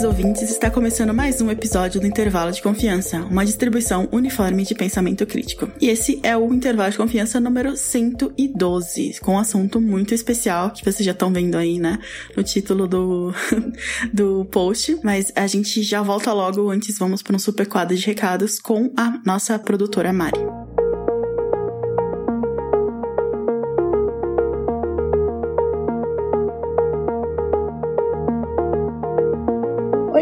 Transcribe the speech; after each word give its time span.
Queridos 0.00 0.04
ouvintes, 0.04 0.50
está 0.50 0.70
começando 0.70 1.12
mais 1.12 1.42
um 1.42 1.50
episódio 1.50 2.00
do 2.00 2.06
Intervalo 2.06 2.50
de 2.50 2.62
Confiança, 2.62 3.18
uma 3.24 3.44
distribuição 3.44 4.08
uniforme 4.10 4.64
de 4.64 4.74
pensamento 4.74 5.26
crítico. 5.26 5.70
E 5.78 5.88
esse 5.88 6.18
é 6.22 6.34
o 6.34 6.54
Intervalo 6.54 6.90
de 6.90 6.96
Confiança 6.96 7.38
número 7.38 7.76
112, 7.76 9.20
com 9.20 9.34
um 9.34 9.38
assunto 9.38 9.78
muito 9.78 10.14
especial 10.14 10.70
que 10.70 10.82
vocês 10.82 11.04
já 11.04 11.12
estão 11.12 11.30
vendo 11.30 11.56
aí, 11.56 11.78
né, 11.78 11.98
no 12.34 12.42
título 12.42 12.86
do, 12.86 13.32
do 14.12 14.46
post. 14.46 14.98
Mas 15.02 15.32
a 15.36 15.46
gente 15.46 15.82
já 15.82 16.00
volta 16.00 16.32
logo, 16.32 16.70
antes 16.70 16.98
vamos 16.98 17.22
para 17.22 17.36
um 17.36 17.38
super 17.38 17.66
quadro 17.66 17.94
de 17.94 18.06
recados 18.06 18.58
com 18.58 18.90
a 18.96 19.20
nossa 19.24 19.58
produtora 19.58 20.12
Mari. 20.12 20.49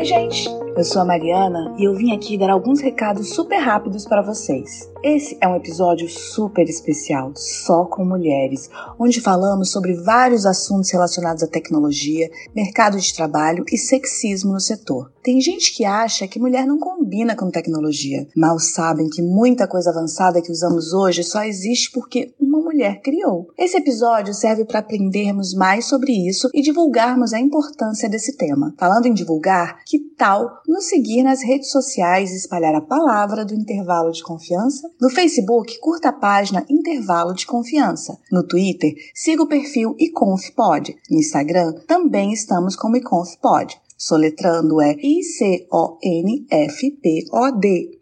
Gente! 0.09 0.58
Eu 0.79 0.84
sou 0.84 1.03
a 1.03 1.05
Mariana 1.05 1.75
e 1.77 1.83
eu 1.83 1.97
vim 1.97 2.15
aqui 2.15 2.39
dar 2.39 2.51
alguns 2.51 2.79
recados 2.81 3.31
super 3.31 3.59
rápidos 3.59 4.07
para 4.07 4.23
vocês. 4.23 4.89
Esse 5.03 5.37
é 5.41 5.48
um 5.48 5.57
episódio 5.57 6.09
super 6.09 6.69
especial, 6.69 7.33
só 7.34 7.84
com 7.84 8.05
mulheres, 8.05 8.71
onde 8.97 9.21
falamos 9.21 9.73
sobre 9.73 9.95
vários 9.95 10.47
assuntos 10.47 10.91
relacionados 10.93 11.43
à 11.43 11.49
tecnologia, 11.49 12.31
mercado 12.55 12.97
de 12.97 13.12
trabalho 13.12 13.65
e 13.73 13.77
sexismo 13.77 14.53
no 14.53 14.61
setor. 14.61 15.11
Tem 15.23 15.41
gente 15.41 15.75
que 15.77 15.84
acha 15.84 16.27
que 16.27 16.39
mulher 16.39 16.65
não 16.65 16.79
combina 16.79 17.37
com 17.37 17.51
tecnologia. 17.51 18.27
Mal 18.37 18.59
sabem 18.59 19.09
que 19.09 19.21
muita 19.21 19.69
coisa 19.69 19.91
avançada 19.91 20.41
que 20.41 20.51
usamos 20.51 20.93
hoje 20.93 21.23
só 21.23 21.43
existe 21.43 21.91
porque 21.93 22.33
uma 22.41 22.61
mulher 22.61 23.01
criou. 23.03 23.49
Esse 23.59 23.77
episódio 23.77 24.33
serve 24.33 24.65
para 24.65 24.79
aprendermos 24.79 25.55
mais 25.55 25.87
sobre 25.87 26.12
isso 26.12 26.49
e 26.55 26.62
divulgarmos 26.62 27.33
a 27.33 27.41
importância 27.41 28.09
desse 28.09 28.37
tema. 28.37 28.75
Falando 28.79 29.06
em 29.06 29.12
divulgar, 29.12 29.81
que 29.84 29.99
tal 30.17 30.62
nos 30.69 30.85
seguir 30.85 31.23
nas 31.23 31.43
redes 31.43 31.71
sociais 31.71 32.31
e 32.31 32.37
espalhar 32.37 32.75
a 32.75 32.83
palavra 32.83 33.45
do 33.45 33.55
intervalo 33.55 34.13
de 34.13 34.23
confiança? 34.23 34.89
No 35.01 35.09
Facebook, 35.09 35.79
curta 35.81 36.11
a 36.11 36.13
página 36.13 36.67
Intervalo 36.69 37.35
de 37.35 37.47
Confiança. 37.47 38.19
No 38.31 38.47
Twitter, 38.47 38.95
siga 39.15 39.43
o 39.43 39.49
perfil 39.49 39.97
iconfpod. 39.99 40.95
No 41.11 41.19
Instagram, 41.19 41.73
também 41.87 42.33
estamos 42.33 42.77
como 42.77 42.99
iconfpod. 42.99 43.81
Soletrando 43.97 44.81
é 44.81 44.95
I-C-O-N-F-P-O-D. 45.03 45.69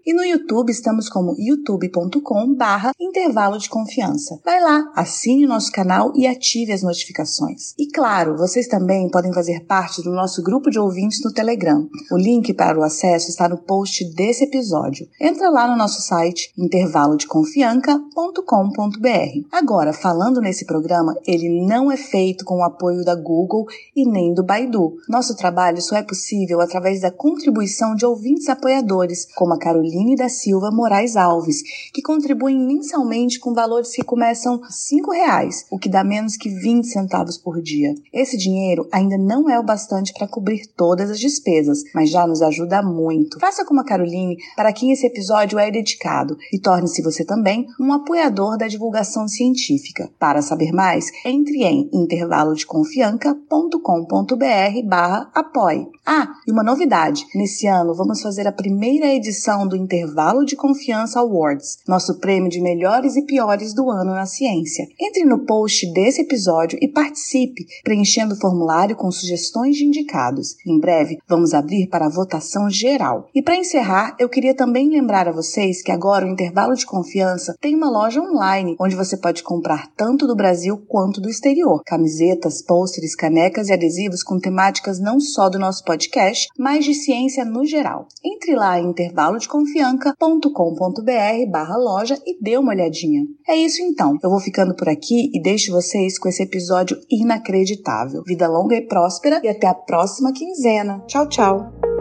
E 0.06 0.14
no 0.14 0.22
YouTube 0.22 0.70
estamos 0.70 1.08
como 1.08 1.34
youtube.com 1.36 2.54
barra 2.54 2.92
intervalo 3.00 3.58
de 3.58 3.68
confiança. 3.68 4.38
Vai 4.44 4.62
lá, 4.62 4.88
assine 4.94 5.44
o 5.44 5.48
nosso 5.48 5.72
canal 5.72 6.12
e 6.14 6.28
ative 6.28 6.72
as 6.72 6.84
notificações. 6.84 7.74
E 7.76 7.88
claro, 7.88 8.36
vocês 8.36 8.68
também 8.68 9.10
podem 9.10 9.32
fazer 9.32 9.64
parte 9.64 10.04
do 10.04 10.12
nosso 10.12 10.44
grupo 10.44 10.70
de 10.70 10.78
ouvintes 10.78 11.24
no 11.24 11.32
Telegram. 11.32 11.88
O 12.12 12.16
link 12.16 12.54
para 12.54 12.78
o 12.78 12.84
acesso 12.84 13.28
está 13.28 13.48
no 13.48 13.58
post 13.58 14.04
desse 14.14 14.44
episódio. 14.44 15.08
Entra 15.20 15.50
lá 15.50 15.66
no 15.66 15.76
nosso 15.76 16.00
site 16.00 16.52
intervalodeconfianca.com.br. 16.56 19.48
Agora, 19.50 19.92
falando 19.92 20.40
nesse 20.40 20.66
programa, 20.66 21.16
ele 21.26 21.66
não 21.66 21.90
é 21.90 21.96
feito 21.96 22.44
com 22.44 22.58
o 22.58 22.62
apoio 22.62 23.04
da 23.04 23.16
Google 23.16 23.66
e 23.96 24.08
nem 24.08 24.32
do 24.32 24.44
Baidu. 24.44 24.98
Nosso 25.08 25.34
trabalho 25.34 25.82
só 25.82 25.96
é 25.96 26.04
possível 26.04 26.60
através 26.60 27.00
da 27.00 27.10
contribuição 27.10 27.96
de 27.96 28.06
ouvintes 28.06 28.48
apoiadores, 28.48 29.26
como 29.34 29.52
a 29.52 29.58
Carolina 29.58 29.95
Aline 29.96 30.14
da 30.14 30.28
Silva 30.28 30.70
Moraes 30.70 31.16
Alves, 31.16 31.62
que 31.92 32.02
contribuem 32.02 32.56
mensalmente 32.58 33.40
com 33.40 33.54
valores 33.54 33.92
que 33.92 34.04
começam 34.04 34.60
R$ 34.60 34.66
reais, 35.10 35.64
o 35.70 35.78
que 35.78 35.88
dá 35.88 36.04
menos 36.04 36.36
que 36.36 36.50
20 36.50 36.86
centavos 36.86 37.38
por 37.38 37.62
dia. 37.62 37.94
Esse 38.12 38.36
dinheiro 38.36 38.86
ainda 38.92 39.16
não 39.16 39.48
é 39.48 39.58
o 39.58 39.62
bastante 39.62 40.12
para 40.12 40.28
cobrir 40.28 40.66
todas 40.76 41.10
as 41.10 41.18
despesas, 41.18 41.82
mas 41.94 42.10
já 42.10 42.26
nos 42.26 42.42
ajuda 42.42 42.82
muito. 42.82 43.40
Faça 43.40 43.64
como 43.64 43.80
a 43.80 43.84
Caroline, 43.84 44.36
para 44.54 44.70
quem 44.70 44.92
esse 44.92 45.06
episódio 45.06 45.58
é 45.58 45.70
dedicado, 45.70 46.36
e 46.52 46.58
torne-se 46.58 47.00
você 47.00 47.24
também 47.24 47.66
um 47.80 47.90
apoiador 47.90 48.58
da 48.58 48.68
divulgação 48.68 49.26
científica. 49.26 50.10
Para 50.18 50.42
saber 50.42 50.72
mais, 50.72 51.10
entre 51.24 51.64
em 51.64 51.88
intervalodeconfianca.com.br 51.90 54.86
barra 54.86 55.30
apoie. 55.34 55.86
Ah, 56.04 56.34
e 56.46 56.52
uma 56.52 56.62
novidade, 56.62 57.26
nesse 57.34 57.66
ano 57.66 57.94
vamos 57.94 58.20
fazer 58.20 58.46
a 58.46 58.52
primeira 58.52 59.06
edição 59.06 59.66
do 59.66 59.85
Intervalo 59.86 60.44
de 60.44 60.56
Confiança 60.56 61.20
Awards, 61.20 61.78
nosso 61.86 62.18
prêmio 62.18 62.50
de 62.50 62.60
melhores 62.60 63.14
e 63.14 63.22
piores 63.22 63.72
do 63.72 63.88
ano 63.88 64.10
na 64.10 64.26
ciência. 64.26 64.84
Entre 65.00 65.24
no 65.24 65.46
post 65.46 65.86
desse 65.92 66.22
episódio 66.22 66.76
e 66.82 66.88
participe, 66.88 67.64
preenchendo 67.84 68.34
o 68.34 68.36
formulário 68.36 68.96
com 68.96 69.08
sugestões 69.12 69.76
de 69.76 69.84
indicados. 69.84 70.56
Em 70.66 70.80
breve, 70.80 71.18
vamos 71.28 71.54
abrir 71.54 71.86
para 71.86 72.06
a 72.06 72.10
votação 72.10 72.68
geral. 72.68 73.28
E 73.32 73.40
para 73.40 73.54
encerrar, 73.54 74.16
eu 74.18 74.28
queria 74.28 74.56
também 74.56 74.88
lembrar 74.88 75.28
a 75.28 75.32
vocês 75.32 75.82
que 75.82 75.92
agora 75.92 76.26
o 76.26 76.30
Intervalo 76.30 76.74
de 76.74 76.84
Confiança 76.84 77.54
tem 77.60 77.76
uma 77.76 77.88
loja 77.88 78.20
online 78.20 78.74
onde 78.80 78.96
você 78.96 79.16
pode 79.16 79.44
comprar 79.44 79.88
tanto 79.96 80.26
do 80.26 80.34
Brasil 80.34 80.82
quanto 80.88 81.20
do 81.20 81.30
exterior. 81.30 81.80
Camisetas, 81.86 82.60
pôsteres, 82.60 83.14
canecas 83.14 83.68
e 83.68 83.72
adesivos 83.72 84.24
com 84.24 84.40
temáticas 84.40 84.98
não 84.98 85.20
só 85.20 85.48
do 85.48 85.60
nosso 85.60 85.84
podcast, 85.84 86.48
mas 86.58 86.84
de 86.84 86.92
ciência 86.92 87.44
no 87.44 87.64
geral. 87.64 88.08
Entre 88.24 88.56
lá 88.56 88.80
em 88.80 88.88
Intervalo 88.88 89.38
de 89.38 89.46
Confiança 89.46 89.75
confianca.com.br 89.76 91.50
barra 91.50 91.76
loja 91.76 92.18
e 92.26 92.42
dê 92.42 92.56
uma 92.56 92.72
olhadinha. 92.72 93.24
É 93.46 93.56
isso 93.56 93.82
então, 93.82 94.18
eu 94.22 94.30
vou 94.30 94.40
ficando 94.40 94.74
por 94.74 94.88
aqui 94.88 95.30
e 95.32 95.42
deixo 95.42 95.72
vocês 95.72 96.18
com 96.18 96.28
esse 96.28 96.42
episódio 96.42 96.96
inacreditável. 97.10 98.22
Vida 98.26 98.48
longa 98.48 98.74
e 98.76 98.86
próspera 98.86 99.40
e 99.44 99.48
até 99.48 99.66
a 99.66 99.74
próxima 99.74 100.32
quinzena. 100.32 101.04
Tchau, 101.06 101.28
tchau! 101.28 101.95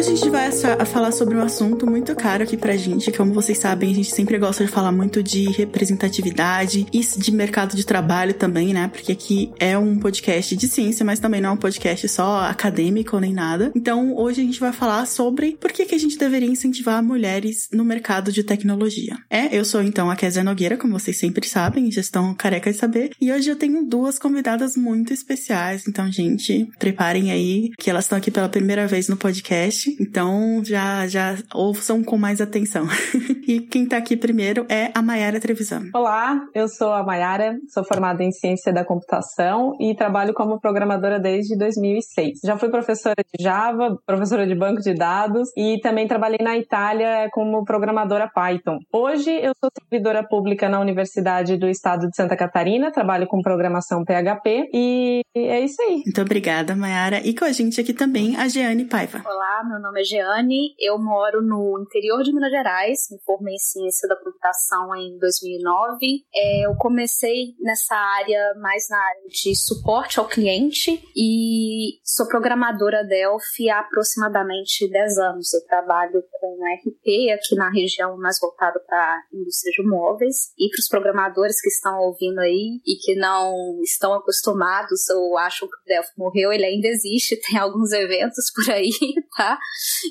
Hoje 0.00 0.12
a 0.12 0.14
gente 0.14 0.30
vai 0.30 0.48
a 0.48 0.86
falar 0.86 1.12
sobre 1.12 1.36
um 1.36 1.42
assunto 1.42 1.86
muito 1.86 2.16
caro 2.16 2.42
aqui 2.42 2.56
pra 2.56 2.74
gente. 2.74 3.12
Como 3.12 3.34
vocês 3.34 3.58
sabem, 3.58 3.92
a 3.92 3.94
gente 3.94 4.10
sempre 4.10 4.38
gosta 4.38 4.64
de 4.64 4.70
falar 4.70 4.90
muito 4.90 5.22
de 5.22 5.44
representatividade 5.50 6.86
e 6.90 7.00
de 7.00 7.30
mercado 7.30 7.76
de 7.76 7.84
trabalho 7.84 8.32
também, 8.32 8.72
né? 8.72 8.88
Porque 8.88 9.12
aqui 9.12 9.52
é 9.58 9.76
um 9.76 9.98
podcast 9.98 10.56
de 10.56 10.68
ciência, 10.68 11.04
mas 11.04 11.20
também 11.20 11.42
não 11.42 11.50
é 11.50 11.52
um 11.52 11.58
podcast 11.58 12.08
só 12.08 12.46
acadêmico 12.46 13.20
nem 13.20 13.34
nada. 13.34 13.70
Então, 13.74 14.16
hoje 14.16 14.40
a 14.40 14.44
gente 14.44 14.58
vai 14.58 14.72
falar 14.72 15.04
sobre 15.04 15.58
por 15.60 15.70
que, 15.70 15.84
que 15.84 15.94
a 15.94 15.98
gente 15.98 16.16
deveria 16.16 16.48
incentivar 16.48 17.02
mulheres 17.02 17.68
no 17.70 17.84
mercado 17.84 18.32
de 18.32 18.42
tecnologia. 18.42 19.18
É, 19.28 19.54
eu 19.54 19.66
sou 19.66 19.82
então 19.82 20.10
a 20.10 20.16
Kézia 20.16 20.42
Nogueira, 20.42 20.78
como 20.78 20.98
vocês 20.98 21.18
sempre 21.18 21.46
sabem, 21.46 21.92
já 21.92 22.00
estão 22.00 22.32
careca 22.32 22.72
de 22.72 22.78
saber. 22.78 23.10
E 23.20 23.30
hoje 23.30 23.50
eu 23.50 23.56
tenho 23.56 23.84
duas 23.84 24.18
convidadas 24.18 24.78
muito 24.78 25.12
especiais. 25.12 25.86
Então, 25.86 26.10
gente, 26.10 26.70
preparem 26.78 27.30
aí 27.30 27.68
que 27.78 27.90
elas 27.90 28.06
estão 28.06 28.16
aqui 28.16 28.30
pela 28.30 28.48
primeira 28.48 28.86
vez 28.86 29.06
no 29.06 29.18
podcast. 29.18 29.89
Então 29.98 30.62
já, 30.64 31.06
já 31.06 31.36
ouçam 31.54 32.02
com 32.02 32.16
mais 32.16 32.40
atenção. 32.40 32.86
e 33.46 33.60
quem 33.60 33.86
tá 33.86 33.96
aqui 33.96 34.16
primeiro 34.16 34.66
é 34.68 34.90
a 34.94 35.02
Mayara 35.02 35.40
Trevisan. 35.40 35.90
Olá, 35.94 36.40
eu 36.54 36.68
sou 36.68 36.92
a 36.92 37.02
Mayara, 37.02 37.56
sou 37.68 37.84
formada 37.84 38.22
em 38.22 38.30
Ciência 38.30 38.72
da 38.72 38.84
Computação 38.84 39.72
e 39.80 39.94
trabalho 39.94 40.34
como 40.34 40.60
programadora 40.60 41.18
desde 41.18 41.56
2006. 41.56 42.40
Já 42.44 42.56
fui 42.56 42.68
professora 42.68 43.16
de 43.16 43.42
Java, 43.42 43.96
professora 44.06 44.46
de 44.46 44.54
banco 44.54 44.80
de 44.80 44.94
dados 44.94 45.48
e 45.56 45.78
também 45.80 46.06
trabalhei 46.06 46.38
na 46.42 46.56
Itália 46.56 47.28
como 47.32 47.64
programadora 47.64 48.28
Python. 48.28 48.78
Hoje 48.92 49.30
eu 49.30 49.52
sou 49.60 49.70
servidora 49.80 50.26
pública 50.26 50.68
na 50.68 50.80
Universidade 50.80 51.56
do 51.56 51.68
Estado 51.68 52.08
de 52.08 52.16
Santa 52.16 52.36
Catarina, 52.36 52.92
trabalho 52.92 53.26
com 53.26 53.40
programação 53.40 54.04
PHP 54.04 54.70
e 54.72 55.22
é 55.34 55.60
isso 55.60 55.80
aí. 55.82 56.02
Muito 56.04 56.20
obrigada, 56.20 56.74
Mayara. 56.74 57.20
E 57.20 57.34
com 57.34 57.44
a 57.44 57.52
gente 57.52 57.80
aqui 57.80 57.92
também 57.92 58.36
a 58.36 58.48
Jeane 58.48 58.84
Paiva. 58.84 59.22
Olá, 59.24 59.64
meu 59.64 59.79
nome 59.80 60.00
é 60.00 60.04
Jeane, 60.04 60.74
eu 60.78 60.98
moro 60.98 61.42
no 61.42 61.80
interior 61.80 62.22
de 62.22 62.32
Minas 62.32 62.50
Gerais, 62.50 63.08
me 63.10 63.18
formei 63.24 63.54
em 63.54 63.58
ciência 63.58 64.08
da 64.08 64.16
computação 64.16 64.94
em 64.96 65.18
2009. 65.18 66.24
É, 66.34 66.66
eu 66.66 66.74
comecei 66.76 67.54
nessa 67.60 67.94
área 67.94 68.54
mais 68.60 68.88
na 68.88 68.98
área 68.98 69.28
de 69.28 69.54
suporte 69.54 70.18
ao 70.18 70.28
cliente 70.28 71.02
e 71.16 71.98
sou 72.04 72.26
programadora 72.26 73.04
Delphi 73.04 73.68
há 73.70 73.80
aproximadamente 73.80 74.88
10 74.88 75.18
anos. 75.18 75.54
Eu 75.54 75.64
trabalho 75.66 76.22
com 76.32 76.58
RP 76.60 77.30
aqui 77.32 77.54
na 77.54 77.70
região 77.70 78.16
mais 78.16 78.38
voltada 78.40 78.80
para 78.80 78.98
a 78.98 79.22
indústria 79.32 79.72
de 79.72 79.88
móveis 79.88 80.52
e 80.58 80.68
para 80.68 80.78
os 80.78 80.88
programadores 80.88 81.60
que 81.60 81.68
estão 81.68 81.98
ouvindo 82.00 82.38
aí 82.40 82.80
e 82.86 82.96
que 82.96 83.14
não 83.14 83.80
estão 83.82 84.14
acostumados 84.14 85.08
ou 85.10 85.38
acham 85.38 85.68
que 85.68 85.74
o 85.74 85.84
Delphi 85.86 86.12
morreu, 86.16 86.52
ele 86.52 86.64
ainda 86.64 86.88
existe, 86.88 87.40
tem 87.40 87.58
alguns 87.58 87.92
eventos 87.92 88.50
por 88.54 88.70
aí, 88.72 88.90
tá? 89.36 89.58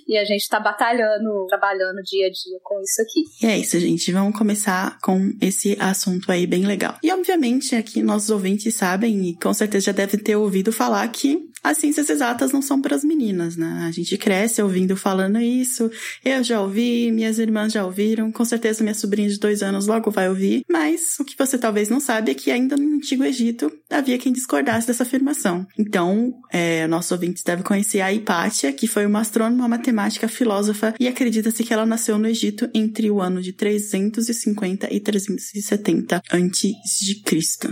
E 0.08 0.18
a 0.18 0.24
gente 0.24 0.42
está 0.42 0.60
batalhando, 0.60 1.46
trabalhando 1.48 2.02
dia 2.04 2.28
a 2.28 2.30
dia 2.30 2.60
com 2.64 2.80
isso 2.82 3.02
aqui. 3.02 3.46
E 3.46 3.50
é 3.50 3.58
isso, 3.58 3.80
gente. 3.80 4.12
Vamos 4.12 4.38
começar 4.38 4.98
com 5.00 5.34
esse 5.42 5.78
assunto 5.80 6.32
aí 6.32 6.48
bem 6.48 6.66
legal. 6.66 6.98
E 7.04 7.12
obviamente 7.12 7.76
aqui 7.76 8.02
nossos 8.02 8.30
ouvintes 8.30 8.74
sabem 8.76 9.30
e 9.30 9.36
com 9.36 9.54
certeza 9.54 9.88
já 9.88 9.92
devem 9.92 10.20
ter 10.20 10.36
ouvido 10.36 10.72
falar 10.72 11.08
que 11.10 11.49
as 11.64 11.78
ciências 11.78 12.10
exatas 12.10 12.52
não 12.52 12.62
são 12.62 12.82
para 12.82 12.96
as 12.96 13.04
meninas, 13.04 13.56
né? 13.56 13.86
A 13.88 13.92
gente 13.92 14.18
cresce 14.18 14.62
ouvindo 14.62 14.96
falando 14.96 15.40
isso. 15.40 15.90
Eu 16.24 16.44
já 16.44 16.62
ouvi, 16.62 17.12
minhas 17.12 17.40
irmãs 17.40 17.74
já 17.74 17.86
ouviram, 17.86 18.32
com 18.32 18.46
certeza 18.46 18.84
minha 18.84 18.94
sobrinha 18.94 19.30
de 19.30 19.40
dois 19.40 19.62
anos 19.62 19.88
logo 19.88 20.10
vai 20.12 20.30
ouvir. 20.30 20.64
Mas 20.70 21.20
o 21.20 21.26
que 21.26 21.38
você 21.38 21.58
talvez 21.58 21.90
não 21.90 22.00
sabe 22.00 22.32
é 22.32 22.34
que 22.34 22.52
ainda 22.52 22.78
no 22.78 22.96
Antigo 22.96 23.24
Egito 23.24 23.72
havia 23.90 24.18
quem 24.18 24.32
discordasse 24.32 24.88
dessa 24.88 25.04
afirmação. 25.04 25.66
Então, 25.78 26.34
é, 26.52 26.88
nossos 26.88 27.12
ouvintes 27.12 27.44
devem 27.44 27.64
conhecer 27.64 28.02
a 28.02 28.12
Hipátia, 28.12 28.72
que 28.72 28.88
foi 28.88 29.06
uma 29.06 29.20
astrônoma, 29.20 29.68
matemática, 29.68 30.28
filósofa, 30.28 30.94
e 31.00 31.08
acredita-se 31.08 31.64
que 31.64 31.74
ela 31.74 31.86
nasceu 31.86 32.18
no 32.18 32.28
Egito 32.28 32.70
entre 32.74 33.10
o 33.12 33.22
ano 33.22 33.42
de 33.42 33.54
350 33.54 34.94
e 34.94 35.00
370 35.00 36.22
a.C. 36.30 36.74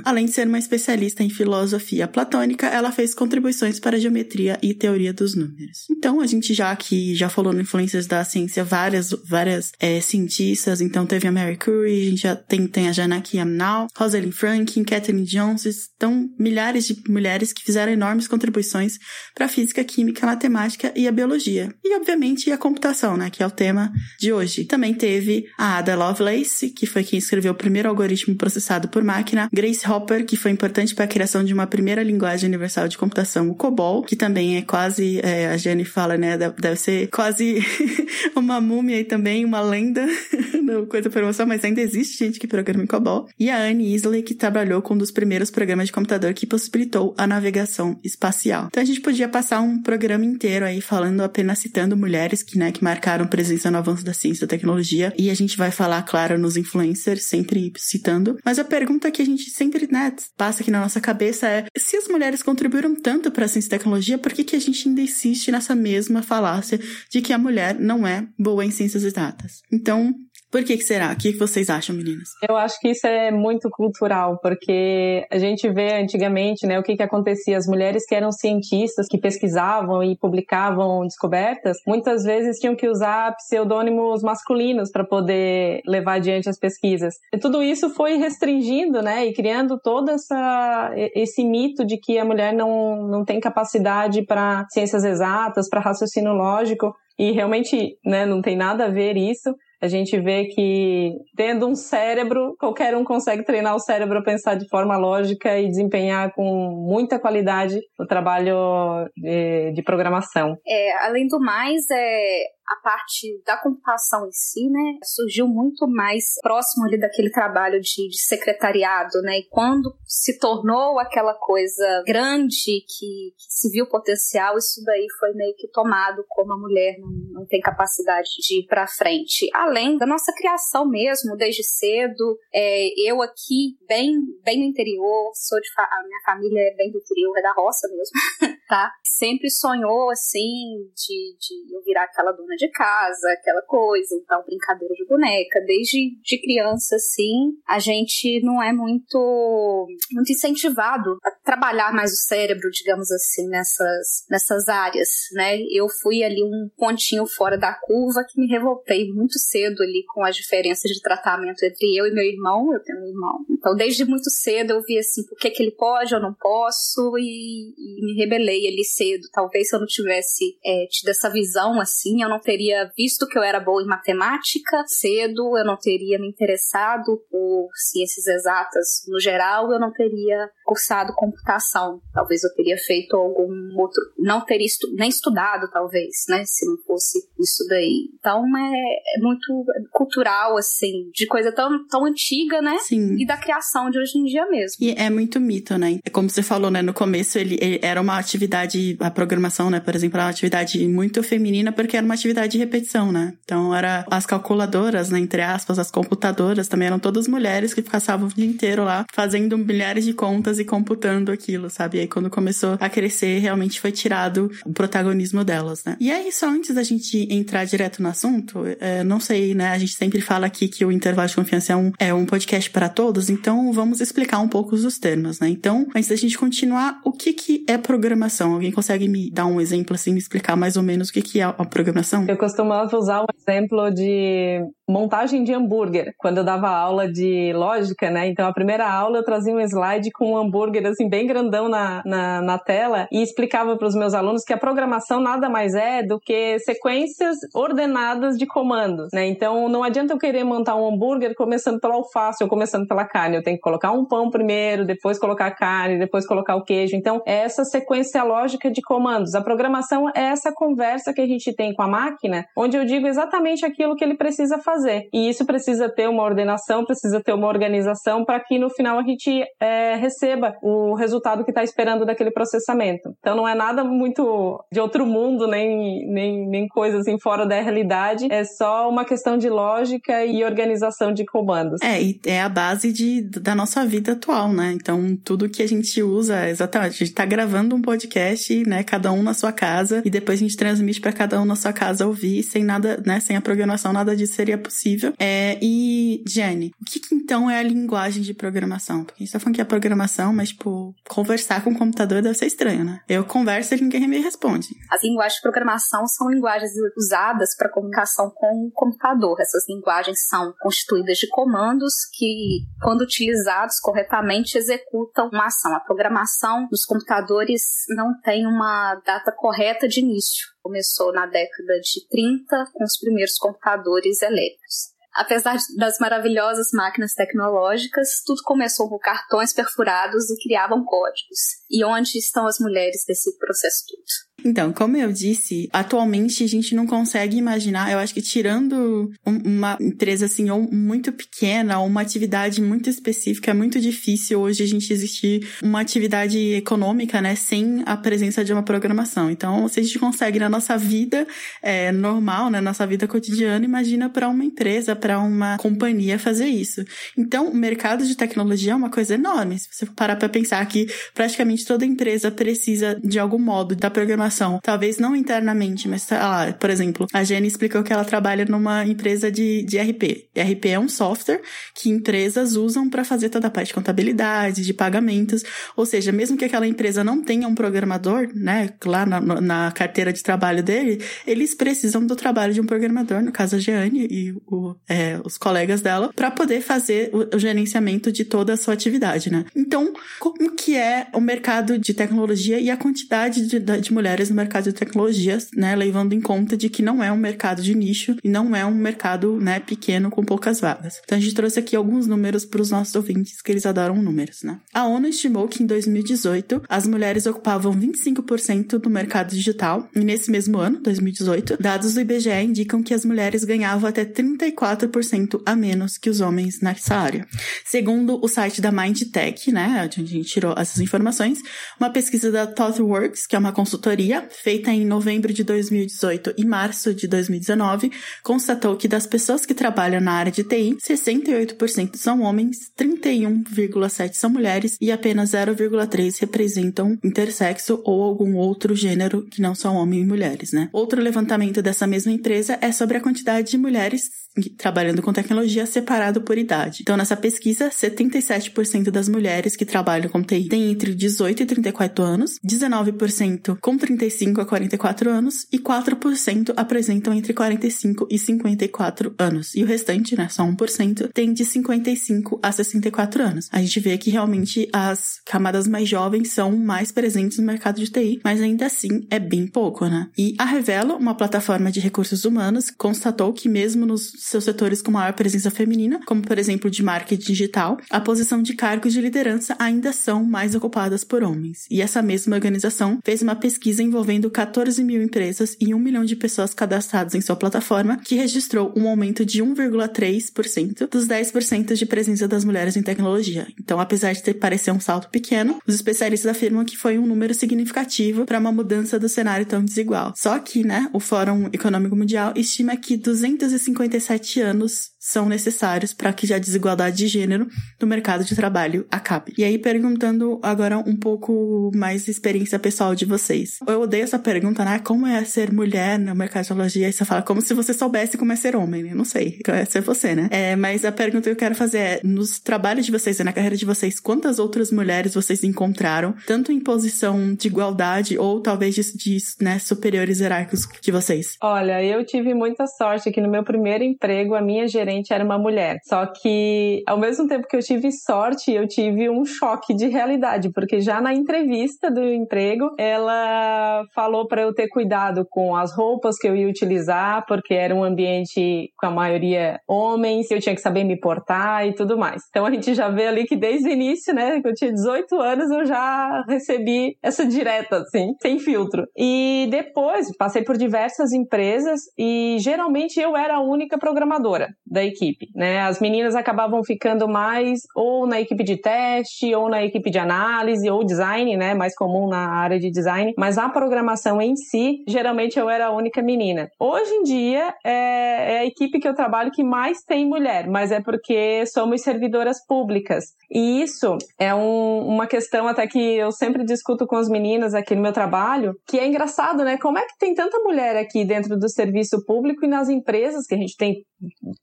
Além 0.04 0.25
de 0.25 0.31
ser 0.31 0.48
uma 0.48 0.60
especialista 0.60 1.24
em 1.24 1.30
filosofia 1.30 2.07
platônica, 2.07 2.68
ela 2.68 2.92
fez 2.92 3.13
contribuições 3.13 3.77
para 3.80 3.98
a 3.98 4.00
geometria 4.00 4.58
e 4.62 4.74
teoria 4.74 5.14
dos 5.14 5.36
números. 5.36 5.86
Então, 5.90 6.22
a 6.22 6.28
gente 6.28 6.54
já 6.54 6.72
aqui 6.72 7.16
já 7.16 7.30
falou 7.30 7.54
no 7.54 7.62
Influências 7.62 8.08
da 8.08 8.24
Ciência 8.24 8.64
várias, 8.64 9.12
várias 9.26 9.72
é, 9.80 10.00
cientistas, 10.02 10.82
então 10.82 11.06
teve 11.06 11.28
a 11.28 11.32
Mary 11.32 11.58
Curie, 11.58 12.08
a 12.08 12.10
gente 12.10 12.22
já 12.22 12.36
tem, 12.36 12.68
tem 12.68 12.88
a 12.88 12.92
Janaki 12.92 13.40
Amnal, 13.40 13.88
Rosalind 13.98 14.32
Franklin, 14.32 14.84
Catherine 14.84 15.24
Jones, 15.24 15.66
estão 15.66 16.30
milhares 16.40 16.88
de 16.88 16.98
mulheres 17.10 17.54
que 17.54 17.64
fizeram 17.64 17.92
enormes 17.92 18.28
contribuições 18.28 18.98
para 19.34 19.46
a 19.46 19.50
física, 19.50 19.84
química, 19.84 20.26
matemática 20.26 20.94
e 20.96 21.08
a 21.08 21.12
biologia. 21.12 21.74
E, 21.84 21.96
obviamente, 21.96 22.52
a 22.52 22.58
computação, 22.58 23.18
né, 23.18 23.30
que 23.30 23.42
é 23.42 23.46
o 23.46 23.52
tema 23.52 23.92
de 24.20 24.32
hoje. 24.32 24.66
Também 24.66 24.94
teve 24.94 25.46
a 25.58 25.78
Ada 25.78 25.96
Lovelace, 25.96 26.70
que 26.70 26.86
foi 26.86 27.04
quem 27.04 27.20
escreveu 27.20 27.52
o 27.52 27.56
primeiro 27.56 27.90
algoritmo 27.90 28.36
processado 28.36 28.88
por 28.88 29.04
máquina, 29.04 29.50
Grace 29.52 29.88
Hopper, 29.90 30.26
que 30.26 30.36
foi 30.36 30.52
importante 30.52 30.94
para 30.94 31.06
a 31.06 31.08
criação 31.08 31.44
de 31.44 31.54
uma 31.54 31.68
primeira 31.68 32.04
linguagem 32.04 32.48
universal 32.48 32.88
de 32.88 32.98
computação, 32.98 33.50
o 33.50 33.56
COBOL, 33.68 34.04
que 34.04 34.16
também 34.16 34.58
é 34.58 34.62
quase, 34.62 35.19
é, 35.22 35.48
a 35.48 35.58
Jenny 35.58 35.84
fala, 35.84 36.18
né, 36.18 36.38
deve 36.38 36.75
ser 36.78 37.08
quase 37.10 37.58
uma 38.36 38.62
múmia 38.62 39.00
e 39.00 39.04
também 39.04 39.44
uma 39.44 39.60
lenda 39.62 40.06
no 40.64 40.88
Coisa 40.88 41.10
Promoção, 41.10 41.46
mas 41.46 41.64
ainda 41.66 41.81
existe 41.81 42.18
gente 42.18 42.40
que 42.40 42.48
programa 42.48 42.84
em 42.84 42.88
COBOL. 42.88 43.28
E 43.38 43.50
a 43.50 43.58
Anne 43.58 43.94
Isley, 43.94 44.24
que 44.24 44.34
trabalhou 44.34 44.81
com 44.81 44.94
um 44.94 44.98
dos 44.98 45.12
primeiros 45.12 45.52
programas 45.52 45.88
de 45.88 45.92
computador 45.92 46.34
que 46.34 46.46
possibilitou 46.46 47.14
a 47.18 47.28
navegação 47.28 48.00
espacial. 48.04 48.68
Então 48.68 48.81
a 48.81 48.86
gente 48.86 49.02
podia 49.02 49.28
passar 49.28 49.60
um 49.60 49.81
programa 49.81 50.24
inteiro 50.24 50.66
aí 50.66 50.80
falando 50.80 51.22
apenas 51.22 51.60
citando 51.60 51.98
mulheres 51.98 52.42
que, 52.42 52.58
né, 52.58 52.72
que 52.72 52.84
marcaram 52.84 53.28
presença 53.28 53.69
no 53.69 53.78
avanço 53.78 54.06
da 54.06 54.14
ciência 54.14 54.46
e 54.46 54.48
da 54.48 54.50
tecnologia. 54.50 55.14
E 55.18 55.30
a 55.30 55.34
gente 55.34 55.58
vai 55.58 55.72
falar, 55.72 56.02
claro, 56.04 56.38
nos 56.38 56.56
influencers, 56.56 57.24
sempre 57.24 57.74
citando. 57.78 58.38
Mas 58.46 58.60
a 58.60 58.64
pergunta 58.64 59.12
que 59.12 59.22
a 59.22 59.25
gente 59.25 59.50
sempre, 59.50 59.88
né, 59.92 60.14
passa 60.38 60.62
aqui 60.62 60.72
na 60.72 60.80
nossa 60.80 61.02
cabeça 61.02 61.48
é: 61.48 61.66
se 61.78 61.98
as 61.98 62.08
mulheres 62.08 62.42
contribuíram 62.42 62.96
tanto 62.96 63.31
para 63.31 63.46
a 63.46 63.48
ciência 63.57 63.68
e 63.68 63.69
tecnologia, 63.69 64.18
por 64.18 64.33
que, 64.33 64.44
que 64.44 64.56
a 64.56 64.59
gente 64.59 64.88
ainda 64.88 65.01
insiste 65.01 65.51
nessa 65.51 65.75
mesma 65.75 66.21
falácia 66.21 66.80
de 67.09 67.21
que 67.21 67.33
a 67.33 67.38
mulher 67.38 67.77
não 67.80 68.07
é 68.07 68.27
boa 68.38 68.63
em 68.63 68.71
ciências 68.71 69.04
exatas? 69.04 69.62
Então, 69.71 70.13
por 70.57 70.63
que, 70.63 70.75
que 70.75 70.83
será? 70.83 71.12
O 71.12 71.15
que, 71.15 71.33
que 71.33 71.38
vocês 71.38 71.69
acham, 71.69 71.95
meninas? 71.95 72.30
Eu 72.50 72.57
acho 72.57 72.80
que 72.80 72.89
isso 72.89 73.06
é 73.06 73.30
muito 73.30 73.69
cultural, 73.69 74.39
porque 74.42 75.24
a 75.30 75.38
gente 75.38 75.69
vê 75.69 75.94
antigamente 76.01 76.65
né, 76.65 76.80
o 76.80 76.83
que, 76.83 76.98
que 76.98 77.04
acontecia. 77.04 77.56
As 77.56 77.68
mulheres 77.68 78.07
que 78.07 78.15
eram 78.15 78.31
cientistas, 78.31 79.06
que 79.07 79.19
pesquisavam 79.19 80.04
e 80.04 80.18
publicavam 80.18 81.04
descobertas, 81.04 81.77
muitas 81.86 82.24
vezes 82.24 82.57
tinham 82.57 82.75
que 82.75 82.89
usar 82.89 83.36
pseudônimos 83.36 84.24
masculinos 84.24 84.89
para 84.92 85.04
poder 85.04 85.81
levar 85.86 86.13
adiante 86.13 86.50
as 86.50 86.57
pesquisas. 86.57 87.13
E 87.31 87.38
tudo 87.38 87.62
isso 87.62 87.92
foi 87.92 88.18
restringindo 88.18 89.04
né, 89.04 89.27
e 89.27 89.33
criando 89.33 89.80
todo 89.80 90.09
essa, 90.09 90.92
esse 91.13 91.45
mito 91.45 91.86
de 91.86 91.98
que 91.98 92.18
a 92.18 92.25
mulher 92.25 92.51
não, 92.51 93.07
não 93.07 93.24
tem 93.24 93.39
capacidade 93.39 94.25
para 94.25 94.65
ciências 94.71 95.04
exatas, 95.04 95.69
para 95.69 95.81
raciocínio 95.81 96.33
lógico. 96.33 96.95
E 97.19 97.31
realmente 97.31 97.98
né, 98.04 98.25
não 98.25 98.42
tem 98.42 98.56
nada 98.56 98.86
a 98.86 98.89
ver 98.89 99.18
isso. 99.18 99.56
A 99.82 99.88
gente 99.88 100.20
vê 100.20 100.46
que, 100.46 101.12
tendo 101.36 101.68
um 101.68 101.76
cérebro, 101.76 102.56
qualquer 102.60 102.96
um 102.96 103.04
consegue 103.04 103.44
treinar 103.44 103.76
o 103.76 103.80
cérebro 103.80 104.20
a 104.20 104.24
pensar 104.24 104.56
de 104.56 104.68
forma 104.68 104.98
lógica 104.98 105.60
e 105.60 105.68
desempenhar 105.68 106.34
com 106.34 106.72
muita 106.72 107.20
qualidade 107.20 107.80
o 108.00 108.06
trabalho 108.06 109.08
de, 109.16 109.30
eh, 109.30 109.72
de 109.72 109.84
programação. 109.84 110.58
É, 110.66 111.06
além 111.06 111.28
do 111.28 111.40
mais, 111.40 111.84
é, 111.92 112.44
a 112.68 112.75
parte 112.84 113.42
da 113.46 113.58
computação 113.58 114.28
em 114.28 114.31
si, 114.31 114.69
né, 114.69 115.00
surgiu 115.04 115.48
muito 115.48 115.88
mais 115.88 116.36
próximo 116.42 116.86
ali 116.86 117.00
daquele 117.00 117.31
trabalho 117.31 117.80
de, 117.80 118.10
de 118.10 118.19
secretariado, 118.19 119.22
né, 119.22 119.40
e 119.40 119.48
quando 119.50 119.96
se 120.06 120.38
tornou 120.38 121.00
aquela 121.00 121.34
coisa 121.34 122.04
grande 122.06 122.56
que, 122.56 123.31
que, 123.38 123.46
se 123.48 123.69
viu 123.72 123.88
potencial, 123.88 124.58
isso 124.58 124.84
daí 124.86 125.08
foi 125.19 125.31
meio 125.34 125.56
que 125.56 125.68
tomado 125.69 126.25
como 126.28 126.54
a 126.54 126.58
mulher 126.58 126.98
não, 127.00 127.40
não 127.40 127.46
tem 127.46 127.62
capacidade 127.62 128.28
de 128.40 128.60
ir 128.60 128.68
para 128.68 128.86
frente. 128.88 129.48
Além 129.54 129.98
da 129.98 130.06
nossa 130.06 130.34
criação 130.36 130.88
mesmo, 130.88 131.38
desde 131.38 131.64
cedo, 131.64 132.38
é, 132.54 132.90
eu 133.10 133.22
aqui, 133.22 133.78
bem, 133.88 134.14
bem 134.44 134.60
no 134.60 134.66
interior, 134.66 135.31
sou 135.34 135.60
de 135.60 135.68
a 135.78 136.04
minha 136.04 136.19
família 136.25 136.60
é 136.60 136.75
bem 136.75 136.92
do 136.92 136.98
interior, 136.98 137.38
é 137.38 137.42
da 137.42 137.54
roça 137.54 137.88
mesmo, 137.88 138.58
tá? 138.68 138.92
Sempre 139.04 139.50
sonhou, 139.50 140.10
assim, 140.10 140.92
de, 140.96 141.38
de 141.40 141.75
eu 141.75 141.81
virar 141.84 142.04
aquela 142.04 142.31
dona 142.31 142.56
de 142.57 142.69
casa, 142.69 143.31
aquela 143.31 143.62
coisa, 143.62 144.15
então 144.15 144.44
brincadeira 144.44 144.94
de 144.94 145.06
boneca. 145.06 145.62
Desde 145.65 146.19
de 146.21 146.42
criança, 146.42 146.95
assim, 146.95 147.54
a 147.68 147.80
gente 147.80 148.42
não 148.44 148.62
é 148.62 148.74
muito, 148.74 149.88
muito 150.12 150.31
incentivado 150.31 151.18
a 151.24 151.31
trabalhar 151.44 151.94
mais 151.94 152.12
o 152.12 152.15
cérebro, 152.15 152.69
digamos 152.71 153.12
assim, 153.12 153.48
nessas, 153.48 154.25
nessas 154.30 154.68
áreas, 154.68 155.09
né? 155.33 155.57
Eu 155.71 155.88
fui 156.01 156.24
ali 156.24 156.44
um 156.44 156.69
pontinho 156.77 157.25
fora 157.25 157.57
da 157.57 157.74
curva 157.74 158.25
que 158.27 158.39
me 158.39 158.48
revoltei 158.48 159.12
muito 159.12 159.38
cedo 159.39 159.81
ali 159.83 160.04
com 160.07 160.23
as 160.23 160.35
diferenças 160.35 160.92
de 160.92 161.02
tratamento 161.02 161.64
entre 161.64 161.95
eu 161.95 162.06
e 162.06 162.11
meu 162.11 162.23
irmão. 162.23 162.73
Eu 162.73 162.81
tenho 162.83 162.99
um 162.99 163.07
irmão. 163.07 163.45
Então, 163.49 163.76
desde 163.76 164.06
muito 164.06 164.30
cedo 164.30 164.71
eu 164.71 164.81
vi 164.81 164.97
assim, 164.97 165.26
por 165.26 165.37
que, 165.37 165.49
que 165.49 165.64
ele 165.64 165.71
pode, 165.71 166.14
eu 166.14 166.21
não 166.21 166.33
posso, 166.33 167.18
e, 167.18 167.73
e 167.78 168.06
me 168.06 168.14
rebelei 168.14 168.68
ali 168.68 168.83
cedo. 168.83 169.28
Talvez 169.31 169.69
se 169.69 169.76
eu 169.76 169.80
não 169.80 169.87
tivesse 169.87 170.57
é, 170.66 170.85
tido 170.90 171.09
essa 171.09 171.30
visão 171.30 171.80
assim, 171.80 172.21
eu 172.21 172.30
não 172.30 172.40
teria 172.47 172.89
visto 172.95 173.27
que 173.27 173.37
eu 173.37 173.44
era 173.44 173.59
boa 173.59 173.83
em 173.83 173.85
matemática 173.85 174.81
cedo, 174.87 175.57
eu 175.57 175.66
não 175.66 175.75
teria 175.75 176.18
me 176.18 176.30
interessado 176.30 177.21
por 177.30 177.68
ciências 177.75 178.25
exatas 178.25 179.04
no 179.09 179.19
geral, 179.19 179.69
eu 179.69 179.77
não 179.77 179.92
teria 179.92 180.49
cursado 180.63 181.13
computação. 181.13 181.99
Talvez 182.13 182.45
eu 182.45 182.54
teria 182.56 182.77
feito 182.77 183.18
algum 183.18 183.51
outro, 183.77 184.01
não 184.18 184.45
teria 184.45 184.66
estu, 184.66 184.87
nem 184.94 185.09
estudado, 185.09 185.69
talvez, 185.69 186.23
né, 186.30 186.44
se 186.45 186.66
não 186.66 186.77
fosse 186.85 187.19
isso 187.37 187.66
daí. 187.68 188.09
Então 188.18 188.42
é, 188.57 189.18
é 189.18 189.21
muito 189.21 189.66
cultural, 189.92 190.57
assim, 190.57 191.09
de 191.13 191.27
coisa 191.27 191.51
tão, 191.51 191.85
tão 191.87 192.06
antiga, 192.06 192.61
né? 192.61 192.77
Sim. 192.80 193.18
E 193.19 193.25
da 193.25 193.35
criação 193.35 193.89
de 193.89 193.99
hoje 193.99 194.18
em 194.18 194.23
dia 194.23 194.47
mesmo. 194.47 194.77
E 194.80 194.92
é 194.92 195.09
muito 195.09 195.37
mito, 195.42 195.77
né? 195.77 195.99
É 196.06 196.09
como 196.09 196.30
você 196.30 196.42
falou, 196.42 196.71
né? 196.71 196.81
No 196.81 196.94
começo 196.94 197.37
ele, 197.37 197.57
ele 197.59 197.80
era 197.81 197.99
uma 197.99 198.18
atividade, 198.18 198.95
a 199.01 199.11
programação, 199.11 199.69
né, 199.69 199.81
por 199.81 199.94
exemplo, 199.94 200.18
era 200.18 200.25
uma 200.25 200.31
atividade 200.31 200.87
muito 200.87 201.21
feminina, 201.21 201.73
porque 201.73 201.97
era 201.97 202.06
uma 202.06 202.13
atividade 202.13 202.37
atividade 202.38 202.52
de 202.52 202.58
repetição, 202.58 203.12
né? 203.12 203.34
Então 203.44 203.76
era 203.76 204.06
as 204.10 204.26
calculadoras, 204.26 205.10
né, 205.10 205.20
entre 205.20 205.42
aspas, 205.42 205.80
as 205.80 205.92
computadoras 205.92 206.68
também 206.68 206.88
eram 206.88 207.00
todas 207.00 207.28
mulheres 207.28 207.74
que 207.74 207.82
passavam 207.82 208.28
o 208.28 208.34
dia 208.34 208.46
inteiro 208.46 208.84
lá 208.84 209.06
fazendo 209.14 209.58
milhares 209.58 210.06
de 210.06 210.14
contas 210.14 210.60
e 210.60 210.66
computando 210.66 211.32
aquilo, 211.32 211.70
sabe? 211.70 211.98
E 211.98 212.02
aí 212.02 212.08
quando 212.08 212.30
começou 212.30 212.78
a 212.80 212.90
crescer, 212.90 213.40
realmente 213.40 213.80
foi 213.82 213.92
tirado 213.92 214.52
o 214.66 214.72
protagonismo 214.72 215.44
delas, 215.44 215.84
né? 215.84 215.98
E 216.00 216.12
aí, 216.12 216.32
só 216.32 216.48
antes 216.50 216.74
da 216.74 216.84
gente 216.84 217.28
entrar 217.32 217.66
direto 217.66 218.02
no 218.02 218.10
assunto, 218.10 218.64
é, 218.80 219.04
não 219.04 219.20
sei, 219.20 219.54
né? 219.54 219.70
A 219.70 219.78
gente 219.78 219.94
sempre 219.94 220.22
fala 220.22 220.46
aqui 220.46 220.68
que 220.68 220.86
o 220.86 220.92
intervalo 220.92 221.28
de 221.28 221.36
confiança 221.36 221.74
é 221.74 221.76
um, 221.76 221.92
é 222.00 222.14
um 222.14 222.26
podcast 222.26 222.70
para 222.70 222.90
todos, 222.90 223.30
então 223.30 223.72
vamos 223.72 224.00
explicar 224.02 224.40
um 224.40 224.48
pouco 224.48 224.76
os 224.76 224.98
termos, 225.00 225.40
né? 225.40 225.50
Então, 225.50 225.88
antes 225.96 226.10
da 226.10 226.16
gente 226.16 226.38
continuar, 226.38 227.00
o 227.04 227.12
que 227.12 227.34
que 227.34 227.66
é 227.68 227.78
programação? 227.78 228.54
Alguém 228.54 228.72
consegue 228.72 229.08
me 229.08 229.30
dar 229.30 229.46
um 229.46 229.60
exemplo 229.60 229.96
assim, 229.96 230.12
me 230.12 230.20
explicar 230.20 230.56
mais 230.56 230.78
ou 230.78 230.84
menos 230.84 231.10
o 231.10 231.14
que 231.14 231.22
que 231.22 231.40
é 231.40 231.44
a 231.44 231.54
programação? 231.66 232.27
Eu 232.28 232.38
costumava 232.38 232.98
usar 232.98 233.22
um 233.22 233.26
exemplo 233.38 233.90
de 233.90 234.62
montagem 234.90 235.44
de 235.44 235.54
hambúrguer, 235.54 236.14
quando 236.18 236.38
eu 236.38 236.44
dava 236.44 236.69
aula 236.69 237.12
de 237.12 237.52
lógica, 237.54 238.10
né? 238.10 238.28
Então, 238.28 238.48
a 238.48 238.54
primeira 238.54 238.90
aula 238.90 239.18
eu 239.18 239.24
trazia 239.24 239.54
um 239.54 239.60
slide 239.60 240.12
com 240.12 240.34
um 240.34 240.38
hambúrguer 240.38 240.86
assim 240.86 241.10
bem 241.10 241.28
grandão 241.28 241.68
na, 241.68 242.02
na, 242.06 242.42
na 242.42 242.57
tela 242.57 243.07
e 243.12 243.22
explicava 243.22 243.78
para 243.78 243.88
os 243.88 243.96
meus 243.96 244.14
alunos 244.14 244.44
que 244.44 244.54
a 244.54 244.57
programação 244.57 245.19
nada 245.19 245.50
mais 245.50 245.74
é 245.74 246.04
do 246.04 246.19
que 246.19 246.57
sequências 246.60 247.38
ordenadas 247.54 248.38
de 248.38 248.46
comandos, 248.46 249.10
né? 249.14 249.28
Então, 249.28 249.68
não 249.68 249.84
adianta 249.84 250.14
eu 250.14 250.18
querer 250.18 250.44
montar 250.44 250.76
um 250.76 250.88
hambúrguer 250.88 251.34
começando 251.36 251.80
pela 251.80 251.96
alface 251.96 252.44
ou 252.44 252.50
começando 252.50 252.88
pela 252.88 253.06
carne. 253.06 253.38
Eu 253.38 253.44
tenho 253.44 253.57
que 253.57 253.62
colocar 253.64 253.92
um 253.92 254.06
pão 254.06 254.30
primeiro, 254.30 254.86
depois 254.86 255.19
colocar 255.19 255.48
a 255.48 255.56
carne, 255.56 256.00
depois 256.00 256.26
colocar 256.26 256.56
o 256.56 256.64
queijo. 256.64 256.96
Então, 256.96 257.22
é 257.26 257.40
essa 257.40 257.66
sequência 257.66 258.24
lógica 258.24 258.72
de 258.72 258.81
comandos. 258.81 259.36
A 259.36 259.42
programação 259.42 260.10
é 260.16 260.28
essa 260.28 260.52
conversa 260.54 261.14
que 261.14 261.22
a 261.22 261.28
gente 261.28 261.54
tem 261.54 261.74
com 261.74 261.81
a 261.81 261.88
máquina, 261.88 262.06
onde 262.56 262.78
eu 262.78 262.85
digo 262.85 263.07
exatamente 263.07 263.66
aquilo 263.66 263.95
que 263.95 264.04
ele 264.04 264.16
precisa 264.16 264.57
fazer. 264.59 265.07
E 265.14 265.30
isso 265.30 265.45
precisa 265.45 265.90
ter 265.90 266.07
uma 266.07 266.23
ordenação, 266.23 266.85
precisa 266.85 267.21
ter 267.21 267.33
uma 267.33 267.47
organização 267.47 268.23
para 268.23 268.40
que 268.40 268.59
no 268.59 268.69
final 268.69 268.99
a 268.99 269.04
gente 269.04 269.44
é, 269.59 269.95
receba 269.95 270.56
o 270.61 270.94
resultado 270.95 271.44
que 271.44 271.52
está 271.52 271.64
esperando 271.64 272.06
daquele 272.06 272.31
processamento. 272.31 273.09
Então 273.19 273.35
não 273.35 273.47
é 273.47 273.56
nada 273.56 273.83
muito 273.83 274.64
de 274.71 274.80
outro 274.80 275.06
mundo, 275.06 275.47
nem, 275.47 276.07
nem, 276.11 276.47
nem 276.47 276.68
coisa 276.68 276.99
assim 276.99 277.18
fora 277.19 277.45
da 277.45 277.59
realidade, 277.59 278.28
é 278.31 278.44
só 278.44 278.90
uma 278.90 279.06
questão 279.06 279.37
de 279.37 279.49
lógica 279.49 280.26
e 280.26 280.44
organização 280.44 281.14
de 281.14 281.26
comandos. 281.26 281.81
É, 281.81 282.02
e 282.02 282.19
é 282.26 282.42
a 282.42 282.49
base 282.49 282.92
de, 282.92 283.21
da 283.21 283.56
nossa 283.56 283.85
vida 283.85 284.14
atual, 284.14 284.52
né? 284.52 284.73
Então 284.73 285.16
tudo 285.23 285.49
que 285.49 285.61
a 285.61 285.68
gente 285.68 286.02
usa, 286.02 286.47
exatamente, 286.49 286.87
a 286.87 286.92
gente 286.92 287.04
está 287.04 287.26
gravando 287.26 287.76
um 287.76 287.81
podcast, 287.81 288.64
né, 288.68 288.83
cada 288.83 289.11
um 289.11 289.23
na 289.23 289.33
sua 289.33 289.52
casa, 289.52 290.02
e 290.06 290.09
depois 290.09 290.40
a 290.40 290.44
gente 290.44 290.57
transmite 290.57 291.02
para 291.02 291.11
cada 291.11 291.42
um 291.42 291.45
na 291.45 291.56
sua 291.56 291.73
casa 291.73 291.96
ouvir, 292.06 292.44
sem 292.44 292.63
nada, 292.63 293.01
né, 293.06 293.19
sem 293.19 293.35
a 293.35 293.42
programação, 293.42 293.94
nada 293.94 294.16
disso 294.16 294.33
seria 294.33 294.57
possível. 294.57 295.13
É, 295.19 295.57
e, 295.61 296.23
Jenny, 296.27 296.71
o 296.81 296.85
que, 296.85 296.99
que, 296.99 297.16
então 297.16 297.49
é 297.49 297.59
a 297.59 297.63
linguagem 297.63 298.21
de 298.21 298.33
programação? 298.33 299.04
Porque 299.04 299.23
a 299.23 299.25
gente 299.25 299.33
tá 299.33 299.39
falando 299.39 299.56
que 299.56 299.61
é 299.61 299.66
programação, 299.66 300.33
mas, 300.33 300.49
tipo, 300.49 300.95
conversar 301.09 301.63
com 301.63 301.71
o 301.71 301.77
computador 301.77 302.21
deve 302.21 302.35
ser 302.35 302.45
estranho, 302.45 302.83
né? 302.83 303.01
Eu 303.07 303.25
converso 303.25 303.75
e 303.75 303.81
ninguém 303.81 304.07
me 304.07 304.19
responde. 304.19 304.68
As 304.89 305.04
linguagens 305.04 305.35
de 305.35 305.42
programação 305.42 306.06
são 306.07 306.30
linguagens 306.30 306.71
usadas 306.97 307.56
para 307.56 307.69
comunicação 307.69 308.31
com 308.33 308.68
o 308.68 308.71
computador. 308.71 309.39
Essas 309.39 309.68
linguagens 309.69 310.27
são 310.27 310.54
constituídas 310.59 311.18
de 311.18 311.27
comandos 311.27 311.94
que, 312.13 312.66
quando 312.81 313.01
utilizados 313.01 313.80
corretamente, 313.80 314.57
executam 314.57 315.30
uma 315.31 315.47
ação. 315.47 315.75
A 315.75 315.80
programação 315.80 316.68
dos 316.69 316.85
computadores 316.85 317.61
não 317.89 318.19
tem 318.21 318.45
uma 318.45 318.95
data 319.06 319.31
correta 319.31 319.87
de 319.87 319.99
início 319.99 320.56
começou 320.68 321.14
na 321.14 321.26
década 321.26 321.80
de 321.80 322.07
30 322.09 322.71
com 322.74 322.83
os 322.83 322.97
primeiros 323.00 323.38
computadores 323.38 324.21
elétricos. 324.21 324.97
Apesar 325.16 325.57
das 325.78 325.97
maravilhosas 325.97 326.68
máquinas 326.74 327.14
tecnológicas, 327.14 328.21
tudo 328.24 328.42
começou 328.44 328.88
com 328.88 329.00
cartões 329.00 329.52
perfurados 329.52 330.30
e 330.30 330.38
criavam 330.44 330.86
códigos. 330.86 331.40
E 331.71 331.83
onde 331.83 332.19
estão 332.19 332.45
as 332.45 332.59
mulheres 332.59 333.04
desse 333.07 333.36
processo 333.40 333.83
todo? 333.88 334.37
Então, 334.47 334.71
como 334.71 334.95
eu 334.95 335.11
disse, 335.11 335.68
atualmente 335.73 336.42
a 336.42 336.47
gente 336.47 336.73
não 336.73 336.87
consegue 336.87 337.35
imaginar, 337.37 337.92
eu 337.92 337.99
acho 337.99 338.13
que 338.13 338.21
tirando 338.21 339.11
uma 339.25 339.77
empresa 339.81 340.25
assim, 340.25 340.49
ou 340.49 340.71
muito 340.71 341.11
pequena, 341.11 341.80
ou 341.80 341.87
uma 341.87 342.01
atividade 342.01 342.61
muito 342.61 342.89
específica, 342.89 343.51
é 343.51 343.54
muito 343.54 343.77
difícil 343.80 344.39
hoje 344.39 344.63
a 344.63 344.66
gente 344.66 344.92
existir 344.94 345.45
uma 345.61 345.81
atividade 345.81 346.37
econômica, 346.54 347.21
né, 347.21 347.35
sem 347.35 347.83
a 347.85 347.97
presença 347.97 348.44
de 348.44 348.54
uma 348.54 348.63
programação. 348.63 349.30
Então, 349.30 349.68
se 349.68 349.81
a 349.81 349.83
gente 349.83 349.99
consegue 349.99 350.39
na 350.39 350.47
nossa 350.47 350.77
vida 350.77 351.27
é, 351.61 351.92
normal, 351.92 352.45
na 352.45 352.51
né, 352.51 352.61
nossa 352.61 352.87
vida 352.87 353.06
cotidiana, 353.06 353.66
imagina 353.66 354.09
para 354.09 354.30
uma 354.30 354.45
empresa, 354.45 354.95
para 354.95 355.19
uma 355.19 355.57
companhia 355.57 356.18
fazer 356.18 356.47
isso. 356.47 356.85
Então, 357.18 357.49
o 357.49 357.56
mercado 357.56 358.06
de 358.06 358.16
tecnologia 358.16 358.71
é 358.71 358.75
uma 358.75 358.89
coisa 358.89 359.16
enorme. 359.16 359.59
Se 359.59 359.68
você 359.71 359.85
parar 359.87 360.16
para 360.16 360.30
pensar 360.30 360.66
que 360.68 360.87
praticamente 361.13 361.66
toda 361.66 361.85
empresa 361.85 362.31
precisa, 362.31 362.97
de 363.04 363.19
algum 363.19 363.39
modo, 363.39 363.75
da 363.75 363.89
programação 363.89 364.37
Talvez 364.64 364.98
não 364.98 365.16
internamente, 365.16 365.88
mas, 365.88 366.08
lá, 366.10 366.54
por 366.54 366.70
exemplo, 366.70 367.08
a 367.14 367.24
Jenny 367.24 367.48
explicou 367.48 367.84
que 367.84 367.94
ela 367.94 368.06
trabalha 368.06 368.46
numa 368.46 368.86
empresa 368.86 369.32
de, 369.32 369.64
de 369.64 369.78
RP. 369.78 370.30
RP 370.36 370.66
é 370.66 370.80
um 370.80 370.90
software 370.90 371.42
que 371.76 371.90
empresas 371.90 372.56
usam 372.56 372.90
para 372.90 373.04
fazer 373.04 373.30
toda 373.30 373.48
a 373.48 373.50
parte 373.50 373.68
de 373.68 373.74
contabilidade, 373.74 374.66
de 374.66 374.74
pagamentos. 374.74 375.44
Ou 375.76 375.86
seja, 375.86 376.12
mesmo 376.12 376.38
que 376.38 376.46
aquela 376.46 376.68
empresa 376.68 377.04
não 377.04 377.22
tenha 377.22 377.48
um 377.48 377.56
programador, 377.56 378.30
né, 378.34 378.70
lá 378.86 379.06
na, 379.06 379.20
na 379.20 379.72
carteira 379.72 380.12
de 380.14 380.24
trabalho 380.24 380.64
dele, 380.64 381.02
eles 381.26 381.54
precisam 381.56 382.06
do 382.06 382.16
trabalho 382.16 382.54
de 382.54 382.62
um 382.62 382.66
programador, 382.66 383.22
no 383.22 383.32
caso 383.32 383.56
a 383.56 383.60
Jeane 383.60 384.08
e 384.10 384.34
o, 384.46 384.76
é, 384.88 385.20
os 385.24 385.38
colegas 385.38 385.82
dela, 385.82 386.12
para 386.16 386.32
poder 386.32 386.62
fazer 386.62 387.10
o, 387.14 387.36
o 387.36 387.40
gerenciamento 387.40 388.12
de 388.12 388.26
toda 388.26 388.54
a 388.54 388.58
sua 388.58 388.74
atividade, 388.74 389.32
né? 389.32 389.46
Então, 389.56 389.94
como 390.20 390.56
que 390.56 390.76
é 390.76 391.08
o 391.14 391.22
mercado 391.22 391.78
de 391.78 391.94
tecnologia 391.94 392.60
e 392.60 392.70
a 392.70 392.78
quantidade 392.78 393.48
de, 393.48 393.60
de 393.60 393.94
mulheres 393.94 394.17
mulheres 394.18 394.30
no 394.30 394.36
mercado 394.36 394.64
de 394.66 394.74
tecnologias, 394.74 395.50
né, 395.56 395.76
levando 395.76 396.14
em 396.14 396.21
conta 396.21 396.57
de 396.57 396.69
que 396.69 396.81
não 396.81 397.04
é 397.04 397.12
um 397.12 397.18
mercado 397.18 397.62
de 397.62 397.76
nicho 397.76 398.16
e 398.24 398.30
não 398.30 398.56
é 398.56 398.66
um 398.66 398.74
mercado, 398.74 399.40
né, 399.40 399.59
pequeno 399.59 400.09
com 400.09 400.24
poucas 400.24 400.59
vagas. 400.59 401.00
Então 401.04 401.18
a 401.18 401.21
gente 401.21 401.36
trouxe 401.36 401.59
aqui 401.59 401.76
alguns 401.76 402.07
números 402.07 402.45
para 402.45 402.62
os 402.62 402.71
nossos 402.71 402.95
ouvintes 402.95 403.42
que 403.42 403.52
eles 403.52 403.66
adoram 403.66 404.02
números, 404.02 404.44
né? 404.44 404.59
A 404.74 404.86
ONU 404.86 405.07
estimou 405.07 405.47
que 405.47 405.62
em 405.62 405.66
2018 405.66 406.64
as 406.68 406.88
mulheres 406.88 407.26
ocupavam 407.26 407.74
25% 407.74 408.80
do 408.80 408.90
mercado 408.90 409.30
digital 409.30 409.88
e 409.95 410.00
nesse 410.00 410.31
mesmo 410.31 410.57
ano, 410.57 410.80
2018, 410.81 411.57
dados 411.59 411.94
do 411.94 412.02
IBGE 412.02 412.30
indicam 412.44 412.81
que 412.81 412.94
as 412.94 413.06
mulheres 413.06 413.44
ganhavam 413.44 413.90
até 413.90 414.04
34% 414.04 415.42
a 415.45 415.56
menos 415.56 415.97
que 415.97 416.09
os 416.09 416.21
homens 416.21 416.62
nessa 416.62 416.95
área. 416.95 417.28
Segundo 417.66 418.19
o 418.24 418.28
site 418.28 418.62
da 418.62 418.71
MindTech, 418.71 419.52
né, 419.52 419.83
onde 419.83 420.02
a 420.02 420.06
gente 420.06 420.30
tirou 420.30 420.54
essas 420.57 420.80
informações, 420.80 421.40
uma 421.80 421.90
pesquisa 421.90 422.31
da 422.31 422.47
ThoughtWorks, 422.47 423.28
que 423.28 423.36
é 423.36 423.40
uma 423.40 423.52
consultoria 423.52 424.06
feita 424.30 424.71
em 424.71 424.85
novembro 424.85 425.33
de 425.33 425.44
2018 425.44 426.33
e 426.37 426.45
março 426.45 426.94
de 426.94 427.07
2019, 427.07 427.92
constatou 428.23 428.76
que 428.76 428.87
das 428.87 429.06
pessoas 429.06 429.45
que 429.45 429.54
trabalham 429.54 430.02
na 430.02 430.14
área 430.14 430.31
de 430.31 430.44
TI, 430.44 430.78
68% 430.78 431.95
são 431.95 432.21
homens, 432.21 432.71
31,7% 432.78 434.14
são 434.14 434.30
mulheres 434.30 434.78
e 434.80 434.92
apenas 434.92 435.31
0,3% 435.31 436.19
representam 436.21 436.97
intersexo 437.04 437.81
ou 437.83 438.02
algum 438.04 438.35
outro 438.35 438.76
gênero 438.76 439.23
que 439.23 439.42
não 439.42 439.56
são 439.56 439.76
homens 439.76 440.04
e 440.04 440.06
mulheres, 440.06 440.52
né? 440.52 440.69
Outro 440.71 441.02
levantamento 441.02 441.61
dessa 441.61 441.87
mesma 441.87 442.11
empresa 442.11 442.57
é 442.61 442.71
sobre 442.71 442.97
a 442.97 443.02
quantidade 443.02 443.52
de 443.52 443.57
mulheres 443.57 444.28
trabalhando 444.57 445.02
com 445.02 445.14
tecnologia 445.14 445.66
separado 445.66 446.21
por 446.21 446.37
idade. 446.37 446.80
Então, 446.81 446.97
nessa 446.97 447.16
pesquisa, 447.16 447.69
77% 447.69 448.92
das 448.92 449.09
mulheres 449.09 449.56
que 449.56 449.66
trabalham 449.66 450.09
com 450.09 450.21
TI 450.21 450.47
têm 450.47 450.71
entre 450.71 450.94
18 450.94 451.44
e 451.44 451.45
34 451.45 452.04
anos, 452.04 452.40
19% 452.45 453.57
com 453.59 453.78
35 453.97 454.42
a 454.42 454.45
44 454.45 455.09
anos 455.09 455.47
e 455.51 455.57
4% 455.57 456.54
apresentam 456.56 457.13
entre 457.13 457.33
45 457.33 458.07
e 458.09 458.18
54 458.18 459.13
anos. 459.18 459.56
E 459.56 459.63
o 459.63 459.66
restante, 459.66 460.16
né, 460.16 460.30
só 460.30 460.44
1%, 460.44 461.09
tem 461.13 461.33
de 461.33 461.44
55 461.44 462.39
a 462.42 462.51
64 462.51 463.23
anos. 463.23 463.49
A 463.51 463.59
gente 463.59 463.80
vê 463.80 463.97
que 463.97 464.11
realmente 464.11 464.69
as 464.71 465.19
camadas 465.25 465.68
mais 465.68 465.89
jovens 465.89 466.31
são 466.31 466.56
mais 466.56 466.92
presentes 466.92 467.39
no 467.39 467.45
mercado 467.45 467.80
de 467.80 467.89
TI, 467.89 468.21
mas 468.23 468.42
ainda 468.42 468.68
assim 468.68 469.06
é 469.09 469.19
bem 469.19 469.47
pouco, 469.47 469.85
né? 469.87 470.09
E 470.18 470.35
a 470.37 470.45
Revelo, 470.45 470.95
uma 470.95 471.16
plataforma 471.16 471.71
de 471.71 471.80
recursos 471.80 472.23
humanos, 472.23 472.69
constatou 472.69 473.33
que 473.33 473.49
mesmo 473.49 473.85
nos 473.85 474.13
seus 474.18 474.44
setores 474.44 474.81
com 474.81 474.92
maior 474.92 475.13
presença 475.13 475.49
feminina, 475.49 475.99
como 476.06 476.21
por 476.21 476.37
exemplo 476.37 476.69
de 476.69 476.83
marketing 476.83 477.25
digital, 477.25 477.77
a 477.89 477.99
posição 477.99 478.42
de 478.42 478.54
cargos 478.54 478.94
de 478.94 479.01
liderança 479.01 479.56
ainda 479.57 479.92
são 479.92 480.23
mais 480.23 480.54
ocupadas 480.54 481.04
por 481.04 481.23
homens. 481.23 481.66
E 481.71 481.81
essa 481.81 482.01
mesma 482.01 482.35
organização 482.35 482.99
fez 483.04 483.21
uma 483.21 483.35
pesquisa 483.35 483.87
envolvendo 483.88 484.30
14 484.30 484.84
mil 484.84 485.02
empresas 485.02 485.56
e 485.60 485.74
1 485.74 485.80
milhão 485.80 486.06
de 486.06 486.16
pessoas 486.16 486.54
cadastradas 486.54 487.16
em 487.16 487.22
sua 487.22 487.36
plataforma, 487.36 487.98
que 487.98 488.16
registrou 488.16 488.74
um 488.76 488.88
aumento 488.88 489.26
de 489.26 489.42
1,3% 489.44 490.88
dos 490.90 491.08
10% 491.08 491.74
de 491.74 491.86
presença 491.86 492.28
das 492.28 492.44
mulheres 492.44 492.76
em 492.76 492.84
tecnologia. 492.84 493.48
Então, 493.60 493.80
apesar 493.80 494.14
de 494.14 494.24
ter 494.24 494.36
parecer 494.36 494.72
um 494.72 494.80
salto 494.80 495.10
pequeno, 495.10 495.60
os 495.68 495.76
especialistas 495.76 496.32
afirmam 496.32 496.66
que 496.66 496.78
foi 496.78 496.98
um 496.98 497.08
número 497.08 497.34
significativo 497.34 498.26
para 498.26 498.40
uma 498.40 498.52
mudança 498.52 499.00
do 499.00 499.10
cenário 499.10 499.46
tão 499.46 499.64
desigual. 499.64 500.14
Só 500.16 500.38
que, 500.40 500.64
né, 500.64 500.90
o 500.94 501.00
Fórum 501.00 501.50
Econômico 501.54 501.96
Mundial 501.96 502.34
estima 502.36 502.76
que 502.76 502.98
257 502.98 504.42
anos 504.42 504.92
são 505.07 505.26
necessários 505.26 505.94
para 505.94 506.11
que 506.11 506.33
a 506.33 506.37
desigualdade 506.37 506.97
de 506.97 507.07
gênero 507.07 507.47
no 507.80 507.87
mercado 507.87 508.26
de 508.26 508.35
trabalho 508.35 508.85
acabe. 508.92 509.33
E 509.37 509.44
aí, 509.44 509.57
perguntando 509.57 510.37
agora 510.44 510.78
um 510.80 510.97
pouco 510.97 511.71
mais 511.73 512.10
experiência 512.10 512.60
pessoal 512.60 512.93
de 512.93 513.06
vocês. 513.06 513.60
Eu 513.65 513.82
odeio 513.82 514.04
essa 514.04 514.19
pergunta, 514.19 514.65
né? 514.65 514.80
Como 514.80 515.08
é 515.08 515.23
ser 515.23 515.54
mulher 515.54 515.97
no 515.97 516.13
mercado 516.13 516.43
de 516.43 516.49
tecnologia? 516.49 516.89
E 516.89 516.91
você 516.91 517.06
fala 517.06 517.21
como 517.21 517.41
se 517.41 517.54
você 517.54 517.73
soubesse 517.73 518.17
como 518.17 518.34
é 518.34 518.36
ser 518.36 518.58
homem. 518.58 518.89
Eu 518.89 518.97
não 518.97 519.06
sei. 519.06 519.39
É 519.47 519.63
ser 519.63 519.80
você, 519.80 520.13
né? 520.13 520.28
É, 520.30 520.58
mas 520.58 520.84
a 520.84 520.91
pergunta 520.91 521.23
que 521.23 521.30
eu 521.30 521.38
quero 521.38 521.56
fazer 521.56 521.78
é: 521.78 521.99
nos 522.04 522.39
trabalhos 522.39 522.86
de 522.86 522.91
vocês 522.91 523.17
e 523.17 523.23
na 523.23 523.32
carreira 523.32 523.56
de 523.56 523.65
vocês, 523.65 524.02
quantas 524.02 524.39
outras 524.39 524.73
mulheres 524.73 525.13
vocês 525.13 525.41
encontraram, 525.41 526.13
tanto 526.26 526.52
em 526.52 526.60
posição 526.60 527.34
de 527.34 527.47
igualdade 527.47 528.17
ou 528.17 528.41
talvez 528.41 528.76
de, 528.76 528.97
de 528.97 529.17
né, 529.39 529.58
superiores 529.58 530.19
hierárquicos 530.19 530.67
de 530.82 530.91
vocês? 530.91 531.38
Olha, 531.41 531.82
eu 531.82 532.06
tive 532.06 532.34
muita 532.34 532.67
sorte 532.67 533.10
que 533.10 533.21
no 533.21 533.30
meu 533.30 533.43
primeiro 533.45 533.86
emprego, 533.86 534.36
a 534.36 534.41
minha 534.41 534.67
gerente 534.67 534.96
era 535.12 535.23
uma 535.23 535.38
mulher. 535.38 535.77
Só 535.84 536.06
que, 536.06 536.84
ao 536.88 536.97
mesmo 536.97 537.27
tempo 537.27 537.47
que 537.47 537.56
eu 537.56 537.62
tive 537.62 537.91
sorte, 537.91 538.51
eu 538.51 538.67
tive 538.67 539.10
um 539.10 539.25
choque 539.25 539.73
de 539.73 539.88
realidade, 539.88 540.51
porque 540.51 540.80
já 540.82 541.01
na 541.01 541.13
entrevista 541.13 541.89
do 541.91 542.04
emprego, 542.04 542.71
ela 542.77 543.84
falou 543.93 544.27
para 544.27 544.41
eu 544.41 544.54
ter 544.54 544.67
cuidado 544.67 545.25
com 545.30 545.56
as 545.56 545.75
roupas 545.75 546.17
que 546.17 546.27
eu 546.27 546.36
ia 546.36 546.47
utilizar, 546.47 547.25
porque 547.27 547.54
era 547.54 547.73
um 547.73 547.84
ambiente 547.84 548.69
com 548.77 548.88
a 548.88 548.91
maioria 548.91 549.60
homens, 549.67 550.30
eu 550.32 550.39
tinha 550.39 550.56
que 550.56 550.62
saber 550.62 550.84
me 550.84 550.99
portar 550.99 551.67
e 551.67 551.73
tudo 551.73 551.97
mais. 551.97 552.23
Então 552.30 552.45
a 552.45 552.51
gente 552.51 552.73
já 552.73 552.89
vê 552.89 553.08
ali 553.08 553.25
que 553.25 553.36
desde 553.36 553.69
o 553.69 553.71
início, 553.71 554.13
né, 554.13 554.41
que 554.41 554.47
eu 554.47 554.54
tinha 554.54 554.71
18 554.71 555.15
anos, 555.19 555.51
eu 555.51 555.65
já 555.65 556.23
recebi 556.27 556.97
essa 557.01 557.25
direta, 557.25 557.77
assim, 557.77 558.13
sem 558.21 558.39
filtro. 558.39 558.86
E 558.97 559.47
depois 559.49 560.15
passei 560.17 560.43
por 560.43 560.58
diversas 560.58 561.12
empresas 561.12 561.82
e 561.97 562.38
geralmente 562.39 562.99
eu 562.99 563.15
era 563.15 563.36
a 563.36 563.41
única 563.41 563.77
programadora 563.77 564.47
da 564.65 564.84
equipe, 564.88 565.28
né? 565.36 565.62
As 565.62 565.80
meninas 565.80 566.15
acabavam 566.15 566.63
ficando 566.63 567.08
mais 567.08 567.62
ou 567.76 568.08
na 568.08 568.20
equipe 568.20 568.44
de 568.44 568.58
teste, 568.58 569.34
ou 569.36 569.50
na 569.50 569.63
equipe 569.63 569.89
de 569.89 570.00
análise, 570.00 570.70
ou 570.70 570.84
design, 570.84 571.38
né? 571.38 571.54
Mais 571.54 571.76
comum 571.76 572.08
na 572.08 572.30
área 572.30 572.60
de 572.60 572.72
design. 572.72 573.13
Mas 573.17 573.38
a 573.38 573.50
programação 573.50 574.22
em 574.22 574.36
si, 574.36 574.84
geralmente 574.88 575.38
eu 575.38 575.50
era 575.50 575.67
a 575.67 575.72
única 575.72 576.02
menina. 576.02 576.50
Hoje 576.60 576.91
em 576.91 577.04
dia, 577.04 577.54
é, 577.63 578.36
é 578.36 578.39
a 578.39 578.46
equipe 578.46 578.80
que 578.80 578.88
eu 578.88 578.96
trabalho 578.96 579.32
que 579.32 579.44
mais 579.44 579.84
tem 579.84 580.06
mulher, 580.06 580.48
mas 580.48 580.72
é 580.72 580.82
porque 580.82 581.46
somos 581.46 581.82
servidoras 581.82 582.46
públicas. 582.46 583.06
E 583.30 583.62
isso 583.62 583.98
é 584.20 584.34
um, 584.34 584.80
uma 584.88 585.06
questão 585.06 585.48
até 585.48 585.67
que 585.67 585.80
eu 585.80 586.12
sempre 586.12 586.46
discuto 586.46 586.88
com 586.88 586.96
as 586.96 587.10
meninas 587.10 587.54
aqui 587.54 587.76
no 587.76 587.82
meu 587.82 587.91
trabalho, 587.91 588.54
que 588.65 588.80
é 588.80 588.88
engraçado, 588.88 589.44
né? 589.44 589.58
Como 589.58 589.78
é 589.78 589.82
que 589.82 589.98
tem 590.00 590.13
tanta 590.13 590.39
mulher 590.39 590.78
aqui 590.78 591.04
dentro 591.04 591.38
do 591.38 591.50
serviço 591.50 592.04
público 592.06 592.46
e 592.46 592.48
nas 592.48 592.70
empresas, 592.70 593.26
que 593.26 593.36
a 593.36 593.38
gente 593.38 593.56
tem 593.58 593.84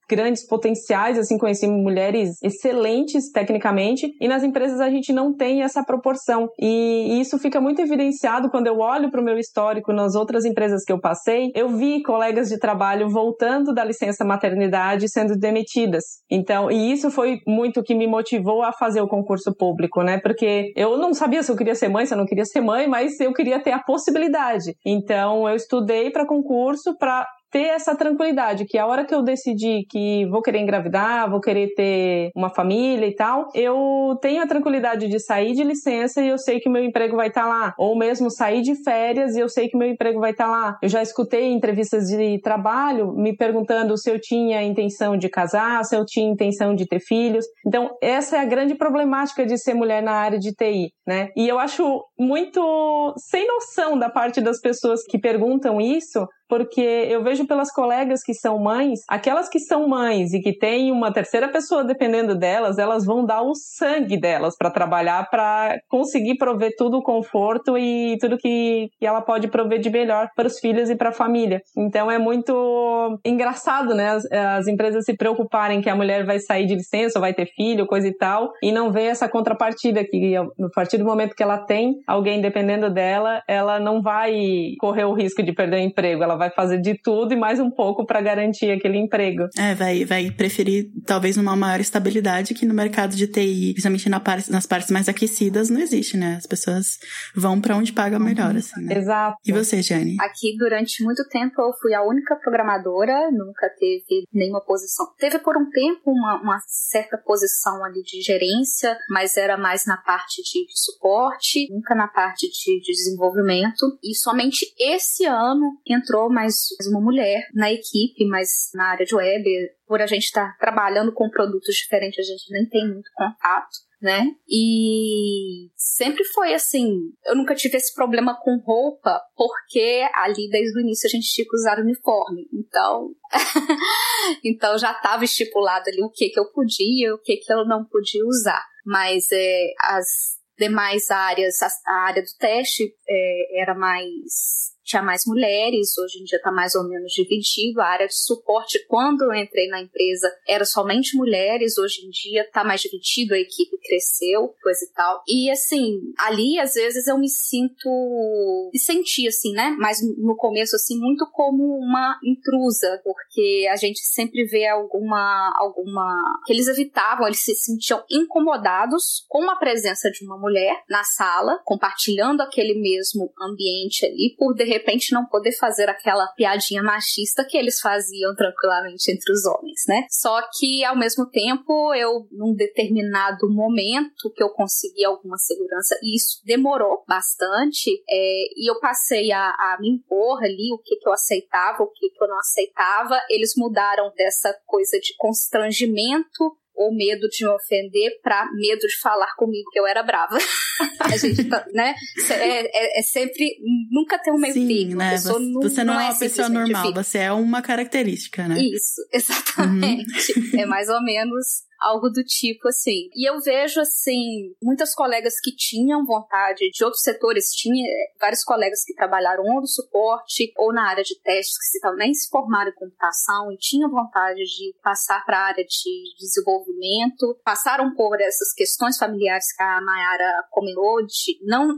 grandes 0.08 0.46
potenciais, 0.46 1.18
assim, 1.18 1.38
conheci 1.38 1.66
mulheres 1.66 2.36
excelentes 2.42 3.30
tecnicamente, 3.30 4.12
e 4.20 4.28
nas 4.28 4.42
empresas 4.42 4.80
a 4.80 4.90
gente 4.90 5.12
não 5.12 5.34
tem 5.34 5.62
essa 5.62 5.84
proporção. 5.84 6.48
E 6.58 7.20
isso 7.20 7.38
fica 7.38 7.60
muito 7.60 7.80
evidenciado 7.80 8.50
quando 8.50 8.66
eu 8.66 8.78
olho 8.78 9.10
para 9.10 9.20
o 9.20 9.24
meu 9.24 9.38
histórico 9.38 9.92
nas 9.92 10.14
outras 10.14 10.44
empresas 10.44 10.84
que 10.84 10.92
eu 10.92 11.00
passei. 11.00 11.50
Eu 11.54 11.68
vi 11.68 12.02
colegas 12.02 12.48
de 12.48 12.58
trabalho 12.58 13.08
voltando 13.08 13.72
da 13.72 13.84
licença 13.84 14.24
maternidade 14.24 15.08
sendo 15.08 15.36
demitidas. 15.36 16.04
Então, 16.30 16.70
e 16.70 16.92
isso 16.92 17.10
foi 17.10 17.38
muito 17.46 17.82
que 17.82 17.94
me 17.94 18.06
motivou 18.06 18.62
a 18.62 18.72
fazer 18.72 19.00
o 19.00 19.08
concurso 19.08 19.54
público, 19.56 20.02
né? 20.02 20.18
Porque 20.20 20.72
eu 20.76 20.96
não 20.96 21.14
sabia 21.14 21.42
se 21.42 21.50
eu 21.50 21.56
queria 21.56 21.74
ser 21.74 21.88
mãe, 21.88 22.06
se 22.06 22.14
eu 22.14 22.18
não 22.18 22.26
queria 22.26 22.44
ser 22.44 22.60
mãe, 22.60 22.86
mas 22.88 23.18
eu 23.20 23.32
queria 23.32 23.60
ter 23.60 23.72
a 23.72 23.82
possibilidade. 23.82 24.74
Então, 24.84 25.48
eu 25.48 25.54
estudei 25.54 26.10
para 26.10 26.26
concurso 26.26 26.96
para 26.98 27.26
ter 27.54 27.68
essa 27.68 27.94
tranquilidade, 27.94 28.64
que 28.64 28.76
a 28.76 28.84
hora 28.84 29.04
que 29.04 29.14
eu 29.14 29.22
decidi 29.22 29.86
que 29.88 30.26
vou 30.26 30.42
querer 30.42 30.58
engravidar, 30.58 31.30
vou 31.30 31.40
querer 31.40 31.72
ter 31.76 32.32
uma 32.34 32.50
família 32.50 33.06
e 33.06 33.14
tal, 33.14 33.46
eu 33.54 34.18
tenho 34.20 34.42
a 34.42 34.46
tranquilidade 34.46 35.06
de 35.06 35.20
sair 35.20 35.52
de 35.52 35.62
licença 35.62 36.20
e 36.20 36.26
eu 36.30 36.36
sei 36.36 36.58
que 36.58 36.68
meu 36.68 36.82
emprego 36.82 37.14
vai 37.14 37.28
estar 37.28 37.42
tá 37.42 37.48
lá. 37.48 37.74
Ou 37.78 37.96
mesmo 37.96 38.28
sair 38.28 38.60
de 38.60 38.74
férias 38.82 39.36
e 39.36 39.38
eu 39.38 39.48
sei 39.48 39.68
que 39.68 39.78
meu 39.78 39.88
emprego 39.88 40.18
vai 40.18 40.32
estar 40.32 40.46
tá 40.46 40.50
lá. 40.50 40.78
Eu 40.82 40.88
já 40.88 41.00
escutei 41.00 41.52
entrevistas 41.52 42.06
de 42.08 42.40
trabalho 42.40 43.12
me 43.12 43.36
perguntando 43.36 43.96
se 43.96 44.10
eu 44.10 44.20
tinha 44.20 44.60
intenção 44.64 45.16
de 45.16 45.28
casar, 45.28 45.84
se 45.84 45.94
eu 45.94 46.04
tinha 46.04 46.28
intenção 46.28 46.74
de 46.74 46.88
ter 46.88 46.98
filhos. 46.98 47.44
Então, 47.64 47.88
essa 48.02 48.36
é 48.36 48.40
a 48.40 48.44
grande 48.44 48.74
problemática 48.74 49.46
de 49.46 49.56
ser 49.58 49.74
mulher 49.74 50.02
na 50.02 50.14
área 50.14 50.40
de 50.40 50.52
TI, 50.52 50.90
né? 51.06 51.28
E 51.36 51.48
eu 51.48 51.58
acho 51.58 52.04
muito 52.18 53.14
sem 53.16 53.46
noção 53.46 53.98
da 53.98 54.08
parte 54.08 54.40
das 54.40 54.60
pessoas 54.60 55.02
que 55.04 55.18
perguntam 55.18 55.80
isso, 55.80 56.26
porque 56.48 56.80
eu 56.80 57.22
vejo 57.22 57.46
pelas 57.46 57.72
colegas 57.72 58.22
que 58.22 58.34
são 58.34 58.58
mães, 58.58 59.00
aquelas 59.08 59.48
que 59.48 59.58
são 59.58 59.88
mães 59.88 60.32
e 60.32 60.40
que 60.40 60.56
têm 60.56 60.92
uma 60.92 61.12
terceira 61.12 61.48
pessoa 61.48 61.84
dependendo 61.84 62.36
delas, 62.36 62.78
elas 62.78 63.04
vão 63.04 63.24
dar 63.24 63.42
o 63.42 63.54
sangue 63.54 64.18
delas 64.18 64.54
para 64.56 64.70
trabalhar, 64.70 65.28
para 65.30 65.78
conseguir 65.88 66.36
prover 66.36 66.74
tudo 66.76 66.98
o 66.98 67.02
conforto 67.02 67.76
e 67.78 68.16
tudo 68.20 68.38
que, 68.38 68.88
ela 69.00 69.20
pode 69.20 69.48
prover 69.48 69.80
de 69.80 69.90
melhor 69.90 70.28
para 70.34 70.46
os 70.46 70.58
filhos 70.58 70.88
e 70.88 70.96
para 70.96 71.10
a 71.10 71.12
família. 71.12 71.60
Então 71.76 72.10
é 72.10 72.18
muito 72.18 73.18
engraçado, 73.24 73.94
né? 73.94 74.10
As, 74.10 74.24
as, 74.32 74.66
empresas 74.66 75.04
se 75.04 75.14
preocuparem 75.14 75.82
que 75.82 75.90
a 75.90 75.94
mulher 75.94 76.24
vai 76.24 76.38
sair 76.38 76.66
de 76.66 76.74
licença, 76.74 77.20
vai 77.20 77.34
ter 77.34 77.46
filho, 77.54 77.86
coisa 77.86 78.08
e 78.08 78.16
tal, 78.16 78.50
e 78.62 78.72
não 78.72 78.90
ver 78.90 79.04
essa 79.04 79.28
contrapartida 79.28 80.02
que 80.04 80.34
a 80.36 80.46
partir 80.94 80.98
do 80.98 81.04
momento 81.04 81.34
que 81.34 81.42
ela 81.42 81.58
tem 81.58 82.02
alguém 82.06 82.40
dependendo 82.40 82.92
dela, 82.92 83.42
ela 83.48 83.80
não 83.80 84.00
vai 84.00 84.74
correr 84.78 85.04
o 85.04 85.12
risco 85.12 85.42
de 85.42 85.52
perder 85.52 85.76
o 85.76 85.80
emprego, 85.80 86.22
ela 86.22 86.36
vai 86.36 86.50
fazer 86.50 86.80
de 86.80 86.94
tudo 86.94 87.32
e 87.32 87.36
mais 87.36 87.58
um 87.58 87.70
pouco 87.70 88.06
para 88.06 88.20
garantir 88.20 88.70
aquele 88.70 88.98
emprego. 88.98 89.48
É, 89.58 89.74
vai, 89.74 90.04
vai 90.04 90.30
preferir 90.30 90.90
talvez 91.06 91.36
uma 91.36 91.56
maior 91.56 91.80
estabilidade 91.80 92.54
que 92.54 92.66
no 92.66 92.74
mercado 92.74 93.16
de 93.16 93.26
TI, 93.26 93.72
principalmente 93.72 94.08
na 94.08 94.20
parte, 94.20 94.50
nas 94.50 94.66
partes 94.66 94.90
mais 94.90 95.08
aquecidas, 95.08 95.68
não 95.68 95.80
existe, 95.80 96.16
né? 96.16 96.36
As 96.36 96.46
pessoas 96.46 96.98
vão 97.34 97.60
para 97.60 97.76
onde 97.76 97.92
paga 97.92 98.18
melhor, 98.18 98.52
uhum. 98.52 98.58
assim, 98.58 98.80
né? 98.82 98.96
Exato. 98.96 99.36
E 99.44 99.52
você, 99.52 99.82
Jane? 99.82 100.16
Aqui, 100.20 100.56
durante 100.56 101.02
muito 101.02 101.26
tempo, 101.28 101.60
eu 101.60 101.72
fui 101.80 101.94
a 101.94 102.02
única 102.02 102.36
programadora, 102.36 103.30
nunca 103.30 103.68
teve 103.78 104.26
nenhuma 104.32 104.60
posição. 104.60 105.06
Teve 105.18 105.38
por 105.38 105.56
um 105.56 105.68
tempo 105.70 106.10
uma, 106.10 106.40
uma 106.40 106.58
certa 106.66 107.18
posição 107.18 107.84
ali 107.84 108.02
de 108.02 108.20
gerência, 108.20 108.96
mas 109.08 109.36
era 109.36 109.56
mais 109.56 109.86
na 109.86 109.96
parte 109.96 110.42
de 110.42 110.64
suporte, 110.84 111.68
nunca 111.70 111.94
na 111.94 112.08
parte 112.08 112.48
de, 112.48 112.80
de 112.80 112.92
desenvolvimento. 112.92 113.98
E 114.02 114.14
somente 114.14 114.66
esse 114.78 115.24
ano 115.24 115.78
entrou 115.86 116.30
mais 116.30 116.54
uma 116.88 117.00
mulher 117.00 117.48
na 117.54 117.72
equipe, 117.72 118.26
mas 118.26 118.70
na 118.74 118.90
área 118.90 119.06
de 119.06 119.14
web, 119.14 119.44
por 119.86 120.00
a 120.00 120.06
gente 120.06 120.24
estar 120.24 120.52
tá 120.52 120.56
trabalhando 120.58 121.12
com 121.12 121.30
produtos 121.30 121.74
diferentes, 121.74 122.18
a 122.18 122.32
gente 122.32 122.52
nem 122.52 122.68
tem 122.68 122.88
muito 122.88 123.10
contato. 123.14 123.84
Né? 124.02 124.26
E 124.46 125.70
sempre 125.74 126.24
foi 126.24 126.52
assim. 126.52 126.90
Eu 127.24 127.34
nunca 127.34 127.54
tive 127.54 127.78
esse 127.78 127.94
problema 127.94 128.38
com 128.38 128.58
roupa, 128.58 129.18
porque 129.34 130.06
ali 130.14 130.46
desde 130.50 130.76
o 130.76 130.82
início 130.82 131.06
a 131.06 131.10
gente 131.10 131.32
tinha 131.32 131.46
que 131.48 131.56
usar 131.56 131.80
uniforme. 131.80 132.46
Então, 132.52 133.08
então 134.44 134.76
já 134.76 134.92
estava 134.92 135.24
estipulado 135.24 135.88
ali 135.88 136.02
o 136.02 136.10
que 136.10 136.28
que 136.28 136.38
eu 136.38 136.52
podia, 136.52 137.14
o 137.14 137.18
que 137.18 137.38
que 137.38 137.50
eu 137.50 137.64
não 137.64 137.82
podia 137.86 138.26
usar. 138.26 138.62
Mas 138.84 139.28
é, 139.32 139.72
as 139.80 140.34
demais 140.58 141.10
áreas, 141.10 141.62
a, 141.62 141.68
a 141.86 142.06
área 142.06 142.22
do 142.22 142.38
teste 142.38 142.94
é, 143.08 143.62
era 143.62 143.74
mais 143.74 144.73
tinha 144.84 145.02
mais 145.02 145.22
mulheres, 145.26 145.96
hoje 145.98 146.20
em 146.20 146.24
dia 146.24 146.36
está 146.36 146.52
mais 146.52 146.74
ou 146.74 146.84
menos 146.84 147.12
dividido. 147.12 147.80
A 147.80 147.86
área 147.86 148.06
de 148.06 148.16
suporte, 148.16 148.84
quando 148.86 149.22
eu 149.22 149.34
entrei 149.34 149.68
na 149.68 149.80
empresa, 149.80 150.30
era 150.46 150.64
somente 150.64 151.16
mulheres, 151.16 151.78
hoje 151.78 152.06
em 152.06 152.10
dia 152.10 152.42
está 152.42 152.62
mais 152.62 152.82
dividido, 152.82 153.34
a 153.34 153.38
equipe 153.38 153.78
cresceu, 153.78 154.54
coisa 154.62 154.84
e 154.84 154.92
tal. 154.94 155.22
E 155.26 155.50
assim, 155.50 156.00
ali 156.18 156.58
às 156.58 156.74
vezes 156.74 157.06
eu 157.06 157.18
me 157.18 157.28
sinto, 157.28 158.70
me 158.72 158.78
senti 158.78 159.26
assim, 159.26 159.52
né? 159.52 159.74
Mas 159.78 159.98
no 160.18 160.36
começo, 160.36 160.76
assim, 160.76 160.98
muito 160.98 161.26
como 161.32 161.78
uma 161.78 162.18
intrusa, 162.22 163.00
porque 163.02 163.66
a 163.70 163.76
gente 163.76 164.00
sempre 164.00 164.44
vê 164.44 164.66
alguma, 164.66 165.52
alguma, 165.56 166.40
que 166.44 166.52
eles 166.52 166.68
evitavam, 166.68 167.26
eles 167.26 167.42
se 167.42 167.54
sentiam 167.54 168.04
incomodados 168.10 169.24
com 169.28 169.48
a 169.48 169.56
presença 169.56 170.10
de 170.10 170.24
uma 170.24 170.38
mulher 170.38 170.82
na 170.88 171.02
sala, 171.04 171.60
compartilhando 171.64 172.42
aquele 172.42 172.74
mesmo 172.74 173.32
ambiente 173.40 174.04
ali, 174.04 174.34
por 174.38 174.54
de 174.54 174.64
repente 174.78 175.12
não 175.12 175.26
poder 175.26 175.52
fazer 175.52 175.88
aquela 175.88 176.26
piadinha 176.28 176.82
machista 176.82 177.44
que 177.44 177.56
eles 177.56 177.80
faziam 177.80 178.34
tranquilamente 178.34 179.10
entre 179.10 179.32
os 179.32 179.44
homens, 179.44 179.82
né? 179.88 180.06
Só 180.10 180.40
que 180.58 180.84
ao 180.84 180.96
mesmo 180.96 181.28
tempo, 181.30 181.94
eu 181.94 182.26
num 182.30 182.54
determinado 182.54 183.48
momento 183.50 184.32
que 184.34 184.42
eu 184.42 184.50
consegui 184.50 185.04
alguma 185.04 185.36
segurança, 185.38 185.98
e 186.02 186.16
isso 186.16 186.40
demorou 186.44 187.04
bastante, 187.08 187.90
é, 188.08 188.44
e 188.56 188.70
eu 188.70 188.78
passei 188.80 189.32
a, 189.32 189.50
a, 189.50 189.78
me 189.80 189.90
impor 189.90 190.42
ali 190.42 190.72
o 190.72 190.78
que, 190.78 190.96
que 190.96 191.08
eu 191.08 191.12
aceitava, 191.12 191.82
o 191.82 191.90
que, 191.90 192.10
que 192.10 192.22
eu 192.22 192.28
não 192.28 192.38
aceitava. 192.38 193.18
Eles 193.30 193.54
mudaram 193.56 194.12
dessa 194.16 194.54
coisa 194.66 194.98
de 194.98 195.14
constrangimento 195.16 196.56
ou 196.74 196.94
medo 196.94 197.28
de 197.28 197.44
me 197.44 197.50
ofender 197.50 198.20
para 198.22 198.50
medo 198.54 198.80
de 198.80 198.98
falar 199.00 199.34
comigo 199.36 199.70
que 199.70 199.78
eu 199.78 199.86
era 199.86 200.02
brava. 200.02 200.36
a 201.00 201.16
gente, 201.16 201.44
tá, 201.44 201.64
né? 201.72 201.94
É, 202.30 202.96
é, 202.96 202.98
é, 202.98 203.02
sempre 203.02 203.56
nunca 203.90 204.18
ter 204.18 204.32
um 204.32 204.38
meio 204.38 204.54
Sim, 204.54 204.66
termo. 204.66 204.96
Né? 204.96 205.16
Você, 205.16 205.28
não, 205.28 205.60
você 205.62 205.84
não, 205.84 205.94
não 205.94 206.00
é 206.00 206.04
uma 206.06 206.18
pessoa 206.18 206.48
normal, 206.48 206.92
você 206.92 207.18
é 207.18 207.32
uma 207.32 207.62
característica, 207.62 208.48
né? 208.48 208.58
Isso, 208.60 209.00
exatamente. 209.12 210.38
Uhum. 210.38 210.60
É 210.60 210.66
mais 210.66 210.88
ou 210.88 211.02
menos 211.02 211.64
algo 211.84 212.08
do 212.08 212.24
tipo 212.24 212.68
assim. 212.68 213.10
E 213.14 213.28
eu 213.28 213.38
vejo 213.40 213.80
assim, 213.80 214.54
muitas 214.62 214.94
colegas 214.94 215.34
que 215.40 215.54
tinham 215.54 216.04
vontade 216.04 216.70
de 216.70 216.84
outros 216.84 217.02
setores, 217.02 217.50
tinha 217.50 217.86
eh, 217.86 218.12
vários 218.18 218.42
colegas 218.42 218.82
que 218.84 218.94
trabalharam 218.94 219.44
ou 219.44 219.60
no 219.60 219.66
suporte 219.66 220.52
ou 220.56 220.72
na 220.72 220.88
área 220.88 221.04
de 221.04 221.20
testes 221.20 221.70
que 221.70 221.80
também 221.80 222.14
se 222.14 222.28
formaram 222.30 222.70
em 222.70 222.74
computação 222.74 223.52
e 223.52 223.58
tinham 223.58 223.90
vontade 223.90 224.42
de 224.42 224.74
passar 224.82 225.24
para 225.26 225.38
a 225.38 225.46
área 225.48 225.64
de 225.64 226.14
desenvolvimento, 226.18 227.38
passaram 227.44 227.94
por 227.94 228.20
essas 228.20 228.52
questões 228.54 228.96
familiares 228.96 229.54
que 229.54 229.62
a 229.62 229.80
Mayara 229.80 230.44
comentou, 230.50 231.04
de 231.04 231.38
não 231.42 231.76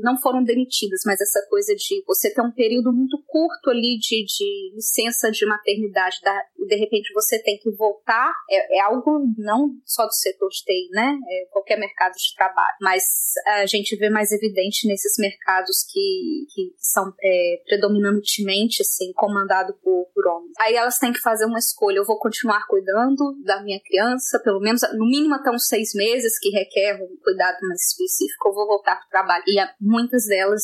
não 0.00 0.16
foram 0.20 0.42
demitidas, 0.44 1.00
mas 1.04 1.20
essa 1.20 1.44
coisa 1.48 1.74
de 1.74 2.04
você 2.06 2.32
ter 2.32 2.42
um 2.42 2.52
período 2.52 2.92
muito 2.92 3.22
curto 3.26 3.70
ali 3.70 3.98
de, 3.98 4.24
de 4.24 4.74
licença 4.74 5.30
de 5.30 5.46
maternidade 5.46 6.20
da, 6.22 6.44
e 6.58 6.66
de 6.66 6.76
repente 6.76 7.12
você 7.12 7.42
tem 7.42 7.58
que 7.58 7.70
voltar, 7.70 8.32
é, 8.50 8.78
é 8.78 8.80
algo 8.82 9.23
não 9.36 9.70
só 9.84 10.06
do 10.06 10.12
setor 10.12 10.48
de 10.48 10.64
TI, 10.64 10.88
né? 10.92 11.18
É, 11.28 11.46
qualquer 11.50 11.78
mercado 11.78 12.12
de 12.12 12.34
trabalho, 12.36 12.76
mas 12.80 13.04
a 13.46 13.66
gente 13.66 13.96
vê 13.96 14.08
mais 14.08 14.32
evidente 14.32 14.86
nesses 14.86 15.14
mercados 15.18 15.84
que, 15.90 16.46
que 16.54 16.74
são 16.78 17.12
é, 17.22 17.62
predominantemente 17.66 18.82
assim, 18.82 19.12
comandados 19.14 19.76
por, 19.82 20.06
por 20.14 20.26
homens. 20.26 20.52
Aí 20.60 20.74
elas 20.74 20.98
têm 20.98 21.12
que 21.12 21.20
fazer 21.20 21.44
uma 21.46 21.58
escolha: 21.58 21.98
eu 21.98 22.06
vou 22.06 22.18
continuar 22.18 22.66
cuidando 22.66 23.36
da 23.44 23.62
minha 23.62 23.80
criança, 23.80 24.40
pelo 24.40 24.60
menos 24.60 24.82
no 24.94 25.06
mínimo 25.06 25.34
até 25.34 25.50
uns 25.50 25.66
seis 25.66 25.94
meses, 25.94 26.38
que 26.38 26.50
requer 26.50 26.96
um 26.96 27.16
cuidado 27.22 27.58
mais 27.62 27.80
específico, 27.90 28.48
eu 28.48 28.54
vou 28.54 28.66
voltar 28.66 28.96
para 28.96 29.06
o 29.06 29.10
trabalho. 29.10 29.44
E 29.46 29.56
muitas 29.80 30.26
delas 30.26 30.62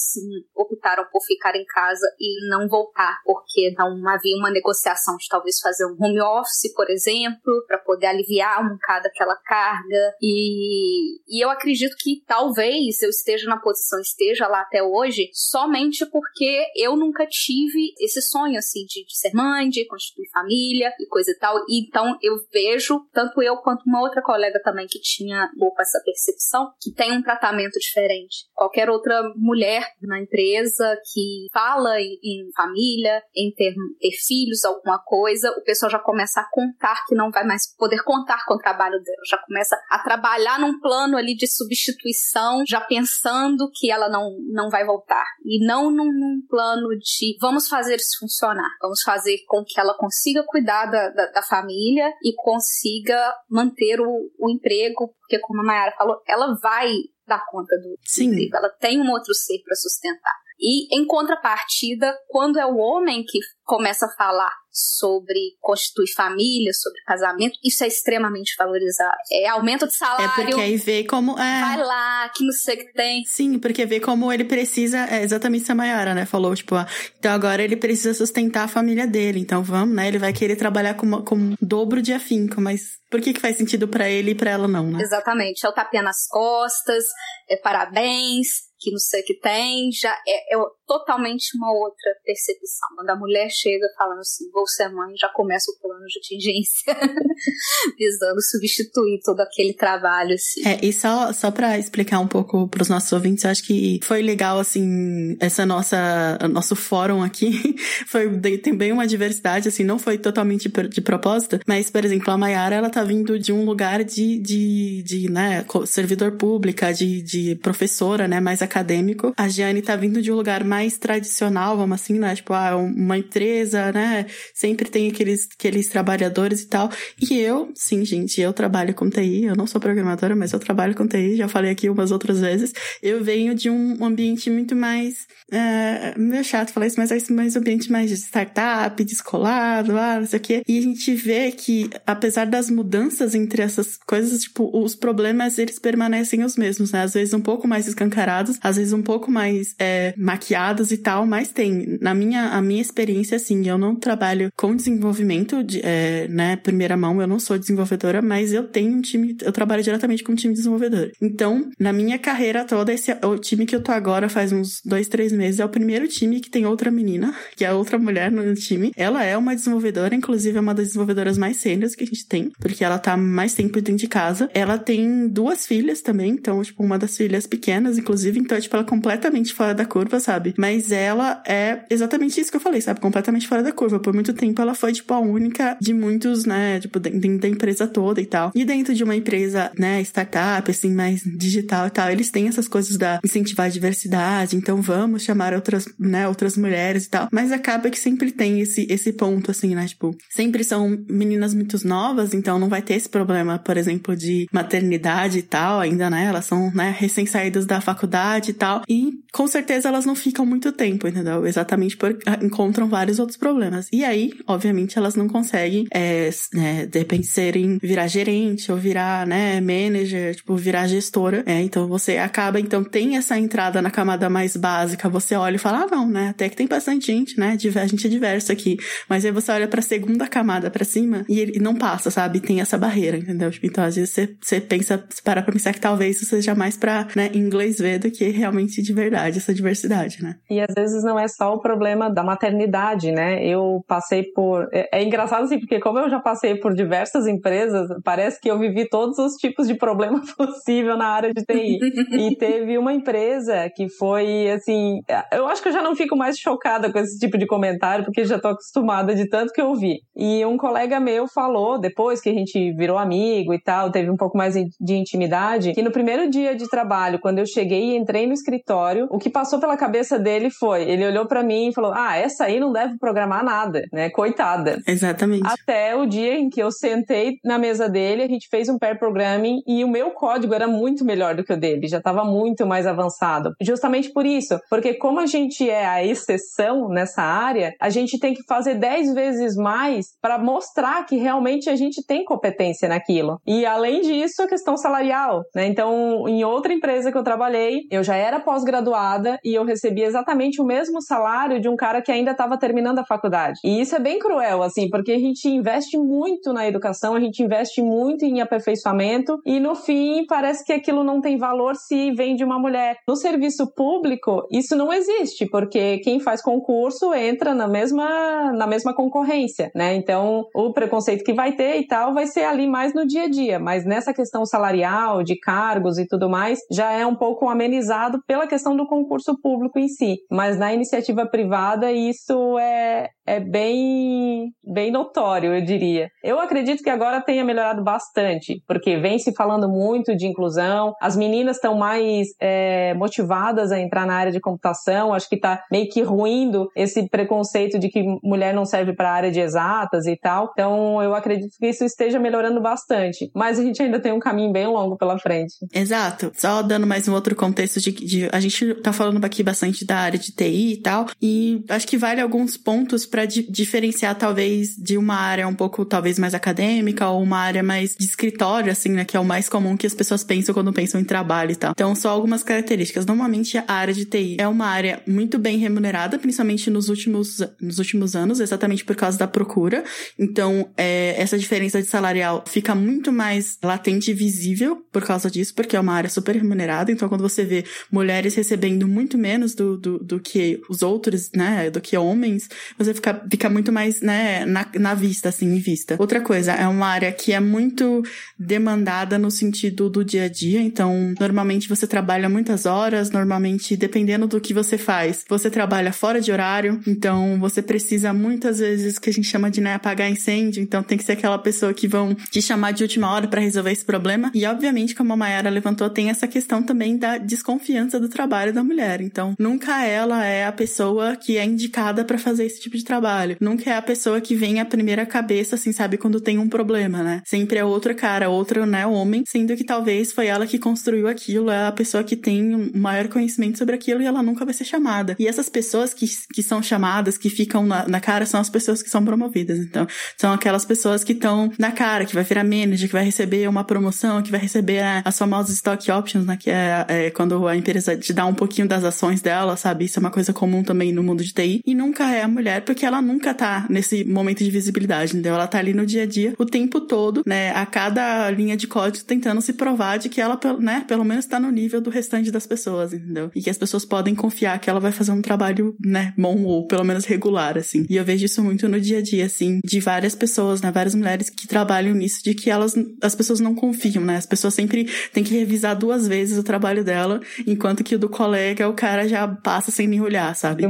optaram 0.55 1.05
por 1.11 1.23
ficar 1.23 1.55
em 1.57 1.64
casa 1.64 2.07
e 2.18 2.49
não 2.49 2.68
voltar, 2.68 3.20
porque 3.25 3.73
não 3.77 4.09
havia 4.09 4.37
uma 4.37 4.51
negociação 4.51 5.16
de 5.16 5.29
talvez 5.29 5.59
fazer 5.61 5.87
um 5.87 5.96
home 6.01 6.20
office, 6.20 6.73
por 6.75 6.88
exemplo, 6.90 7.64
para 7.66 7.79
poder 7.79 8.07
aliviar 8.07 8.50
um 8.61 8.71
bocado 8.71 9.07
aquela 9.07 9.37
carga. 9.37 10.15
E, 10.21 11.21
e 11.29 11.45
eu 11.45 11.51
acredito 11.51 11.97
que 11.99 12.23
talvez 12.27 13.01
eu 13.03 13.11
esteja 13.11 13.49
na 13.49 13.59
posição, 13.59 14.01
esteja 14.01 14.49
lá 14.49 14.63
até 14.63 14.83
hoje, 14.83 15.31
somente 15.33 16.05
porque 16.07 16.67
eu 16.77 16.97
nunca 16.97 17.27
tive 17.27 17.93
esse 18.01 18.23
sonho, 18.23 18.59
assim, 18.59 18.85
de, 18.87 19.05
de 19.05 19.17
ser 19.17 19.33
mãe, 19.35 19.69
de 19.69 19.87
constituir 19.87 20.29
família 20.33 20.93
e 20.99 21.07
coisa 21.07 21.31
e 21.31 21.39
tal. 21.39 21.57
E, 21.69 21.87
então 21.87 22.19
eu 22.23 22.37
vejo, 22.53 23.01
tanto 23.13 23.43
eu 23.43 23.57
quanto 23.59 23.85
uma 23.87 24.01
outra 24.01 24.23
colega 24.23 24.61
também 24.63 24.87
que 24.87 25.01
tinha 25.01 25.51
pouco 25.59 25.81
essa 25.81 26.01
percepção, 26.05 26.73
que 26.81 26.93
tem 26.93 27.13
um 27.13 27.23
tratamento 27.23 27.79
diferente. 27.79 28.47
Qualquer 28.55 28.89
outra 28.91 29.23
mulher 29.37 29.87
na 30.03 30.21
empresa 30.21 30.99
que 31.13 31.47
fala 31.53 32.01
em, 32.01 32.19
em 32.23 32.51
família, 32.55 33.23
em 33.35 33.53
ter, 33.53 33.75
ter 34.01 34.13
filhos, 34.27 34.65
alguma 34.65 34.99
coisa, 34.99 35.51
o 35.53 35.63
pessoal 35.63 35.91
já 35.91 35.99
começa 35.99 36.41
a 36.41 36.49
contar 36.51 37.05
que 37.07 37.15
não 37.15 37.31
vai 37.31 37.45
mais 37.45 37.75
poder 37.77 38.03
contar 38.03 38.30
com 38.47 38.55
o 38.55 38.59
trabalho 38.59 39.01
dela, 39.03 39.23
já 39.29 39.38
começa 39.38 39.77
a 39.90 39.99
trabalhar 39.99 40.59
num 40.59 40.81
plano 40.81 41.16
ali 41.16 41.35
de 41.35 41.47
substituição, 41.47 42.62
já 42.66 42.81
pensando 42.81 43.71
que 43.73 43.90
ela 43.90 44.09
não, 44.09 44.37
não 44.53 44.69
vai 44.71 44.85
voltar. 44.85 45.25
E 45.45 45.64
não 45.64 45.90
num, 45.90 46.12
num 46.12 46.43
plano 46.49 46.88
de 46.99 47.37
vamos 47.40 47.69
fazer 47.69 47.97
isso 47.97 48.19
funcionar, 48.19 48.71
vamos 48.81 49.03
fazer 49.03 49.38
com 49.47 49.64
que 49.64 49.81
ela 49.81 49.97
consiga 49.97 50.45
cuidar 50.47 50.87
da, 50.87 51.09
da, 51.11 51.27
da 51.27 51.43
família 51.43 52.12
e 52.23 52.35
consiga 52.35 53.35
manter 53.49 54.01
o, 54.01 54.31
o 54.38 54.51
emprego, 54.51 55.14
porque 55.21 55.38
como 55.40 55.61
a 55.61 55.64
Mayara 55.64 55.95
falou, 55.97 56.23
ela 56.27 56.55
vai 56.61 56.93
dar 57.27 57.45
conta 57.47 57.77
do, 57.77 57.95
do 57.95 58.23
emprego, 58.23 58.57
ela 58.57 58.71
tem 58.81 59.01
um 59.01 59.11
outro 59.11 59.33
ser 59.35 59.62
para 59.64 59.77
sustentar. 59.77 60.35
E 60.61 60.94
em 60.94 61.07
contrapartida, 61.07 62.14
quando 62.29 62.59
é 62.59 62.66
o 62.66 62.77
homem 62.77 63.25
que 63.27 63.38
começa 63.64 64.07
a 64.07 64.14
falar 64.16 64.53
sobre 64.73 65.38
constituir 65.61 66.12
família, 66.14 66.73
sobre 66.73 67.01
casamento, 67.07 67.59
isso 67.64 67.83
é 67.83 67.87
extremamente 67.87 68.55
valorizado. 68.59 69.16
É 69.33 69.49
aumento 69.49 69.87
de 69.87 69.94
salário. 69.94 70.27
É 70.27 70.44
porque 70.44 70.61
aí 70.61 70.77
vê 70.77 71.05
como. 71.05 71.33
É... 71.38 71.61
Vai 71.61 71.79
lá, 71.79 72.29
que 72.35 72.44
não 72.44 72.53
sei 72.53 72.75
o 72.75 72.79
que 72.79 72.92
tem. 72.92 73.23
Sim, 73.27 73.59
porque 73.59 73.87
vê 73.87 74.01
como 74.01 74.33
ele 74.33 74.44
precisa. 74.44 75.07
É 75.07 75.23
exatamente 75.23 75.62
isso 75.62 75.73
a 75.73 75.75
Mayara, 75.75 76.14
né? 76.14 76.27
Falou, 76.27 76.55
tipo, 76.55 76.75
ah, 76.75 76.87
então 77.18 77.33
agora 77.33 77.62
ele 77.62 77.77
precisa 77.77 78.12
sustentar 78.12 78.64
a 78.64 78.68
família 78.68 79.07
dele. 79.07 79.40
Então 79.40 79.62
vamos, 79.62 79.94
né? 79.94 80.09
Ele 80.09 80.18
vai 80.18 80.33
querer 80.33 80.57
trabalhar 80.57 80.94
com, 80.94 81.23
com 81.23 81.37
um 81.37 81.55
dobro 81.61 82.03
de 82.03 82.12
afinco, 82.12 82.61
mas 82.61 82.99
por 83.11 83.20
que, 83.20 83.33
que 83.33 83.40
faz 83.40 83.57
sentido 83.57 83.88
para 83.88 84.09
ele 84.09 84.33
e 84.33 84.35
pra 84.35 84.51
ela 84.51 84.68
não, 84.68 84.90
né? 84.90 85.01
Exatamente. 85.01 85.64
É 85.64 85.68
o 85.68 85.73
tapinha 85.73 86.03
nas 86.03 86.27
costas, 86.29 87.05
é 87.49 87.57
parabéns, 87.57 88.69
que 88.81 88.90
não 88.90 88.99
sei 88.99 89.21
o 89.21 89.25
que 89.25 89.35
tem, 89.35 89.93
já 89.93 90.12
é, 90.27 90.57
é, 90.57 90.59
totalmente 90.90 91.57
uma 91.57 91.72
outra 91.72 92.11
percepção. 92.24 92.88
Quando 92.96 93.11
a 93.11 93.16
mulher 93.16 93.48
chega 93.48 93.87
falando 93.96 94.18
assim, 94.18 94.50
vou 94.50 94.66
ser 94.66 94.88
mãe, 94.88 95.14
já 95.16 95.29
começa 95.29 95.70
o 95.70 95.81
plano 95.81 96.05
de 96.05 96.18
atingência, 96.18 96.92
visando 97.96 98.42
substituir 98.42 99.20
todo 99.24 99.38
aquele 99.38 99.72
trabalho. 99.72 100.35
Assim. 100.35 100.66
É, 100.66 100.85
e 100.85 100.92
só, 100.92 101.33
só 101.33 101.53
para 101.53 101.79
explicar 101.79 102.18
um 102.18 102.26
pouco 102.26 102.66
para 102.66 102.83
os 102.83 102.88
nossos 102.88 103.12
ouvintes, 103.12 103.44
eu 103.44 103.50
acho 103.50 103.62
que 103.62 104.00
foi 104.03 104.20
legal, 104.20 104.59
assim, 104.59 105.37
essa 105.38 105.64
nossa, 105.64 106.37
nosso 106.50 106.74
fórum 106.74 107.22
aqui, 107.22 107.76
foi, 108.11 108.29
tem 108.59 108.76
bem 108.76 108.90
uma 108.90 109.07
diversidade, 109.07 109.68
assim, 109.68 109.85
não 109.85 109.98
foi 109.98 110.18
totalmente 110.18 110.68
de 110.68 111.00
propósito, 111.00 111.61
mas, 111.68 111.88
por 111.88 112.05
exemplo, 112.05 112.33
a 112.33 112.37
Mayara, 112.37 112.74
ela 112.74 112.90
tá 112.90 113.05
vindo 113.05 113.38
de 113.38 113.53
um 113.53 113.64
lugar 113.64 114.03
de, 114.03 114.38
de, 114.38 115.05
de 115.05 115.31
né, 115.31 115.64
servidor 115.87 116.33
pública, 116.33 116.92
de, 116.92 117.22
de 117.22 117.55
professora, 117.57 118.26
né, 118.26 118.40
mais 118.40 118.61
acadêmico. 118.61 119.33
A 119.37 119.46
Giane 119.46 119.83
tá 119.83 119.94
vindo 119.94 120.20
de 120.20 120.33
um 120.33 120.35
lugar 120.35 120.64
mais 120.64 120.80
tradicional, 120.99 121.77
vamos 121.77 122.01
assim, 122.01 122.19
né? 122.19 122.35
Tipo, 122.35 122.53
ah, 122.53 122.77
uma 122.77 123.19
empresa, 123.19 123.93
né? 123.93 124.27
Sempre 124.55 124.88
tem 124.88 125.09
aqueles, 125.09 125.49
aqueles 125.53 125.88
trabalhadores 125.88 126.62
e 126.62 126.66
tal. 126.66 126.90
E 127.21 127.38
eu, 127.38 127.71
sim, 127.75 128.05
gente, 128.05 128.40
eu 128.40 128.53
trabalho 128.53 128.95
com 128.95 129.09
TI, 129.09 129.45
eu 129.45 129.57
não 129.57 129.66
sou 129.66 129.81
programadora, 129.81 130.35
mas 130.35 130.53
eu 130.53 130.59
trabalho 130.59 130.95
com 130.95 131.07
TI, 131.07 131.37
já 131.37 131.49
falei 131.49 131.71
aqui 131.71 131.88
umas 131.88 132.11
outras 132.11 132.40
vezes. 132.40 132.73
Eu 133.03 133.23
venho 133.23 133.55
de 133.55 133.69
um 133.71 134.05
ambiente 134.05 134.51
muito 134.51 134.75
mais. 134.75 135.27
É, 135.51 136.14
meio 136.16 136.45
chato 136.45 136.73
falar 136.73 136.87
isso, 136.87 136.99
mas 136.99 137.11
é 137.11 137.33
mais 137.33 137.57
ambiente 137.57 137.90
mais 137.90 138.09
de 138.09 138.16
startup, 138.16 139.03
descolado, 139.05 139.97
ah, 139.99 140.21
não 140.21 140.27
sei 140.27 140.38
o 140.38 140.43
quê. 140.43 140.62
E 140.66 140.79
a 140.79 140.83
gente 140.83 141.14
vê 141.14 141.51
que, 141.53 141.90
apesar 142.07 142.47
das 142.47 142.71
mudanças 142.71 143.35
entre 143.35 143.62
essas 143.62 143.99
coisas, 144.07 144.43
tipo, 144.43 144.71
os 144.73 144.95
problemas 144.95 145.59
eles 145.59 145.79
permanecem 145.79 146.45
os 146.45 146.57
mesmos, 146.57 146.93
né? 146.93 147.03
Às 147.03 147.14
vezes 147.14 147.35
um 147.35 147.40
pouco 147.40 147.66
mais 147.66 147.87
escancarados, 147.87 148.59
às 148.62 148.77
vezes 148.77 148.93
um 148.93 149.03
pouco 149.03 149.31
mais 149.31 149.75
é, 149.79 150.14
maquiados 150.16 150.69
e 150.90 150.96
tal, 150.96 151.26
mas 151.26 151.48
tem. 151.48 151.98
Na 152.00 152.14
minha, 152.14 152.50
a 152.50 152.62
minha 152.62 152.80
experiência, 152.80 153.37
assim, 153.37 153.68
eu 153.68 153.78
não 153.78 153.94
trabalho 153.94 154.52
com 154.56 154.74
desenvolvimento, 154.74 155.62
de, 155.62 155.80
é, 155.83 156.28
né, 156.28 156.56
primeira 156.56 156.96
mão, 156.96 157.20
eu 157.20 157.26
não 157.26 157.38
sou 157.38 157.59
desenvolvedora, 157.59 158.22
mas 158.22 158.52
eu 158.52 158.64
tenho 158.64 158.94
um 158.94 159.00
time, 159.00 159.37
eu 159.42 159.52
trabalho 159.52 159.83
diretamente 159.83 160.22
com 160.22 160.33
um 160.33 160.37
time 160.37 160.54
desenvolvedor. 160.54 161.11
Então, 161.20 161.70
na 161.78 161.92
minha 161.92 162.18
carreira 162.18 162.64
toda, 162.64 162.92
esse 162.92 163.11
o 163.24 163.38
time 163.38 163.66
que 163.66 163.74
eu 163.74 163.83
tô 163.83 163.92
agora 163.92 164.28
faz 164.28 164.52
uns 164.52 164.80
dois, 164.85 165.09
três 165.09 165.33
meses, 165.33 165.61
é 165.61 165.64
o 165.64 165.68
primeiro 165.68 166.06
time 166.09 166.40
que 166.40 166.50
tem 166.50 166.66
outra 166.66 166.90
menina, 166.90 167.35
que 167.56 167.64
é 167.64 167.72
outra 167.72 167.98
mulher 167.98 168.30
no 168.30 168.54
time. 168.54 168.92
Ela 168.96 169.24
é 169.24 169.37
uma 169.37 169.54
desenvolvedora, 169.54 170.14
inclusive 170.14 170.56
é 170.56 170.61
uma 170.61 170.74
das 170.74 170.88
desenvolvedoras 170.88 171.37
mais 171.37 171.56
sêniores 171.56 171.94
que 171.94 172.04
a 172.04 172.06
gente 172.06 172.26
tem, 172.26 172.50
porque 172.61 172.85
ela 172.85 172.98
tá 172.98 173.16
mais 173.16 173.54
tempo 173.54 173.74
dentro 173.80 173.96
de 173.96 174.09
casa. 174.09 174.50
Ela 174.54 174.78
tem 174.78 175.28
duas 175.28 175.66
filhas 175.66 176.00
também, 176.00 176.33
então, 176.33 176.62
tipo, 176.62 176.83
uma 176.83 176.98
das 176.98 177.16
filhas 177.16 177.46
pequenas, 177.46 177.98
inclusive, 177.98 178.38
então, 178.38 178.61
tipo, 178.61 178.76
ela 178.76 178.85
é 178.85 178.88
completamente 178.88 179.52
fora 179.54 179.74
da 179.74 179.85
curva, 179.85 180.20
sabe? 180.20 180.50
Mas 180.57 180.93
ela 180.93 181.43
é 181.47 181.81
exatamente 181.91 182.41
isso 182.41 182.51
que 182.51 182.57
eu 182.57 182.61
falei, 182.61 182.81
sabe? 182.81 183.01
Completamente 183.01 183.49
fora 183.49 183.63
da 183.63 183.73
curva. 183.73 183.99
Por 183.99 184.15
muito 184.15 184.33
tempo 184.33 184.61
ela 184.61 184.75
foi, 184.75 184.93
tipo, 184.93 185.13
a 185.15 185.21
única 185.21 185.77
de 185.81 185.93
muitos, 185.93 186.45
né? 186.45 186.81
Tipo, 186.81 186.99
dentro 186.99 187.39
da 187.39 187.49
empresa 187.49 187.87
toda 187.87 188.21
e 188.21 188.27
tal. 188.27 188.51
E 188.55 188.65
dentro 188.65 188.95
de 188.95 189.05
uma 189.05 189.17
empresa, 189.17 189.71
né, 189.79 190.01
startup, 190.03 190.71
assim, 190.71 190.93
mais 190.93 191.23
digital 191.23 191.87
e 191.87 191.91
tal, 191.91 192.11
eles 192.11 192.31
têm 192.31 192.49
essas 192.49 192.69
coisas 192.69 192.97
da 192.97 193.21
incentivar 193.25 193.67
a 193.67 193.71
diversidade, 193.71 194.57
então 194.57 194.81
vamos 194.81 195.23
chamar 195.23 195.55
outras, 195.55 195.89
né, 195.99 196.29
outras 196.29 196.57
mulheres 196.57 197.07
e 197.07 197.11
tal. 197.11 197.29
Mas 197.31 197.53
acaba 197.53 197.91
que 197.91 197.99
sempre 197.99 198.31
tem 198.31 198.61
esse, 198.61 198.87
esse 198.91 199.13
ponto, 199.13 199.51
assim, 199.51 199.75
né? 199.75 199.87
Tipo, 199.87 200.17
sempre 200.29 200.65
são 200.65 200.99
meninas 201.09 201.55
muito 201.55 201.77
novas, 201.87 202.35
então 202.35 202.59
não 202.59 202.69
vai 202.69 202.83
ter 202.83 202.95
esse 202.95 203.09
problema, 203.09 203.59
por 203.59 203.77
exemplo, 203.77 204.17
de 204.17 204.47
maternidade 204.53 205.39
e 205.39 205.43
tal, 205.43 205.81
ainda, 205.81 206.11
né? 206.11 206.25
Elas 206.25 206.45
são, 206.45 206.71
né, 206.73 206.95
recém-saídas 206.97 207.67
da 207.67 207.81
faculdade 207.81 208.51
e 208.51 208.55
tal. 208.55 208.83
E 208.89 209.21
com 209.33 209.47
certeza 209.47 209.89
elas 209.89 210.05
não 210.05 210.15
ficam 210.15 210.39
ficam 210.40 210.46
muito 210.46 210.72
tempo, 210.72 211.07
entendeu? 211.07 211.46
Exatamente 211.46 211.96
porque 211.96 212.24
encontram 212.42 212.88
vários 212.88 213.18
outros 213.18 213.37
problemas. 213.37 213.88
E 213.92 214.05
aí, 214.05 214.33
obviamente, 214.46 214.96
elas 214.98 215.14
não 215.14 215.29
conseguem, 215.29 215.87
é, 215.92 216.31
né, 216.55 216.87
de 216.87 216.98
repente, 216.98 217.26
serem, 217.26 217.79
virar 217.83 218.07
gerente 218.07 218.72
ou 218.72 218.79
virar, 218.79 219.26
né, 219.26 219.61
manager, 219.61 220.35
tipo, 220.35 220.57
virar 220.57 220.87
gestora. 220.87 221.42
É, 221.46 221.61
então 221.61 221.87
você 221.87 222.16
acaba, 222.16 222.59
então, 222.59 222.83
tem 222.83 223.16
essa 223.16 223.38
entrada 223.38 223.83
na 223.83 223.90
camada 223.90 224.29
mais 224.31 224.57
básica, 224.57 225.09
você 225.09 225.35
olha 225.35 225.57
e 225.57 225.59
fala, 225.59 225.85
ah, 225.85 225.87
não, 225.90 226.09
né, 226.09 226.29
até 226.31 226.48
que 226.48 226.57
tem 226.57 226.66
bastante 226.66 227.07
gente, 227.07 227.38
né, 227.38 227.57
a 227.76 227.87
gente 227.87 228.07
é 228.07 228.11
diverso 228.11 228.53
aqui. 228.53 228.79
Mas 229.09 229.24
aí 229.24 229.31
você 229.31 229.53
olha 229.53 229.68
pra 229.68 229.83
segunda 229.83 230.26
camada 230.26 230.70
pra 230.70 230.85
cima 230.85 231.24
e 231.29 231.38
ele 231.38 231.59
não 231.59 231.74
passa, 231.74 232.11
sabe? 232.11 232.40
Tem 232.40 232.61
essa 232.61 232.79
barreira, 232.79 233.16
entendeu? 233.16 233.50
Então, 233.62 233.85
às 233.85 233.96
vezes 233.96 234.11
você, 234.11 234.37
você 234.40 234.61
pensa, 234.61 235.05
você 235.09 235.20
para 235.22 235.42
pra 235.42 235.53
pensar 235.53 235.72
que 235.72 235.81
talvez 235.81 236.16
isso 236.16 236.26
seja 236.26 236.55
mais 236.55 236.76
pra, 236.76 237.07
né, 237.14 237.31
inglês 237.35 237.79
ver 237.79 237.98
do 237.98 238.11
que 238.11 238.29
realmente 238.29 238.81
de 238.83 238.92
verdade, 238.92 239.38
essa 239.38 239.53
diversidade, 239.53 240.22
né? 240.22 240.30
E 240.49 240.61
às 240.61 240.75
vezes 240.75 241.03
não 241.03 241.19
é 241.19 241.29
só 241.29 241.55
o 241.55 241.61
problema 241.61 242.11
da 242.11 242.23
maternidade, 242.23 243.12
né? 243.12 243.45
Eu 243.45 243.85
passei 243.87 244.25
por. 244.25 244.69
É, 244.73 245.01
é 245.01 245.03
engraçado 245.03 245.45
assim, 245.45 245.59
porque 245.59 245.81
como 245.81 245.99
eu 245.99 246.09
já 246.09 246.21
passei 246.21 246.57
por 246.57 246.75
diversas 246.75 247.27
empresas, 247.27 247.88
parece 248.05 248.40
que 248.40 248.51
eu 248.51 248.59
vivi 248.59 248.88
todos 248.88 249.19
os 249.19 249.35
tipos 249.35 249.66
de 249.66 249.75
problema 249.75 250.21
possível 250.37 250.97
na 250.97 251.09
área 251.09 251.33
de 251.33 251.45
TI. 251.45 251.79
e 252.12 252.37
teve 252.37 252.79
uma 252.79 252.93
empresa 252.93 253.71
que 253.75 253.88
foi 253.88 254.51
assim. 254.51 255.01
Eu 255.33 255.47
acho 255.49 255.62
que 255.62 255.69
eu 255.69 255.73
já 255.73 255.83
não 255.83 255.95
fico 255.97 256.16
mais 256.16 256.38
chocada 256.38 256.93
com 256.93 256.99
esse 256.99 257.19
tipo 257.19 257.37
de 257.38 257.47
comentário, 257.47 258.05
porque 258.05 258.25
já 258.25 258.38
tô 258.38 258.49
acostumada 258.49 259.14
de 259.14 259.29
tanto 259.29 259.53
que 259.53 259.61
eu 259.61 259.75
vi. 259.75 260.01
E 260.16 260.45
um 260.45 260.57
colega 260.57 261.01
meu 261.01 261.27
falou, 261.27 261.79
depois 261.79 262.21
que 262.21 262.29
a 262.29 262.35
gente 262.35 262.73
virou 262.73 262.99
amigo 262.99 263.55
e 263.55 263.61
tal, 263.61 263.90
teve 263.90 264.11
um 264.11 264.16
pouco 264.16 264.37
mais 264.37 264.55
de 264.55 264.95
intimidade, 264.95 265.73
que 265.73 265.83
no 265.83 265.90
primeiro 265.90 266.29
dia 266.31 266.55
de 266.55 266.69
trabalho, 266.69 267.19
quando 267.19 267.38
eu 267.38 267.47
cheguei 267.47 267.90
e 267.90 267.97
entrei 267.97 268.27
no 268.27 268.33
escritório, 268.33 269.07
o 269.11 269.19
que 269.19 269.31
passou 269.31 269.59
pela 269.59 269.77
cabeça 269.77 270.19
dele 270.20 270.50
foi, 270.50 270.83
ele 270.83 271.06
olhou 271.06 271.26
para 271.26 271.42
mim 271.42 271.68
e 271.68 271.74
falou: 271.74 271.92
"Ah, 271.94 272.16
essa 272.16 272.44
aí 272.44 272.61
não 272.61 272.72
deve 272.72 272.98
programar 272.98 273.44
nada, 273.44 273.83
né? 273.92 274.11
Coitada". 274.11 274.78
Exatamente. 274.87 275.46
Até 275.46 275.94
o 275.94 276.06
dia 276.06 276.35
em 276.35 276.48
que 276.48 276.62
eu 276.62 276.70
sentei 276.70 277.37
na 277.44 277.59
mesa 277.59 277.88
dele, 277.88 278.22
a 278.22 278.28
gente 278.28 278.48
fez 278.50 278.68
um 278.68 278.78
pair 278.78 278.98
programming 278.98 279.61
e 279.66 279.85
o 279.85 279.88
meu 279.88 280.11
código 280.11 280.54
era 280.54 280.66
muito 280.66 281.04
melhor 281.04 281.35
do 281.35 281.44
que 281.44 281.52
o 281.52 281.56
dele, 281.56 281.88
já 281.88 281.98
estava 281.98 282.24
muito 282.24 282.66
mais 282.66 282.87
avançado. 282.87 283.52
Justamente 283.61 284.12
por 284.12 284.26
isso, 284.26 284.59
porque 284.68 284.94
como 284.94 285.20
a 285.20 285.26
gente 285.26 285.68
é 285.68 285.87
a 285.87 286.04
exceção 286.04 286.88
nessa 286.88 287.22
área, 287.22 287.72
a 287.80 287.90
gente 287.90 288.18
tem 288.18 288.35
que 288.35 288.42
fazer 288.48 288.74
10 288.74 289.14
vezes 289.14 289.56
mais 289.56 290.06
para 290.20 290.38
mostrar 290.38 291.04
que 291.06 291.16
realmente 291.16 291.68
a 291.68 291.76
gente 291.76 292.04
tem 292.06 292.24
competência 292.24 292.88
naquilo. 292.88 293.40
E 293.46 293.64
além 293.64 294.00
disso, 294.00 294.42
a 294.42 294.48
questão 294.48 294.76
salarial, 294.76 295.42
né? 295.54 295.66
Então, 295.66 296.28
em 296.28 296.44
outra 296.44 296.72
empresa 296.72 297.11
que 297.11 297.18
eu 297.18 297.22
trabalhei, 297.22 297.80
eu 297.90 298.02
já 298.02 298.16
era 298.16 298.40
pós-graduada 298.40 299.38
e 299.44 299.54
eu 299.54 299.64
recebia 299.64 300.10
exatamente 300.11 300.61
o 300.61 300.64
mesmo 300.64 301.01
salário 301.01 301.61
de 301.61 301.68
um 301.68 301.77
cara 301.77 302.03
que 302.03 302.12
ainda 302.12 302.33
estava 302.33 302.59
terminando 302.59 302.99
a 302.99 303.05
faculdade. 303.05 303.61
E 303.64 303.81
isso 303.81 303.94
é 303.94 303.99
bem 303.99 304.18
cruel, 304.18 304.62
assim, 304.62 304.90
porque 304.90 305.12
a 305.12 305.18
gente 305.18 305.49
investe 305.49 305.96
muito 305.96 306.53
na 306.53 306.66
educação, 306.66 307.14
a 307.14 307.20
gente 307.20 307.42
investe 307.42 307.81
muito 307.81 308.25
em 308.25 308.40
aperfeiçoamento 308.40 309.40
e 309.46 309.59
no 309.61 309.75
fim 309.75 310.27
parece 310.27 310.64
que 310.64 310.73
aquilo 310.73 311.05
não 311.05 311.20
tem 311.20 311.38
valor 311.38 311.77
se 311.77 312.12
vem 312.12 312.35
de 312.35 312.44
uma 312.44 312.59
mulher. 312.59 312.96
No 313.07 313.16
serviço 313.16 313.73
público, 313.75 314.46
isso 314.51 314.77
não 314.77 314.92
existe, 314.92 315.46
porque 315.46 315.99
quem 315.99 316.20
faz 316.20 316.42
concurso 316.42 317.14
entra 317.14 317.55
na 317.55 317.68
mesma, 317.68 318.53
na 318.53 318.66
mesma 318.66 318.94
concorrência, 318.94 319.70
né? 319.75 319.94
Então, 319.94 320.44
o 320.55 320.73
preconceito 320.73 321.25
que 321.25 321.33
vai 321.33 321.53
ter 321.53 321.77
e 321.79 321.87
tal 321.87 322.12
vai 322.12 322.27
ser 322.27 322.44
ali 322.44 322.66
mais 322.66 322.92
no 322.94 323.07
dia 323.07 323.25
a 323.25 323.29
dia, 323.29 323.59
mas 323.59 323.85
nessa 323.85 324.12
questão 324.12 324.44
salarial, 324.44 325.23
de 325.23 325.37
cargos 325.38 325.99
e 325.99 326.07
tudo 326.07 326.29
mais, 326.29 326.59
já 326.70 326.90
é 326.92 327.07
um 327.07 327.14
pouco 327.14 327.49
amenizado 327.49 328.20
pela 328.27 328.46
questão 328.46 328.77
do 328.77 328.87
concurso 328.87 329.38
público 329.40 329.79
em 329.79 329.88
si. 329.88 330.00
Mas 330.31 330.59
na 330.59 330.73
iniciativa 330.73 331.27
privada, 331.27 331.91
isso 331.93 332.59
é, 332.59 333.09
é 333.27 333.41
bem, 333.41 334.51
bem 334.65 334.91
notório, 334.91 335.55
eu 335.55 335.65
diria. 335.65 336.09
Eu 336.23 336.41
acredito 336.41 336.83
que 336.83 336.91
agora 336.91 337.21
tenha 337.21 337.45
melhorado 337.45 337.83
bastante, 337.83 338.63
porque 338.67 338.99
vem 338.99 339.19
se 339.19 339.33
falando 339.35 339.69
muito 339.69 340.17
de 340.17 340.27
inclusão, 340.27 340.93
as 341.01 341.17
meninas 341.17 341.57
estão 341.57 341.77
mais 341.77 342.29
é, 342.41 342.95
motivadas 342.95 343.73
a 343.73 343.79
entrar 343.79 344.07
na 344.07 344.15
área 344.15 344.33
de 344.33 344.41
computação, 344.41 345.13
acho 345.15 345.29
que 345.29 345.37
está 345.37 345.63
meio 345.71 345.89
que 345.89 346.03
ruindo 346.03 346.69
esse 346.75 347.09
preconceito 347.09 347.79
de 347.79 347.89
que 347.89 348.03
mulher 348.23 348.55
não 348.55 348.65
serve 348.65 348.95
para 348.95 349.11
a 349.11 349.15
área 349.15 349.31
de 349.31 349.41
exatas 349.41 350.07
e 350.07 350.17
tal. 350.17 350.51
Então, 350.53 351.03
eu 351.03 351.15
acredito 351.15 351.53
que 351.59 351.67
isso 351.67 351.85
esteja 351.85 352.19
melhorando 352.19 352.61
bastante, 352.61 353.31
mas 353.35 353.59
a 353.59 353.63
gente 353.63 353.83
ainda 353.83 354.01
tem 354.01 354.13
um 354.13 354.19
caminho 354.19 354.53
bem 354.53 354.67
longo 354.67 354.97
pela 354.97 355.19
frente. 355.19 355.55
Exato. 355.73 356.33
Só 356.35 356.63
dando 356.63 356.87
mais 356.87 357.07
um 357.09 357.15
outro 357.15 357.35
contexto 357.35 357.81
de, 357.81 357.93
de 357.93 358.29
a 358.33 358.41
gente 358.41 358.75
tá 358.77 358.93
falando 358.93 359.25
aqui 359.25 359.43
bastante 359.43 359.85
da 359.90 359.96
área 359.96 360.18
de 360.18 360.31
TI 360.31 360.74
e 360.74 360.76
tal, 360.76 361.09
e 361.20 361.64
acho 361.68 361.85
que 361.88 361.98
vale 361.98 362.20
alguns 362.20 362.57
pontos 362.57 363.05
para 363.05 363.24
di 363.24 363.42
diferenciar 363.50 364.14
talvez 364.14 364.76
de 364.76 364.96
uma 364.96 365.16
área 365.16 365.48
um 365.48 365.55
pouco 365.55 365.85
talvez 365.85 366.16
mais 366.16 366.33
acadêmica 366.33 367.09
ou 367.09 367.20
uma 367.20 367.38
área 367.38 367.61
mais 367.61 367.96
de 367.98 368.05
escritório 368.05 368.70
assim, 368.70 368.90
né, 368.90 369.05
que 369.05 369.16
é 369.16 369.20
o 369.20 369.24
mais 369.24 369.48
comum 369.48 369.76
que 369.76 369.88
as 369.88 369.92
pessoas 369.92 370.22
pensam 370.22 370.55
quando 370.55 370.72
pensam 370.72 371.00
em 371.00 371.05
trabalho 371.05 371.50
e 371.50 371.57
tal. 371.57 371.72
Então, 371.72 371.92
só 371.96 372.11
algumas 372.11 372.44
características. 372.44 373.05
Normalmente 373.05 373.59
a 373.59 373.64
área 373.66 373.92
de 373.92 374.05
TI 374.05 374.37
é 374.38 374.46
uma 374.46 374.66
área 374.66 375.03
muito 375.09 375.40
bem 375.40 375.59
remunerada, 375.59 376.20
principalmente 376.20 376.70
nos 376.70 376.88
últimos 376.88 377.38
nos 377.61 377.81
últimos 377.81 378.14
anos, 378.14 378.38
exatamente 378.38 378.85
por 378.85 378.94
causa 378.94 379.18
da 379.18 379.26
procura. 379.26 379.83
Então, 380.16 380.70
é, 380.76 381.20
essa 381.20 381.37
diferença 381.37 381.83
de 381.83 381.88
salarial 381.88 382.44
fica 382.46 382.76
muito 382.76 383.11
mais 383.11 383.59
latente 383.61 384.12
e 384.12 384.14
visível 384.14 384.76
por 384.92 385.05
causa 385.05 385.29
disso, 385.29 385.53
porque 385.53 385.74
é 385.74 385.81
uma 385.81 385.94
área 385.94 386.09
super 386.09 386.37
remunerada. 386.37 386.92
Então, 386.92 387.09
quando 387.09 387.22
você 387.22 387.44
vê 387.44 387.64
mulheres 387.90 388.37
recebendo 388.37 388.87
muito 388.87 389.18
menos 389.18 389.53
do, 389.53 389.80
do, 389.81 389.99
do 389.99 390.21
que 390.21 390.61
os 390.69 390.83
outros, 390.83 391.31
né, 391.35 391.71
do 391.71 391.81
que 391.81 391.97
homens, 391.97 392.49
você 392.79 392.95
fica, 392.95 393.23
fica 393.31 393.49
muito 393.49 393.73
mais, 393.73 394.01
né, 394.01 394.45
na, 394.45 394.66
na 394.79 394.95
vista, 394.95 395.29
assim, 395.29 395.47
em 395.55 395.59
vista. 395.59 395.97
Outra 395.99 396.21
coisa, 396.21 396.53
é 396.53 396.66
uma 396.69 396.87
área 396.87 397.11
que 397.12 397.33
é 397.33 397.40
muito 397.40 398.03
demandada 398.38 399.19
no 399.19 399.31
sentido 399.31 399.88
do 399.88 400.05
dia 400.05 400.25
a 400.25 400.29
dia. 400.29 400.61
Então, 400.61 401.14
normalmente 401.19 401.69
você 401.69 401.87
trabalha 401.87 402.29
muitas 402.29 402.66
horas, 402.66 403.11
normalmente, 403.11 403.77
dependendo 403.77 404.27
do 404.27 404.40
que 404.40 404.53
você 404.53 404.77
faz, 404.77 405.25
você 405.29 405.51
trabalha 405.51 405.93
fora 405.93 406.21
de 406.21 406.31
horário. 406.31 406.81
Então, 406.87 407.38
você 407.40 407.62
precisa 407.62 408.12
muitas 408.12 408.59
vezes 408.59 408.99
que 408.99 409.11
a 409.11 409.12
gente 409.12 409.29
chama 409.29 409.51
de, 409.51 409.61
né, 409.61 409.75
apagar 409.75 410.11
incêndio. 410.11 410.62
Então, 410.62 410.83
tem 410.83 410.99
que 410.99 411.05
ser 411.05 411.12
aquela 411.12 411.38
pessoa 411.38 411.73
que 411.73 411.88
vão 411.88 412.14
te 412.14 412.43
chamar 412.43 412.73
de 412.73 412.83
última 412.83 413.11
hora 413.11 413.27
para 413.27 413.40
resolver 413.40 413.73
esse 413.73 413.85
problema. 413.85 414.31
E, 414.35 414.45
obviamente, 414.47 414.95
como 414.95 415.12
a 415.12 415.16
Mayara 415.16 415.51
levantou, 415.51 415.88
tem 415.88 416.11
essa 416.11 416.27
questão 416.27 416.62
também 416.62 416.97
da 416.97 417.19
desconfiança 417.19 417.99
do 417.99 418.09
trabalho 418.09 418.53
da 418.53 418.62
mulher. 418.62 419.01
Então, 419.01 419.35
nunca 419.38 419.69
ela 419.85 420.24
é 420.24 420.46
a 420.46 420.52
pessoa 420.52 421.16
que 421.16 421.37
é 421.37 421.44
indicada 421.44 422.04
para 422.04 422.18
fazer 422.18 422.44
esse 422.44 422.61
tipo 422.61 422.76
de 422.76 422.85
trabalho. 422.85 423.37
Nunca 423.40 423.70
é 423.70 423.76
a 423.76 423.83
pessoa 423.83 424.20
que 424.20 424.35
vem 424.35 424.61
à 424.61 424.64
primeira 424.64 425.06
cabeça, 425.06 425.54
assim, 425.54 425.72
sabe, 425.72 425.96
quando 425.96 426.20
tem 426.20 426.38
um 426.38 426.48
problema, 426.48 427.02
né? 427.02 427.22
Sempre 427.24 427.59
é 427.59 427.64
outro 427.64 427.94
cara, 427.94 428.28
outro, 428.28 428.66
né, 428.66 428.87
homem, 428.87 429.24
sendo 429.26 429.56
que 429.56 429.64
talvez 429.64 430.12
foi 430.12 430.26
ela 430.26 430.46
que 430.46 430.59
construiu 430.59 431.09
aquilo, 431.09 431.50
é 431.50 431.66
a 431.66 431.72
pessoa 431.72 432.02
que 432.02 432.16
tem 432.16 432.54
um 432.54 432.70
maior 432.74 433.09
conhecimento 433.09 433.59
sobre 433.59 433.74
aquilo 433.74 434.02
e 434.02 434.06
ela 434.06 434.22
nunca 434.22 434.44
vai 434.44 434.54
ser 434.54 434.64
chamada. 434.64 435.16
E 435.18 435.26
essas 435.26 435.48
pessoas 435.48 435.94
que, 435.94 436.06
que 436.33 436.42
são 436.42 436.62
chamadas, 436.62 437.16
que 437.18 437.30
ficam 437.30 437.66
na, 437.66 437.87
na 437.88 438.00
cara, 438.00 438.26
são 438.26 438.40
as 438.40 438.50
pessoas 438.50 438.83
que 438.83 438.90
são 438.90 439.04
promovidas. 439.04 439.59
Então, 439.59 439.87
são 440.16 440.33
aquelas 440.33 440.64
pessoas 440.64 441.04
que 441.04 441.12
estão 441.12 441.50
na 441.59 441.72
cara, 441.72 442.04
que 442.04 442.14
vai 442.14 442.24
virar 442.24 442.44
manager, 442.44 442.88
que 442.88 442.92
vai 442.92 443.04
receber 443.04 443.48
uma 443.48 443.64
promoção, 443.64 444.22
que 444.22 444.30
vai 444.30 444.40
receber 444.40 444.83
né, 444.83 445.02
as 445.04 445.18
famosas 445.18 445.54
stock 445.54 445.90
options, 445.90 446.26
né? 446.26 446.37
Que 446.37 446.50
é, 446.50 446.87
é, 446.88 447.11
quando 447.11 447.46
a 447.46 447.56
empresa 447.56 447.96
te 447.96 448.12
dá 448.12 448.26
um 448.26 448.35
pouquinho 448.35 448.66
das 448.66 448.85
ações 448.85 449.20
dela, 449.20 449.50
sabe? 449.57 449.85
Isso 449.85 449.99
é 449.99 450.01
uma 450.01 450.11
coisa 450.11 450.33
comum 450.33 450.63
também 450.63 450.93
no 450.93 451.03
mundo 451.03 451.23
de 451.23 451.33
TI. 451.33 451.63
E 451.67 451.75
nunca 451.75 452.11
é 452.11 452.23
a 452.23 452.29
mulher, 452.29 452.63
porque 452.63 452.85
ela 452.85 453.01
nunca 453.01 453.35
tá 453.35 453.67
nesse 453.69 454.05
momento 454.05 454.45
de 454.45 454.51
visibilidade, 454.51 455.13
entendeu? 455.13 455.35
Ela 455.35 455.47
tá 455.47 455.59
ali 455.59 455.73
no 455.73 455.87
dia 455.87 456.03
a 456.03 456.07
dia, 456.07 456.35
o 456.39 456.45
tempo 456.45 456.81
todo, 456.81 457.23
né? 457.27 457.51
A 457.51 457.67
cada 457.67 458.31
linha 458.31 458.57
de 458.57 458.67
código 458.67 459.05
tentando 459.05 459.41
se 459.41 459.53
provar 459.53 459.99
de 459.99 460.09
que 460.09 460.21
ela, 460.21 460.39
né? 460.59 460.85
Pelo 460.87 461.05
menos 461.05 461.27
tá 461.27 461.39
no 461.39 461.51
nível 461.51 461.81
do 461.81 461.91
restante 461.91 462.31
das 462.31 462.47
pessoas, 462.47 462.93
entendeu? 462.93 463.31
E 463.35 463.43
que 463.43 463.51
as 463.51 463.59
pessoas 463.59 463.85
podem 463.85 464.15
confiar 464.15 464.59
que 464.59 464.69
ela 464.69 464.81
vai 464.81 464.93
fazer 464.93 465.13
um 465.13 465.23
trabalho, 465.23 465.75
né? 465.85 466.13
Bom 466.17 466.43
ou 466.45 466.67
pelo 466.67 466.85
menos 466.85 467.05
regular, 467.05 467.57
assim. 467.57 467.87
E 467.89 467.97
eu 467.97 468.05
vejo 468.05 468.25
isso 468.25 468.43
muito 468.43 468.69
no 468.69 468.81
dia 468.81 468.99
a 468.99 469.03
dia, 469.03 469.27
assim, 469.27 469.61
de 469.65 469.81
várias 469.81 470.15
pessoas, 470.15 470.61
né? 470.61 470.71
Várias 470.71 470.95
mulheres 470.95 471.31
que 471.31 471.47
trabalham 471.47 471.95
nisso, 471.95 472.23
de 472.23 472.35
que 472.35 472.51
elas, 472.51 472.75
as 473.03 473.15
pessoas 473.15 473.41
não 473.41 473.55
confiam, 473.55 474.05
né? 474.05 474.17
As 474.17 474.27
pessoas 474.27 474.55
sempre 474.55 474.89
têm 475.13 475.25
que 475.25 475.35
revisar 475.35 475.77
duas 475.77 476.07
vezes 476.07 476.39
o 476.39 476.43
trabalho 476.43 476.85
dela, 476.85 477.21
enquanto 477.47 477.85
que 477.85 477.95
o 477.95 477.99
do 477.99 478.09
colega, 478.09 478.69
o 478.69 478.75
cara 478.75 479.09
já 479.09 479.27
passa 479.42 479.70
sem 479.70 479.87
nem 479.87 480.00
olhar, 480.00 480.35
sabe? 480.35 480.64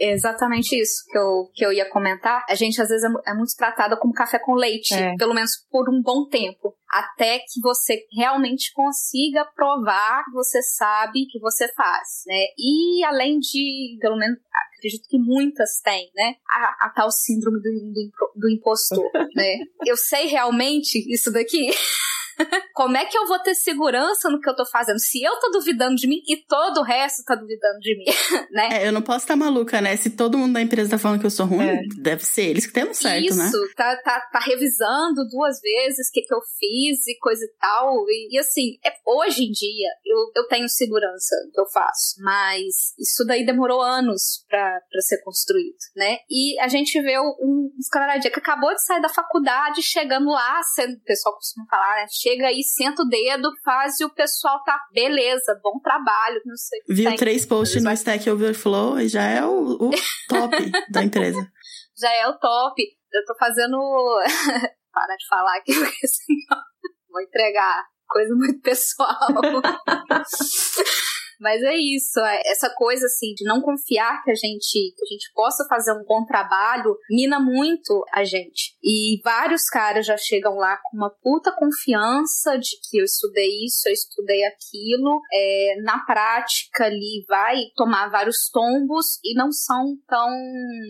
É 0.00 0.12
exatamente 0.12 0.78
isso 0.78 1.04
que 1.08 1.18
eu, 1.18 1.50
que 1.54 1.64
eu 1.64 1.72
ia 1.72 1.88
comentar. 1.88 2.44
A 2.48 2.54
gente, 2.54 2.80
às 2.80 2.88
vezes, 2.88 3.04
é, 3.04 3.30
é 3.30 3.34
muito 3.34 3.54
tratada 3.56 3.96
como 3.96 4.12
café 4.12 4.38
com 4.38 4.54
leite, 4.54 4.94
é. 4.94 5.14
pelo 5.16 5.34
menos 5.34 5.52
por 5.70 5.88
um 5.88 6.02
bom 6.02 6.28
tempo 6.28 6.74
até 6.92 7.38
que 7.38 7.58
você 7.62 8.04
realmente 8.14 8.70
consiga 8.74 9.46
provar 9.56 10.24
que 10.24 10.32
você 10.32 10.60
sabe 10.62 11.26
que 11.26 11.40
você 11.40 11.66
faz, 11.72 12.22
né? 12.26 12.44
E 12.58 13.02
além 13.04 13.38
de, 13.38 13.96
pelo 13.98 14.18
menos, 14.18 14.38
acredito 14.76 15.08
que 15.08 15.18
muitas 15.18 15.80
têm, 15.82 16.10
né? 16.14 16.34
A, 16.50 16.86
a 16.86 16.90
tal 16.90 17.10
síndrome 17.10 17.60
do, 17.62 17.70
do, 17.70 18.40
do 18.40 18.50
impostor, 18.50 19.10
né? 19.34 19.58
Eu 19.86 19.96
sei 19.96 20.26
realmente 20.26 20.98
isso 21.10 21.32
daqui. 21.32 21.70
Como 22.74 22.96
é 22.96 23.04
que 23.04 23.16
eu 23.16 23.26
vou 23.26 23.38
ter 23.38 23.54
segurança 23.54 24.30
no 24.30 24.40
que 24.40 24.48
eu 24.48 24.56
tô 24.56 24.64
fazendo? 24.66 24.98
Se 24.98 25.22
eu 25.22 25.36
tô 25.38 25.50
duvidando 25.50 25.94
de 25.94 26.08
mim 26.08 26.22
e 26.26 26.36
todo 26.36 26.80
o 26.80 26.82
resto 26.82 27.24
tá 27.24 27.34
duvidando 27.34 27.78
de 27.80 27.96
mim, 27.96 28.04
né? 28.50 28.80
É, 28.80 28.88
eu 28.88 28.92
não 28.92 29.02
posso 29.02 29.24
estar 29.24 29.36
maluca, 29.36 29.80
né? 29.80 29.96
Se 29.96 30.10
todo 30.10 30.38
mundo 30.38 30.54
da 30.54 30.60
empresa 30.60 30.90
tá 30.90 30.98
falando 30.98 31.20
que 31.20 31.26
eu 31.26 31.30
sou 31.30 31.46
ruim, 31.46 31.68
é. 31.68 31.82
deve 32.00 32.24
ser 32.24 32.46
eles 32.46 32.66
que 32.66 32.72
têm 32.72 32.92
certo, 32.94 33.24
Isso, 33.24 33.38
né? 33.38 33.46
Isso, 33.46 33.74
tá, 33.76 33.96
tá, 33.96 34.20
tá 34.32 34.38
revisando 34.40 35.26
duas 35.30 35.60
vezes 35.60 36.08
o 36.08 36.12
que, 36.12 36.22
que 36.22 36.34
eu 36.34 36.40
fiz 36.58 37.06
e 37.06 37.18
coisa 37.18 37.44
e 37.44 37.52
tal. 37.60 37.94
E, 38.08 38.34
e 38.34 38.38
assim, 38.38 38.78
é, 38.84 38.92
hoje 39.06 39.44
em 39.44 39.50
dia 39.50 39.88
eu, 40.04 40.42
eu 40.42 40.48
tenho 40.48 40.68
segurança 40.68 41.36
do 41.46 41.52
que 41.52 41.60
eu 41.60 41.66
faço, 41.66 42.16
mas 42.20 42.94
isso 42.98 43.24
daí 43.26 43.44
demorou 43.44 43.80
anos 43.80 44.44
pra, 44.48 44.80
pra 44.90 45.00
ser 45.00 45.22
construído, 45.22 45.76
né? 45.96 46.18
E 46.30 46.58
a 46.60 46.68
gente 46.68 47.00
vê 47.00 47.18
um, 47.18 47.34
um 47.40 47.70
camaradinha 47.90 48.32
que 48.32 48.38
acabou 48.38 48.74
de 48.74 48.84
sair 48.84 49.00
da 49.00 49.08
faculdade, 49.08 49.82
chegando 49.82 50.30
lá, 50.30 50.62
sendo, 50.74 50.94
o 50.94 51.04
pessoal 51.04 51.34
costuma 51.34 51.66
falar, 51.68 51.96
né? 51.96 52.06
Chega 52.22 52.46
aí, 52.46 52.62
senta 52.62 53.02
o 53.02 53.08
dedo, 53.08 53.50
faz 53.64 53.98
e 53.98 54.04
o 54.04 54.14
pessoal 54.14 54.62
tá, 54.62 54.78
beleza, 54.92 55.58
bom 55.60 55.80
trabalho, 55.80 56.40
não 56.46 56.56
sei. 56.56 56.78
Viu 56.88 57.08
tem, 57.08 57.16
três 57.16 57.44
posts 57.44 57.82
no 57.82 57.90
Stack 57.90 58.30
Overflow 58.30 59.00
e 59.00 59.08
já 59.08 59.24
é 59.24 59.44
o, 59.44 59.72
o 59.72 59.90
top 60.28 60.70
da 60.88 61.02
empresa. 61.02 61.44
Já 61.98 62.12
é 62.12 62.28
o 62.28 62.38
top. 62.38 62.80
Eu 63.12 63.24
tô 63.24 63.34
fazendo. 63.36 63.76
Para 64.92 65.16
de 65.16 65.26
falar 65.26 65.56
aqui, 65.56 65.72
porque 65.74 66.06
senão 66.06 66.62
vou 67.10 67.22
entregar 67.22 67.82
coisa 68.06 68.34
muito 68.36 68.60
pessoal. 68.60 69.18
Mas 71.42 71.60
é 71.62 71.74
isso, 71.74 72.20
é, 72.20 72.40
essa 72.46 72.70
coisa 72.70 73.06
assim 73.06 73.34
de 73.34 73.44
não 73.44 73.60
confiar 73.60 74.22
que 74.22 74.30
a 74.30 74.34
gente 74.34 74.94
que 74.96 75.04
a 75.04 75.08
gente 75.12 75.32
possa 75.34 75.66
fazer 75.68 75.92
um 75.92 76.04
bom 76.06 76.24
trabalho 76.24 76.96
mina 77.10 77.40
muito 77.40 78.04
a 78.12 78.22
gente. 78.22 78.76
E 78.82 79.20
vários 79.24 79.64
caras 79.64 80.06
já 80.06 80.16
chegam 80.16 80.54
lá 80.54 80.76
com 80.76 80.96
uma 80.96 81.10
puta 81.10 81.52
confiança 81.52 82.56
de 82.58 82.70
que 82.88 82.98
eu 82.98 83.04
estudei 83.04 83.64
isso, 83.64 83.88
eu 83.88 83.92
estudei 83.92 84.44
aquilo. 84.44 85.20
É, 85.32 85.82
na 85.82 85.98
prática 86.04 86.84
ali 86.84 87.24
vai 87.28 87.56
tomar 87.74 88.08
vários 88.08 88.48
tombos 88.52 89.18
e 89.24 89.34
não 89.34 89.50
são 89.50 89.96
tão 90.06 90.28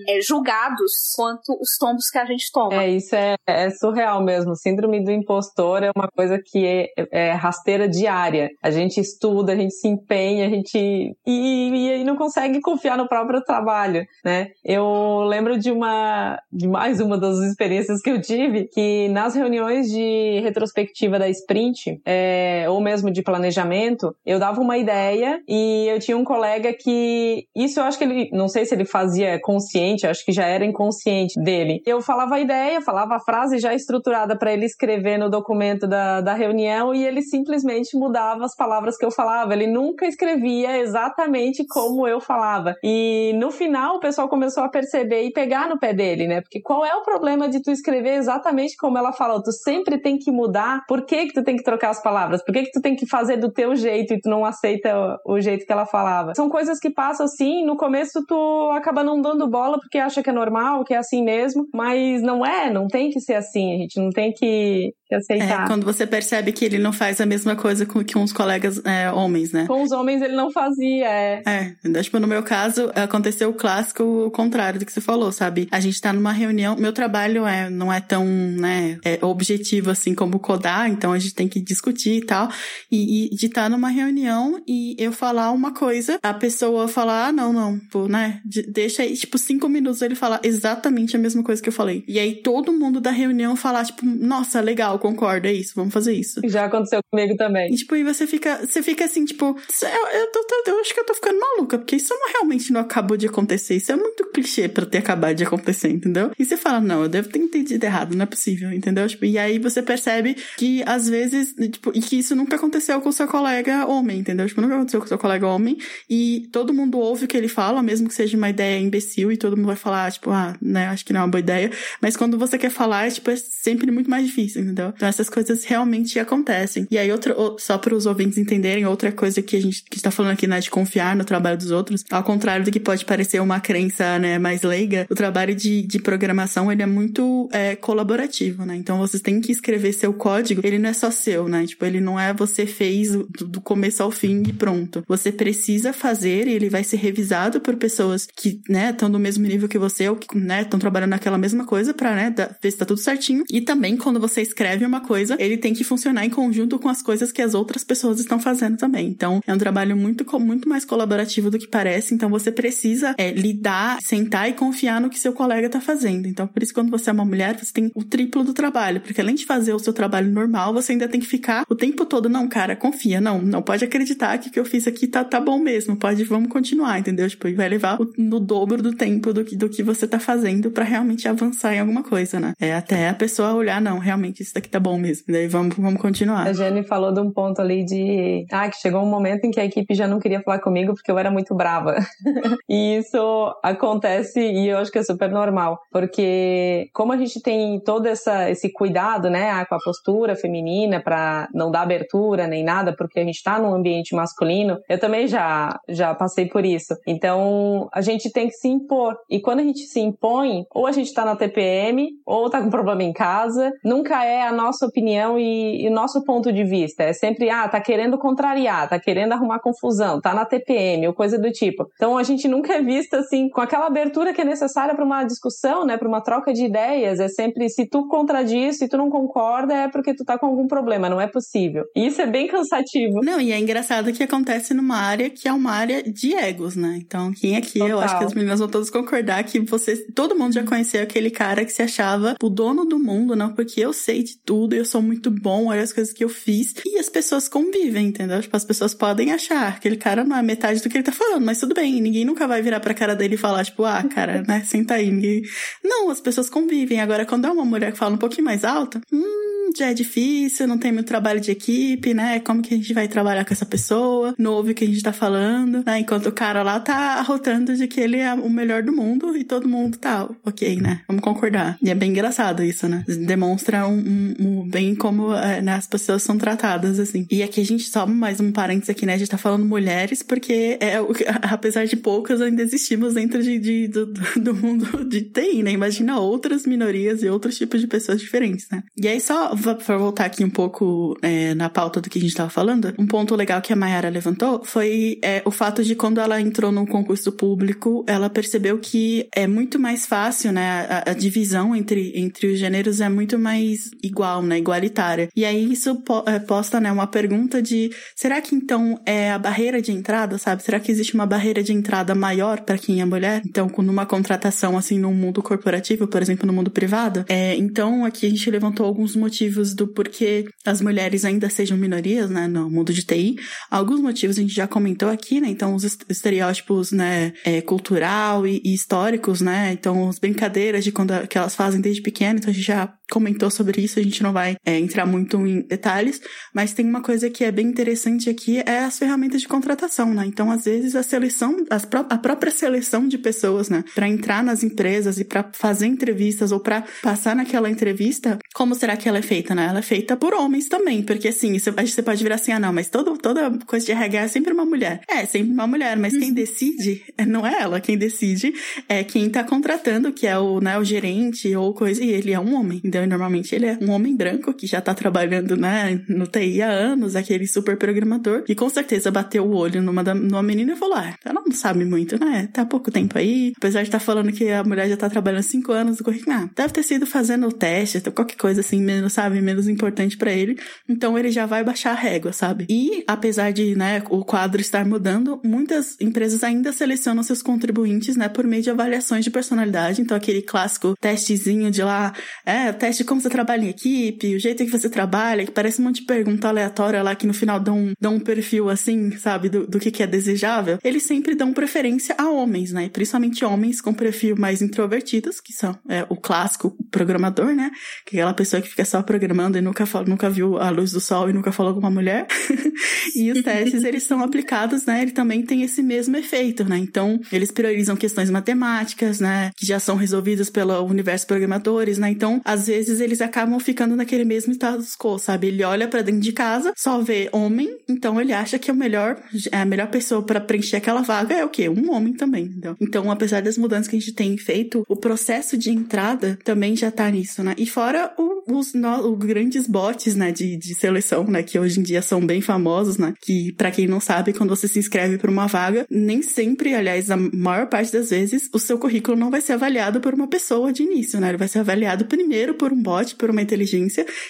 é, 0.08 0.20
julgados 0.20 0.92
quanto 1.16 1.56
os 1.60 1.76
tombos 1.78 2.10
que 2.10 2.18
a 2.18 2.26
gente 2.26 2.50
toma. 2.52 2.82
É, 2.82 2.90
isso 2.90 3.14
é, 3.14 3.36
é 3.46 3.70
surreal 3.70 4.22
mesmo. 4.22 4.54
Síndrome 4.54 5.02
do 5.02 5.10
impostor 5.10 5.82
é 5.82 5.90
uma 5.96 6.08
coisa 6.08 6.38
que 6.44 6.66
é, 6.66 6.88
é 7.10 7.32
rasteira 7.32 7.88
diária. 7.88 8.50
A 8.62 8.70
gente 8.70 9.00
estuda, 9.00 9.52
a 9.52 9.56
gente 9.56 9.74
se 9.74 9.88
empenha 9.88 10.41
a 10.42 10.48
gente 10.48 11.16
e, 11.26 12.00
e, 12.00 12.04
não 12.04 12.16
consegue 12.16 12.60
confiar 12.60 12.96
no 12.96 13.08
próprio 13.08 13.42
trabalho, 13.42 14.04
né? 14.24 14.48
Eu 14.64 15.22
lembro 15.26 15.58
de 15.58 15.70
uma 15.70 16.38
de 16.52 16.68
mais 16.68 17.00
uma 17.00 17.18
das 17.18 17.38
experiências 17.38 18.00
que 18.00 18.10
eu 18.10 18.20
tive 18.20 18.68
que 18.68 19.08
nas 19.08 19.34
reuniões 19.34 19.90
de 19.90 20.40
retrospectiva 20.42 21.18
da 21.18 21.28
sprint 21.28 22.00
é, 22.04 22.66
ou 22.68 22.80
mesmo 22.80 23.10
de 23.10 23.22
planejamento 23.22 24.14
eu 24.24 24.38
dava 24.38 24.60
uma 24.60 24.76
ideia 24.76 25.40
e 25.48 25.86
eu 25.88 25.98
tinha 25.98 26.16
um 26.16 26.24
colega 26.24 26.72
que 26.72 27.46
isso 27.54 27.80
eu 27.80 27.84
acho 27.84 27.98
que 27.98 28.04
ele 28.04 28.28
não 28.32 28.48
sei 28.48 28.64
se 28.64 28.74
ele 28.74 28.84
fazia 28.84 29.40
consciente, 29.40 30.06
acho 30.06 30.24
que 30.24 30.32
já 30.32 30.46
era 30.46 30.64
inconsciente 30.64 31.40
dele. 31.40 31.82
Eu 31.86 32.00
falava 32.00 32.36
a 32.36 32.40
ideia, 32.40 32.80
falava 32.80 33.16
a 33.16 33.20
frase 33.20 33.58
já 33.58 33.74
estruturada 33.74 34.36
para 34.36 34.52
ele 34.52 34.64
escrever 34.64 35.18
no 35.18 35.30
documento 35.30 35.86
da, 35.86 36.20
da 36.20 36.34
reunião 36.34 36.94
e 36.94 37.04
ele 37.04 37.22
simplesmente 37.22 37.96
mudava 37.96 38.44
as 38.44 38.54
palavras 38.54 38.96
que 38.96 39.04
eu 39.04 39.10
falava. 39.10 39.52
Ele 39.52 39.66
nunca 39.66 40.06
escrevia 40.06 40.31
escrevia 40.32 40.78
exatamente 40.78 41.64
como 41.66 42.06
eu 42.06 42.20
falava. 42.20 42.74
E 42.82 43.32
no 43.36 43.50
final 43.50 43.96
o 43.96 44.00
pessoal 44.00 44.28
começou 44.28 44.62
a 44.62 44.68
perceber 44.68 45.22
e 45.24 45.32
pegar 45.32 45.68
no 45.68 45.78
pé 45.78 45.92
dele, 45.92 46.26
né? 46.26 46.40
Porque 46.40 46.60
qual 46.60 46.84
é 46.84 46.94
o 46.94 47.02
problema 47.02 47.48
de 47.48 47.62
tu 47.62 47.70
escrever 47.70 48.14
exatamente 48.14 48.76
como 48.76 48.98
ela 48.98 49.12
falou? 49.12 49.42
Tu 49.42 49.52
sempre 49.52 50.00
tem 50.00 50.18
que 50.18 50.30
mudar. 50.30 50.82
Por 50.88 51.04
que 51.04 51.26
que 51.26 51.34
tu 51.34 51.42
tem 51.42 51.56
que 51.56 51.62
trocar 51.62 51.90
as 51.90 52.02
palavras? 52.02 52.42
Por 52.44 52.52
que 52.52 52.64
que 52.64 52.72
tu 52.72 52.80
tem 52.80 52.96
que 52.96 53.06
fazer 53.06 53.36
do 53.36 53.52
teu 53.52 53.74
jeito 53.76 54.14
e 54.14 54.20
tu 54.20 54.28
não 54.28 54.44
aceita 54.44 55.18
o, 55.26 55.40
jeito 55.40 55.66
que 55.66 55.72
ela 55.72 55.86
falava? 55.86 56.34
São 56.34 56.48
coisas 56.48 56.78
que 56.78 56.90
passam 56.90 57.26
assim, 57.26 57.64
no 57.64 57.76
começo 57.76 58.24
tu 58.26 58.70
acaba 58.72 59.02
não 59.02 59.20
dando 59.20 59.48
bola 59.48 59.78
porque 59.78 59.98
acha 59.98 60.22
que 60.22 60.30
é 60.30 60.32
normal, 60.32 60.84
que 60.84 60.94
é 60.94 60.98
assim 60.98 61.22
mesmo, 61.22 61.66
mas 61.74 62.22
não 62.22 62.44
é, 62.44 62.70
não 62.70 62.86
tem 62.86 63.10
que 63.10 63.20
ser 63.20 63.34
assim, 63.34 63.74
a 63.74 63.78
gente 63.78 64.00
não 64.00 64.10
tem 64.10 64.32
que, 64.32 64.94
que 65.12 65.14
aceitar. 65.14 65.64
É, 65.64 65.66
quando 65.66 65.84
você 65.84 66.06
percebe 66.06 66.52
que 66.52 66.64
ele 66.64 66.78
não 66.78 66.92
faz 66.92 67.20
a 67.20 67.26
mesma 67.26 67.54
coisa 67.54 67.84
com 67.84 68.02
que 68.02 68.16
uns 68.16 68.32
colegas 68.32 68.80
é, 68.84 69.10
homens, 69.10 69.52
né? 69.52 69.66
Com 69.66 69.82
os 69.82 69.92
homens 69.92 70.22
ele 70.22 70.34
não 70.34 70.50
fazia, 70.50 71.06
é. 71.06 71.42
É, 71.46 72.02
tipo, 72.02 72.18
no 72.18 72.26
meu 72.26 72.42
caso, 72.42 72.90
aconteceu 72.94 73.50
o 73.50 73.54
clássico 73.54 74.30
contrário 74.30 74.80
do 74.80 74.86
que 74.86 74.92
você 74.92 75.00
falou, 75.00 75.30
sabe? 75.30 75.68
A 75.70 75.80
gente 75.80 76.00
tá 76.00 76.12
numa 76.12 76.32
reunião, 76.32 76.76
meu 76.76 76.92
trabalho 76.92 77.46
é, 77.46 77.68
não 77.68 77.92
é 77.92 78.00
tão, 78.00 78.24
né, 78.24 78.98
é 79.04 79.18
objetivo 79.22 79.90
assim 79.90 80.14
como 80.14 80.38
codar, 80.38 80.88
então 80.88 81.12
a 81.12 81.18
gente 81.18 81.34
tem 81.34 81.48
que 81.48 81.60
discutir 81.60 82.18
e 82.18 82.26
tal, 82.26 82.48
e, 82.90 83.26
e 83.26 83.36
de 83.36 83.46
estar 83.46 83.64
tá 83.64 83.68
numa 83.68 83.88
reunião 83.88 84.62
e 84.66 84.96
eu 84.98 85.12
falar 85.12 85.50
uma 85.50 85.74
coisa, 85.74 86.18
a 86.22 86.34
pessoa 86.34 86.88
falar, 86.88 87.28
ah, 87.28 87.32
não, 87.32 87.52
não, 87.52 87.78
pô, 87.90 88.08
né, 88.08 88.40
deixa 88.68 89.02
aí, 89.02 89.14
tipo, 89.16 89.36
cinco 89.38 89.68
minutos 89.68 90.02
ele 90.02 90.14
falar 90.14 90.40
exatamente 90.42 91.16
a 91.16 91.18
mesma 91.18 91.42
coisa 91.42 91.62
que 91.62 91.68
eu 91.68 91.72
falei. 91.72 92.04
E 92.08 92.18
aí 92.18 92.36
todo 92.42 92.72
mundo 92.72 93.00
da 93.00 93.10
reunião 93.10 93.56
falar, 93.56 93.84
tipo, 93.84 94.04
nossa, 94.04 94.60
legal, 94.60 94.98
concordo, 95.02 95.48
é 95.48 95.52
isso, 95.52 95.72
vamos 95.74 95.92
fazer 95.92 96.12
isso. 96.12 96.40
Já 96.44 96.66
aconteceu 96.66 97.00
comigo 97.10 97.36
também. 97.36 97.72
E, 97.72 97.76
tipo, 97.76 97.96
e 97.96 98.04
você 98.04 98.24
fica, 98.24 98.64
você 98.64 98.80
fica 98.80 99.04
assim, 99.04 99.24
tipo, 99.24 99.46
eu, 99.46 100.20
eu, 100.20 100.30
tô, 100.30 100.46
eu 100.68 100.80
acho 100.80 100.94
que 100.94 101.00
eu 101.00 101.04
tô 101.04 101.14
ficando 101.14 101.40
maluca, 101.40 101.76
porque 101.76 101.96
isso 101.96 102.14
não 102.14 102.32
realmente 102.32 102.72
não 102.72 102.80
acabou 102.80 103.16
de 103.16 103.26
acontecer. 103.26 103.74
Isso 103.74 103.90
é 103.90 103.96
muito 103.96 104.24
clichê 104.30 104.68
para 104.68 104.86
ter 104.86 104.98
acabado 104.98 105.34
de 105.34 105.42
acontecer, 105.42 105.88
entendeu? 105.88 106.30
E 106.38 106.44
você 106.44 106.56
fala, 106.56 106.80
não, 106.80 107.02
eu 107.02 107.08
devo 107.08 107.28
ter 107.28 107.40
entendido 107.40 107.84
errado, 107.84 108.14
não 108.14 108.22
é 108.22 108.26
possível, 108.26 108.72
entendeu? 108.72 109.08
Tipo, 109.08 109.24
e 109.24 109.38
aí 109.38 109.58
você 109.58 109.82
percebe 109.82 110.36
que 110.56 110.84
às 110.86 111.08
vezes, 111.08 111.52
tipo, 111.72 111.90
e 111.92 112.00
que 112.00 112.16
isso 112.16 112.36
nunca 112.36 112.54
aconteceu 112.54 113.00
com 113.00 113.08
o 113.08 113.12
seu 113.12 113.26
colega 113.26 113.86
homem, 113.86 114.20
entendeu? 114.20 114.46
Tipo, 114.46 114.60
nunca 114.60 114.76
aconteceu 114.76 115.00
com 115.00 115.06
o 115.06 115.08
seu 115.08 115.18
colega 115.18 115.48
homem 115.48 115.76
e 116.08 116.48
todo 116.52 116.72
mundo 116.72 116.98
ouve 116.98 117.24
o 117.24 117.28
que 117.28 117.36
ele 117.36 117.48
fala, 117.48 117.82
mesmo 117.82 118.06
que 118.06 118.14
seja 118.14 118.36
uma 118.36 118.50
ideia 118.50 118.78
imbecil 118.78 119.32
e 119.32 119.36
todo 119.36 119.56
mundo 119.56 119.66
vai 119.66 119.76
falar, 119.76 120.12
tipo, 120.12 120.30
ah, 120.30 120.56
né, 120.62 120.86
acho 120.86 121.04
que 121.04 121.12
não 121.12 121.22
é 121.22 121.24
uma 121.24 121.30
boa 121.30 121.40
ideia. 121.40 121.72
Mas 122.00 122.16
quando 122.16 122.38
você 122.38 122.56
quer 122.56 122.70
falar, 122.70 123.08
é, 123.08 123.10
tipo, 123.10 123.30
é 123.30 123.36
sempre 123.36 123.90
muito 123.90 124.08
mais 124.08 124.24
difícil, 124.26 124.62
entendeu? 124.62 124.91
Então 124.94 125.08
essas 125.08 125.28
coisas 125.28 125.64
realmente 125.64 126.18
acontecem. 126.18 126.86
E 126.90 126.98
aí, 126.98 127.10
outra, 127.10 127.34
só 127.58 127.78
para 127.78 127.94
os 127.94 128.06
ouvintes 128.06 128.38
entenderem, 128.38 128.86
outra 128.86 129.12
coisa 129.12 129.42
que 129.42 129.56
a 129.56 129.60
gente 129.60 129.84
está 129.94 130.10
falando 130.10 130.32
aqui, 130.32 130.46
né, 130.46 130.60
de 130.60 130.70
confiar 130.70 131.16
no 131.16 131.24
trabalho 131.24 131.58
dos 131.58 131.70
outros, 131.70 132.04
ao 132.10 132.22
contrário 132.22 132.64
do 132.64 132.70
que 132.70 132.80
pode 132.80 133.04
parecer 133.04 133.40
uma 133.40 133.60
crença, 133.60 134.18
né, 134.18 134.38
mais 134.38 134.62
leiga, 134.62 135.06
o 135.10 135.14
trabalho 135.14 135.54
de, 135.54 135.82
de 135.82 135.98
programação, 135.98 136.70
ele 136.70 136.82
é 136.82 136.86
muito 136.86 137.48
é, 137.52 137.76
colaborativo, 137.76 138.64
né? 138.64 138.76
Então 138.76 138.98
vocês 138.98 139.22
têm 139.22 139.40
que 139.40 139.52
escrever 139.52 139.92
seu 139.92 140.12
código, 140.12 140.60
ele 140.64 140.78
não 140.78 140.90
é 140.90 140.92
só 140.92 141.10
seu, 141.10 141.48
né? 141.48 141.66
Tipo, 141.66 141.84
ele 141.84 142.00
não 142.00 142.18
é 142.18 142.32
você 142.32 142.66
fez 142.66 143.12
do, 143.12 143.46
do 143.46 143.60
começo 143.60 144.02
ao 144.02 144.10
fim 144.10 144.42
e 144.46 144.52
pronto. 144.52 145.04
Você 145.06 145.30
precisa 145.30 145.92
fazer 145.92 146.46
e 146.46 146.52
ele 146.52 146.68
vai 146.68 146.84
ser 146.84 146.96
revisado 146.96 147.60
por 147.60 147.76
pessoas 147.76 148.26
que, 148.34 148.60
né, 148.68 148.90
estão 148.90 149.10
do 149.10 149.18
mesmo 149.18 149.46
nível 149.46 149.68
que 149.68 149.78
você 149.78 150.08
ou 150.08 150.16
que, 150.16 150.36
né, 150.36 150.62
estão 150.62 150.78
trabalhando 150.78 151.10
naquela 151.10 151.38
mesma 151.38 151.64
coisa 151.64 151.92
para, 151.92 152.14
né, 152.14 152.34
ver 152.62 152.70
se 152.70 152.76
tá 152.76 152.84
tudo 152.84 153.00
certinho. 153.00 153.44
E 153.50 153.60
também 153.60 153.96
quando 153.96 154.20
você 154.20 154.40
escreve 154.40 154.71
uma 154.80 155.00
coisa, 155.00 155.36
ele 155.38 155.56
tem 155.56 155.72
que 155.72 155.84
funcionar 155.84 156.24
em 156.24 156.30
conjunto 156.30 156.78
com 156.78 156.88
as 156.88 157.02
coisas 157.02 157.32
que 157.32 157.42
as 157.42 157.54
outras 157.54 157.84
pessoas 157.84 158.20
estão 158.20 158.38
fazendo 158.38 158.76
também. 158.76 159.08
Então, 159.08 159.40
é 159.46 159.52
um 159.52 159.58
trabalho 159.58 159.96
muito, 159.96 160.24
muito 160.40 160.68
mais 160.68 160.84
colaborativo 160.84 161.50
do 161.50 161.58
que 161.58 161.66
parece. 161.66 162.14
Então, 162.14 162.28
você 162.28 162.50
precisa 162.50 163.14
é, 163.18 163.30
lidar, 163.30 163.98
sentar 164.02 164.48
e 164.48 164.52
confiar 164.52 165.00
no 165.00 165.10
que 165.10 165.18
seu 165.18 165.32
colega 165.32 165.68
tá 165.68 165.80
fazendo. 165.80 166.26
Então, 166.26 166.46
por 166.46 166.62
isso, 166.62 166.74
quando 166.74 166.90
você 166.90 167.10
é 167.10 167.12
uma 167.12 167.24
mulher, 167.24 167.58
você 167.58 167.72
tem 167.72 167.90
o 167.94 168.02
triplo 168.02 168.44
do 168.44 168.52
trabalho. 168.52 169.00
Porque 169.00 169.20
além 169.20 169.34
de 169.34 169.46
fazer 169.46 169.72
o 169.72 169.78
seu 169.78 169.92
trabalho 169.92 170.30
normal, 170.30 170.72
você 170.72 170.92
ainda 170.92 171.08
tem 171.08 171.20
que 171.20 171.26
ficar 171.26 171.64
o 171.68 171.74
tempo 171.74 172.04
todo, 172.04 172.28
não, 172.28 172.48
cara, 172.48 172.76
confia, 172.76 173.20
não, 173.20 173.40
não 173.40 173.62
pode 173.62 173.84
acreditar 173.84 174.36
que 174.38 174.48
o 174.48 174.52
que 174.52 174.60
eu 174.60 174.64
fiz 174.64 174.86
aqui 174.86 175.06
tá, 175.06 175.24
tá 175.24 175.40
bom 175.40 175.58
mesmo. 175.58 175.96
Pode, 175.96 176.22
vamos 176.24 176.48
continuar, 176.48 176.98
entendeu? 176.98 177.28
Tipo, 177.28 177.48
e 177.48 177.54
vai 177.54 177.68
levar 177.68 178.00
o, 178.00 178.12
no 178.16 178.40
dobro 178.40 178.82
do 178.82 178.92
tempo 178.94 179.32
do 179.32 179.44
que, 179.44 179.56
do 179.56 179.68
que 179.68 179.82
você 179.82 180.06
tá 180.06 180.18
fazendo 180.18 180.70
para 180.70 180.84
realmente 180.84 181.28
avançar 181.28 181.74
em 181.74 181.80
alguma 181.80 182.02
coisa, 182.02 182.38
né? 182.38 182.52
É 182.60 182.74
até 182.74 183.08
a 183.08 183.14
pessoa 183.14 183.54
olhar, 183.54 183.80
não, 183.80 183.98
realmente 183.98 184.42
isso 184.42 184.54
daqui 184.54 184.61
tá 184.68 184.80
bom 184.80 184.98
mesmo. 184.98 185.24
Daí 185.28 185.46
vamos, 185.46 185.76
vamos 185.76 186.00
continuar. 186.00 186.46
A 186.46 186.52
Jenny 186.52 186.82
falou 186.82 187.12
de 187.12 187.20
um 187.20 187.30
ponto 187.30 187.60
ali 187.60 187.84
de, 187.84 188.46
ah, 188.50 188.68
que 188.68 188.76
chegou 188.76 189.02
um 189.02 189.10
momento 189.10 189.44
em 189.44 189.50
que 189.50 189.60
a 189.60 189.64
equipe 189.64 189.94
já 189.94 190.06
não 190.06 190.18
queria 190.18 190.40
falar 190.42 190.60
comigo 190.60 190.94
porque 190.94 191.10
eu 191.10 191.18
era 191.18 191.30
muito 191.30 191.54
brava. 191.54 191.96
e 192.68 192.96
isso 192.98 193.54
acontece 193.62 194.40
e 194.40 194.68
eu 194.68 194.78
acho 194.78 194.90
que 194.90 194.98
é 194.98 195.02
super 195.02 195.30
normal, 195.30 195.78
porque 195.90 196.88
como 196.92 197.12
a 197.12 197.16
gente 197.16 197.40
tem 197.40 197.80
todo 197.80 198.06
essa, 198.06 198.50
esse 198.50 198.72
cuidado, 198.72 199.30
né, 199.30 199.64
com 199.66 199.74
a 199.74 199.78
postura 199.78 200.36
feminina 200.36 201.00
para 201.00 201.48
não 201.54 201.70
dar 201.70 201.82
abertura 201.82 202.46
nem 202.46 202.64
nada, 202.64 202.94
porque 202.96 203.20
a 203.20 203.24
gente 203.24 203.36
está 203.36 203.58
num 203.58 203.74
ambiente 203.74 204.14
masculino, 204.14 204.78
eu 204.88 204.98
também 204.98 205.26
já 205.26 205.78
já 205.88 206.14
passei 206.14 206.46
por 206.46 206.64
isso. 206.64 206.94
Então, 207.06 207.88
a 207.92 208.00
gente 208.00 208.30
tem 208.30 208.48
que 208.48 208.54
se 208.54 208.68
impor. 208.68 209.16
E 209.30 209.40
quando 209.40 209.60
a 209.60 209.62
gente 209.62 209.80
se 209.80 210.00
impõe, 210.00 210.64
ou 210.70 210.86
a 210.86 210.92
gente 210.92 211.08
está 211.08 211.24
na 211.24 211.36
TPM, 211.36 212.08
ou 212.26 212.46
está 212.46 212.62
com 212.62 212.70
problema 212.70 213.02
em 213.02 213.12
casa, 213.12 213.72
nunca 213.84 214.24
é 214.24 214.42
a 214.42 214.51
nossa 214.52 214.86
opinião 214.86 215.38
e, 215.38 215.84
e 215.84 215.88
o 215.88 215.92
nosso 215.92 216.24
ponto 216.24 216.52
de 216.52 216.64
vista. 216.64 217.02
É 217.02 217.12
sempre, 217.12 217.50
ah, 217.50 217.68
tá 217.68 217.80
querendo 217.80 218.18
contrariar, 218.18 218.88
tá 218.88 218.98
querendo 218.98 219.32
arrumar 219.32 219.60
confusão, 219.60 220.20
tá 220.20 220.34
na 220.34 220.44
TPM 220.44 221.06
ou 221.08 221.14
coisa 221.14 221.38
do 221.38 221.50
tipo. 221.50 221.86
Então 221.94 222.16
a 222.16 222.22
gente 222.22 222.46
nunca 222.48 222.74
é 222.74 222.82
vista 222.82 223.18
assim 223.18 223.48
com 223.48 223.60
aquela 223.60 223.86
abertura 223.86 224.32
que 224.32 224.40
é 224.40 224.44
necessária 224.44 224.94
para 224.94 225.04
uma 225.04 225.24
discussão, 225.24 225.84
né, 225.84 225.96
para 225.96 226.08
uma 226.08 226.20
troca 226.20 226.52
de 226.52 226.64
ideias. 226.64 227.20
É 227.20 227.28
sempre 227.28 227.68
se 227.68 227.86
tu 227.86 228.06
contradiz, 228.08 228.78
se 228.78 228.88
tu 228.88 228.96
não 228.96 229.10
concorda, 229.10 229.74
é 229.74 229.88
porque 229.88 230.14
tu 230.14 230.24
tá 230.24 230.38
com 230.38 230.46
algum 230.46 230.66
problema, 230.66 231.08
não 231.08 231.20
é 231.20 231.26
possível. 231.26 231.84
E 231.96 232.06
isso 232.06 232.20
é 232.20 232.26
bem 232.26 232.46
cansativo. 232.46 233.20
Não, 233.22 233.40
e 233.40 233.52
é 233.52 233.58
engraçado 233.58 234.12
que 234.12 234.22
acontece 234.22 234.74
numa 234.74 234.96
área 234.96 235.30
que 235.30 235.48
é 235.48 235.52
uma 235.52 235.72
área 235.72 236.02
de 236.02 236.34
egos, 236.34 236.76
né? 236.76 236.98
Então, 237.00 237.32
quem 237.32 237.56
aqui, 237.56 237.78
Total. 237.78 237.88
eu 237.88 238.00
acho 238.00 238.18
que 238.18 238.24
as 238.24 238.34
meninas 238.34 238.58
vão 238.58 238.68
todas 238.68 238.90
concordar 238.90 239.42
que 239.44 239.60
você, 239.60 239.96
todo 240.12 240.36
mundo 240.36 240.54
já 240.54 240.64
conheceu 240.64 241.02
aquele 241.02 241.30
cara 241.30 241.64
que 241.64 241.72
se 241.72 241.82
achava 241.82 242.36
o 242.42 242.48
dono 242.48 242.84
do 242.84 242.98
mundo, 242.98 243.36
não 243.36 243.54
porque 243.54 243.80
eu 243.80 243.92
sei 243.92 244.22
de 244.22 244.38
tudo, 244.44 244.74
eu 244.74 244.84
sou 244.84 245.00
muito 245.02 245.30
bom, 245.30 245.66
olha 245.66 245.82
as 245.82 245.92
coisas 245.92 246.12
que 246.12 246.24
eu 246.24 246.28
fiz. 246.28 246.74
E 246.84 246.98
as 246.98 247.08
pessoas 247.08 247.48
convivem, 247.48 248.08
entendeu? 248.08 248.40
Tipo, 248.40 248.56
as 248.56 248.64
pessoas 248.64 248.94
podem 248.94 249.32
achar 249.32 249.72
que 249.72 249.78
aquele 249.78 249.96
cara 249.96 250.24
não 250.24 250.36
é 250.36 250.42
metade 250.42 250.80
do 250.82 250.88
que 250.88 250.96
ele 250.96 251.04
tá 251.04 251.12
falando, 251.12 251.44
mas 251.44 251.60
tudo 251.60 251.74
bem, 251.74 252.00
ninguém 252.00 252.24
nunca 252.24 252.46
vai 252.46 252.62
virar 252.62 252.80
pra 252.80 252.94
cara 252.94 253.14
dele 253.14 253.34
e 253.34 253.38
falar, 253.38 253.64
tipo, 253.64 253.84
ah, 253.84 254.02
cara, 254.04 254.42
né, 254.42 254.62
senta 254.64 254.94
aí. 254.94 255.10
Ninguém... 255.10 255.42
Não, 255.82 256.10
as 256.10 256.20
pessoas 256.20 256.48
convivem. 256.48 257.00
Agora, 257.00 257.26
quando 257.26 257.46
é 257.46 257.50
uma 257.50 257.64
mulher 257.64 257.92
que 257.92 257.98
fala 257.98 258.14
um 258.14 258.18
pouquinho 258.18 258.44
mais 258.44 258.64
alto, 258.64 259.00
hum, 259.12 259.70
já 259.76 259.90
é 259.90 259.94
difícil, 259.94 260.66
não 260.66 260.78
tem 260.78 260.92
muito 260.92 261.06
trabalho 261.06 261.40
de 261.40 261.50
equipe, 261.50 262.14
né? 262.14 262.40
Como 262.40 262.62
que 262.62 262.74
a 262.74 262.76
gente 262.76 262.92
vai 262.92 263.08
trabalhar 263.08 263.44
com 263.44 263.52
essa 263.52 263.66
pessoa? 263.66 264.34
Não 264.38 264.52
ouve 264.52 264.72
o 264.72 264.74
que 264.74 264.84
a 264.84 264.86
gente 264.86 265.02
tá 265.02 265.12
falando, 265.12 265.82
né? 265.84 265.98
Enquanto 265.98 266.26
o 266.26 266.32
cara 266.32 266.62
lá 266.62 266.78
tá 266.80 267.18
arrotando 267.18 267.74
de 267.76 267.86
que 267.86 268.00
ele 268.00 268.18
é 268.18 268.32
o 268.34 268.50
melhor 268.50 268.82
do 268.82 268.94
mundo 268.94 269.36
e 269.36 269.44
todo 269.44 269.68
mundo 269.68 269.98
tá, 269.98 270.28
ok, 270.44 270.76
né? 270.76 271.02
Vamos 271.06 271.22
concordar. 271.22 271.78
E 271.82 271.90
é 271.90 271.94
bem 271.94 272.10
engraçado 272.10 272.62
isso, 272.62 272.88
né? 272.88 273.04
Demonstra 273.06 273.86
um, 273.86 273.98
um 273.98 274.31
bem 274.66 274.94
como 274.94 275.32
é, 275.34 275.60
né, 275.60 275.74
as 275.74 275.86
pessoas 275.86 276.22
são 276.22 276.38
tratadas, 276.38 276.98
assim. 276.98 277.26
E 277.30 277.42
aqui 277.42 277.60
a 277.60 277.64
gente 277.64 277.84
só 277.84 278.06
mais 278.06 278.40
um 278.40 278.52
parênteses 278.52 278.90
aqui, 278.90 279.06
né? 279.06 279.14
A 279.14 279.18
gente 279.18 279.30
tá 279.30 279.38
falando 279.38 279.64
mulheres 279.64 280.22
porque, 280.22 280.78
é, 280.80 280.96
apesar 281.42 281.86
de 281.86 281.96
poucas, 281.96 282.40
ainda 282.40 282.62
existimos 282.62 283.14
dentro 283.14 283.42
de, 283.42 283.58
de 283.58 283.88
do, 283.88 284.06
do 284.40 284.54
mundo 284.54 285.04
de 285.04 285.22
TI, 285.22 285.62
né? 285.62 285.72
Imagina 285.72 286.18
outras 286.18 286.66
minorias 286.66 287.22
e 287.22 287.28
outros 287.28 287.56
tipos 287.56 287.80
de 287.80 287.86
pessoas 287.86 288.20
diferentes, 288.20 288.66
né? 288.70 288.82
E 288.96 289.08
aí, 289.08 289.20
só 289.20 289.54
para 289.56 289.98
voltar 289.98 290.26
aqui 290.26 290.44
um 290.44 290.50
pouco 290.50 291.16
é, 291.22 291.54
na 291.54 291.68
pauta 291.68 292.00
do 292.00 292.08
que 292.08 292.18
a 292.18 292.22
gente 292.22 292.34
tava 292.34 292.50
falando, 292.50 292.92
um 292.98 293.06
ponto 293.06 293.34
legal 293.34 293.60
que 293.60 293.72
a 293.72 293.76
Mayara 293.76 294.08
levantou 294.08 294.62
foi 294.64 295.18
é, 295.22 295.42
o 295.44 295.50
fato 295.50 295.82
de 295.82 295.94
quando 295.94 296.20
ela 296.20 296.40
entrou 296.40 296.72
num 296.72 296.86
concurso 296.86 297.32
público, 297.32 298.04
ela 298.06 298.28
percebeu 298.30 298.78
que 298.78 299.28
é 299.34 299.46
muito 299.46 299.78
mais 299.78 300.06
fácil, 300.06 300.52
né? 300.52 300.86
A, 300.88 301.10
a 301.10 301.14
divisão 301.14 301.74
entre, 301.74 302.12
entre 302.14 302.48
os 302.48 302.58
gêneros 302.58 303.00
é 303.00 303.08
muito 303.08 303.38
mais 303.38 303.90
igual, 304.02 304.21
né? 304.42 304.58
Igualitária. 304.58 305.28
E 305.34 305.44
aí 305.44 305.72
isso 305.72 306.02
é, 306.26 306.38
posta, 306.38 306.80
né, 306.80 306.90
uma 306.90 307.06
pergunta 307.06 307.60
de 307.62 307.90
será 308.14 308.40
que 308.40 308.54
então 308.54 309.00
é 309.06 309.32
a 309.32 309.38
barreira 309.38 309.80
de 309.80 309.92
entrada, 309.92 310.38
sabe? 310.38 310.62
Será 310.62 310.78
que 310.78 310.90
existe 310.90 311.14
uma 311.14 311.26
barreira 311.26 311.62
de 311.62 311.72
entrada 311.72 312.14
maior 312.14 312.60
para 312.60 312.78
quem 312.78 313.00
é 313.00 313.04
mulher? 313.04 313.42
Então, 313.44 313.70
numa 313.78 314.06
contratação 314.06 314.76
assim 314.76 314.98
no 314.98 315.12
mundo 315.12 315.42
corporativo, 315.42 316.06
por 316.06 316.22
exemplo, 316.22 316.46
no 316.46 316.52
mundo 316.52 316.70
privado, 316.70 317.24
é, 317.28 317.56
então 317.56 318.04
aqui 318.04 318.26
a 318.26 318.30
gente 318.30 318.50
levantou 318.50 318.86
alguns 318.86 319.16
motivos 319.16 319.74
do 319.74 319.88
porquê 319.88 320.46
as 320.64 320.80
mulheres 320.80 321.24
ainda 321.24 321.48
sejam 321.50 321.76
minorias, 321.76 322.30
né, 322.30 322.46
no 322.46 322.70
mundo 322.70 322.92
de 322.92 323.02
TI. 323.02 323.36
Alguns 323.70 324.00
motivos 324.00 324.38
a 324.38 324.40
gente 324.40 324.54
já 324.54 324.66
comentou 324.66 325.08
aqui, 325.08 325.40
né? 325.40 325.48
Então, 325.48 325.74
os 325.74 325.84
estereótipos, 326.08 326.92
né, 326.92 327.32
é, 327.44 327.60
cultural 327.60 328.46
e, 328.46 328.60
e, 328.64 328.74
históricos, 328.74 329.40
né? 329.40 329.72
Então, 329.72 330.08
as 330.08 330.18
brincadeiras 330.18 330.84
de 330.84 330.92
quando 330.92 331.12
que 331.26 331.38
elas 331.38 331.54
fazem 331.54 331.80
desde 331.80 332.02
pequena, 332.02 332.38
então 332.38 332.50
a 332.50 332.54
gente 332.54 332.66
já 332.66 332.92
comentou 333.10 333.50
sobre 333.50 333.82
isso, 333.82 333.98
a 333.98 334.02
gente 334.02 334.11
não 334.20 334.32
vai 334.32 334.56
é, 334.66 334.76
entrar 334.78 335.06
muito 335.06 335.36
em 335.46 335.60
detalhes, 335.60 336.20
mas 336.52 336.72
tem 336.72 336.84
uma 336.84 337.00
coisa 337.00 337.30
que 337.30 337.44
é 337.44 337.52
bem 337.52 337.66
interessante 337.66 338.28
aqui, 338.28 338.58
é 338.66 338.80
as 338.80 338.98
ferramentas 338.98 339.40
de 339.40 339.46
contratação, 339.48 340.12
né? 340.12 340.24
Então, 340.26 340.50
às 340.50 340.64
vezes, 340.64 340.96
a 340.96 341.02
seleção, 341.02 341.64
pró 341.88 342.04
a 342.10 342.18
própria 342.18 342.50
seleção 342.50 343.06
de 343.06 343.16
pessoas, 343.16 343.68
né, 343.68 343.84
para 343.94 344.08
entrar 344.08 344.42
nas 344.42 344.62
empresas 344.64 345.18
e 345.18 345.24
para 345.24 345.48
fazer 345.52 345.86
entrevistas 345.86 346.50
ou 346.50 346.58
para 346.58 346.84
passar 347.02 347.36
naquela 347.36 347.70
entrevista, 347.70 348.38
como 348.54 348.74
será 348.74 348.96
que 348.96 349.08
ela 349.08 349.18
é 349.18 349.22
feita, 349.22 349.54
né? 349.54 349.66
Ela 349.68 349.78
é 349.78 349.82
feita 349.82 350.16
por 350.16 350.34
homens 350.34 350.68
também, 350.68 351.02
porque 351.02 351.28
assim, 351.28 351.58
você 351.58 352.02
pode 352.02 352.22
virar 352.22 352.34
assim, 352.34 352.52
ah, 352.52 352.58
não, 352.58 352.72
mas 352.72 352.88
todo, 352.88 353.16
toda 353.16 353.50
coisa 353.66 353.86
de 353.86 353.92
RH 353.92 354.20
é 354.20 354.28
sempre 354.28 354.52
uma 354.52 354.64
mulher. 354.64 355.00
É, 355.08 355.24
sempre 355.26 355.52
uma 355.52 355.66
mulher, 355.66 355.96
mas 355.96 356.16
quem 356.16 356.28
uhum. 356.28 356.34
decide 356.34 357.02
não 357.26 357.46
é 357.46 357.62
ela, 357.62 357.80
quem 357.80 357.96
decide 357.96 358.52
é 358.88 359.04
quem 359.04 359.28
tá 359.30 359.44
contratando, 359.44 360.12
que 360.12 360.26
é 360.26 360.38
o, 360.38 360.60
né, 360.60 360.78
o 360.78 360.84
gerente 360.84 361.54
ou 361.54 361.74
coisa, 361.74 362.02
e 362.02 362.10
ele 362.10 362.32
é 362.32 362.40
um 362.40 362.54
homem. 362.54 362.80
Então, 362.82 363.06
normalmente 363.06 363.54
ele 363.54 363.66
é 363.66 363.78
um 363.80 363.90
homem 363.90 364.01
branco 364.10 364.52
que 364.52 364.66
já 364.66 364.80
tá 364.80 364.94
trabalhando, 364.94 365.56
né, 365.56 366.00
no 366.08 366.26
TI 366.26 366.62
há 366.62 366.70
anos, 366.70 367.14
aquele 367.14 367.46
super 367.46 367.76
programador, 367.76 368.44
e 368.48 368.54
com 368.54 368.68
certeza 368.68 369.10
bateu 369.10 369.44
o 369.44 369.54
olho 369.54 369.82
numa, 369.82 370.02
numa 370.02 370.42
menina 370.42 370.72
e 370.72 370.76
falou, 370.76 370.96
ah, 370.96 371.14
ela 371.24 371.42
não 371.44 371.52
sabe 371.52 371.84
muito, 371.84 372.18
né, 372.18 372.48
tá 372.52 372.62
há 372.62 372.66
pouco 372.66 372.90
tempo 372.90 373.18
aí, 373.18 373.52
apesar 373.56 373.82
de 373.82 373.88
estar 373.88 373.98
tá 373.98 374.04
falando 374.04 374.32
que 374.32 374.50
a 374.50 374.64
mulher 374.64 374.88
já 374.88 374.96
tá 374.96 375.08
trabalhando 375.08 375.42
cinco 375.42 375.72
anos 375.72 375.98
no 375.98 376.04
currículo, 376.04 376.34
ah, 376.36 376.50
deve 376.54 376.72
ter 376.72 376.82
sido 376.82 377.06
fazendo 377.06 377.46
o 377.46 377.52
teste, 377.52 378.00
qualquer 378.10 378.36
coisa 378.36 378.60
assim, 378.60 378.80
menos, 378.82 379.12
sabe, 379.12 379.40
menos 379.40 379.68
importante 379.68 380.16
para 380.16 380.32
ele, 380.32 380.58
então 380.88 381.18
ele 381.18 381.30
já 381.30 381.46
vai 381.46 381.62
baixar 381.62 381.92
a 381.92 381.94
régua, 381.94 382.32
sabe? 382.32 382.66
E, 382.68 383.04
apesar 383.06 383.52
de, 383.52 383.74
né, 383.74 384.02
o 384.10 384.24
quadro 384.24 384.60
estar 384.60 384.84
mudando, 384.84 385.40
muitas 385.44 385.96
empresas 386.00 386.42
ainda 386.42 386.72
selecionam 386.72 387.22
seus 387.22 387.42
contribuintes, 387.42 388.16
né, 388.16 388.28
por 388.28 388.46
meio 388.46 388.62
de 388.62 388.70
avaliações 388.70 389.24
de 389.24 389.30
personalidade, 389.30 390.00
então 390.00 390.16
aquele 390.16 390.42
clássico 390.42 390.94
testezinho 391.00 391.70
de 391.70 391.82
lá, 391.82 392.12
é, 392.44 392.72
teste 392.72 393.04
como 393.04 393.20
você 393.20 393.28
trabalha 393.28 393.64
em 393.64 393.68
equipe, 393.92 394.34
o 394.34 394.38
jeito 394.38 394.64
que 394.64 394.70
você 394.70 394.88
trabalha, 394.88 395.44
que 395.44 395.52
parece 395.52 395.80
um 395.80 395.84
monte 395.84 396.00
de 396.00 396.06
pergunta 396.06 396.48
aleatória 396.48 397.02
lá 397.02 397.14
que 397.14 397.26
no 397.26 397.34
final 397.34 397.60
dão, 397.60 397.92
dão 398.00 398.16
um 398.16 398.20
perfil 398.20 398.70
assim, 398.70 399.16
sabe, 399.18 399.48
do, 399.48 399.66
do 399.66 399.78
que, 399.78 399.90
que 399.90 400.02
é 400.02 400.06
desejável, 400.06 400.78
eles 400.82 401.02
sempre 401.02 401.34
dão 401.34 401.52
preferência 401.52 402.14
a 402.18 402.30
homens, 402.30 402.72
né, 402.72 402.88
principalmente 402.88 403.44
homens 403.44 403.80
com 403.80 403.92
perfil 403.92 404.36
mais 404.36 404.62
introvertidos, 404.62 405.40
que 405.40 405.52
são 405.52 405.78
é, 405.88 406.06
o 406.08 406.16
clássico 406.16 406.76
programador, 406.90 407.54
né, 407.54 407.70
que 408.06 408.16
é 408.16 408.20
aquela 408.20 408.34
pessoa 408.34 408.62
que 408.62 408.68
fica 408.68 408.84
só 408.84 409.02
programando 409.02 409.58
e 409.58 409.60
nunca, 409.60 409.84
nunca 410.06 410.30
viu 410.30 410.58
a 410.58 410.70
luz 410.70 410.92
do 410.92 411.00
sol 411.00 411.28
e 411.28 411.32
nunca 411.32 411.52
falou 411.52 411.74
com 411.74 411.80
uma 411.80 411.90
mulher. 411.90 412.26
e 413.14 413.30
os 413.30 413.42
testes, 413.42 413.84
eles 413.84 414.04
são 414.04 414.22
aplicados, 414.22 414.86
né, 414.86 415.02
ele 415.02 415.12
também 415.12 415.42
tem 415.42 415.62
esse 415.62 415.82
mesmo 415.82 416.16
efeito, 416.16 416.64
né, 416.64 416.78
então 416.78 417.20
eles 417.30 417.50
priorizam 417.50 417.96
questões 417.96 418.30
matemáticas, 418.30 419.20
né, 419.20 419.50
que 419.56 419.66
já 419.66 419.78
são 419.78 419.96
resolvidas 419.96 420.48
pelo 420.48 420.82
universo 420.84 421.26
programadores, 421.26 421.98
né, 421.98 422.10
então 422.10 422.40
às 422.44 422.66
vezes 422.66 423.00
eles 423.00 423.20
acabam 423.20 423.58
ficando 423.58 423.81
naquele 423.86 424.24
mesmo 424.24 424.52
status 424.52 424.96
quo, 424.96 425.18
sabe? 425.18 425.48
Ele 425.48 425.64
olha 425.64 425.88
para 425.88 426.02
dentro 426.02 426.20
de 426.20 426.32
casa, 426.32 426.72
só 426.76 427.00
vê 427.00 427.28
homem, 427.32 427.68
então 427.88 428.20
ele 428.20 428.32
acha 428.32 428.58
que 428.58 428.70
é 428.70 428.74
o 428.74 428.76
melhor, 428.76 429.20
é 429.50 429.58
a 429.58 429.64
melhor 429.64 429.88
pessoa 429.88 430.22
para 430.22 430.40
preencher 430.40 430.76
aquela 430.76 431.02
vaga 431.02 431.34
é 431.34 431.44
o 431.44 431.48
quê? 431.48 431.68
Um 431.68 431.92
homem 431.92 432.12
também, 432.12 432.44
entendeu? 432.44 432.76
Então, 432.80 433.10
apesar 433.10 433.42
das 433.42 433.58
mudanças 433.58 433.88
que 433.88 433.96
a 433.96 433.98
gente 433.98 434.12
tem 434.12 434.36
feito, 434.36 434.84
o 434.88 434.96
processo 434.96 435.56
de 435.56 435.70
entrada 435.70 436.38
também 436.44 436.76
já 436.76 436.90
tá 436.90 437.10
nisso, 437.10 437.42
né? 437.42 437.54
E 437.58 437.66
fora 437.66 438.12
o, 438.18 438.58
os, 438.58 438.74
no, 438.74 439.12
os 439.12 439.18
grandes 439.18 439.66
bots, 439.66 440.14
né, 440.14 440.32
de, 440.32 440.56
de 440.56 440.74
seleção, 440.74 441.24
né, 441.24 441.42
que 441.42 441.58
hoje 441.58 441.80
em 441.80 441.82
dia 441.82 442.02
são 442.02 442.24
bem 442.24 442.40
famosos, 442.40 442.98
né? 442.98 443.14
Que 443.20 443.52
para 443.52 443.70
quem 443.70 443.86
não 443.86 444.00
sabe, 444.00 444.32
quando 444.32 444.50
você 444.50 444.68
se 444.68 444.78
inscreve 444.78 445.18
para 445.18 445.30
uma 445.30 445.46
vaga, 445.46 445.86
nem 445.90 446.22
sempre, 446.22 446.74
aliás, 446.74 447.10
a 447.10 447.16
maior 447.16 447.66
parte 447.66 447.92
das 447.92 448.10
vezes, 448.10 448.48
o 448.52 448.58
seu 448.58 448.78
currículo 448.78 449.16
não 449.16 449.30
vai 449.30 449.40
ser 449.40 449.52
avaliado 449.52 450.00
por 450.00 450.14
uma 450.14 450.26
pessoa 450.26 450.72
de 450.72 450.82
início, 450.82 451.20
né? 451.20 451.28
Ele 451.28 451.38
vai 451.38 451.48
ser 451.48 451.60
avaliado 451.60 452.06
primeiro 452.06 452.54
por 452.54 452.72
um 452.72 452.82
bot, 452.82 453.14
por 453.16 453.30
uma 453.30 453.42
inteligência, 453.42 453.71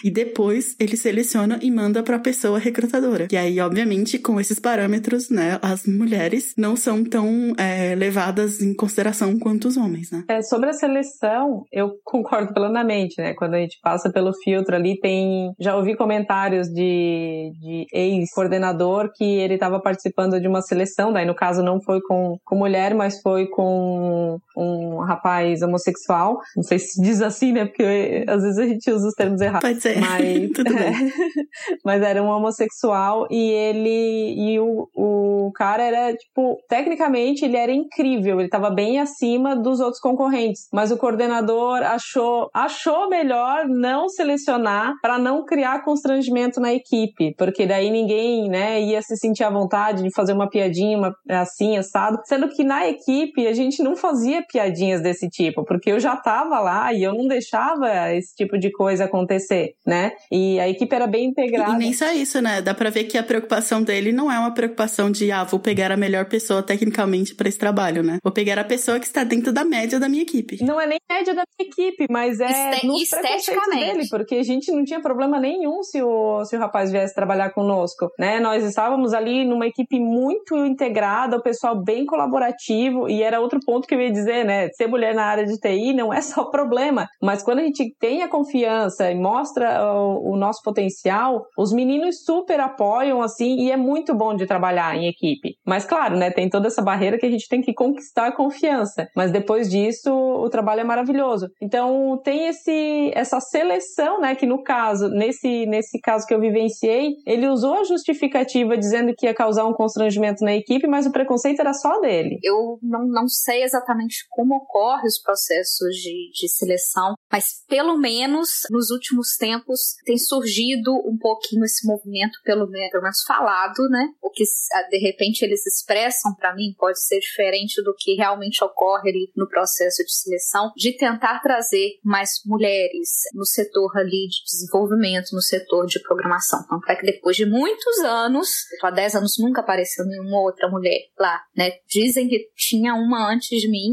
e 0.05 0.11
depois 0.11 0.77
ele 0.79 0.97
seleciona 0.97 1.59
e 1.63 1.71
manda 1.71 2.03
para 2.03 2.17
a 2.17 2.21
pessoa 2.21 2.59
recrutadora. 2.59 3.29
E 3.31 3.37
aí, 3.37 3.61
obviamente, 3.61 4.19
com 4.19 4.41
esses 4.41 4.59
parâmetros, 4.59 5.31
né, 5.31 5.59
as 5.63 5.87
mulheres 5.87 6.55
não 6.57 6.77
são 6.77 7.05
tão 7.05 7.55
é, 7.59 7.95
levadas 7.95 8.61
em 8.61 8.75
consideração 8.75 9.39
quanto 9.39 9.69
os 9.69 9.77
homens, 9.77 10.11
né? 10.11 10.25
É, 10.29 10.43
sobre 10.43 10.71
a 10.71 10.73
seleção, 10.73 11.65
eu 11.73 11.93
concordo 12.05 12.53
plenamente, 12.53 13.21
né? 13.21 13.35
Quando 13.35 13.55
a 13.55 13.59
gente 13.59 13.79
passa 13.83 14.11
pelo 14.11 14.33
filtro 14.43 14.75
ali, 14.75 14.99
tem. 15.01 15.53
Já 15.61 15.77
ouvi 15.77 15.97
comentários 15.97 16.69
de, 16.69 17.53
de 17.61 17.87
ex-coordenador 17.93 19.11
que 19.15 19.25
ele 19.25 19.55
estava 19.55 19.81
participando 19.81 20.41
de 20.41 20.49
uma 20.49 20.63
seleção, 20.63 21.13
daí 21.13 21.27
no 21.27 21.35
caso 21.35 21.63
não 21.63 21.81
foi 21.81 22.01
com, 22.03 22.37
com 22.45 22.57
mulher, 22.57 22.95
mas 22.95 23.21
foi 23.21 23.47
com 23.49 24.39
um 24.57 24.99
rapaz 24.99 25.63
homossexual. 25.63 26.39
Não 26.57 26.63
sei 26.63 26.79
se 26.79 27.01
diz 27.03 27.21
assim, 27.23 27.53
né? 27.53 27.67
Porque 27.67 28.25
às 28.29 28.43
vezes 28.43 28.59
a 28.59 28.67
gente 28.67 28.91
usa 28.91 29.09
os 29.09 29.15
termos 29.23 29.41
errados. 29.41 29.69
Pode 29.69 29.81
ser. 29.81 30.01
Mas, 30.01 30.21
bem. 30.29 30.51
mas 31.85 32.03
era 32.03 32.23
um 32.23 32.29
homossexual 32.29 33.27
e 33.31 33.51
ele. 33.51 34.35
E 34.37 34.61
o, 34.61 34.89
o 34.95 35.53
cara 35.55 35.83
era, 35.83 36.15
tipo, 36.15 36.59
tecnicamente 36.69 37.45
ele 37.45 37.57
era 37.57 37.73
incrível, 37.73 38.37
ele 38.37 38.47
estava 38.47 38.71
bem 38.71 38.99
acima 38.99 39.57
dos 39.57 39.81
outros 39.81 40.01
concorrentes. 40.01 40.69
Mas 40.73 40.91
o 40.91 40.97
coordenador 40.97 41.83
achou, 41.83 42.51
achou 42.53 43.09
melhor 43.09 43.67
não 43.69 44.03
não 44.03 44.09
selecionar, 44.09 44.95
para 45.01 45.19
não 45.19 45.45
criar 45.45 45.85
constrangimento 45.85 46.61
na 46.61 46.73
equipe, 46.73 47.35
porque 47.37 47.67
daí 47.67 47.91
ninguém, 47.91 48.49
né, 48.49 48.81
ia 48.81 49.01
se 49.03 49.17
sentir 49.17 49.45
à 49.45 49.51
vontade 49.51 50.03
de 50.03 50.13
fazer 50.13 50.33
uma 50.33 50.49
piadinha 50.49 50.99
uma, 50.99 51.15
assim, 51.29 51.77
assado, 51.77 52.19
sendo 52.25 52.49
que 52.49 52.65
na 52.65 52.89
equipe 52.89 53.47
a 53.47 53.53
gente 53.53 53.83
não 53.83 53.95
fazia 53.95 54.43
piadinhas 54.43 55.03
desse 55.03 55.29
tipo, 55.29 55.65
porque 55.65 55.91
eu 55.91 56.01
já 56.01 56.17
tava 56.17 56.59
lá 56.59 56.93
e 56.93 57.03
eu 57.03 57.15
não 57.15 57.29
deixava 57.29 58.13
esse 58.13 58.35
tipo 58.35 58.59
de 58.59 58.71
coisa 58.73 59.07
acontecer, 59.13 59.75
né? 59.87 60.13
E 60.31 60.59
a 60.59 60.69
equipe 60.69 60.95
era 60.95 61.07
bem 61.07 61.27
integrada. 61.27 61.73
E 61.73 61.79
nem 61.79 61.93
só 61.93 62.11
isso, 62.13 62.41
né? 62.41 62.63
Dá 62.63 62.73
pra 62.75 62.91
ver 62.91 63.05
que 63.05 63.19
a 63.19 63.23
preocupação 63.23 63.83
dele 63.83 64.13
não 64.13 64.33
é 64.33 64.39
uma 64.39 64.53
preocupação 64.53 65.11
de, 65.11 65.31
ah, 65.31 65.45
vou 65.45 65.61
pegar 65.61 65.93
a 65.93 65.97
melhor 65.97 66.25
pessoa 66.27 66.63
tecnicamente 66.63 67.35
para 67.35 67.49
esse 67.49 67.59
trabalho, 67.59 68.03
né? 68.03 68.19
Vou 68.23 68.33
pegar 68.33 68.59
a 68.59 68.65
pessoa 68.65 68.99
que 68.99 69.07
está 69.07 69.23
dentro 69.25 69.53
da 69.53 69.65
média 69.65 70.01
da 70.01 70.09
minha 70.09 70.23
equipe. 70.23 70.63
Não 70.65 70.81
é 70.81 70.87
nem 70.87 70.99
média 71.11 71.35
da 71.35 71.43
minha 71.59 71.71
equipe, 71.71 72.07
mas 72.11 72.41
é 72.41 72.71
Este 72.71 72.87
nos 72.87 73.03
esteticamente. 73.03 73.93
dele, 73.93 74.09
porque 74.09 74.37
a 74.37 74.43
gente 74.43 74.73
não 74.73 74.85
tinha 74.85 75.01
problema 75.01 75.39
nenhum 75.39 75.83
se 75.83 76.03
o, 76.03 76.45
se 76.45 76.57
o 76.57 76.59
rapaz 76.59 76.91
viesse 76.91 77.15
trabalhar 77.15 77.51
conosco, 77.51 78.11
né? 78.19 78.41
Nós 78.41 78.65
estávamos 78.65 79.13
ali 79.13 79.45
numa 79.45 79.67
equipe 79.67 80.01
muito 80.01 80.57
integrada, 80.65 81.37
o 81.37 81.43
pessoal 81.43 81.83
bem 81.83 82.07
colaborativo, 82.07 83.09
e 83.09 83.23
era 83.23 83.41
outro 83.41 83.61
ponto 83.65 83.87
que 83.87 83.95
eu 83.95 84.01
ia 84.01 84.11
dizer, 84.11 84.45
né? 84.45 84.69
Ser 84.71 84.87
mulher 84.87 85.15
na 85.15 85.25
área 85.25 85.45
de 85.45 85.59
TI 85.59 85.93
não 85.93 86.13
é 86.13 86.21
só 86.21 86.45
problema, 86.45 87.09
mas 87.21 87.43
quando 87.43 87.59
a 87.59 87.65
gente 87.65 87.95
tem 87.99 88.23
a 88.23 88.29
confiança 88.29 89.02
e 89.11 89.15
mostra 89.15 89.83
o, 89.95 90.33
o 90.33 90.37
nosso 90.37 90.63
potencial, 90.63 91.45
os 91.57 91.73
meninos 91.73 92.25
super 92.25 92.61
apoiam, 92.61 93.23
assim, 93.23 93.57
e 93.61 93.71
é 93.71 93.77
muito 93.77 94.15
bom 94.15 94.35
de 94.35 94.47
trabalhar 94.47 94.97
em 94.97 95.09
equipe. 95.09 95.57
Mas 95.67 95.85
claro, 95.85 96.17
né? 96.17 96.31
Tem 96.31 96.49
toda 96.49 96.69
essa 96.69 96.83
barreira 96.83 97.19
que 97.19 97.27
a 97.27 97.31
gente 97.31 97.49
tem 97.49 97.61
que 97.61 97.73
conquistar 97.73 98.29
a 98.29 98.37
confiança. 98.37 99.09
Mas 99.17 99.31
depois 99.31 99.71
disso, 99.71 100.13
o 100.13 100.49
trabalho 100.49 100.81
é 100.81 100.85
maravilhoso. 100.85 101.49
Então, 101.61 102.21
tem 102.23 102.49
esse, 102.49 103.11
essa 103.15 103.41
seleção, 103.41 104.21
né? 104.21 104.35
Que 104.35 104.47
no 104.47 104.63
caso, 104.63 105.09
nesse, 105.09 105.67
nesse 105.67 106.01
caso 106.01 106.27
que 106.27 106.35
eu 106.35 106.41
vivenciei, 106.41 107.11
ele 107.27 107.49
usou 107.49 107.75
a 107.75 107.85
justificativa 107.85 108.77
dizendo 108.77 109.13
que 109.17 109.27
ia 109.27 109.35
causar 109.35 109.67
um 109.67 109.73
constrangimento 109.73 110.45
na 110.45 110.55
equipe, 110.55 110.87
mas 110.87 111.07
o 111.07 111.13
preconceito 111.13 111.61
era 111.61 111.73
só 111.73 112.01
dele. 112.01 112.39
Eu 112.43 112.79
não, 112.83 113.07
não 113.07 113.29
sei 113.29 113.63
exatamente 113.63 114.27
como 114.31 114.57
ocorre 114.57 115.07
os 115.07 115.21
processos 115.21 115.95
de, 115.97 116.31
de 116.33 116.49
seleção, 116.49 117.15
mas 117.31 117.65
pelo 117.69 117.99
menos 117.99 118.49
nos 118.71 118.91
últimos 118.93 119.37
tempos 119.37 119.97
tem 120.05 120.17
surgido 120.17 120.93
um 121.05 121.19
pouquinho 121.19 121.65
esse 121.65 121.85
movimento, 121.87 122.39
pelo 122.45 122.69
menos 122.69 123.25
falado, 123.27 123.89
né? 123.91 124.09
O 124.23 124.31
que 124.31 124.45
de 124.91 124.99
repente 124.99 125.43
eles 125.43 125.67
expressam 125.67 126.35
para 126.37 126.55
mim 126.55 126.75
pode 126.79 127.03
ser 127.03 127.19
diferente 127.19 127.83
do 127.83 127.95
que 127.99 128.15
realmente 128.15 128.63
ocorre 128.63 129.11
ali 129.11 129.33
no 129.37 129.49
processo 129.49 130.05
de 130.05 130.15
seleção, 130.15 130.71
de 130.77 130.97
tentar 130.97 131.41
trazer 131.41 131.99
mais 132.05 132.31
mulheres 132.47 133.09
no 133.35 133.45
setor 133.45 133.97
ali 133.97 134.29
de 134.29 134.45
desenvolvimento, 134.45 135.33
no 135.33 135.43
setor 135.43 135.87
de 135.87 136.01
programação. 136.01 136.61
Então, 136.65 136.81
é 136.89 136.97
que 136.97 137.07
depois 137.07 137.37
de 137.37 137.47
muitos 137.47 137.99
anos, 138.01 138.49
há 138.83 138.91
10 138.91 139.17
anos 139.17 139.37
nunca 139.39 139.63
apareceu 139.63 140.05
nenhuma 140.05 140.41
outra 140.43 140.69
mulher 140.69 141.01
lá, 141.19 141.41
né? 141.57 141.73
Dizem 141.89 142.29
que 142.29 142.51
tinha 142.57 142.95
uma 142.95 143.33
antes 143.33 143.61
de 143.61 143.71
mim, 143.71 143.93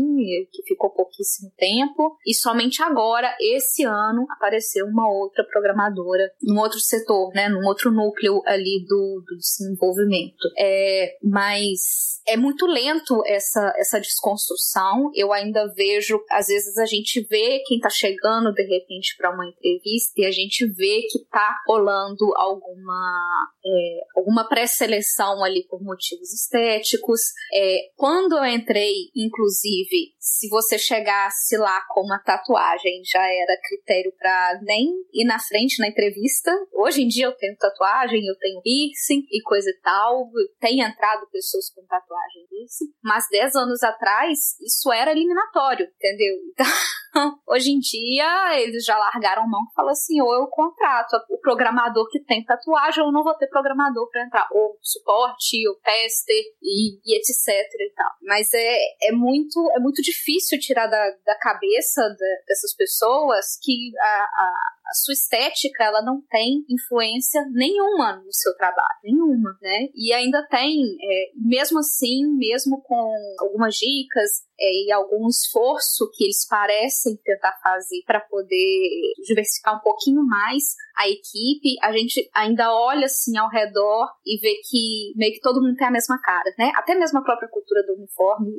que 0.52 0.64
ficou 0.64 0.90
pouquíssimo 0.92 1.52
tempo, 1.58 2.18
e 2.26 2.34
somente 2.34 2.82
agora, 2.82 3.34
esse 3.40 3.84
ano, 3.84 4.26
apareceu 4.30 4.89
uma 4.90 5.10
outra 5.10 5.44
programadora 5.46 6.32
num 6.42 6.60
outro 6.60 6.80
setor, 6.80 7.32
né? 7.34 7.50
Num 7.50 7.66
outro 7.66 7.92
núcleo 7.92 8.42
ali 8.46 8.86
do, 8.88 9.24
do 9.26 9.38
desenvolvimento. 9.38 10.48
É, 10.58 11.18
mas 11.24 12.20
é 12.28 12.38
muito 12.38 12.68
lento 12.68 13.24
essa, 13.26 13.74
essa 13.78 14.00
desconstrução. 14.00 15.10
Eu 15.16 15.34
ainda 15.34 15.68
vejo, 15.74 16.20
às 16.30 16.48
vezes 16.48 16.78
a 16.78 16.86
gente 16.86 17.26
vê 17.28 17.62
quem 17.66 17.80
tá 17.80 17.90
chegando 17.90 18.54
de 18.54 18.64
repente 18.64 19.16
para 19.18 19.34
uma 19.34 19.48
entrevista 19.48 20.14
e 20.18 20.26
a 20.26 20.32
gente 20.32 20.66
vê 20.68 21.02
que 21.10 21.26
tá 21.32 21.56
rolando 21.68 22.26
alguma, 22.36 23.52
é, 23.66 24.00
alguma 24.16 24.48
pré-seleção 24.48 25.44
ali 25.44 25.66
por 25.68 25.82
motivos 25.82 26.32
estéticos. 26.34 27.22
É, 27.54 27.90
quando 27.96 28.38
eu 28.38 28.46
entrei, 28.46 28.94
inclusive, 29.16 30.14
se 30.20 30.48
você 30.50 30.78
chegasse 30.78 31.58
lá 31.58 31.82
com 31.90 32.02
uma 32.02 32.20
tatuagem, 32.20 33.02
já 33.04 33.24
era 33.24 33.60
critério 33.68 34.14
para 34.18 34.60
nem 34.62 34.79
ir 35.14 35.26
na 35.26 35.40
frente 35.40 35.80
na 35.80 35.88
entrevista. 35.88 36.52
Hoje 36.74 37.02
em 37.02 37.08
dia 37.08 37.26
eu 37.26 37.36
tenho 37.36 37.58
tatuagem, 37.58 38.26
eu 38.26 38.38
tenho 38.38 38.62
piercing 38.62 39.26
e 39.32 39.42
coisa 39.42 39.70
e 39.70 39.80
tal. 39.82 40.30
Tem 40.60 40.82
entrado 40.82 41.28
pessoas 41.32 41.70
com 41.74 41.86
tatuagem 41.86 42.48
piercing. 42.50 42.94
Mas 43.04 43.28
10 43.30 43.56
anos 43.56 43.84
atrás, 43.84 44.60
isso 44.62 44.92
era 44.92 45.12
eliminatório, 45.12 45.88
entendeu? 45.96 46.36
Então, 47.10 47.40
hoje 47.48 47.72
em 47.72 47.80
dia, 47.80 48.62
eles 48.62 48.86
já 48.86 48.96
largaram 48.96 49.48
mão 49.48 49.62
e 49.64 49.74
falam 49.74 49.92
assim: 49.92 50.22
ou 50.22 50.32
eu 50.32 50.48
contrato 50.48 51.18
o 51.30 51.40
programador 51.40 52.08
que 52.10 52.24
tem 52.24 52.46
tatuagem, 52.46 53.04
ou 53.04 53.12
não 53.12 53.24
vou 53.24 53.34
ter 53.34 53.48
programador 53.48 54.08
para 54.12 54.26
entrar. 54.26 54.48
Ou 54.52 54.78
suporte, 54.82 55.68
ou 55.68 55.76
tester, 55.78 56.44
e, 56.62 57.00
e 57.04 57.18
etc 57.18 57.48
e 57.48 57.94
tal. 57.96 58.12
Mas 58.22 58.54
é, 58.54 59.10
é, 59.10 59.12
muito, 59.12 59.72
é 59.76 59.80
muito 59.80 60.02
difícil 60.04 60.60
tirar 60.60 60.88
da, 60.88 61.12
da 61.26 61.36
cabeça 61.40 62.02
de, 62.10 62.44
dessas 62.48 62.76
pessoas 62.76 63.58
que 63.62 63.92
a, 64.00 64.06
a, 64.06 64.69
a, 64.90 64.94
sua 64.94 65.14
estética 65.14 65.84
ela 65.84 66.02
não 66.02 66.22
tem 66.30 66.64
influência 66.70 67.42
nenhuma 67.52 68.18
no 68.18 68.34
seu 68.34 68.56
trabalho, 68.56 69.00
nenhuma, 69.04 69.58
né? 69.62 69.88
E 69.96 70.14
ainda 70.14 70.46
tem, 70.48 70.82
é, 71.02 71.32
mesmo 71.36 71.80
assim, 71.80 72.26
mesmo 72.38 72.82
com 72.82 73.14
algumas 73.40 73.76
dicas, 73.76 74.49
é, 74.60 74.86
e 74.86 74.92
algum 74.92 75.28
esforço 75.28 76.10
que 76.14 76.26
eles 76.26 76.46
parecem 76.48 77.18
tentar 77.24 77.58
fazer 77.64 78.02
para 78.06 78.20
poder 78.20 79.14
diversificar 79.26 79.78
um 79.78 79.82
pouquinho 79.82 80.24
mais 80.24 80.76
a 81.00 81.08
equipe, 81.08 81.78
a 81.82 81.94
gente 81.94 82.30
ainda 82.36 82.74
olha 82.74 83.06
assim 83.06 83.38
ao 83.38 83.50
redor 83.50 84.06
e 84.26 84.38
vê 84.42 84.56
que 84.70 85.14
meio 85.16 85.34
que 85.34 85.40
todo 85.40 85.62
mundo 85.62 85.78
tem 85.78 85.88
a 85.88 85.92
mesma 85.92 86.20
cara, 86.22 86.54
né? 86.60 86.74
Até 86.76 86.94
mesmo 86.94 87.20
a 87.20 87.24
própria 87.24 87.48
cultura 87.48 87.82
do 87.84 87.94
uniforme. 87.94 88.52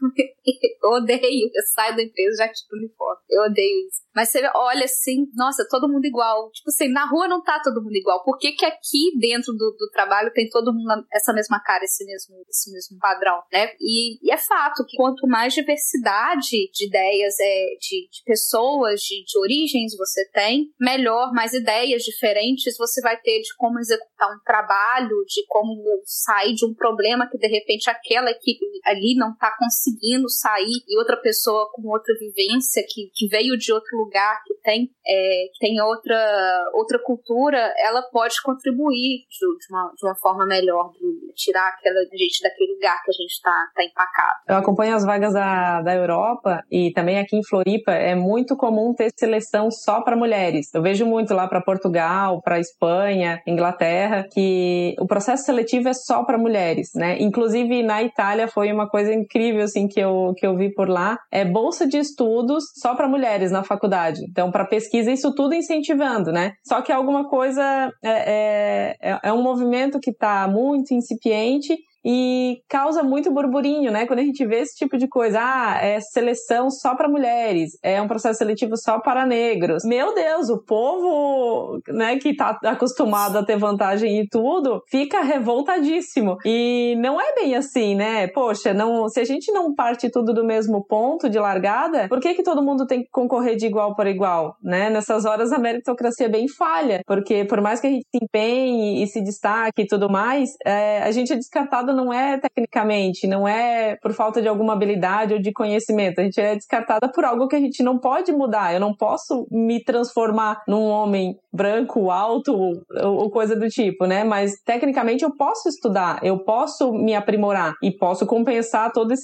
eu 0.82 0.90
odeio, 0.90 1.50
eu 1.54 1.62
saio 1.74 1.94
da 1.94 2.02
empresa 2.02 2.44
já 2.44 2.48
tipo 2.48 2.76
uniforme. 2.76 3.20
Eu 3.28 3.42
odeio 3.42 3.88
isso. 3.88 4.00
Mas 4.14 4.30
você 4.30 4.40
olha 4.54 4.84
assim, 4.84 5.26
nossa, 5.34 5.66
todo 5.68 5.88
mundo 5.88 6.06
igual. 6.06 6.50
Tipo 6.52 6.70
assim, 6.70 6.88
na 6.88 7.04
rua 7.04 7.28
não 7.28 7.42
tá 7.42 7.60
todo 7.62 7.82
mundo 7.82 7.94
igual. 7.94 8.24
Por 8.24 8.38
que, 8.38 8.52
que 8.52 8.64
aqui 8.64 9.12
dentro 9.20 9.52
do, 9.52 9.76
do 9.78 9.90
trabalho 9.92 10.32
tem 10.32 10.48
todo 10.48 10.72
mundo 10.72 11.04
essa 11.12 11.34
mesma 11.34 11.60
cara, 11.60 11.84
esse 11.84 12.06
mesmo, 12.06 12.36
esse 12.48 12.72
mesmo 12.72 12.98
padrão, 12.98 13.42
né? 13.52 13.68
E, 13.78 14.18
e 14.26 14.32
é 14.32 14.38
fato 14.38 14.84
que 14.86 14.96
quanto 14.96 15.26
mais 15.42 15.54
diversidade 15.54 16.70
de 16.72 16.86
ideias, 16.86 17.34
é, 17.40 17.64
de, 17.80 18.08
de 18.08 18.22
pessoas, 18.24 19.00
de, 19.00 19.24
de 19.24 19.38
origens 19.40 19.96
você 19.96 20.24
tem, 20.30 20.70
melhor, 20.80 21.32
mais 21.32 21.52
ideias 21.52 22.02
diferentes 22.02 22.76
você 22.78 23.00
vai 23.00 23.16
ter 23.20 23.40
de 23.40 23.52
como 23.56 23.80
executar 23.80 24.28
um 24.28 24.38
trabalho, 24.44 25.24
de 25.26 25.44
como 25.48 25.82
sair 26.04 26.54
de 26.54 26.64
um 26.64 26.72
problema 26.72 27.28
que 27.28 27.38
de 27.38 27.48
repente 27.48 27.90
aquela 27.90 28.30
equipe 28.30 28.64
ali 28.84 29.16
não 29.16 29.34
tá 29.36 29.52
conseguindo 29.58 30.28
sair 30.28 30.84
e 30.88 30.96
outra 30.96 31.16
pessoa 31.16 31.68
com 31.72 31.88
outra 31.88 32.14
vivência 32.14 32.84
que, 32.88 33.10
que 33.12 33.26
veio 33.26 33.58
de 33.58 33.72
outro 33.72 33.98
lugar, 33.98 34.40
que 34.46 34.54
tem, 34.62 34.90
é, 35.04 35.46
tem 35.58 35.80
outra, 35.80 36.70
outra 36.74 37.00
cultura, 37.00 37.74
ela 37.78 38.02
pode 38.12 38.40
contribuir 38.42 39.26
de, 39.28 39.58
de, 39.58 39.66
uma, 39.70 39.92
de 39.96 40.06
uma 40.06 40.14
forma 40.16 40.46
melhor, 40.46 40.92
de 40.92 41.32
tirar 41.34 41.68
aquela 41.68 42.00
gente 42.04 42.42
daquele 42.42 42.74
lugar 42.74 43.02
que 43.02 43.10
a 43.10 43.14
gente 43.14 43.32
está 43.32 43.66
tá 43.74 43.84
empacado. 43.84 44.40
Eu 44.48 44.56
acompanho 44.56 44.94
as 44.94 45.04
vagas 45.04 45.31
da, 45.32 45.82
da 45.82 45.94
Europa 45.94 46.62
e 46.70 46.92
também 46.92 47.18
aqui 47.18 47.36
em 47.36 47.44
Floripa 47.44 47.92
é 47.92 48.14
muito 48.14 48.56
comum 48.56 48.94
ter 48.94 49.10
seleção 49.16 49.70
só 49.70 50.00
para 50.02 50.16
mulheres. 50.16 50.72
Eu 50.74 50.82
vejo 50.82 51.06
muito 51.06 51.34
lá 51.34 51.46
para 51.48 51.60
Portugal, 51.60 52.40
para 52.42 52.58
Espanha, 52.58 53.40
Inglaterra, 53.46 54.26
que 54.32 54.94
o 54.98 55.06
processo 55.06 55.44
seletivo 55.44 55.88
é 55.88 55.94
só 55.94 56.24
para 56.24 56.38
mulheres, 56.38 56.90
né? 56.94 57.16
Inclusive 57.20 57.82
na 57.82 58.02
Itália 58.02 58.48
foi 58.48 58.72
uma 58.72 58.88
coisa 58.88 59.12
incrível 59.12 59.64
assim 59.64 59.88
que 59.88 60.00
eu, 60.00 60.32
que 60.36 60.46
eu 60.46 60.56
vi 60.56 60.72
por 60.72 60.88
lá. 60.88 61.18
É 61.30 61.44
bolsa 61.44 61.86
de 61.86 61.98
estudos 61.98 62.64
só 62.74 62.94
para 62.94 63.08
mulheres 63.08 63.50
na 63.50 63.62
faculdade. 63.62 64.20
Então, 64.28 64.50
para 64.50 64.64
pesquisa, 64.66 65.10
isso 65.10 65.34
tudo 65.34 65.54
incentivando, 65.54 66.32
né? 66.32 66.52
Só 66.66 66.80
que 66.80 66.92
alguma 66.92 67.28
coisa 67.28 67.62
é, 68.02 68.96
é, 69.00 69.18
é 69.22 69.32
um 69.32 69.42
movimento 69.42 70.00
que 70.00 70.10
está 70.10 70.46
muito 70.48 70.92
incipiente 70.94 71.76
e 72.04 72.60
causa 72.68 73.02
muito 73.02 73.30
burburinho, 73.30 73.90
né? 73.90 74.06
Quando 74.06 74.20
a 74.20 74.24
gente 74.24 74.44
vê 74.44 74.60
esse 74.60 74.76
tipo 74.76 74.96
de 74.96 75.08
coisa, 75.08 75.38
ah, 75.40 75.78
é 75.80 76.00
seleção 76.00 76.70
só 76.70 76.94
para 76.94 77.08
mulheres, 77.08 77.78
é 77.82 78.00
um 78.00 78.08
processo 78.08 78.38
seletivo 78.38 78.76
só 78.76 79.00
para 79.00 79.26
negros. 79.26 79.84
Meu 79.84 80.14
Deus, 80.14 80.48
o 80.48 80.62
povo, 80.62 81.80
né, 81.88 82.18
que 82.18 82.34
tá 82.34 82.58
acostumado 82.64 83.38
a 83.38 83.44
ter 83.44 83.56
vantagem 83.56 84.20
e 84.20 84.28
tudo, 84.28 84.82
fica 84.88 85.22
revoltadíssimo. 85.22 86.36
E 86.44 86.96
não 86.98 87.20
é 87.20 87.34
bem 87.34 87.54
assim, 87.54 87.94
né? 87.94 88.26
Poxa, 88.28 88.74
não, 88.74 89.08
se 89.08 89.20
a 89.20 89.24
gente 89.24 89.52
não 89.52 89.74
parte 89.74 90.10
tudo 90.10 90.34
do 90.34 90.44
mesmo 90.44 90.84
ponto 90.84 91.28
de 91.28 91.38
largada, 91.38 92.08
por 92.08 92.20
que 92.20 92.34
que 92.34 92.42
todo 92.42 92.62
mundo 92.62 92.86
tem 92.86 93.02
que 93.02 93.10
concorrer 93.10 93.56
de 93.56 93.66
igual 93.66 93.94
para 93.94 94.10
igual, 94.10 94.56
né? 94.62 94.90
Nessas 94.90 95.24
horas 95.24 95.52
a 95.52 95.58
meritocracia 95.58 96.26
é 96.26 96.28
bem 96.28 96.48
falha, 96.48 97.02
porque 97.06 97.44
por 97.44 97.60
mais 97.60 97.80
que 97.80 97.86
a 97.86 97.90
gente 97.90 98.06
se 98.10 98.24
empenhe 98.24 99.02
e 99.02 99.06
se 99.06 99.22
destaque 99.22 99.82
e 99.82 99.86
tudo 99.86 100.10
mais, 100.10 100.50
é, 100.64 101.02
a 101.02 101.10
gente 101.10 101.32
é 101.32 101.36
descartado 101.36 101.91
descartado 101.92 101.96
não 101.96 102.12
é 102.12 102.38
tecnicamente, 102.38 103.26
não 103.26 103.46
é 103.46 103.96
por 103.96 104.12
falta 104.12 104.40
de 104.40 104.48
alguma 104.48 104.72
habilidade 104.72 105.34
ou 105.34 105.40
de 105.40 105.52
conhecimento. 105.52 106.20
A 106.20 106.24
gente 106.24 106.40
é 106.40 106.54
descartada 106.54 107.08
por 107.12 107.24
algo 107.24 107.46
que 107.46 107.56
a 107.56 107.60
gente 107.60 107.82
não 107.82 107.98
pode 107.98 108.32
mudar. 108.32 108.72
Eu 108.72 108.80
não 108.80 108.94
posso 108.94 109.46
me 109.50 109.82
transformar 109.82 110.62
num 110.66 110.84
homem 110.84 111.36
branco, 111.52 112.10
alto 112.10 112.54
ou, 113.02 113.30
coisa 113.30 113.54
do 113.54 113.68
tipo, 113.68 114.06
né? 114.06 114.24
Mas 114.24 114.54
tecnicamente 114.64 115.22
eu 115.22 115.36
posso 115.36 115.68
estudar, 115.68 116.18
eu 116.22 116.42
posso 116.44 116.92
me 116.92 117.14
aprimorar 117.14 117.74
e 117.82 117.90
posso 117.90 118.26
compensar 118.26 118.92
toda 118.92 119.14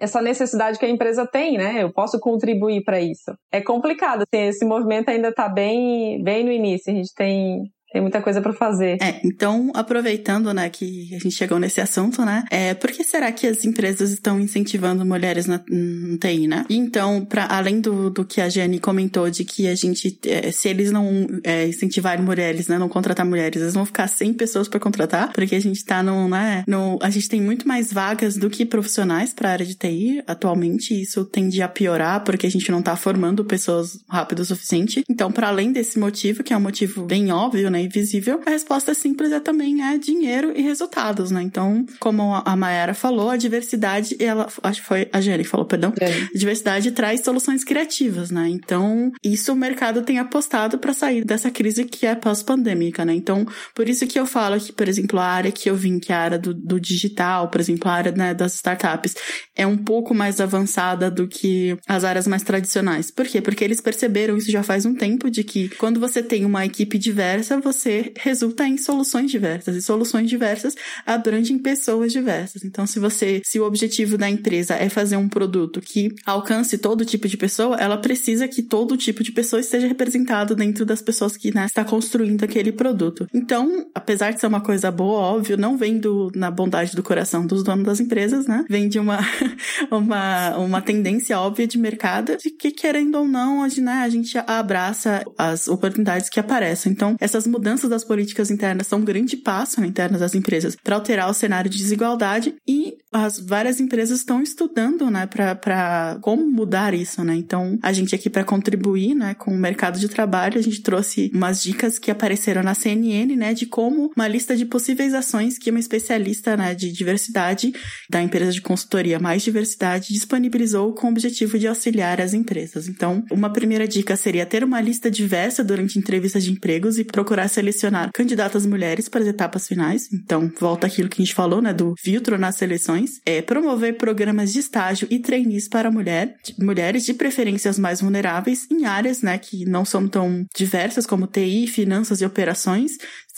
essa 0.00 0.20
necessidade 0.20 0.78
que 0.78 0.86
a 0.86 0.90
empresa 0.90 1.26
tem, 1.26 1.56
né? 1.56 1.82
Eu 1.82 1.92
posso 1.92 2.18
contribuir 2.18 2.82
para 2.82 3.00
isso. 3.00 3.32
É 3.52 3.60
complicado, 3.60 4.22
assim, 4.22 4.46
esse 4.46 4.64
movimento 4.64 5.08
ainda 5.08 5.28
está 5.28 5.48
bem, 5.48 6.22
bem 6.22 6.44
no 6.44 6.50
início. 6.50 6.92
A 6.92 6.96
gente 6.96 7.14
tem 7.14 7.70
tem 7.94 8.02
muita 8.02 8.20
coisa 8.20 8.42
para 8.42 8.52
fazer. 8.52 8.98
É, 9.00 9.20
então, 9.22 9.70
aproveitando, 9.72 10.52
né, 10.52 10.68
que 10.68 11.14
a 11.14 11.18
gente 11.20 11.30
chegou 11.30 11.60
nesse 11.60 11.80
assunto, 11.80 12.24
né, 12.24 12.42
é, 12.50 12.74
por 12.74 12.90
que 12.90 13.04
será 13.04 13.30
que 13.30 13.46
as 13.46 13.64
empresas 13.64 14.10
estão 14.10 14.40
incentivando 14.40 15.06
mulheres 15.06 15.46
na, 15.46 15.60
TI, 15.60 16.48
né? 16.48 16.64
Então, 16.68 17.24
para 17.24 17.46
além 17.46 17.80
do, 17.80 18.10
do 18.10 18.24
que 18.24 18.40
a 18.40 18.48
Jenny 18.48 18.80
comentou, 18.80 19.30
de 19.30 19.44
que 19.44 19.68
a 19.68 19.76
gente, 19.76 20.18
é, 20.26 20.50
se 20.50 20.68
eles 20.68 20.90
não 20.90 21.08
é, 21.44 21.68
incentivarem 21.68 22.24
mulheres, 22.24 22.66
né, 22.66 22.80
não 22.80 22.88
contratar 22.88 23.24
mulheres, 23.24 23.62
eles 23.62 23.74
vão 23.74 23.86
ficar 23.86 24.08
sem 24.08 24.32
pessoas 24.32 24.66
para 24.66 24.80
contratar, 24.80 25.32
porque 25.32 25.54
a 25.54 25.60
gente 25.60 25.84
tá 25.84 26.02
num, 26.02 26.28
né, 26.28 26.64
no, 26.66 26.98
a 27.00 27.10
gente 27.10 27.28
tem 27.28 27.40
muito 27.40 27.68
mais 27.68 27.92
vagas 27.92 28.36
do 28.36 28.50
que 28.50 28.66
profissionais 28.66 29.32
para 29.32 29.50
a 29.50 29.52
área 29.52 29.66
de 29.66 29.76
TI 29.76 30.20
atualmente, 30.26 31.00
isso 31.00 31.24
tende 31.24 31.62
a 31.62 31.68
piorar, 31.68 32.24
porque 32.24 32.44
a 32.48 32.50
gente 32.50 32.72
não 32.72 32.82
tá 32.82 32.96
formando 32.96 33.44
pessoas 33.44 34.00
rápido 34.08 34.40
o 34.40 34.44
suficiente. 34.44 35.04
Então, 35.08 35.30
para 35.30 35.46
além 35.46 35.70
desse 35.70 35.96
motivo, 35.96 36.42
que 36.42 36.52
é 36.52 36.56
um 36.56 36.60
motivo 36.60 37.04
bem 37.04 37.30
óbvio, 37.30 37.70
né, 37.70 37.83
invisível, 37.84 38.40
a 38.46 38.50
resposta 38.50 38.94
simples 38.94 39.32
é 39.32 39.40
também 39.40 39.82
é 39.82 39.98
dinheiro 39.98 40.52
e 40.54 40.62
resultados, 40.62 41.30
né? 41.30 41.42
Então, 41.42 41.84
como 41.98 42.34
a 42.34 42.56
Mayara 42.56 42.94
falou, 42.94 43.30
a 43.30 43.36
diversidade, 43.36 44.16
ela, 44.18 44.48
acho 44.62 44.80
que 44.80 44.86
foi 44.86 45.08
a 45.12 45.20
Jenny 45.20 45.44
que 45.44 45.50
falou, 45.50 45.66
perdão, 45.66 45.92
é. 46.00 46.06
a 46.06 46.38
diversidade 46.38 46.90
traz 46.92 47.20
soluções 47.20 47.64
criativas, 47.64 48.30
né? 48.30 48.48
Então, 48.48 49.12
isso 49.22 49.52
o 49.52 49.56
mercado 49.56 50.02
tem 50.02 50.18
apostado 50.18 50.78
para 50.78 50.92
sair 50.92 51.24
dessa 51.24 51.50
crise 51.50 51.84
que 51.84 52.06
é 52.06 52.14
pós-pandêmica, 52.14 53.04
né? 53.04 53.14
Então, 53.14 53.46
por 53.74 53.88
isso 53.88 54.06
que 54.06 54.18
eu 54.18 54.26
falo 54.26 54.58
que, 54.58 54.72
por 54.72 54.88
exemplo, 54.88 55.18
a 55.18 55.24
área 55.24 55.52
que 55.52 55.68
eu 55.68 55.76
vim, 55.76 55.98
que 55.98 56.12
é 56.12 56.14
a 56.14 56.20
área 56.20 56.38
do, 56.38 56.54
do 56.54 56.80
digital, 56.80 57.48
por 57.48 57.60
exemplo, 57.60 57.88
a 57.88 57.94
área 57.94 58.12
né, 58.12 58.34
das 58.34 58.54
startups, 58.54 59.14
é 59.56 59.66
um 59.66 59.76
pouco 59.76 60.14
mais 60.14 60.40
avançada 60.40 61.10
do 61.10 61.26
que 61.26 61.76
as 61.86 62.04
áreas 62.04 62.26
mais 62.26 62.42
tradicionais. 62.42 63.10
Por 63.10 63.26
quê? 63.26 63.40
Porque 63.40 63.64
eles 63.64 63.80
perceberam 63.80 64.36
isso 64.36 64.50
já 64.50 64.62
faz 64.62 64.84
um 64.84 64.94
tempo 64.94 65.30
de 65.30 65.44
que 65.44 65.68
quando 65.76 66.00
você 66.00 66.22
tem 66.22 66.44
uma 66.44 66.64
equipe 66.64 66.98
diversa, 66.98 67.60
você 67.60 67.73
você 67.74 68.12
resulta 68.18 68.66
em 68.66 68.78
soluções 68.78 69.30
diversas. 69.30 69.76
E 69.76 69.82
soluções 69.82 70.28
diversas 70.28 70.74
abrangem 71.06 71.58
pessoas 71.58 72.12
diversas. 72.12 72.64
Então, 72.64 72.86
se 72.86 72.98
você, 72.98 73.40
se 73.44 73.60
o 73.60 73.64
objetivo 73.64 74.16
da 74.16 74.28
empresa 74.28 74.74
é 74.74 74.88
fazer 74.88 75.16
um 75.16 75.28
produto 75.28 75.80
que 75.80 76.14
alcance 76.24 76.78
todo 76.78 77.04
tipo 77.04 77.28
de 77.28 77.36
pessoa, 77.36 77.76
ela 77.76 77.96
precisa 77.96 78.48
que 78.48 78.62
todo 78.62 78.96
tipo 78.96 79.22
de 79.22 79.32
pessoa 79.32 79.60
esteja 79.60 79.86
representado 79.86 80.54
dentro 80.54 80.84
das 80.84 81.02
pessoas 81.02 81.36
que 81.36 81.54
né, 81.54 81.66
está 81.66 81.84
construindo 81.84 82.44
aquele 82.44 82.72
produto. 82.72 83.26
Então, 83.32 83.86
apesar 83.94 84.32
de 84.32 84.40
ser 84.40 84.46
uma 84.46 84.60
coisa 84.60 84.90
boa, 84.90 85.18
óbvio, 85.18 85.56
não 85.56 85.76
vem 85.76 85.98
do, 85.98 86.30
na 86.34 86.50
bondade 86.50 86.94
do 86.94 87.02
coração 87.02 87.46
dos 87.46 87.62
donos 87.62 87.84
das 87.84 88.00
empresas, 88.00 88.46
né? 88.46 88.64
Vem 88.68 88.88
de 88.88 88.98
uma, 88.98 89.18
uma, 89.90 90.56
uma 90.58 90.82
tendência 90.82 91.38
óbvia 91.38 91.66
de 91.66 91.78
mercado 91.78 92.36
de 92.36 92.50
que, 92.50 92.70
querendo 92.70 93.16
ou 93.16 93.26
não, 93.26 93.60
hoje, 93.60 93.80
né, 93.80 94.02
a 94.04 94.08
gente 94.08 94.36
abraça 94.46 95.24
as 95.36 95.68
oportunidades 95.68 96.28
que 96.28 96.40
aparecem. 96.40 96.92
Então, 96.92 97.16
essas 97.20 97.46
mudanças 97.46 97.63
mudanças 97.64 97.88
das 97.88 98.04
políticas 98.04 98.50
internas 98.50 98.86
são 98.86 98.98
um 98.98 99.04
grande 99.04 99.38
passo 99.38 99.82
internas 99.82 100.20
das 100.20 100.34
empresas 100.34 100.76
para 100.76 100.96
alterar 100.96 101.30
o 101.30 101.34
cenário 101.34 101.70
de 101.70 101.78
desigualdade 101.78 102.54
e 102.68 102.98
as 103.14 103.38
várias 103.38 103.78
empresas 103.78 104.18
estão 104.18 104.42
estudando, 104.42 105.08
né, 105.08 105.24
para 105.26 106.18
como 106.20 106.50
mudar 106.50 106.92
isso, 106.92 107.22
né? 107.22 107.36
Então, 107.36 107.78
a 107.80 107.92
gente 107.92 108.12
aqui 108.12 108.28
para 108.28 108.42
contribuir, 108.42 109.14
né, 109.14 109.34
com 109.34 109.52
o 109.54 109.56
mercado 109.56 110.00
de 110.00 110.08
trabalho, 110.08 110.58
a 110.58 110.62
gente 110.62 110.82
trouxe 110.82 111.30
umas 111.32 111.62
dicas 111.62 111.96
que 111.96 112.10
apareceram 112.10 112.62
na 112.62 112.74
CNN, 112.74 113.36
né, 113.36 113.54
de 113.54 113.66
como 113.66 114.10
uma 114.16 114.26
lista 114.26 114.56
de 114.56 114.66
possíveis 114.66 115.14
ações 115.14 115.58
que 115.58 115.70
uma 115.70 115.78
especialista, 115.78 116.56
né, 116.56 116.74
de 116.74 116.90
diversidade 116.90 117.72
da 118.10 118.20
empresa 118.20 118.50
de 118.50 118.60
consultoria 118.60 119.20
Mais 119.20 119.42
Diversidade 119.42 120.12
disponibilizou 120.12 120.92
com 120.92 121.06
o 121.06 121.10
objetivo 121.10 121.56
de 121.56 121.68
auxiliar 121.68 122.20
as 122.20 122.34
empresas. 122.34 122.88
Então, 122.88 123.22
uma 123.30 123.50
primeira 123.50 123.86
dica 123.86 124.16
seria 124.16 124.44
ter 124.44 124.64
uma 124.64 124.80
lista 124.80 125.08
diversa 125.08 125.62
durante 125.62 125.98
entrevistas 125.98 126.42
de 126.42 126.50
empregos 126.50 126.98
e 126.98 127.04
procurar 127.04 127.46
selecionar 127.48 128.10
candidatas 128.12 128.66
mulheres 128.66 129.08
para 129.08 129.20
as 129.20 129.28
etapas 129.28 129.68
finais. 129.68 130.08
Então, 130.12 130.50
volta 130.58 130.88
aquilo 130.88 131.08
que 131.08 131.22
a 131.22 131.24
gente 131.24 131.34
falou, 131.34 131.62
né, 131.62 131.72
do 131.72 131.94
filtro 131.98 132.36
nas 132.36 132.56
seleções. 132.56 133.03
É 133.24 133.42
promover 133.42 133.96
programas 133.96 134.52
de 134.52 134.58
estágio 134.58 135.06
e 135.10 135.18
trainees 135.18 135.68
para 135.68 135.90
mulher, 135.90 136.36
mulheres 136.58 137.04
de 137.04 137.14
preferências 137.14 137.78
mais 137.78 138.00
vulneráveis 138.00 138.66
em 138.70 138.84
áreas, 138.84 139.22
né, 139.22 139.38
que 139.38 139.64
não 139.64 139.84
são 139.84 140.08
tão 140.08 140.44
diversas 140.54 141.06
como 141.06 141.26
TI, 141.26 141.66
finanças 141.66 142.20
e 142.20 142.26
operações, 142.26 142.92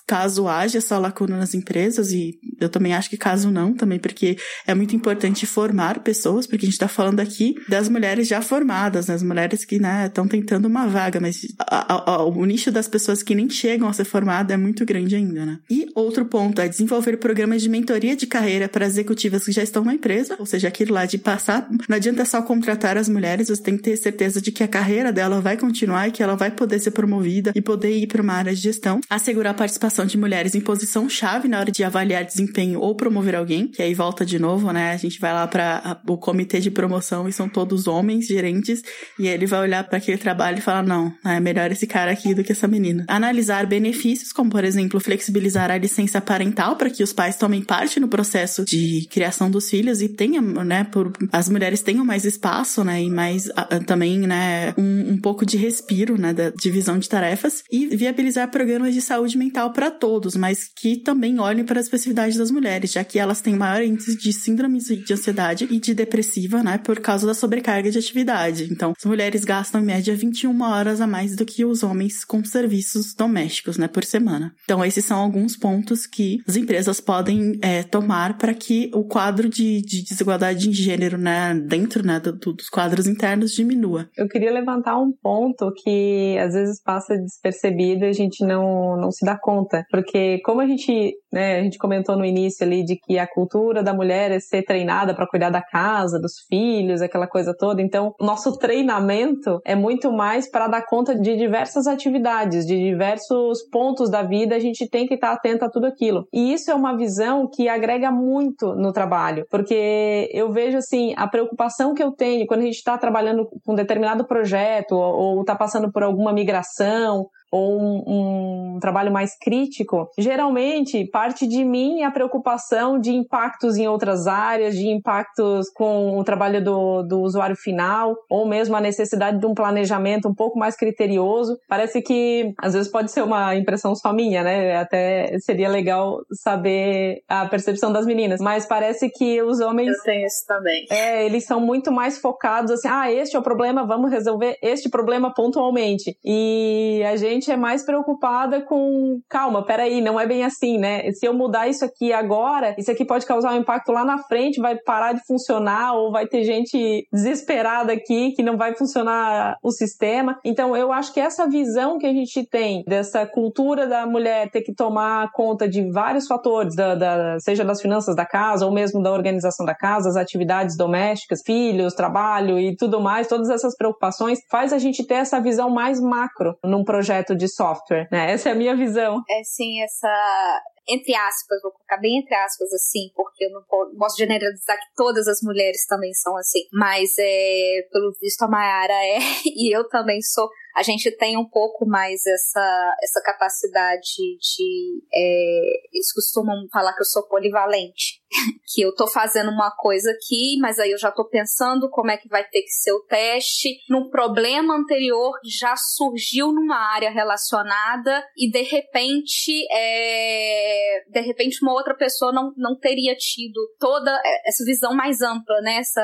caso 0.06 0.46
haja 0.46 0.78
essa 0.78 0.98
lacuna 0.98 1.36
nas 1.36 1.52
empresas, 1.54 2.12
e 2.12 2.38
eu 2.60 2.68
também 2.68 2.94
acho 2.94 3.10
que 3.10 3.16
caso 3.16 3.50
não, 3.50 3.74
também, 3.74 3.98
porque 3.98 4.36
é 4.66 4.74
muito 4.74 4.94
importante 4.94 5.46
formar 5.46 6.00
pessoas, 6.00 6.46
porque 6.46 6.64
a 6.64 6.68
gente 6.68 6.74
está 6.74 6.88
falando 6.88 7.20
aqui 7.20 7.56
das 7.68 7.88
mulheres 7.88 8.28
já 8.28 8.40
formadas, 8.40 9.08
né? 9.08 9.14
As 9.14 9.22
mulheres 9.22 9.64
que, 9.64 9.78
né, 9.78 10.06
estão 10.06 10.28
tentando 10.28 10.66
uma 10.66 10.86
vaga, 10.86 11.20
mas 11.20 11.46
a, 11.58 12.12
a, 12.12 12.24
o 12.24 12.44
nicho 12.44 12.70
das 12.70 12.86
pessoas 12.86 13.22
que 13.22 13.34
nem 13.34 13.50
chegam 13.50 13.88
a 13.88 13.92
ser 13.92 14.04
formadas 14.04 14.54
é 14.54 14.56
muito 14.56 14.84
grande 14.84 15.16
ainda, 15.16 15.44
né? 15.44 15.58
E 15.68 15.88
outro 15.94 16.24
ponto 16.24 16.60
é 16.60 16.68
desenvolver 16.68 17.16
programas 17.16 17.62
de 17.62 17.68
mentoria 17.68 18.14
de 18.14 18.26
carreira 18.26 18.68
para 18.68 18.86
executivas 18.86 19.44
que 19.44 19.52
já 19.52 19.62
estão 19.62 19.84
na 19.84 19.94
empresa, 19.94 20.36
ou 20.38 20.46
seja, 20.46 20.68
aquilo 20.68 20.94
lá 20.94 21.04
de 21.04 21.18
passar, 21.18 21.68
não 21.88 21.96
adianta 21.96 22.24
só 22.24 22.40
contratar 22.42 22.96
as 22.96 23.08
mulheres, 23.08 23.48
você 23.48 23.62
tem 23.62 23.76
que 23.76 23.82
ter 23.82 23.96
certeza 23.96 24.40
de 24.40 24.52
que 24.52 24.62
a 24.62 24.68
carreira 24.68 25.12
dela 25.12 25.40
vai 25.40 25.56
continuar 25.56 26.08
e 26.08 26.12
que 26.12 26.22
ela 26.22 26.36
vai 26.36 26.50
poder 26.50 26.78
ser 26.78 26.92
promovida 26.92 27.52
e 27.54 27.60
poder 27.60 27.90
ir 27.90 28.06
para 28.06 28.22
uma 28.22 28.34
área 28.34 28.54
de 28.54 28.60
gestão, 28.60 29.00
assegurar 29.10 29.52
a 29.52 29.54
participação 29.54 29.95
participação 29.96 30.06
de 30.06 30.18
mulheres 30.18 30.54
em 30.54 30.60
posição 30.60 31.08
chave 31.08 31.48
na 31.48 31.58
hora 31.58 31.72
de 31.72 31.82
avaliar 31.82 32.24
desempenho 32.24 32.80
ou 32.80 32.94
promover 32.94 33.34
alguém, 33.34 33.66
que 33.66 33.82
aí 33.82 33.94
volta 33.94 34.26
de 34.26 34.38
novo, 34.38 34.70
né? 34.72 34.92
A 34.92 34.96
gente 34.96 35.18
vai 35.18 35.32
lá 35.32 35.46
para 35.46 36.00
o 36.06 36.18
comitê 36.18 36.60
de 36.60 36.70
promoção 36.70 37.28
e 37.28 37.32
são 37.32 37.48
todos 37.48 37.86
homens 37.86 38.26
gerentes 38.26 38.82
e 39.18 39.26
ele 39.26 39.46
vai 39.46 39.60
olhar 39.60 39.84
para 39.84 39.98
aquele 39.98 40.18
trabalho 40.18 40.58
e 40.58 40.60
falar: 40.60 40.82
"Não, 40.82 41.12
é 41.24 41.40
melhor 41.40 41.70
esse 41.72 41.86
cara 41.86 42.10
aqui 42.10 42.34
do 42.34 42.44
que 42.44 42.52
essa 42.52 42.68
menina". 42.68 43.04
Analisar 43.08 43.66
benefícios, 43.66 44.32
como 44.32 44.50
por 44.50 44.64
exemplo, 44.64 45.00
flexibilizar 45.00 45.70
a 45.70 45.78
licença 45.78 46.20
parental 46.20 46.76
para 46.76 46.90
que 46.90 47.02
os 47.02 47.12
pais 47.12 47.36
tomem 47.36 47.62
parte 47.62 47.98
no 47.98 48.08
processo 48.08 48.64
de 48.64 49.08
criação 49.10 49.50
dos 49.50 49.70
filhos 49.70 50.02
e 50.02 50.08
tenham, 50.08 50.42
né, 50.42 50.84
por 50.84 51.12
as 51.32 51.48
mulheres 51.48 51.80
tenham 51.80 52.04
mais 52.04 52.24
espaço, 52.24 52.84
né, 52.84 53.02
e 53.02 53.10
mais 53.10 53.48
também, 53.86 54.18
né, 54.20 54.74
um, 54.76 55.12
um 55.12 55.18
pouco 55.18 55.46
de 55.46 55.56
respiro, 55.56 56.18
né, 56.18 56.32
da 56.32 56.50
divisão 56.50 56.98
de 56.98 57.08
tarefas 57.08 57.62
e 57.70 57.86
viabilizar 57.86 58.50
programas 58.50 58.92
de 58.94 59.00
saúde 59.00 59.38
mental 59.38 59.72
para 59.72 59.85
para 59.86 59.90
todos, 59.90 60.34
mas 60.34 60.68
que 60.68 60.96
também 60.96 61.38
olhem 61.38 61.64
para 61.64 61.78
as 61.78 61.86
especificidades 61.86 62.36
das 62.36 62.50
mulheres, 62.50 62.92
já 62.92 63.04
que 63.04 63.18
elas 63.18 63.40
têm 63.40 63.54
maior 63.54 63.82
índice 63.82 64.16
de 64.16 64.32
síndrome 64.32 64.78
de 64.78 65.12
ansiedade 65.12 65.68
e 65.70 65.78
de 65.78 65.94
depressiva, 65.94 66.62
né, 66.62 66.78
por 66.78 66.98
causa 66.98 67.26
da 67.26 67.34
sobrecarga 67.34 67.90
de 67.90 67.98
atividade. 67.98 68.68
Então, 68.70 68.92
as 68.96 69.04
mulheres 69.04 69.44
gastam 69.44 69.80
em 69.80 69.84
média 69.84 70.14
21 70.14 70.60
horas 70.62 71.00
a 71.00 71.06
mais 71.06 71.36
do 71.36 71.44
que 71.44 71.64
os 71.64 71.82
homens 71.82 72.24
com 72.24 72.44
serviços 72.44 73.14
domésticos, 73.14 73.78
né, 73.78 73.86
por 73.86 74.04
semana. 74.04 74.52
Então, 74.64 74.84
esses 74.84 75.04
são 75.04 75.18
alguns 75.18 75.56
pontos 75.56 76.06
que 76.06 76.40
as 76.48 76.56
empresas 76.56 77.00
podem 77.00 77.58
é, 77.62 77.82
tomar 77.84 78.36
para 78.38 78.54
que 78.54 78.90
o 78.92 79.04
quadro 79.04 79.48
de, 79.48 79.80
de, 79.82 80.02
desigualdade 80.02 80.68
de 80.68 80.72
gênero, 80.72 81.16
né, 81.16 81.54
dentro, 81.54 82.04
né, 82.04 82.18
do, 82.18 82.32
dos 82.32 82.68
quadros 82.68 83.06
internos 83.06 83.52
diminua. 83.52 84.08
Eu 84.16 84.28
queria 84.28 84.52
levantar 84.52 84.98
um 84.98 85.12
ponto 85.12 85.72
que 85.82 86.36
às 86.38 86.54
vezes 86.54 86.82
passa 86.82 87.16
despercebido 87.16 88.04
e 88.04 88.08
a 88.08 88.12
gente 88.12 88.44
não, 88.44 88.96
não 88.96 89.12
se 89.12 89.24
dá 89.24 89.38
conta 89.38 89.75
porque 89.90 90.40
como 90.44 90.60
a 90.60 90.66
gente, 90.66 91.14
né, 91.32 91.58
a 91.58 91.62
gente 91.62 91.78
comentou 91.78 92.16
no 92.16 92.24
início 92.24 92.66
ali 92.66 92.84
de 92.84 92.96
que 92.96 93.18
a 93.18 93.26
cultura 93.26 93.82
da 93.82 93.94
mulher 93.94 94.30
é 94.30 94.40
ser 94.40 94.62
treinada 94.62 95.14
para 95.14 95.26
cuidar 95.26 95.50
da 95.50 95.62
casa, 95.62 96.20
dos 96.20 96.34
filhos, 96.48 97.00
aquela 97.00 97.26
coisa 97.26 97.54
toda, 97.56 97.82
então 97.82 98.14
nosso 98.20 98.58
treinamento 98.58 99.60
é 99.64 99.74
muito 99.74 100.12
mais 100.12 100.50
para 100.50 100.68
dar 100.68 100.84
conta 100.86 101.14
de 101.14 101.36
diversas 101.36 101.86
atividades, 101.86 102.66
de 102.66 102.76
diversos 102.76 103.62
pontos 103.70 104.10
da 104.10 104.22
vida, 104.22 104.54
a 104.54 104.60
gente 104.60 104.88
tem 104.88 105.06
que 105.06 105.14
estar 105.14 105.32
atento 105.32 105.64
a 105.64 105.70
tudo 105.70 105.86
aquilo. 105.86 106.26
E 106.32 106.52
isso 106.52 106.70
é 106.70 106.74
uma 106.74 106.96
visão 106.96 107.48
que 107.52 107.68
agrega 107.68 108.10
muito 108.10 108.74
no 108.74 108.92
trabalho, 108.92 109.44
porque 109.50 110.30
eu 110.32 110.50
vejo 110.52 110.78
assim, 110.78 111.14
a 111.16 111.26
preocupação 111.28 111.94
que 111.94 112.02
eu 112.02 112.12
tenho 112.12 112.46
quando 112.46 112.60
a 112.60 112.64
gente 112.64 112.76
está 112.76 112.96
trabalhando 112.98 113.46
com 113.64 113.72
um 113.72 113.76
determinado 113.76 114.26
projeto 114.26 114.92
ou 114.92 115.40
está 115.40 115.54
passando 115.54 115.90
por 115.90 116.02
alguma 116.02 116.32
migração 116.32 117.26
ou 117.50 117.80
um, 117.80 118.74
um 118.74 118.78
trabalho 118.80 119.12
mais 119.12 119.36
crítico, 119.38 120.08
geralmente 120.18 121.04
parte 121.10 121.46
de 121.46 121.64
mim 121.64 122.02
a 122.02 122.10
preocupação 122.10 122.98
de 122.98 123.12
impactos 123.12 123.76
em 123.76 123.86
outras 123.86 124.26
áreas, 124.26 124.74
de 124.74 124.88
impactos 124.88 125.70
com 125.70 126.18
o 126.18 126.24
trabalho 126.24 126.62
do, 126.62 127.02
do 127.02 127.20
usuário 127.20 127.56
final, 127.56 128.14
ou 128.30 128.46
mesmo 128.46 128.76
a 128.76 128.80
necessidade 128.80 129.38
de 129.38 129.46
um 129.46 129.54
planejamento 129.54 130.28
um 130.28 130.34
pouco 130.34 130.58
mais 130.58 130.76
criterioso. 130.76 131.58
Parece 131.68 132.02
que 132.02 132.52
às 132.58 132.74
vezes 132.74 132.90
pode 132.90 133.10
ser 133.10 133.22
uma 133.22 133.54
impressão 133.54 133.94
só 133.94 134.12
minha, 134.12 134.42
né? 134.42 134.76
Até 134.76 135.38
seria 135.40 135.68
legal 135.68 136.18
saber 136.32 137.22
a 137.28 137.46
percepção 137.46 137.92
das 137.92 138.06
meninas, 138.06 138.40
mas 138.40 138.66
parece 138.66 139.08
que 139.10 139.42
os 139.42 139.60
homens. 139.60 139.96
Eu 139.96 140.02
tenho 140.04 140.26
isso 140.26 140.46
também. 140.46 140.86
É, 140.90 141.24
eles 141.24 141.44
são 141.44 141.60
muito 141.60 141.92
mais 141.92 142.18
focados 142.18 142.70
assim, 142.70 142.88
ah, 142.88 143.10
este 143.10 143.36
é 143.36 143.38
o 143.38 143.42
problema, 143.42 143.86
vamos 143.86 144.10
resolver 144.10 144.56
este 144.62 144.88
problema 144.88 145.32
pontualmente. 145.32 146.16
E 146.24 147.02
a 147.06 147.16
gente 147.16 147.35
é 147.50 147.56
mais 147.56 147.84
preocupada 147.84 148.62
com, 148.62 149.20
calma, 149.28 149.64
peraí, 149.64 150.00
não 150.00 150.18
é 150.18 150.26
bem 150.26 150.44
assim, 150.44 150.78
né? 150.78 151.10
Se 151.12 151.26
eu 151.26 151.34
mudar 151.34 151.68
isso 151.68 151.84
aqui 151.84 152.12
agora, 152.12 152.74
isso 152.78 152.90
aqui 152.90 153.04
pode 153.04 153.26
causar 153.26 153.52
um 153.52 153.58
impacto 153.58 153.92
lá 153.92 154.04
na 154.04 154.18
frente, 154.18 154.60
vai 154.60 154.76
parar 154.76 155.12
de 155.12 155.20
funcionar, 155.26 155.94
ou 155.94 156.10
vai 156.10 156.26
ter 156.26 156.44
gente 156.44 157.06
desesperada 157.12 157.92
aqui 157.92 158.32
que 158.32 158.42
não 158.42 158.56
vai 158.56 158.74
funcionar 158.74 159.56
o 159.62 159.70
sistema. 159.70 160.38
Então, 160.44 160.76
eu 160.76 160.92
acho 160.92 161.12
que 161.12 161.20
essa 161.20 161.48
visão 161.48 161.98
que 161.98 162.06
a 162.06 162.12
gente 162.12 162.46
tem 162.48 162.82
dessa 162.86 163.26
cultura 163.26 163.86
da 163.86 164.06
mulher 164.06 164.50
ter 164.50 164.62
que 164.62 164.74
tomar 164.74 165.30
conta 165.32 165.68
de 165.68 165.90
vários 165.90 166.26
fatores, 166.26 166.74
da, 166.74 166.94
da, 166.94 167.38
seja 167.40 167.64
das 167.64 167.80
finanças 167.80 168.14
da 168.14 168.24
casa 168.24 168.66
ou 168.66 168.72
mesmo 168.72 169.02
da 169.02 169.12
organização 169.12 169.64
da 169.64 169.74
casa, 169.74 170.08
as 170.08 170.16
atividades 170.16 170.76
domésticas, 170.76 171.40
filhos, 171.44 171.94
trabalho 171.94 172.58
e 172.58 172.76
tudo 172.76 173.00
mais, 173.00 173.28
todas 173.28 173.50
essas 173.50 173.76
preocupações, 173.76 174.38
faz 174.50 174.72
a 174.72 174.78
gente 174.78 175.06
ter 175.06 175.14
essa 175.14 175.40
visão 175.40 175.70
mais 175.70 176.00
macro 176.00 176.56
num 176.64 176.84
projeto 176.84 177.25
de 177.34 177.48
software. 177.48 178.08
Né? 178.10 178.32
Essa 178.32 178.50
é 178.50 178.52
a 178.52 178.54
minha 178.54 178.76
visão. 178.76 179.22
É 179.28 179.42
sim, 179.44 179.82
essa 179.82 180.62
entre 180.88 181.14
aspas, 181.16 181.60
vou 181.62 181.72
colocar 181.72 181.96
bem 181.98 182.20
entre 182.20 182.34
aspas 182.36 182.72
assim, 182.72 183.10
porque 183.14 183.44
eu 183.44 183.50
não 183.50 183.62
posso 183.98 184.16
generalizar 184.16 184.76
que 184.76 184.94
todas 184.94 185.26
as 185.26 185.40
mulheres 185.42 185.84
também 185.86 186.14
são 186.14 186.36
assim, 186.36 186.60
mas 186.72 187.10
é, 187.18 187.82
pelo 187.90 188.12
visto 188.20 188.42
a 188.42 188.48
Mayara 188.48 188.94
é, 188.94 189.18
e 189.44 189.76
eu 189.76 189.88
também 189.88 190.22
sou 190.22 190.48
a 190.76 190.82
gente 190.82 191.10
tem 191.16 191.38
um 191.38 191.48
pouco 191.48 191.86
mais 191.86 192.26
essa, 192.26 192.96
essa 193.02 193.22
capacidade 193.22 194.02
de. 194.04 195.02
É, 195.10 195.60
eles 195.90 196.12
costumam 196.12 196.68
falar 196.70 196.92
que 196.92 197.00
eu 197.00 197.06
sou 197.06 197.26
polivalente. 197.26 198.20
que 198.74 198.82
eu 198.82 198.94
tô 198.94 199.06
fazendo 199.06 199.50
uma 199.50 199.70
coisa 199.70 200.10
aqui, 200.10 200.58
mas 200.60 200.78
aí 200.78 200.90
eu 200.90 200.98
já 200.98 201.10
tô 201.10 201.26
pensando 201.26 201.88
como 201.88 202.10
é 202.10 202.18
que 202.18 202.28
vai 202.28 202.44
ter 202.44 202.60
que 202.60 202.70
ser 202.70 202.92
o 202.92 203.02
teste. 203.04 203.78
Num 203.88 204.10
problema 204.10 204.76
anterior 204.76 205.32
já 205.44 205.74
surgiu 205.76 206.52
numa 206.52 206.76
área 206.92 207.10
relacionada 207.10 208.22
e 208.36 208.50
de 208.50 208.62
repente, 208.62 209.66
é, 209.72 211.04
de 211.08 211.20
repente 211.20 211.62
uma 211.62 211.72
outra 211.72 211.96
pessoa 211.96 212.32
não, 212.32 212.52
não 212.56 212.78
teria 212.78 213.14
tido 213.16 213.60
toda 213.78 214.20
essa 214.44 214.64
visão 214.64 214.94
mais 214.94 215.22
ampla, 215.22 215.60
né? 215.62 215.76
Essa, 215.76 216.02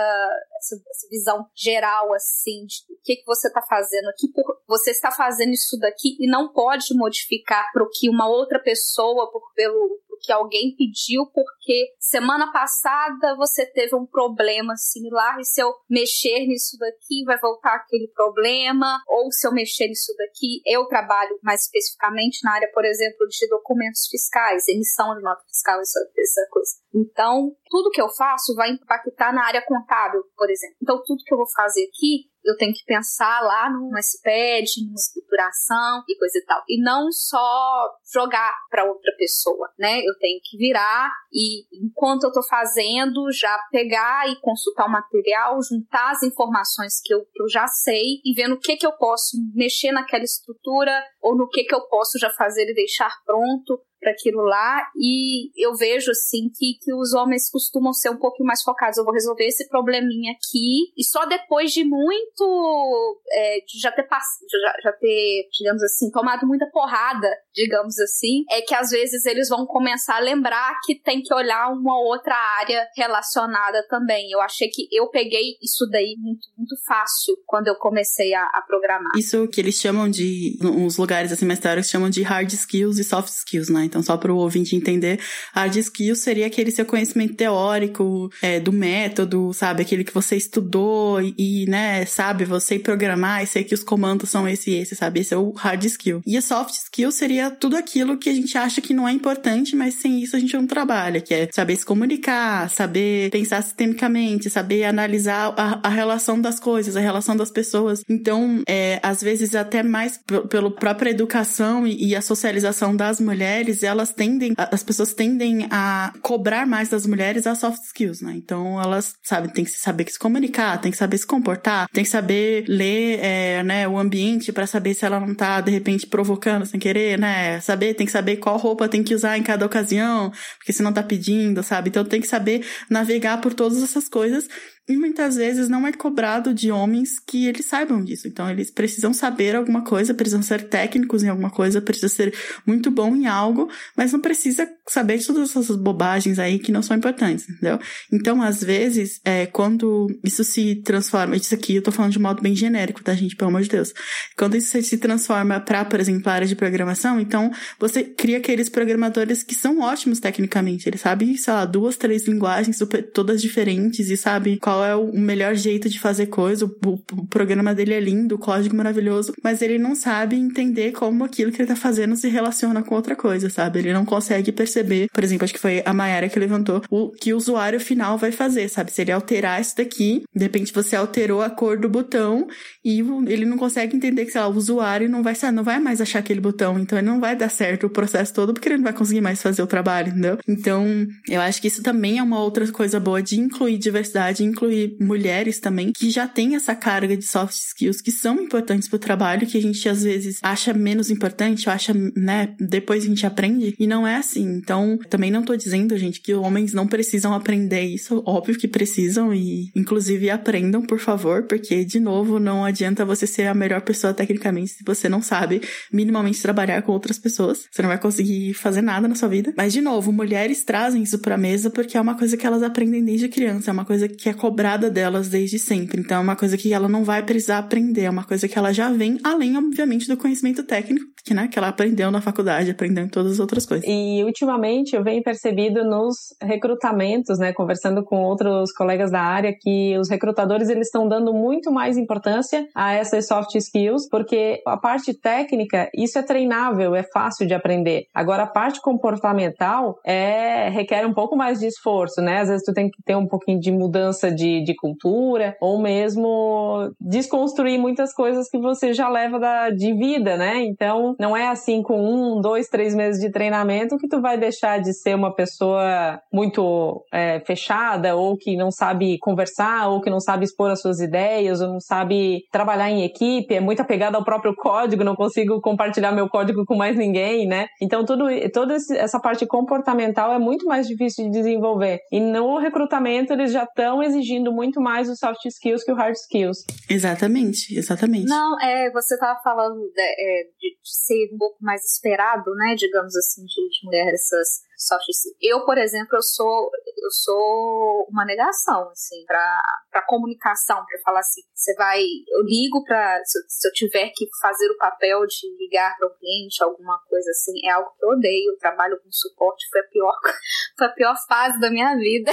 essa, 0.57 0.77
essa 0.77 1.09
visão 1.11 1.47
geral, 1.55 2.15
assim, 2.15 2.65
de 2.65 2.77
o 2.91 3.03
que, 3.03 3.17
que 3.17 3.27
você 3.27 3.53
tá 3.53 3.61
fazendo 3.69 4.09
aqui 4.09 4.29
por 4.33 4.62
você 4.67 4.91
está 4.91 5.11
fazendo 5.11 5.53
isso 5.53 5.79
daqui 5.79 6.17
e 6.19 6.31
não 6.31 6.53
pode 6.53 6.95
modificar 6.95 7.71
para 7.73 7.83
o 7.83 7.89
que 7.89 8.09
uma 8.09 8.29
outra 8.29 8.59
pessoa, 8.59 9.31
por, 9.31 9.43
pelo, 9.55 10.01
que 10.23 10.33
alguém 10.33 10.75
pediu, 10.77 11.27
porque 11.27 11.93
semana 11.99 12.51
passada 12.53 13.37
você 13.37 13.67
teve 13.67 13.95
um 13.95 14.07
problema 14.07 14.77
similar 14.77 15.39
e 15.41 15.45
se 15.45 15.61
eu 15.61 15.75
mexer 15.91 16.47
nisso 16.47 16.77
daqui 16.79 17.25
vai 17.25 17.39
voltar 17.39 17.75
aquele 17.75 18.09
problema, 18.15 19.03
ou 19.07 19.31
se 19.33 19.47
eu 19.47 19.53
mexer 19.53 19.89
nisso 19.89 20.15
daqui, 20.17 20.63
eu 20.65 20.87
trabalho 20.87 21.39
mais 21.43 21.63
especificamente 21.63 22.41
na 22.45 22.55
área, 22.55 22.71
por 22.73 22.85
exemplo, 22.85 23.27
de 23.29 23.49
documentos 23.49 24.07
fiscais, 24.09 24.69
emissão 24.69 25.15
de 25.17 25.23
nota 25.23 25.43
fiscal, 25.47 25.81
essa, 25.81 25.99
essa 26.17 26.47
coisa. 26.51 26.71
Então, 26.95 27.55
tudo 27.69 27.91
que 27.91 28.01
eu 28.01 28.09
faço 28.09 28.55
vai 28.55 28.71
impactar 28.71 29.35
na 29.35 29.45
área 29.47 29.65
contábil, 29.67 30.23
por 30.37 30.49
exemplo. 30.51 30.77
Então, 30.81 31.03
tudo 31.05 31.25
que 31.25 31.35
eu 31.35 31.39
vou 31.39 31.51
fazer 31.51 31.89
aqui 31.89 32.32
eu 32.45 32.57
tenho 32.57 32.73
que 32.73 32.85
pensar 32.85 33.41
lá 33.43 33.71
no 33.71 33.91
SPED, 33.99 34.85
numa 34.85 34.95
escrituração 34.95 36.03
e 36.09 36.19
coisa 36.19 36.39
e 36.39 36.45
tal. 36.45 36.63
E 36.69 36.83
não 36.83 37.11
só 37.11 37.91
jogar 38.13 38.55
para 38.71 38.85
outra 38.85 39.13
pessoa, 39.17 39.71
né? 39.79 39.99
Eu 40.01 40.17
tenho 40.19 40.41
que 40.43 40.57
virar 40.57 41.11
e, 41.33 41.65
enquanto 41.85 42.25
eu 42.25 42.29
estou 42.29 42.43
fazendo, 42.45 43.31
já 43.33 43.57
pegar 43.71 44.29
e 44.29 44.41
consultar 44.41 44.87
o 44.87 44.93
material, 44.93 45.59
juntar 45.63 46.11
as 46.11 46.23
informações 46.23 47.01
que 47.03 47.15
eu, 47.15 47.25
que 47.33 47.43
eu 47.43 47.49
já 47.49 47.67
sei 47.67 48.21
e 48.25 48.35
vendo 48.35 48.55
o 48.55 48.61
que, 48.61 48.77
que 48.77 48.87
eu 48.87 48.93
posso 48.93 49.37
mexer 49.55 49.93
naquela 49.93 50.25
estrutura 50.25 50.93
ou 51.21 51.37
no 51.37 51.49
que, 51.49 51.65
que 51.65 51.75
eu 51.75 51.87
posso 51.89 52.19
já 52.19 52.31
fazer 52.31 52.69
e 52.69 52.75
deixar 52.75 53.13
pronto 53.25 53.81
para 54.03 54.11
aquilo 54.11 54.43
lá 54.43 54.91
e 54.97 55.51
eu 55.57 55.75
vejo 55.77 56.11
assim 56.11 56.51
que, 56.53 56.75
que 56.83 56.93
os 56.93 57.15
homens 57.15 57.49
costumam 57.49 57.93
ser 57.93 58.11
um 58.11 58.19
pouco 58.19 58.45
mais 58.45 58.63
focados. 58.63 58.99
Eu 58.99 59.05
vou 59.05 59.15
resolver 59.15 59.47
esse 59.47 59.69
probleminha 59.69 60.33
aqui 60.33 60.93
e 60.99 61.05
só 61.05 61.25
depois 61.25 61.71
de 61.71 61.85
muito 61.85 63.23
é, 63.31 63.59
de 63.61 63.81
já 63.81 63.93
ter 63.93 64.03
passado, 64.03 64.45
já, 64.51 64.75
já 64.83 64.93
ter, 64.93 65.49
digamos 65.57 65.83
assim, 65.85 66.11
tomado 66.11 66.47
muita 66.47 66.67
porrada, 66.67 67.31
digamos 67.55 67.99
assim, 68.01 68.45
é 68.51 68.61
que 68.61 68.75
às 68.75 68.91
vezes 68.91 69.25
eles 69.25 69.49
vão 69.49 69.65
começar 69.65 70.17
a 70.17 70.21
lembrar 70.21 70.79
que 70.85 70.97
tem 70.97 71.23
que 71.23 71.33
olhar 71.33 71.73
uma 71.73 71.99
outra 72.01 72.35
área 72.59 72.85
relacionada 72.97 73.87
também. 73.89 74.31
Eu 74.33 74.41
achei 74.41 74.69
que 74.69 74.89
eu 74.91 75.09
peguei 75.11 75.57
isso 75.63 75.87
daí 75.89 76.17
muito, 76.19 76.49
muito 76.59 76.75
fácil 76.85 77.37
quando 77.47 77.69
eu 77.69 77.77
comecei 77.77 78.35
a, 78.35 78.43
a 78.43 78.65
programar. 78.67 79.13
Isso 79.17 79.47
que 79.47 79.61
eles 79.61 79.77
chamam 79.77 80.11
de, 80.11 80.59
uns 80.61 80.97
lugares 80.97 81.31
assim 81.31 81.47
mais 81.47 81.61
teóricos 81.61 81.89
chamam 81.89 82.11
de 82.11 82.23
hard 82.23 82.53
skills 82.53 82.99
e 82.99 83.05
soft 83.05 83.29
skills, 83.29 83.69
né? 83.69 83.85
Então, 83.93 84.03
só 84.03 84.17
para 84.17 84.33
o 84.33 84.39
ouvinte 84.39 84.75
entender, 84.75 85.21
hard 85.53 85.77
skills 85.77 86.21
seria 86.21 86.47
aquele 86.47 86.71
seu 86.71 86.87
conhecimento 86.87 87.35
teórico 87.35 88.31
é, 88.41 88.59
do 88.59 88.73
método, 88.73 89.53
sabe? 89.53 89.83
Aquele 89.83 90.03
que 90.03 90.15
você 90.15 90.35
estudou 90.35 91.21
e, 91.21 91.35
e, 91.37 91.67
né, 91.67 92.07
sabe, 92.07 92.47
você 92.47 92.79
programar 92.79 93.43
e 93.43 93.47
sei 93.47 93.65
que 93.65 93.75
os 93.75 93.85
comandos 93.85 94.31
são 94.31 94.49
esse 94.49 94.71
e 94.71 94.77
esse, 94.77 94.97
sabe? 94.97 95.21
Esse 95.21 95.35
é 95.35 95.37
o 95.37 95.51
hard 95.51 95.85
skill. 95.85 96.23
E 96.27 96.39
a 96.39 96.41
soft 96.41 96.73
skill 96.73 97.13
seria 97.13 97.51
tudo 97.51 97.77
aquilo 97.77 98.17
que 98.17 98.31
a 98.31 98.35
gente 98.35 98.57
acha 98.57 98.81
que 98.81 98.95
não 98.95 99.07
é 99.07 99.13
importante, 99.13 99.77
mas 99.77 99.95
sem 99.95 100.23
isso 100.23 100.37
a 100.37 100.39
gente 100.39 100.55
não 100.55 100.67
trabalha, 100.67 101.21
que 101.21 101.35
é 101.35 101.49
saber 101.53 101.77
se 101.77 101.85
comunicar, 101.85 102.71
saber 102.71 103.31
pensar 103.31 103.63
sistemicamente, 103.63 104.49
saber 104.49 104.85
analisar 104.85 105.53
a, 105.55 105.81
a 105.83 105.89
relação 105.91 106.41
das 106.41 106.59
coisas, 106.59 106.97
a 106.97 107.01
relação 107.01 107.37
das 107.37 107.51
pessoas. 107.51 108.03
Então, 108.09 108.63
é, 108.67 108.99
às 109.03 109.23
vezes 109.23 109.55
até 109.55 109.83
mais 109.83 110.19
pela 110.49 110.71
própria 110.71 111.11
educação 111.11 111.87
e, 111.87 112.09
e 112.09 112.17
a 112.17 112.23
socialização 112.23 112.97
das 112.97 113.21
mulheres, 113.21 113.82
elas 113.83 114.13
tendem, 114.13 114.55
as 114.57 114.83
pessoas 114.83 115.13
tendem 115.13 115.67
a 115.71 116.13
cobrar 116.23 116.67
mais 116.67 116.89
das 116.89 117.07
mulheres 117.07 117.47
as 117.47 117.59
soft 117.59 117.83
skills, 117.85 118.21
né? 118.21 118.35
Então 118.37 118.81
elas, 118.81 119.15
sabe, 119.23 119.53
tem 119.53 119.65
que 119.65 119.71
saber 119.71 120.11
se 120.11 120.19
comunicar, 120.19 120.81
tem 120.81 120.91
que 120.91 120.97
saber 120.97 121.19
se 121.19 121.27
comportar, 121.27 121.89
tem 121.93 122.05
que 122.05 122.11
saber 122.11 122.65
ler, 122.69 123.19
é, 123.21 123.63
né, 123.63 123.89
o 123.89 123.99
ambiente 123.99 124.53
para 124.53 124.67
saber 124.67 124.95
se 124.95 125.05
ela 125.05 125.21
não 125.21 125.35
tá, 125.35 125.61
de 125.61 125.71
repente, 125.71 126.07
provocando 126.07 126.67
sem 126.67 126.79
querer, 126.79 127.19
né? 127.19 127.61
Saber, 127.61 127.95
tem 127.95 128.07
que 128.07 128.13
saber 128.13 128.37
qual 128.37 128.57
roupa 128.57 128.89
tem 128.89 129.03
que 129.03 129.15
usar 129.15 129.39
em 129.39 129.43
cada 129.43 129.65
ocasião, 129.67 130.33
porque 130.59 130.73
se 130.73 130.83
não 130.83 130.93
tá 130.93 131.03
pedindo, 131.03 131.63
sabe? 131.63 131.89
Então 131.89 132.05
tem 132.05 132.21
que 132.21 132.27
saber 132.27 132.65
navegar 132.91 133.41
por 133.41 133.55
todas 133.55 133.83
essas 133.83 134.09
coisas 134.09 134.49
e 134.93 134.97
muitas 134.97 135.37
vezes 135.37 135.69
não 135.69 135.87
é 135.87 135.93
cobrado 135.93 136.53
de 136.53 136.71
homens 136.71 137.19
que 137.19 137.47
eles 137.47 137.67
saibam 137.67 138.03
disso. 138.03 138.29
Então, 138.29 138.51
eles 138.51 138.71
precisam 138.71 139.13
saber 139.13 139.57
alguma 139.57 139.83
coisa, 139.83 140.15
precisam 140.15 140.43
ser 140.43 140.69
técnicos 140.69 141.23
em 141.23 141.29
alguma 141.29 141.51
coisa, 141.51 141.81
precisam 141.81 142.09
ser 142.09 142.35
muito 142.67 142.91
bom 142.91 143.15
em 143.17 143.27
algo, 143.27 143.71
mas 143.97 144.13
não 144.13 144.21
precisa 144.21 144.69
saber 144.89 145.19
de 145.19 145.27
todas 145.27 145.51
essas 145.51 145.77
bobagens 145.77 146.39
aí 146.39 146.59
que 146.59 146.73
não 146.73 146.83
são 146.83 146.97
importantes, 146.97 147.49
entendeu? 147.49 147.79
Então, 148.13 148.43
às 148.43 148.63
vezes, 148.63 149.21
é, 149.25 149.47
quando 149.47 150.09
isso 150.25 150.45
se 150.45 150.77
transforma, 150.77 151.37
isso 151.37 151.55
aqui 151.55 151.77
eu 151.77 151.83
tô 151.83 151.93
falando 151.93 152.13
de 152.13 152.19
modo 152.19 152.43
bem 152.43 152.55
genérico, 152.55 153.03
tá, 153.03 153.15
gente? 153.15 153.37
Pelo 153.37 153.51
amor 153.51 153.63
de 153.63 153.69
Deus. 153.69 153.93
Quando 154.37 154.57
isso 154.57 154.81
se 154.83 154.99
transforma 154.99 155.61
para, 155.61 155.85
por 155.85 156.01
exemplo, 156.01 156.29
a 156.29 156.35
área 156.35 156.47
de 156.47 156.57
programação, 156.57 157.21
então 157.21 157.51
você 157.79 158.03
cria 158.03 158.39
aqueles 158.39 158.69
programadores 158.69 159.43
que 159.43 159.55
são 159.55 159.81
ótimos 159.81 160.21
tecnicamente. 160.21 160.89
Eles 160.89 161.01
sabem, 161.01 161.37
sei 161.37 161.53
lá, 161.53 161.65
duas, 161.65 161.97
três 161.97 162.27
linguagens 162.27 162.77
super, 162.77 163.03
todas 163.03 163.41
diferentes 163.41 164.11
e 164.11 164.17
sabe 164.17 164.59
qual 164.59 164.82
é 164.85 164.95
o 164.95 165.19
melhor 165.19 165.55
jeito 165.55 165.89
de 165.89 165.99
fazer 165.99 166.27
coisa, 166.27 166.67
o, 166.67 166.71
o, 166.89 167.27
programa 167.27 167.75
dele 167.75 167.95
é 167.95 168.01
lindo, 168.01 168.35
o 168.35 168.39
código 168.39 168.77
maravilhoso, 168.77 169.33
mas 169.43 169.63
ele 169.63 169.79
não 169.79 169.95
sabe 169.95 170.37
entender 170.37 170.93
como 170.93 171.25
aquilo 171.25 171.53
que 171.53 171.61
ele 171.61 171.69
tá 171.69 171.77
fazendo 171.77 172.17
se 172.17 172.29
relaciona 172.29 172.83
com 172.83 172.95
outra 172.95 173.17
coisa, 173.17 173.49
sabe? 173.51 173.81
Ele 173.81 173.93
não 173.93 174.05
consegue 174.05 174.53
perceber, 174.53 175.09
por 175.13 175.23
exemplo, 175.25 175.45
acho 175.45 175.55
que 175.55 175.61
foi 175.61 175.83
a 175.85 175.93
Mayara 175.93 176.29
que 176.29 176.39
levantou, 176.39 176.83
o 176.91 177.11
que 177.11 177.33
o 177.33 177.37
usuário 177.37 177.81
final 177.81 178.17
vai 178.19 178.33
fazer, 178.33 178.69
sabe? 178.69 178.93
Se 178.93 179.03
ele 179.03 179.13
alterar 179.13 179.61
isso 179.61 179.77
daqui, 179.77 180.23
de 180.35 180.43
repente 180.43 180.73
você 180.73 180.97
alterou 180.97 181.43
a 181.43 181.51
cor 181.51 181.79
do 181.79 181.89
botão 181.89 182.47
e 182.85 183.01
ele 183.27 183.45
não 183.45 183.57
consegue 183.57 183.97
entender 183.97 184.25
que, 184.25 184.33
sei 184.33 184.41
lá, 184.41 184.49
o 184.49 184.57
usuário 184.57 185.09
não 185.09 185.23
vai, 185.23 185.35
não 185.53 185.65
vai 185.65 185.79
mais 185.79 186.01
achar 186.01 186.19
aquele 186.21 186.41
botão, 186.41 186.79
então 186.79 186.99
ele 186.99 187.07
não 187.07 187.21
vai 187.21 187.37
dar 187.37 187.49
certo 187.49 187.87
o 187.87 187.91
processo 187.91 188.33
todo 188.33 188.53
porque 188.53 188.69
ele 188.69 188.77
não 188.77 188.85
vai 188.85 188.93
conseguir 188.93 189.21
mais 189.21 189.43
fazer 189.43 189.63
o 189.63 189.67
trabalho, 189.67 190.09
entendeu? 190.09 190.39
Então, 190.49 191.07
eu 191.29 191.41
acho 191.41 191.61
que 191.61 191.69
isso 191.69 191.83
também 191.83 192.19
é 192.19 192.23
uma 192.23 192.41
outra 192.41 192.71
coisa 192.71 193.01
boa 193.01 193.23
de 193.23 193.39
incluir 193.39 193.79
diversidade, 193.79 194.45
incluir 194.45 194.62
incluir 194.63 194.97
mulheres 195.01 195.59
também, 195.59 195.93
que 195.93 196.11
já 196.11 196.27
têm 196.27 196.55
essa 196.55 196.75
carga 196.75 197.17
de 197.17 197.25
soft 197.25 197.55
skills 197.55 198.01
que 198.01 198.13
são 198.13 198.41
importantes 198.41 198.89
pro 198.89 198.99
trabalho, 198.99 199.47
que 199.47 199.59
a 199.59 199.63
gente 199.63 199.89
às 199.89 200.03
vezes 200.03 200.39
acha 200.43 200.73
menos 200.73 201.11
importante, 201.11 201.69
ou 201.69 201.75
acha, 201.75 201.93
né, 202.17 202.55
depois 202.61 203.05
a 203.05 203.09
gente 203.09 203.27
aprende, 203.27 203.75
e 203.79 203.87
não 203.87 204.07
é 204.07 204.17
assim. 204.17 204.45
Então, 204.45 204.99
também 205.09 205.31
não 205.31 205.43
tô 205.43 205.57
dizendo, 205.57 205.97
gente, 205.99 206.21
que 206.21 206.35
homens 206.35 206.73
não 206.73 206.87
precisam 206.87 207.35
aprender 207.35 207.83
isso, 207.83 208.23
óbvio 208.25 208.57
que 208.57 208.69
precisam, 208.69 209.35
e 209.35 209.71
inclusive 209.75 210.31
aprendam, 210.31 210.83
por 210.83 211.01
favor, 211.01 211.45
porque, 211.45 211.85
de 211.85 211.99
novo, 211.99 212.39
não 212.39 212.65
adianta 212.65 213.05
você 213.05 213.27
ser 213.27 213.47
a 213.47 213.55
melhor 213.55 213.81
pessoa 213.83 214.15
tecnicamente 214.15 214.73
se 214.73 214.85
você 214.85 215.09
não 215.09 215.21
sabe 215.21 215.61
minimamente 215.93 216.41
trabalhar 216.41 216.83
com 216.83 216.93
outras 216.93 217.19
pessoas. 217.19 217.67
Você 217.71 217.83
não 217.83 217.89
vai 217.89 217.99
conseguir 217.99 218.55
fazer 218.55 218.83
nada 218.83 219.09
na 219.09 219.15
sua 219.15 219.29
vida. 219.29 219.53
Mas, 219.57 219.73
de 219.73 219.81
novo, 219.81 220.13
mulheres 220.13 220.65
trazem 220.65 221.03
isso 221.03 221.19
pra 221.19 221.37
mesa 221.37 221.71
porque 221.71 221.97
é 221.97 222.01
uma 222.01 222.17
coisa 222.17 222.37
que 222.37 222.47
elas 222.47 222.63
aprendem 222.63 223.05
desde 223.05 223.29
criança, 223.29 223.71
é 223.71 223.73
uma 223.73 223.85
coisa 223.85 224.09
que 224.09 224.29
é 224.29 224.33
cobrada 224.33 224.52
delas 224.91 225.29
desde 225.29 225.59
sempre. 225.59 226.01
Então, 226.01 226.19
é 226.19 226.21
uma 226.21 226.37
coisa 226.37 226.57
que 226.57 226.73
ela 226.73 226.89
não 226.89 227.05
vai 227.05 227.23
precisar 227.23 227.59
aprender, 227.59 228.03
é 228.03 228.11
uma 228.11 228.25
coisa 228.25 228.49
que 228.49 228.59
ela 228.59 228.73
já 228.73 228.91
vem, 228.91 229.19
além, 229.25 229.57
obviamente, 229.57 230.09
do 230.09 230.17
conhecimento 230.17 230.63
técnico 230.63 231.07
que, 231.25 231.35
né, 231.35 231.49
que 231.49 231.59
ela 231.59 231.69
aprendeu 231.69 232.11
na 232.11 232.21
faculdade, 232.21 232.71
aprendeu 232.71 233.05
em 233.05 233.09
todas 233.09 233.33
as 233.33 233.39
outras 233.39 233.65
coisas. 233.65 233.87
E, 233.89 234.23
ultimamente, 234.25 234.97
eu 234.97 235.05
venho 235.05 235.23
percebido 235.23 235.85
nos 235.85 236.17
recrutamentos, 236.43 237.39
né, 237.39 237.53
conversando 237.53 238.03
com 238.03 238.23
outros 238.23 238.73
colegas 238.73 239.11
da 239.11 239.21
área, 239.21 239.55
que 239.59 239.97
os 239.99 240.11
recrutadores, 240.11 240.69
eles 240.69 240.89
estão 240.89 241.09
dando 241.09 241.33
muito 241.33 241.71
mais 241.71 241.97
importância 241.97 242.67
a 242.75 242.93
essas 242.93 243.27
soft 243.27 243.55
skills, 243.55 244.09
porque 244.11 244.61
a 244.67 244.77
parte 244.77 245.15
técnica, 245.15 245.89
isso 245.95 246.19
é 246.19 246.23
treinável, 246.23 246.95
é 246.95 247.05
fácil 247.05 247.47
de 247.47 247.55
aprender. 247.55 248.07
Agora, 248.13 248.43
a 248.43 248.47
parte 248.47 248.81
comportamental 248.81 249.99
é, 250.05 250.69
requer 250.71 251.07
um 251.07 251.15
pouco 251.15 251.37
mais 251.37 251.61
de 251.61 251.67
esforço, 251.67 252.21
né? 252.21 252.41
Às 252.41 252.49
vezes 252.49 252.65
tu 252.65 252.73
tem 252.73 252.91
que 252.91 253.03
ter 253.05 253.17
um 253.17 253.27
pouquinho 253.27 253.61
de 253.61 253.71
mudança 253.71 254.31
de, 254.31 254.42
de 254.63 254.75
cultura, 254.75 255.57
ou 255.61 255.81
mesmo 255.81 256.91
desconstruir 257.01 257.79
muitas 257.79 258.13
coisas 258.15 258.49
que 258.49 258.59
você 258.59 258.93
já 258.93 259.09
leva 259.09 259.39
da, 259.39 259.71
de 259.71 259.93
vida, 259.95 260.37
né? 260.37 260.63
Então, 260.63 261.15
não 261.19 261.37
é 261.37 261.49
assim 261.49 261.83
com 261.83 262.01
um, 262.01 262.41
dois, 262.41 262.69
três 262.69 262.95
meses 262.95 263.21
de 263.21 263.31
treinamento 263.31 263.97
que 263.99 264.09
tu 264.09 264.21
vai 264.21 264.39
deixar 264.39 264.81
de 264.81 264.93
ser 264.93 265.15
uma 265.15 265.35
pessoa 265.35 266.21
muito 266.33 267.05
é, 267.13 267.41
fechada, 267.41 268.17
ou 268.17 268.37
que 268.37 268.57
não 268.57 268.71
sabe 268.71 269.19
conversar, 269.19 269.89
ou 269.89 270.01
que 270.01 270.11
não 270.11 270.21
sabe 270.21 270.45
expor 270.45 270.71
as 270.71 270.81
suas 270.81 271.01
ideias, 271.01 271.61
ou 271.61 271.69
não 271.69 271.81
sabe 271.81 272.41
trabalhar 272.51 272.91
em 272.91 273.05
equipe, 273.05 273.55
é 273.55 273.61
muito 273.61 273.81
apegada 273.81 274.17
ao 274.17 274.25
próprio 274.25 274.55
código, 274.55 275.05
não 275.05 275.15
consigo 275.15 275.61
compartilhar 275.61 276.13
meu 276.13 276.29
código 276.29 276.65
com 276.65 276.77
mais 276.77 276.97
ninguém, 276.97 277.47
né? 277.47 277.67
Então, 277.81 278.05
tudo, 278.05 278.27
toda 278.53 278.75
essa 278.75 279.21
parte 279.21 279.47
comportamental 279.47 280.33
é 280.33 280.39
muito 280.39 280.67
mais 280.67 280.87
difícil 280.87 281.25
de 281.27 281.31
desenvolver. 281.31 281.99
E 282.11 282.21
no 282.21 282.59
recrutamento, 282.59 283.33
eles 283.33 283.53
já 283.53 283.65
estão 283.65 284.03
exigindo 284.03 284.32
muito 284.41 284.81
mais 284.81 285.09
os 285.09 285.19
soft 285.19 285.45
skills 285.45 285.85
que 285.85 285.93
o 285.93 285.95
hard 285.95 286.15
skills. 286.15 286.65
Exatamente, 286.89 287.77
exatamente. 287.77 288.27
Não, 288.27 288.59
é, 288.61 288.91
você 288.91 289.15
estava 289.15 289.39
falando 289.43 289.81
de, 289.93 290.01
é, 290.01 290.45
de, 290.59 290.79
ser 290.83 291.35
um 291.35 291.39
pouco 291.39 291.57
mais 291.61 291.85
esperado, 291.85 292.51
né, 292.55 292.75
digamos 292.77 293.15
assim, 293.17 293.45
de, 293.45 293.69
de 293.69 293.85
mulher 293.85 294.13
essas 294.15 294.63
soft 294.79 295.09
skills. 295.09 295.37
Eu, 295.41 295.65
por 295.65 295.79
exemplo, 295.79 296.17
eu 296.17 296.23
sou 296.23 296.71
eu 297.03 297.11
sou 297.11 298.07
uma 298.09 298.25
negação, 298.25 298.89
assim, 298.91 299.25
para 299.27 300.07
comunicação, 300.07 300.85
para 300.87 301.01
falar 301.05 301.21
assim, 301.21 301.43
você 301.53 301.75
vai, 301.75 302.01
eu 302.01 302.43
ligo 302.43 302.85
para 302.85 303.21
se, 303.25 303.39
se, 303.49 303.69
eu 303.69 303.73
tiver 303.73 304.11
que 304.15 304.27
fazer 304.41 304.71
o 304.71 304.79
papel 304.79 305.27
de 305.27 305.49
ligar 305.59 305.97
para 305.99 306.07
o 306.07 306.15
cliente, 306.15 306.63
alguma 306.63 306.99
coisa 307.09 307.31
assim, 307.31 307.53
é 307.67 307.71
algo 307.71 307.91
que 307.99 308.05
eu 308.05 308.11
odeio. 308.11 308.53
Eu 308.53 308.59
trabalho 308.59 308.99
com 309.03 309.11
suporte, 309.11 309.69
foi 309.71 309.81
a 309.81 309.89
pior, 309.89 310.15
foi 310.79 310.87
a 310.87 310.91
pior 310.93 311.15
fase 311.27 311.61
da 311.61 311.71
minha 311.71 311.97
vida. 311.97 312.31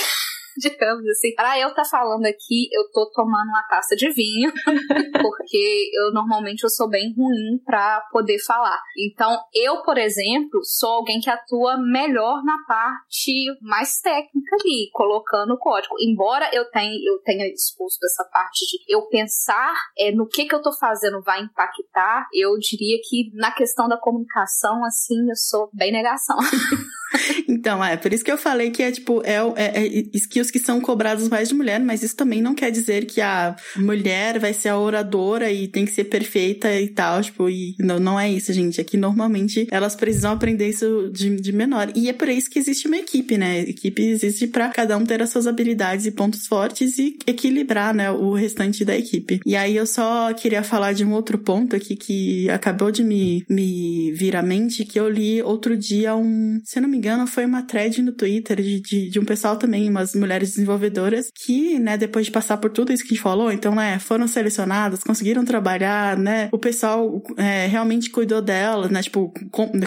digamos 0.69 1.07
assim. 1.07 1.33
Para 1.35 1.57
eu 1.59 1.69
estar 1.69 1.83
tá 1.83 1.89
falando 1.89 2.25
aqui, 2.25 2.67
eu 2.71 2.89
tô 2.91 3.09
tomando 3.11 3.47
uma 3.47 3.63
taça 3.63 3.95
de 3.95 4.11
vinho, 4.11 4.51
porque 5.21 5.89
eu 5.93 6.11
normalmente 6.13 6.63
eu 6.63 6.69
sou 6.69 6.89
bem 6.89 7.13
ruim 7.15 7.59
para 7.65 8.01
poder 8.11 8.39
falar. 8.39 8.81
Então, 8.97 9.39
eu, 9.53 9.81
por 9.83 9.97
exemplo, 9.97 10.63
sou 10.63 10.89
alguém 10.89 11.19
que 11.19 11.29
atua 11.29 11.77
melhor 11.77 12.43
na 12.43 12.57
parte 12.67 13.45
mais 13.61 13.99
técnica 13.99 14.55
ali, 14.61 14.89
colocando 14.91 15.53
o 15.53 15.57
código. 15.57 15.95
Embora 15.99 16.49
eu 16.53 16.69
tenha, 16.69 16.93
eu 17.09 17.19
tenha 17.23 17.47
exposto 17.47 18.03
essa 18.03 18.23
parte 18.25 18.65
de 18.65 18.93
eu 18.93 19.07
pensar 19.07 19.73
é, 19.97 20.11
no 20.11 20.27
que 20.27 20.45
que 20.45 20.53
eu 20.53 20.61
tô 20.61 20.71
fazendo 20.73 21.21
vai 21.21 21.41
impactar, 21.41 22.27
eu 22.33 22.57
diria 22.57 22.97
que 23.07 23.31
na 23.33 23.51
questão 23.51 23.87
da 23.87 23.97
comunicação, 23.97 24.83
assim, 24.83 25.29
eu 25.29 25.35
sou 25.35 25.69
bem 25.73 25.91
negação. 25.91 26.37
então, 27.47 27.83
é 27.83 27.97
por 27.97 28.13
isso 28.13 28.23
que 28.23 28.31
eu 28.31 28.37
falei 28.37 28.71
que 28.71 28.83
é 28.83 28.91
tipo, 28.91 29.21
é, 29.23 29.35
é, 29.55 29.87
é, 29.87 30.03
skills 30.13 30.51
que 30.51 30.59
são 30.59 30.79
cobrados 30.81 31.27
mais 31.27 31.49
de 31.49 31.55
mulher, 31.55 31.79
mas 31.79 32.03
isso 32.03 32.15
também 32.15 32.41
não 32.41 32.55
quer 32.55 32.71
dizer 32.71 33.05
que 33.05 33.21
a 33.21 33.55
mulher 33.75 34.39
vai 34.39 34.53
ser 34.53 34.69
a 34.69 34.77
oradora 34.77 35.51
e 35.51 35.67
tem 35.67 35.85
que 35.85 35.91
ser 35.91 36.05
perfeita 36.05 36.73
e 36.79 36.87
tal, 36.87 37.21
tipo, 37.21 37.49
e 37.49 37.75
não, 37.79 37.99
não 37.99 38.19
é 38.19 38.29
isso, 38.29 38.53
gente. 38.53 38.79
É 38.79 38.83
que 38.83 38.97
normalmente 38.97 39.67
elas 39.71 39.95
precisam 39.95 40.31
aprender 40.31 40.69
isso 40.69 41.09
de, 41.11 41.35
de 41.35 41.51
menor. 41.51 41.91
E 41.95 42.09
é 42.09 42.13
por 42.13 42.29
isso 42.29 42.49
que 42.49 42.59
existe 42.59 42.87
uma 42.87 42.97
equipe, 42.97 43.37
né? 43.37 43.61
Equipe 43.61 44.01
existe 44.01 44.47
para 44.47 44.69
cada 44.69 44.97
um 44.97 45.05
ter 45.05 45.21
as 45.21 45.29
suas 45.29 45.47
habilidades 45.47 46.05
e 46.05 46.11
pontos 46.11 46.47
fortes 46.47 46.97
e 46.97 47.17
equilibrar, 47.25 47.93
né, 47.93 48.11
o 48.11 48.33
restante 48.33 48.83
da 48.83 48.97
equipe. 48.97 49.39
E 49.45 49.55
aí 49.55 49.75
eu 49.75 49.85
só 49.85 50.33
queria 50.33 50.63
falar 50.63 50.93
de 50.93 51.03
um 51.03 51.13
outro 51.13 51.37
ponto 51.37 51.75
aqui 51.75 51.95
que 51.95 52.49
acabou 52.49 52.91
de 52.91 53.03
me, 53.03 53.43
me 53.49 54.11
vir 54.13 54.35
à 54.35 54.41
mente, 54.41 54.85
que 54.85 54.99
eu 54.99 55.09
li 55.09 55.41
outro 55.41 55.75
dia 55.77 56.15
um, 56.15 56.59
se 56.63 56.77
eu 56.77 56.83
não 56.83 56.89
me 56.89 56.98
engano, 56.99 57.25
foi 57.25 57.45
uma 57.45 57.63
thread 57.63 58.01
no 58.01 58.11
Twitter 58.11 58.61
de, 58.61 58.79
de, 58.79 59.09
de, 59.09 59.19
um 59.19 59.25
pessoal 59.25 59.57
também, 59.57 59.89
umas 59.89 60.13
mulheres 60.13 60.49
desenvolvedoras, 60.49 61.31
que, 61.33 61.79
né, 61.79 61.97
depois 61.97 62.25
de 62.25 62.31
passar 62.31 62.57
por 62.57 62.69
tudo 62.69 62.93
isso 62.93 63.03
que 63.03 63.09
a 63.09 63.15
gente 63.15 63.23
falou, 63.23 63.51
então, 63.51 63.73
né, 63.73 63.99
foram 63.99 64.27
selecionadas, 64.27 65.03
conseguiram 65.03 65.43
trabalhar, 65.43 66.17
né, 66.17 66.49
o 66.51 66.57
pessoal 66.57 67.21
é, 67.37 67.67
realmente 67.67 68.09
cuidou 68.09 68.41
delas, 68.41 68.91
né, 68.91 69.01
tipo, 69.01 69.33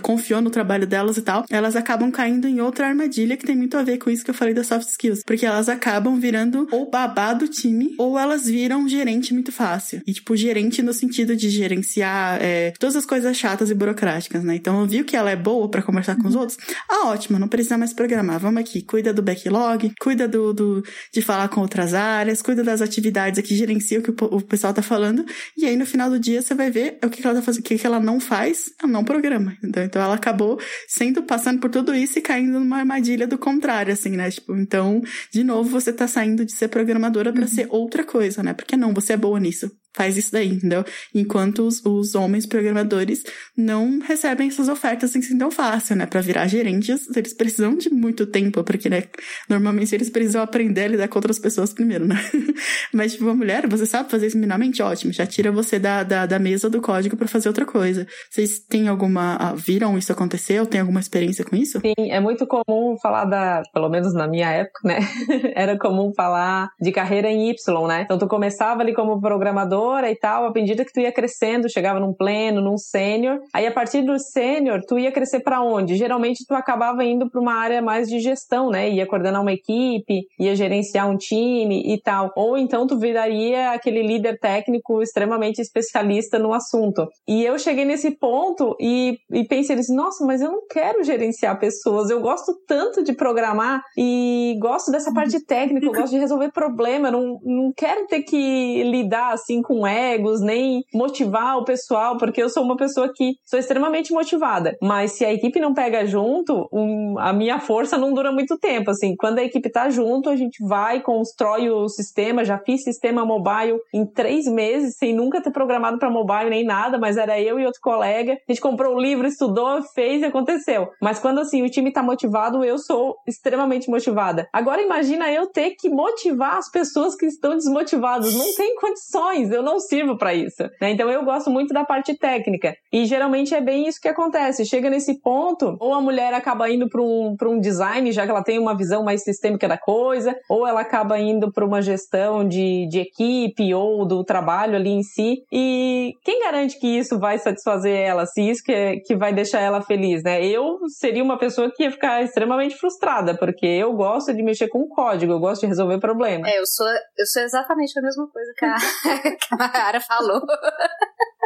confiou 0.02 0.40
no 0.40 0.50
trabalho 0.50 0.86
delas 0.86 1.16
e 1.16 1.22
tal, 1.22 1.44
elas 1.50 1.76
acabam 1.76 2.10
caindo 2.10 2.48
em 2.48 2.60
outra 2.60 2.88
armadilha 2.88 3.36
que 3.36 3.46
tem 3.46 3.56
muito 3.56 3.76
a 3.76 3.82
ver 3.82 3.98
com 3.98 4.10
isso 4.10 4.24
que 4.24 4.30
eu 4.30 4.34
falei 4.34 4.54
das 4.54 4.66
soft 4.66 4.88
skills, 4.88 5.22
porque 5.24 5.46
elas 5.46 5.68
acabam 5.68 6.18
virando 6.18 6.66
ou 6.70 6.90
babá 6.90 7.32
do 7.32 7.46
time, 7.46 7.94
ou 7.98 8.18
elas 8.18 8.46
viram 8.46 8.88
gerente 8.88 9.34
muito 9.34 9.52
fácil. 9.52 10.02
E, 10.06 10.12
tipo, 10.12 10.34
gerente 10.36 10.82
no 10.82 10.92
sentido 10.92 11.36
de 11.36 11.50
gerenciar 11.50 12.38
é, 12.40 12.72
todas 12.78 12.96
as 12.96 13.06
coisas 13.06 13.36
chatas 13.36 13.70
e 13.70 13.74
burocráticas, 13.74 14.42
né? 14.42 14.54
Então, 14.56 14.86
viu 14.86 15.04
que 15.04 15.16
ela 15.16 15.30
é 15.30 15.36
boa 15.36 15.68
para 15.68 15.82
conversar 15.82 16.16
com 16.16 16.28
os 16.28 16.34
outros? 16.34 16.58
Ah, 16.88 17.01
ótimo, 17.06 17.38
não 17.38 17.48
precisa 17.48 17.78
mais 17.78 17.92
programar. 17.92 18.38
Vamos 18.38 18.60
aqui, 18.60 18.82
cuida 18.82 19.12
do 19.12 19.22
backlog, 19.22 19.92
cuida 20.00 20.26
do, 20.28 20.52
do 20.52 20.82
de 21.12 21.22
falar 21.22 21.48
com 21.48 21.60
outras 21.60 21.94
áreas, 21.94 22.42
cuida 22.42 22.62
das 22.62 22.80
atividades 22.80 23.38
aqui, 23.38 23.54
gerencia 23.54 23.98
o 23.98 24.02
que 24.02 24.10
o, 24.10 24.14
o 24.36 24.40
pessoal 24.40 24.72
tá 24.72 24.82
falando. 24.82 25.24
E 25.56 25.66
aí 25.66 25.76
no 25.76 25.86
final 25.86 26.10
do 26.10 26.18
dia 26.18 26.42
você 26.42 26.54
vai 26.54 26.70
ver 26.70 26.98
o 27.04 27.08
que, 27.08 27.20
que 27.20 27.26
ela 27.26 27.36
tá 27.36 27.42
fazendo, 27.42 27.60
o 27.60 27.64
que, 27.64 27.78
que 27.78 27.86
ela 27.86 28.00
não 28.00 28.20
faz, 28.20 28.70
ela 28.82 28.90
não 28.90 29.04
programa. 29.04 29.56
Então, 29.62 29.82
então 29.82 30.02
ela 30.02 30.14
acabou 30.14 30.58
sendo 30.88 31.22
passando 31.22 31.60
por 31.60 31.70
tudo 31.70 31.94
isso 31.94 32.18
e 32.18 32.22
caindo 32.22 32.58
numa 32.58 32.78
armadilha 32.78 33.26
do 33.26 33.38
contrário, 33.38 33.92
assim, 33.92 34.10
né? 34.10 34.30
Tipo, 34.30 34.56
então, 34.56 35.02
de 35.32 35.44
novo, 35.44 35.70
você 35.70 35.92
tá 35.92 36.06
saindo 36.06 36.44
de 36.44 36.52
ser 36.52 36.68
programadora 36.68 37.32
para 37.32 37.42
uhum. 37.42 37.48
ser 37.48 37.66
outra 37.70 38.04
coisa, 38.04 38.42
né? 38.42 38.52
Porque 38.52 38.76
não, 38.76 38.92
você 38.94 39.14
é 39.14 39.16
boa 39.16 39.38
nisso 39.38 39.70
faz 39.94 40.16
isso 40.16 40.32
daí, 40.32 40.48
entendeu? 40.48 40.84
Enquanto 41.14 41.66
os, 41.66 41.84
os 41.84 42.14
homens 42.14 42.46
programadores 42.46 43.22
não 43.56 44.00
recebem 44.00 44.48
essas 44.48 44.68
ofertas 44.68 45.14
assim 45.14 45.36
tão 45.36 45.50
fácil, 45.50 45.96
né? 45.96 46.06
Para 46.06 46.20
virar 46.20 46.46
gerentes, 46.46 47.08
eles 47.14 47.34
precisam 47.34 47.76
de 47.76 47.90
muito 47.90 48.26
tempo, 48.26 48.64
porque, 48.64 48.88
né? 48.88 49.04
Normalmente 49.48 49.94
eles 49.94 50.10
precisam 50.10 50.42
aprender 50.42 50.84
a 50.84 50.88
lidar 50.88 51.08
com 51.08 51.18
outras 51.18 51.38
pessoas 51.38 51.72
primeiro, 51.72 52.06
né? 52.06 52.16
Mas, 52.92 53.12
tipo, 53.12 53.24
uma 53.24 53.34
mulher, 53.34 53.66
você 53.66 53.86
sabe 53.86 54.10
fazer 54.10 54.26
isso 54.26 54.36
minimamente? 54.36 54.82
Ótimo, 54.82 55.12
já 55.12 55.26
tira 55.26 55.52
você 55.52 55.78
da, 55.78 56.02
da, 56.02 56.26
da 56.26 56.38
mesa 56.38 56.68
do 56.70 56.80
código 56.80 57.16
para 57.16 57.28
fazer 57.28 57.48
outra 57.48 57.64
coisa. 57.64 58.06
Vocês 58.30 58.60
têm 58.60 58.88
alguma. 58.88 59.36
Ah, 59.36 59.54
viram 59.54 59.96
isso 59.98 60.12
acontecer 60.12 60.60
ou 60.60 60.66
têm 60.66 60.80
alguma 60.80 61.00
experiência 61.00 61.44
com 61.44 61.56
isso? 61.56 61.80
Sim, 61.80 62.10
é 62.10 62.20
muito 62.20 62.46
comum 62.46 62.96
falar 63.00 63.24
da. 63.24 63.62
Pelo 63.72 63.88
menos 63.88 64.14
na 64.14 64.26
minha 64.26 64.50
época, 64.50 64.80
né? 64.84 64.98
Era 65.54 65.78
comum 65.78 66.12
falar 66.14 66.68
de 66.80 66.92
carreira 66.92 67.28
em 67.28 67.50
Y, 67.50 67.86
né? 67.86 68.02
Então 68.02 68.18
tu 68.18 68.26
começava 68.26 68.82
ali 68.82 68.94
como 68.94 69.20
programador 69.20 69.81
e 70.10 70.16
tal, 70.16 70.46
à 70.46 70.52
medida 70.52 70.84
que 70.84 70.92
tu 70.92 71.00
ia 71.00 71.12
crescendo, 71.12 71.70
chegava 71.70 72.00
num 72.00 72.12
pleno, 72.12 72.60
num 72.60 72.78
sênior. 72.78 73.40
Aí 73.52 73.66
a 73.66 73.72
partir 73.72 74.02
do 74.02 74.18
sênior, 74.18 74.80
tu 74.86 74.98
ia 74.98 75.12
crescer 75.12 75.40
para 75.40 75.62
onde? 75.62 75.96
Geralmente 75.96 76.44
tu 76.46 76.54
acabava 76.54 77.04
indo 77.04 77.30
para 77.30 77.40
uma 77.40 77.54
área 77.54 77.82
mais 77.82 78.08
de 78.08 78.20
gestão, 78.20 78.70
né? 78.70 78.90
Ia 78.90 79.06
coordenar 79.06 79.40
uma 79.42 79.52
equipe, 79.52 80.22
ia 80.38 80.54
gerenciar 80.54 81.08
um 81.08 81.16
time 81.16 81.82
e 81.92 82.00
tal. 82.00 82.30
Ou 82.36 82.56
então 82.56 82.86
tu 82.86 82.98
viraria 82.98 83.72
aquele 83.72 84.02
líder 84.02 84.38
técnico 84.38 85.02
extremamente 85.02 85.60
especialista 85.60 86.38
no 86.38 86.52
assunto. 86.52 87.06
E 87.26 87.44
eu 87.44 87.58
cheguei 87.58 87.84
nesse 87.84 88.10
ponto 88.10 88.76
e, 88.80 89.18
e 89.32 89.44
pensei 89.44 89.76
assim, 89.76 89.94
nossa, 89.94 90.24
mas 90.24 90.40
eu 90.40 90.50
não 90.50 90.66
quero 90.68 91.02
gerenciar 91.04 91.58
pessoas, 91.58 92.10
eu 92.10 92.20
gosto 92.20 92.54
tanto 92.66 93.02
de 93.02 93.12
programar 93.12 93.82
e 93.96 94.56
gosto 94.60 94.90
dessa 94.90 95.12
parte 95.12 95.44
técnica, 95.44 95.86
eu 95.86 95.92
gosto 95.92 96.12
de 96.12 96.18
resolver 96.18 96.50
problema, 96.52 97.10
não, 97.10 97.38
não 97.44 97.72
quero 97.76 98.06
ter 98.06 98.22
que 98.22 98.82
lidar 98.84 99.32
assim 99.32 99.62
com 99.62 99.71
com 99.72 99.86
egos, 99.86 100.42
nem 100.42 100.84
motivar 100.92 101.56
o 101.56 101.64
pessoal, 101.64 102.18
porque 102.18 102.42
eu 102.42 102.50
sou 102.50 102.62
uma 102.62 102.76
pessoa 102.76 103.10
que 103.14 103.36
sou 103.46 103.58
extremamente 103.58 104.12
motivada. 104.12 104.76
Mas 104.82 105.12
se 105.12 105.24
a 105.24 105.32
equipe 105.32 105.58
não 105.58 105.72
pega 105.72 106.04
junto, 106.04 106.68
um, 106.70 107.18
a 107.18 107.32
minha 107.32 107.58
força 107.58 107.96
não 107.96 108.12
dura 108.12 108.30
muito 108.30 108.58
tempo. 108.58 108.90
Assim, 108.90 109.16
quando 109.16 109.38
a 109.38 109.44
equipe 109.44 109.70
tá 109.70 109.88
junto, 109.88 110.28
a 110.28 110.36
gente 110.36 110.62
vai, 110.66 111.00
constrói 111.00 111.70
o 111.70 111.88
sistema. 111.88 112.44
Já 112.44 112.58
fiz 112.58 112.82
sistema 112.82 113.24
mobile 113.24 113.78
em 113.94 114.04
três 114.04 114.44
meses, 114.46 114.96
sem 114.98 115.14
nunca 115.14 115.40
ter 115.40 115.50
programado 115.50 115.98
para 115.98 116.10
mobile 116.10 116.50
nem 116.50 116.64
nada, 116.64 116.98
mas 116.98 117.16
era 117.16 117.40
eu 117.40 117.58
e 117.58 117.64
outro 117.64 117.80
colega. 117.80 118.32
A 118.32 118.52
gente 118.52 118.60
comprou 118.60 118.94
o 118.94 119.00
livro, 119.00 119.26
estudou, 119.26 119.82
fez 119.94 120.20
e 120.20 120.26
aconteceu. 120.26 120.88
Mas 121.00 121.18
quando 121.18 121.40
assim 121.40 121.62
o 121.62 121.70
time 121.70 121.90
tá 121.90 122.02
motivado, 122.02 122.62
eu 122.62 122.76
sou 122.76 123.16
extremamente 123.26 123.88
motivada. 123.88 124.46
Agora 124.52 124.82
imagina 124.82 125.32
eu 125.32 125.46
ter 125.46 125.70
que 125.78 125.88
motivar 125.88 126.58
as 126.58 126.70
pessoas 126.70 127.14
que 127.14 127.24
estão 127.24 127.54
desmotivadas. 127.54 128.34
Não 128.34 128.54
tem 128.54 128.76
condições, 128.76 129.50
eu 129.50 129.61
não 129.62 129.78
sirvo 129.78 130.16
para 130.16 130.34
isso. 130.34 130.62
Né? 130.80 130.90
Então 130.90 131.10
eu 131.10 131.24
gosto 131.24 131.50
muito 131.50 131.72
da 131.72 131.84
parte 131.84 132.16
técnica. 132.16 132.74
E 132.92 133.04
geralmente 133.04 133.54
é 133.54 133.60
bem 133.60 133.86
isso 133.86 134.00
que 134.00 134.08
acontece. 134.08 134.64
Chega 134.64 134.90
nesse 134.90 135.20
ponto, 135.20 135.76
ou 135.80 135.94
a 135.94 136.00
mulher 136.00 136.34
acaba 136.34 136.68
indo 136.70 136.88
para 136.88 137.02
um, 137.02 137.36
um 137.44 137.60
design, 137.60 138.10
já 138.12 138.24
que 138.24 138.30
ela 138.30 138.42
tem 138.42 138.58
uma 138.58 138.76
visão 138.76 139.02
mais 139.04 139.22
sistêmica 139.22 139.68
da 139.68 139.78
coisa, 139.78 140.36
ou 140.48 140.66
ela 140.66 140.80
acaba 140.80 141.18
indo 141.18 141.52
para 141.52 141.64
uma 141.64 141.82
gestão 141.82 142.46
de, 142.46 142.86
de 142.88 143.00
equipe 143.00 143.74
ou 143.74 144.06
do 144.06 144.24
trabalho 144.24 144.76
ali 144.76 144.90
em 144.90 145.02
si. 145.02 145.42
E 145.52 146.12
quem 146.24 146.42
garante 146.44 146.78
que 146.78 146.86
isso 146.86 147.18
vai 147.18 147.38
satisfazer 147.38 147.96
ela, 147.96 148.26
se 148.26 148.42
isso 148.42 148.62
que, 148.62 148.72
é, 148.72 148.96
que 148.96 149.16
vai 149.16 149.32
deixar 149.32 149.60
ela 149.60 149.80
feliz, 149.80 150.22
né? 150.22 150.44
Eu 150.44 150.78
seria 150.88 151.22
uma 151.22 151.38
pessoa 151.38 151.70
que 151.74 151.84
ia 151.84 151.90
ficar 151.90 152.22
extremamente 152.22 152.76
frustrada, 152.76 153.36
porque 153.36 153.66
eu 153.66 153.92
gosto 153.92 154.34
de 154.34 154.42
mexer 154.42 154.68
com 154.68 154.86
código, 154.88 155.32
eu 155.32 155.38
gosto 155.40 155.62
de 155.62 155.68
resolver 155.68 155.98
problemas. 155.98 156.50
É, 156.50 156.58
eu 156.58 156.66
sou, 156.66 156.86
eu 156.86 157.26
sou 157.26 157.42
exatamente 157.42 157.98
a 157.98 158.02
mesma 158.02 158.26
coisa 158.28 158.52
que 158.56 158.64
a, 158.64 158.76
a 159.54 159.56
Mayara 159.56 160.00
falou. 160.00 160.40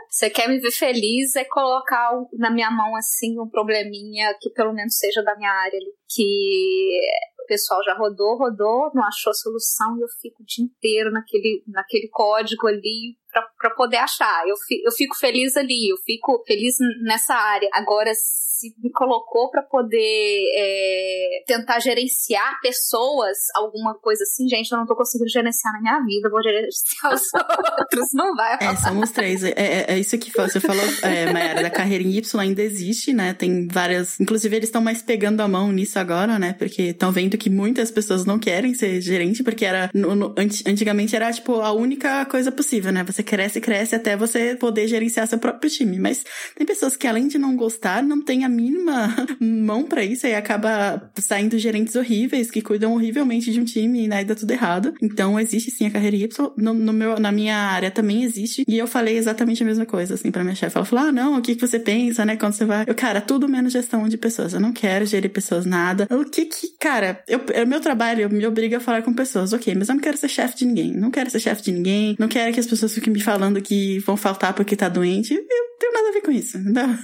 Você 0.08 0.30
quer 0.30 0.48
me 0.48 0.58
ver 0.58 0.70
feliz 0.70 1.36
é 1.36 1.44
colocar 1.44 2.10
na 2.38 2.50
minha 2.50 2.70
mão 2.70 2.96
assim 2.96 3.38
um 3.38 3.48
probleminha 3.48 4.34
que 4.40 4.50
pelo 4.50 4.72
menos 4.72 4.96
seja 4.96 5.22
da 5.22 5.36
minha 5.36 5.50
área 5.50 5.78
ali, 5.78 5.92
que 6.08 7.00
o 7.42 7.46
pessoal 7.46 7.82
já 7.84 7.94
rodou, 7.94 8.38
rodou, 8.38 8.90
não 8.94 9.04
achou 9.04 9.34
solução 9.34 9.96
e 9.98 10.02
eu 10.02 10.08
fico 10.20 10.42
o 10.42 10.46
dia 10.46 10.64
inteiro 10.64 11.10
naquele, 11.10 11.62
naquele 11.68 12.08
código 12.08 12.66
ali 12.66 13.16
para 13.58 13.70
poder 13.74 13.98
achar. 13.98 14.46
Eu 14.48 14.56
eu 14.84 14.92
fico 14.92 15.16
feliz 15.16 15.56
ali, 15.56 15.90
eu 15.90 15.96
fico 15.98 16.42
feliz 16.46 16.76
nessa 17.02 17.34
área. 17.34 17.68
Agora, 17.74 18.10
se 18.58 18.74
me 18.82 18.90
colocou 18.90 19.50
para 19.50 19.62
poder 19.62 20.44
é, 20.56 21.44
tentar 21.46 21.78
gerenciar 21.80 22.58
pessoas, 22.62 23.36
alguma 23.54 23.94
coisa 23.98 24.22
assim, 24.22 24.48
gente, 24.48 24.72
eu 24.72 24.78
não 24.78 24.86
tô 24.86 24.96
conseguindo 24.96 25.28
gerenciar 25.28 25.74
na 25.74 25.80
minha 25.80 26.04
vida, 26.04 26.30
vou 26.30 26.42
gerenciar 26.42 27.12
os 27.12 27.22
outros, 27.78 28.08
não 28.14 28.34
vai 28.34 28.58
É, 28.60 28.76
somos 28.76 29.10
três. 29.10 29.44
É, 29.44 29.52
é, 29.56 29.84
é 29.88 29.98
isso 29.98 30.16
que 30.18 30.32
você 30.34 30.58
falou, 30.58 30.84
é, 31.02 31.30
Mayara, 31.32 31.62
da 31.62 31.70
carreira 31.70 32.02
em 32.02 32.16
Y 32.16 32.40
ainda 32.40 32.62
existe, 32.62 33.12
né? 33.12 33.34
Tem 33.34 33.68
várias. 33.68 34.18
Inclusive, 34.18 34.56
eles 34.56 34.68
estão 34.68 34.80
mais 34.80 35.02
pegando 35.02 35.40
a 35.40 35.48
mão 35.48 35.70
nisso 35.70 35.98
agora, 35.98 36.38
né? 36.38 36.54
Porque 36.54 36.82
estão 36.82 37.12
vendo 37.12 37.36
que 37.36 37.50
muitas 37.50 37.90
pessoas 37.90 38.24
não 38.24 38.38
querem 38.38 38.74
ser 38.74 39.00
gerente, 39.00 39.42
porque 39.42 39.64
era. 39.64 39.90
No, 39.92 40.14
no, 40.14 40.34
antigamente 40.38 41.14
era, 41.14 41.30
tipo, 41.32 41.60
a 41.60 41.72
única 41.72 42.24
coisa 42.26 42.50
possível, 42.50 42.92
né? 42.92 43.04
Você 43.04 43.22
cresce, 43.22 43.60
cresce 43.60 43.94
até 43.94 44.16
você 44.16 44.56
poder 44.56 44.88
gerenciar 44.88 45.26
seu 45.26 45.38
próprio 45.38 45.70
time. 45.70 45.98
Mas 45.98 46.24
tem 46.56 46.66
pessoas 46.66 46.96
que, 46.96 47.06
além 47.06 47.28
de 47.28 47.38
não 47.38 47.56
gostar, 47.56 48.02
não 48.02 48.22
tem 48.22 48.45
a 48.46 48.48
mínima 48.48 49.14
mão 49.40 49.84
para 49.84 50.04
isso 50.04 50.26
e 50.26 50.34
acaba 50.34 51.10
saindo 51.16 51.58
gerentes 51.58 51.94
horríveis 51.94 52.50
que 52.50 52.62
cuidam 52.62 52.94
horrivelmente 52.94 53.52
de 53.52 53.60
um 53.60 53.64
time 53.64 54.04
e 54.04 54.08
né, 54.08 54.24
dá 54.24 54.34
tudo 54.34 54.50
errado. 54.50 54.94
Então, 55.02 55.38
existe 55.38 55.70
sim 55.70 55.86
a 55.86 55.90
carreira 55.90 56.16
Y. 56.16 56.52
No, 56.56 56.72
no, 56.72 56.92
meu, 56.92 57.18
na 57.18 57.30
minha 57.30 57.56
área 57.56 57.90
também 57.90 58.22
existe. 58.22 58.64
E 58.66 58.78
eu 58.78 58.86
falei 58.86 59.16
exatamente 59.16 59.62
a 59.62 59.66
mesma 59.66 59.84
coisa, 59.84 60.14
assim, 60.14 60.30
pra 60.30 60.42
minha 60.42 60.54
chefe. 60.54 60.76
Ela 60.76 60.86
falou: 60.86 61.06
ah, 61.06 61.12
não, 61.12 61.38
o 61.38 61.42
que, 61.42 61.54
que 61.54 61.66
você 61.66 61.78
pensa, 61.78 62.24
né, 62.24 62.36
quando 62.36 62.54
você 62.54 62.64
vai. 62.64 62.84
Eu, 62.86 62.94
cara, 62.94 63.20
tudo 63.20 63.48
menos 63.48 63.72
gestão 63.72 64.08
de 64.08 64.16
pessoas. 64.16 64.54
Eu 64.54 64.60
não 64.60 64.72
quero 64.72 65.04
gerir 65.04 65.30
pessoas, 65.30 65.66
nada. 65.66 66.06
O 66.10 66.24
que 66.24 66.46
que, 66.46 66.68
cara, 66.78 67.22
eu, 67.28 67.40
o 67.64 67.66
meu 67.66 67.80
trabalho 67.80 68.30
me 68.30 68.46
obriga 68.46 68.78
a 68.78 68.80
falar 68.80 69.02
com 69.02 69.12
pessoas, 69.12 69.52
ok, 69.52 69.74
mas 69.74 69.88
eu 69.88 69.94
não 69.94 70.02
quero 70.02 70.16
ser 70.16 70.28
chefe 70.28 70.56
de 70.56 70.66
ninguém. 70.66 70.92
Não 70.92 71.10
quero 71.10 71.30
ser 71.30 71.40
chefe 71.40 71.62
de 71.62 71.72
ninguém. 71.72 72.16
Não 72.18 72.28
quero 72.28 72.52
que 72.52 72.60
as 72.60 72.66
pessoas 72.66 72.94
fiquem 72.94 73.12
me 73.12 73.20
falando 73.20 73.60
que 73.60 73.98
vão 74.00 74.16
faltar 74.16 74.54
porque 74.54 74.76
tá 74.76 74.88
doente. 74.88 75.34
Eu 75.34 75.65
tenho 75.78 75.92
nada 75.92 76.08
a 76.08 76.12
ver 76.12 76.20
com 76.22 76.30
isso. 76.30 76.58
Não. 76.58 76.98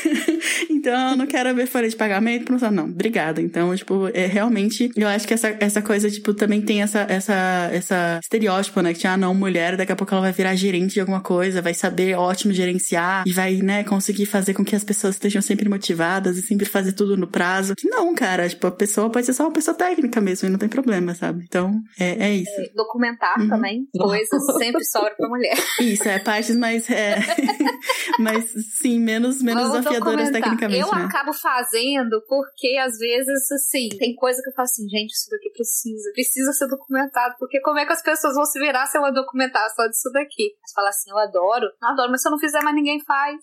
então, 0.70 1.10
eu 1.10 1.16
não 1.16 1.26
quero 1.26 1.54
ver 1.54 1.66
folha 1.66 1.88
de 1.88 1.96
pagamento. 1.96 2.52
Não, 2.52 2.70
não, 2.70 2.84
obrigada. 2.84 3.40
Então, 3.40 3.74
tipo, 3.74 4.08
é 4.12 4.26
realmente, 4.26 4.90
eu 4.96 5.08
acho 5.08 5.26
que 5.26 5.34
essa, 5.34 5.56
essa 5.60 5.82
coisa, 5.82 6.10
tipo, 6.10 6.34
também 6.34 6.60
tem 6.60 6.82
essa, 6.82 7.00
essa, 7.08 7.70
essa 7.72 8.18
estereótipo, 8.22 8.80
né? 8.80 8.94
Que, 8.94 9.06
ah, 9.06 9.16
não, 9.16 9.34
mulher, 9.34 9.76
daqui 9.76 9.92
a 9.92 9.96
pouco 9.96 10.12
ela 10.12 10.22
vai 10.22 10.32
virar 10.32 10.54
gerente 10.54 10.94
de 10.94 11.00
alguma 11.00 11.20
coisa, 11.20 11.62
vai 11.62 11.74
saber 11.74 12.16
ótimo 12.16 12.52
gerenciar 12.52 13.24
e 13.26 13.32
vai, 13.32 13.56
né, 13.56 13.84
conseguir 13.84 14.26
fazer 14.26 14.54
com 14.54 14.64
que 14.64 14.74
as 14.74 14.84
pessoas 14.84 15.14
estejam 15.14 15.42
sempre 15.42 15.68
motivadas 15.68 16.36
e 16.36 16.42
sempre 16.42 16.66
fazer 16.66 16.92
tudo 16.92 17.16
no 17.16 17.26
prazo. 17.26 17.74
Não, 17.84 18.14
cara, 18.14 18.48
tipo, 18.48 18.66
a 18.66 18.70
pessoa 18.70 19.10
pode 19.10 19.26
ser 19.26 19.32
só 19.32 19.44
uma 19.44 19.52
pessoa 19.52 19.76
técnica 19.76 20.20
mesmo 20.20 20.48
e 20.48 20.50
não 20.50 20.58
tem 20.58 20.68
problema, 20.68 21.14
sabe? 21.14 21.44
Então, 21.46 21.80
é, 21.98 22.28
é 22.28 22.34
isso. 22.34 22.50
Documentar 22.74 23.38
uhum. 23.40 23.48
também, 23.48 23.86
coisas 23.96 24.44
sempre 24.58 24.84
sobra 24.84 25.14
pra 25.16 25.28
mulher. 25.28 25.56
Isso, 25.80 26.08
é 26.08 26.18
partes 26.18 26.56
mais, 26.56 26.88
é, 26.90 27.18
mas 28.18 28.50
sim, 28.80 28.98
menos, 28.98 29.42
menos 29.42 29.70
desafiadoras 29.70 30.30
tecnicamente. 30.30 30.80
Eu 30.80 30.94
né? 30.94 31.04
acabo 31.04 31.32
fazendo 31.32 32.22
porque 32.28 32.76
às 32.78 32.98
vezes, 32.98 33.50
assim, 33.52 33.88
tem 33.98 34.14
coisa 34.14 34.42
que 34.42 34.48
eu 34.48 34.54
falo 34.54 34.64
assim, 34.64 34.88
gente, 34.88 35.10
isso 35.10 35.30
daqui 35.30 35.50
precisa, 35.50 36.10
precisa 36.12 36.52
ser 36.52 36.68
documentado, 36.68 37.34
porque 37.38 37.60
como 37.60 37.78
é 37.78 37.86
que 37.86 37.92
as 37.92 38.02
pessoas 38.02 38.34
vão 38.34 38.44
se 38.44 38.58
virar 38.58 38.86
se 38.86 38.98
eu 38.98 39.12
documentar 39.12 39.68
só 39.74 39.86
disso 39.86 40.10
daqui? 40.12 40.54
Mas 40.60 40.72
fala 40.72 40.88
assim, 40.88 41.10
eu 41.10 41.18
adoro, 41.18 41.66
não 41.80 41.90
adoro, 41.90 42.10
mas 42.10 42.22
se 42.22 42.28
eu 42.28 42.32
não 42.32 42.38
fizer, 42.38 42.62
mais 42.62 42.76
ninguém 42.76 43.00
faz. 43.04 43.36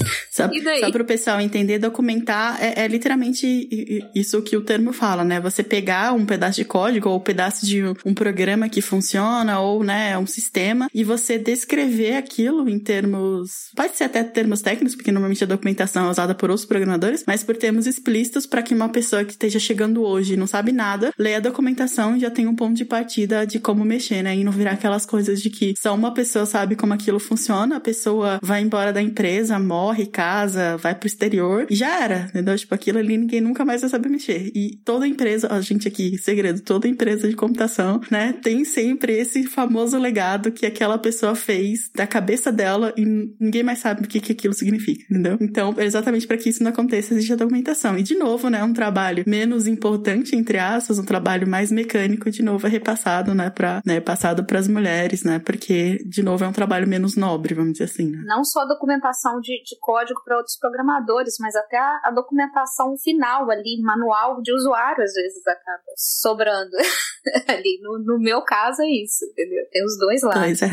Só, 0.30 0.48
só 0.80 0.90
para 0.92 1.02
o 1.02 1.06
pessoal 1.06 1.40
entender, 1.40 1.78
documentar 1.78 2.62
é, 2.62 2.84
é, 2.84 2.88
literalmente 2.88 4.08
isso 4.14 4.40
que 4.42 4.56
o 4.56 4.60
termo 4.60 4.92
fala, 4.92 5.24
né? 5.24 5.40
Você 5.40 5.62
pegar 5.62 6.12
um 6.12 6.24
pedaço 6.24 6.56
de 6.56 6.64
código 6.64 7.08
ou 7.08 7.16
um 7.16 7.20
pedaço 7.20 7.66
de 7.66 7.82
um 8.04 8.14
programa 8.14 8.68
que 8.68 8.80
funciona 8.80 9.58
ou, 9.58 9.82
né, 9.82 10.16
um 10.16 10.26
sistema 10.26 10.88
e 10.94 11.02
você 11.02 11.36
descrever 11.38 12.16
aquilo 12.16 12.68
em 12.68 12.78
termos, 12.78 13.70
pode 13.74 13.96
ser 13.96 14.04
até 14.04 14.22
termos 14.22 14.62
técnicos, 14.62 14.94
porque 14.94 15.10
normalmente 15.10 15.42
a 15.42 15.46
documentação 15.46 16.06
é 16.06 16.10
usada 16.10 16.34
por 16.34 16.50
outros 16.50 16.66
programadores, 16.66 17.24
mas 17.26 17.42
por 17.42 17.56
termos 17.56 17.86
explícitos 17.86 18.46
para 18.46 18.62
que 18.62 18.72
uma 18.72 18.88
pessoa 18.88 19.24
que 19.24 19.32
esteja 19.32 19.58
chegando 19.58 20.02
hoje 20.02 20.34
e 20.34 20.36
não 20.36 20.46
sabe 20.46 20.70
nada, 20.70 21.12
leia 21.18 21.38
a 21.38 21.40
documentação 21.40 22.16
e 22.16 22.20
já 22.20 22.30
tenha 22.30 22.48
um 22.48 22.54
ponto 22.54 22.76
de 22.76 22.84
partida 22.84 23.44
de 23.44 23.58
como 23.58 23.84
mexer, 23.84 24.22
né? 24.22 24.36
E 24.36 24.44
não 24.44 24.52
virar 24.52 24.72
aquelas 24.72 25.04
coisas 25.04 25.42
de 25.42 25.50
que 25.50 25.74
só 25.80 25.94
uma 25.94 26.14
pessoa 26.14 26.46
sabe 26.46 26.76
como 26.76 26.94
aquilo 26.94 27.18
funciona, 27.18 27.76
a 27.76 27.80
pessoa 27.80 28.38
vai 28.42 28.62
embora 28.62 28.92
da 28.92 29.02
empresa, 29.02 29.58
morre, 29.58 30.06
casa, 30.20 30.76
vai 30.76 30.94
pro 30.94 31.06
exterior 31.06 31.66
e 31.70 31.74
já 31.74 32.04
era, 32.04 32.26
entendeu? 32.28 32.54
Tipo, 32.54 32.74
aquilo 32.74 32.98
ali 32.98 33.16
ninguém 33.16 33.40
nunca 33.40 33.64
mais 33.64 33.80
vai 33.80 33.88
saber 33.88 34.10
mexer. 34.10 34.52
E 34.54 34.76
toda 34.84 35.08
empresa, 35.08 35.48
a 35.50 35.62
gente 35.62 35.88
aqui, 35.88 36.18
segredo, 36.18 36.60
toda 36.60 36.86
empresa 36.86 37.26
de 37.26 37.34
computação, 37.34 38.02
né, 38.10 38.34
tem 38.34 38.62
sempre 38.62 39.14
esse 39.14 39.44
famoso 39.44 39.98
legado 39.98 40.52
que 40.52 40.66
aquela 40.66 40.98
pessoa 40.98 41.34
fez 41.34 41.90
da 41.94 42.06
cabeça 42.06 42.52
dela 42.52 42.92
e 42.98 43.34
ninguém 43.40 43.62
mais 43.62 43.78
sabe 43.78 44.02
o 44.02 44.08
que, 44.08 44.20
que 44.20 44.32
aquilo 44.32 44.52
significa, 44.52 45.02
entendeu? 45.04 45.38
Então, 45.40 45.74
exatamente 45.78 46.26
para 46.26 46.36
que 46.36 46.50
isso 46.50 46.62
não 46.62 46.70
aconteça, 46.70 47.14
existe 47.14 47.32
a 47.32 47.36
documentação. 47.36 47.96
E 47.96 48.02
de 48.02 48.14
novo, 48.14 48.50
né, 48.50 48.62
um 48.62 48.74
trabalho 48.74 49.24
menos 49.26 49.66
importante, 49.66 50.36
entre 50.36 50.58
aspas, 50.58 50.98
um 50.98 51.04
trabalho 51.06 51.48
mais 51.48 51.72
mecânico, 51.72 52.30
de 52.30 52.42
novo 52.42 52.66
é 52.66 52.70
repassado, 52.70 53.34
né, 53.34 53.48
pra, 53.48 53.80
né, 53.86 54.00
passado 54.00 54.44
para 54.44 54.58
as 54.58 54.68
mulheres, 54.68 55.24
né, 55.24 55.38
porque, 55.38 56.04
de 56.04 56.22
novo, 56.22 56.44
é 56.44 56.48
um 56.48 56.52
trabalho 56.52 56.86
menos 56.86 57.16
nobre, 57.16 57.54
vamos 57.54 57.72
dizer 57.72 57.84
assim, 57.84 58.10
né? 58.10 58.22
Não 58.26 58.44
só 58.44 58.60
a 58.60 58.66
documentação 58.66 59.40
de, 59.40 59.62
de 59.62 59.78
código 59.80 60.09
código 60.10 60.22
para 60.24 60.36
outros 60.36 60.56
programadores, 60.56 61.36
mas 61.38 61.54
até 61.54 61.78
a, 61.78 62.00
a, 62.04 62.10
documentação 62.10 62.96
final 62.98 63.50
ali, 63.50 63.80
manual 63.80 64.40
de 64.42 64.52
usuário, 64.52 65.02
às 65.02 65.12
vezes 65.12 65.46
acaba 65.46 65.82
sobrando 65.96 66.76
ali. 67.48 67.80
No, 67.82 67.98
no, 67.98 68.18
meu 68.18 68.42
caso 68.42 68.82
é 68.82 68.88
isso, 68.88 69.24
entendeu? 69.26 69.64
Tem 69.70 69.84
os 69.84 69.98
dois 69.98 70.22
lados. 70.22 70.40
Pois 70.40 70.62
é. 70.62 70.70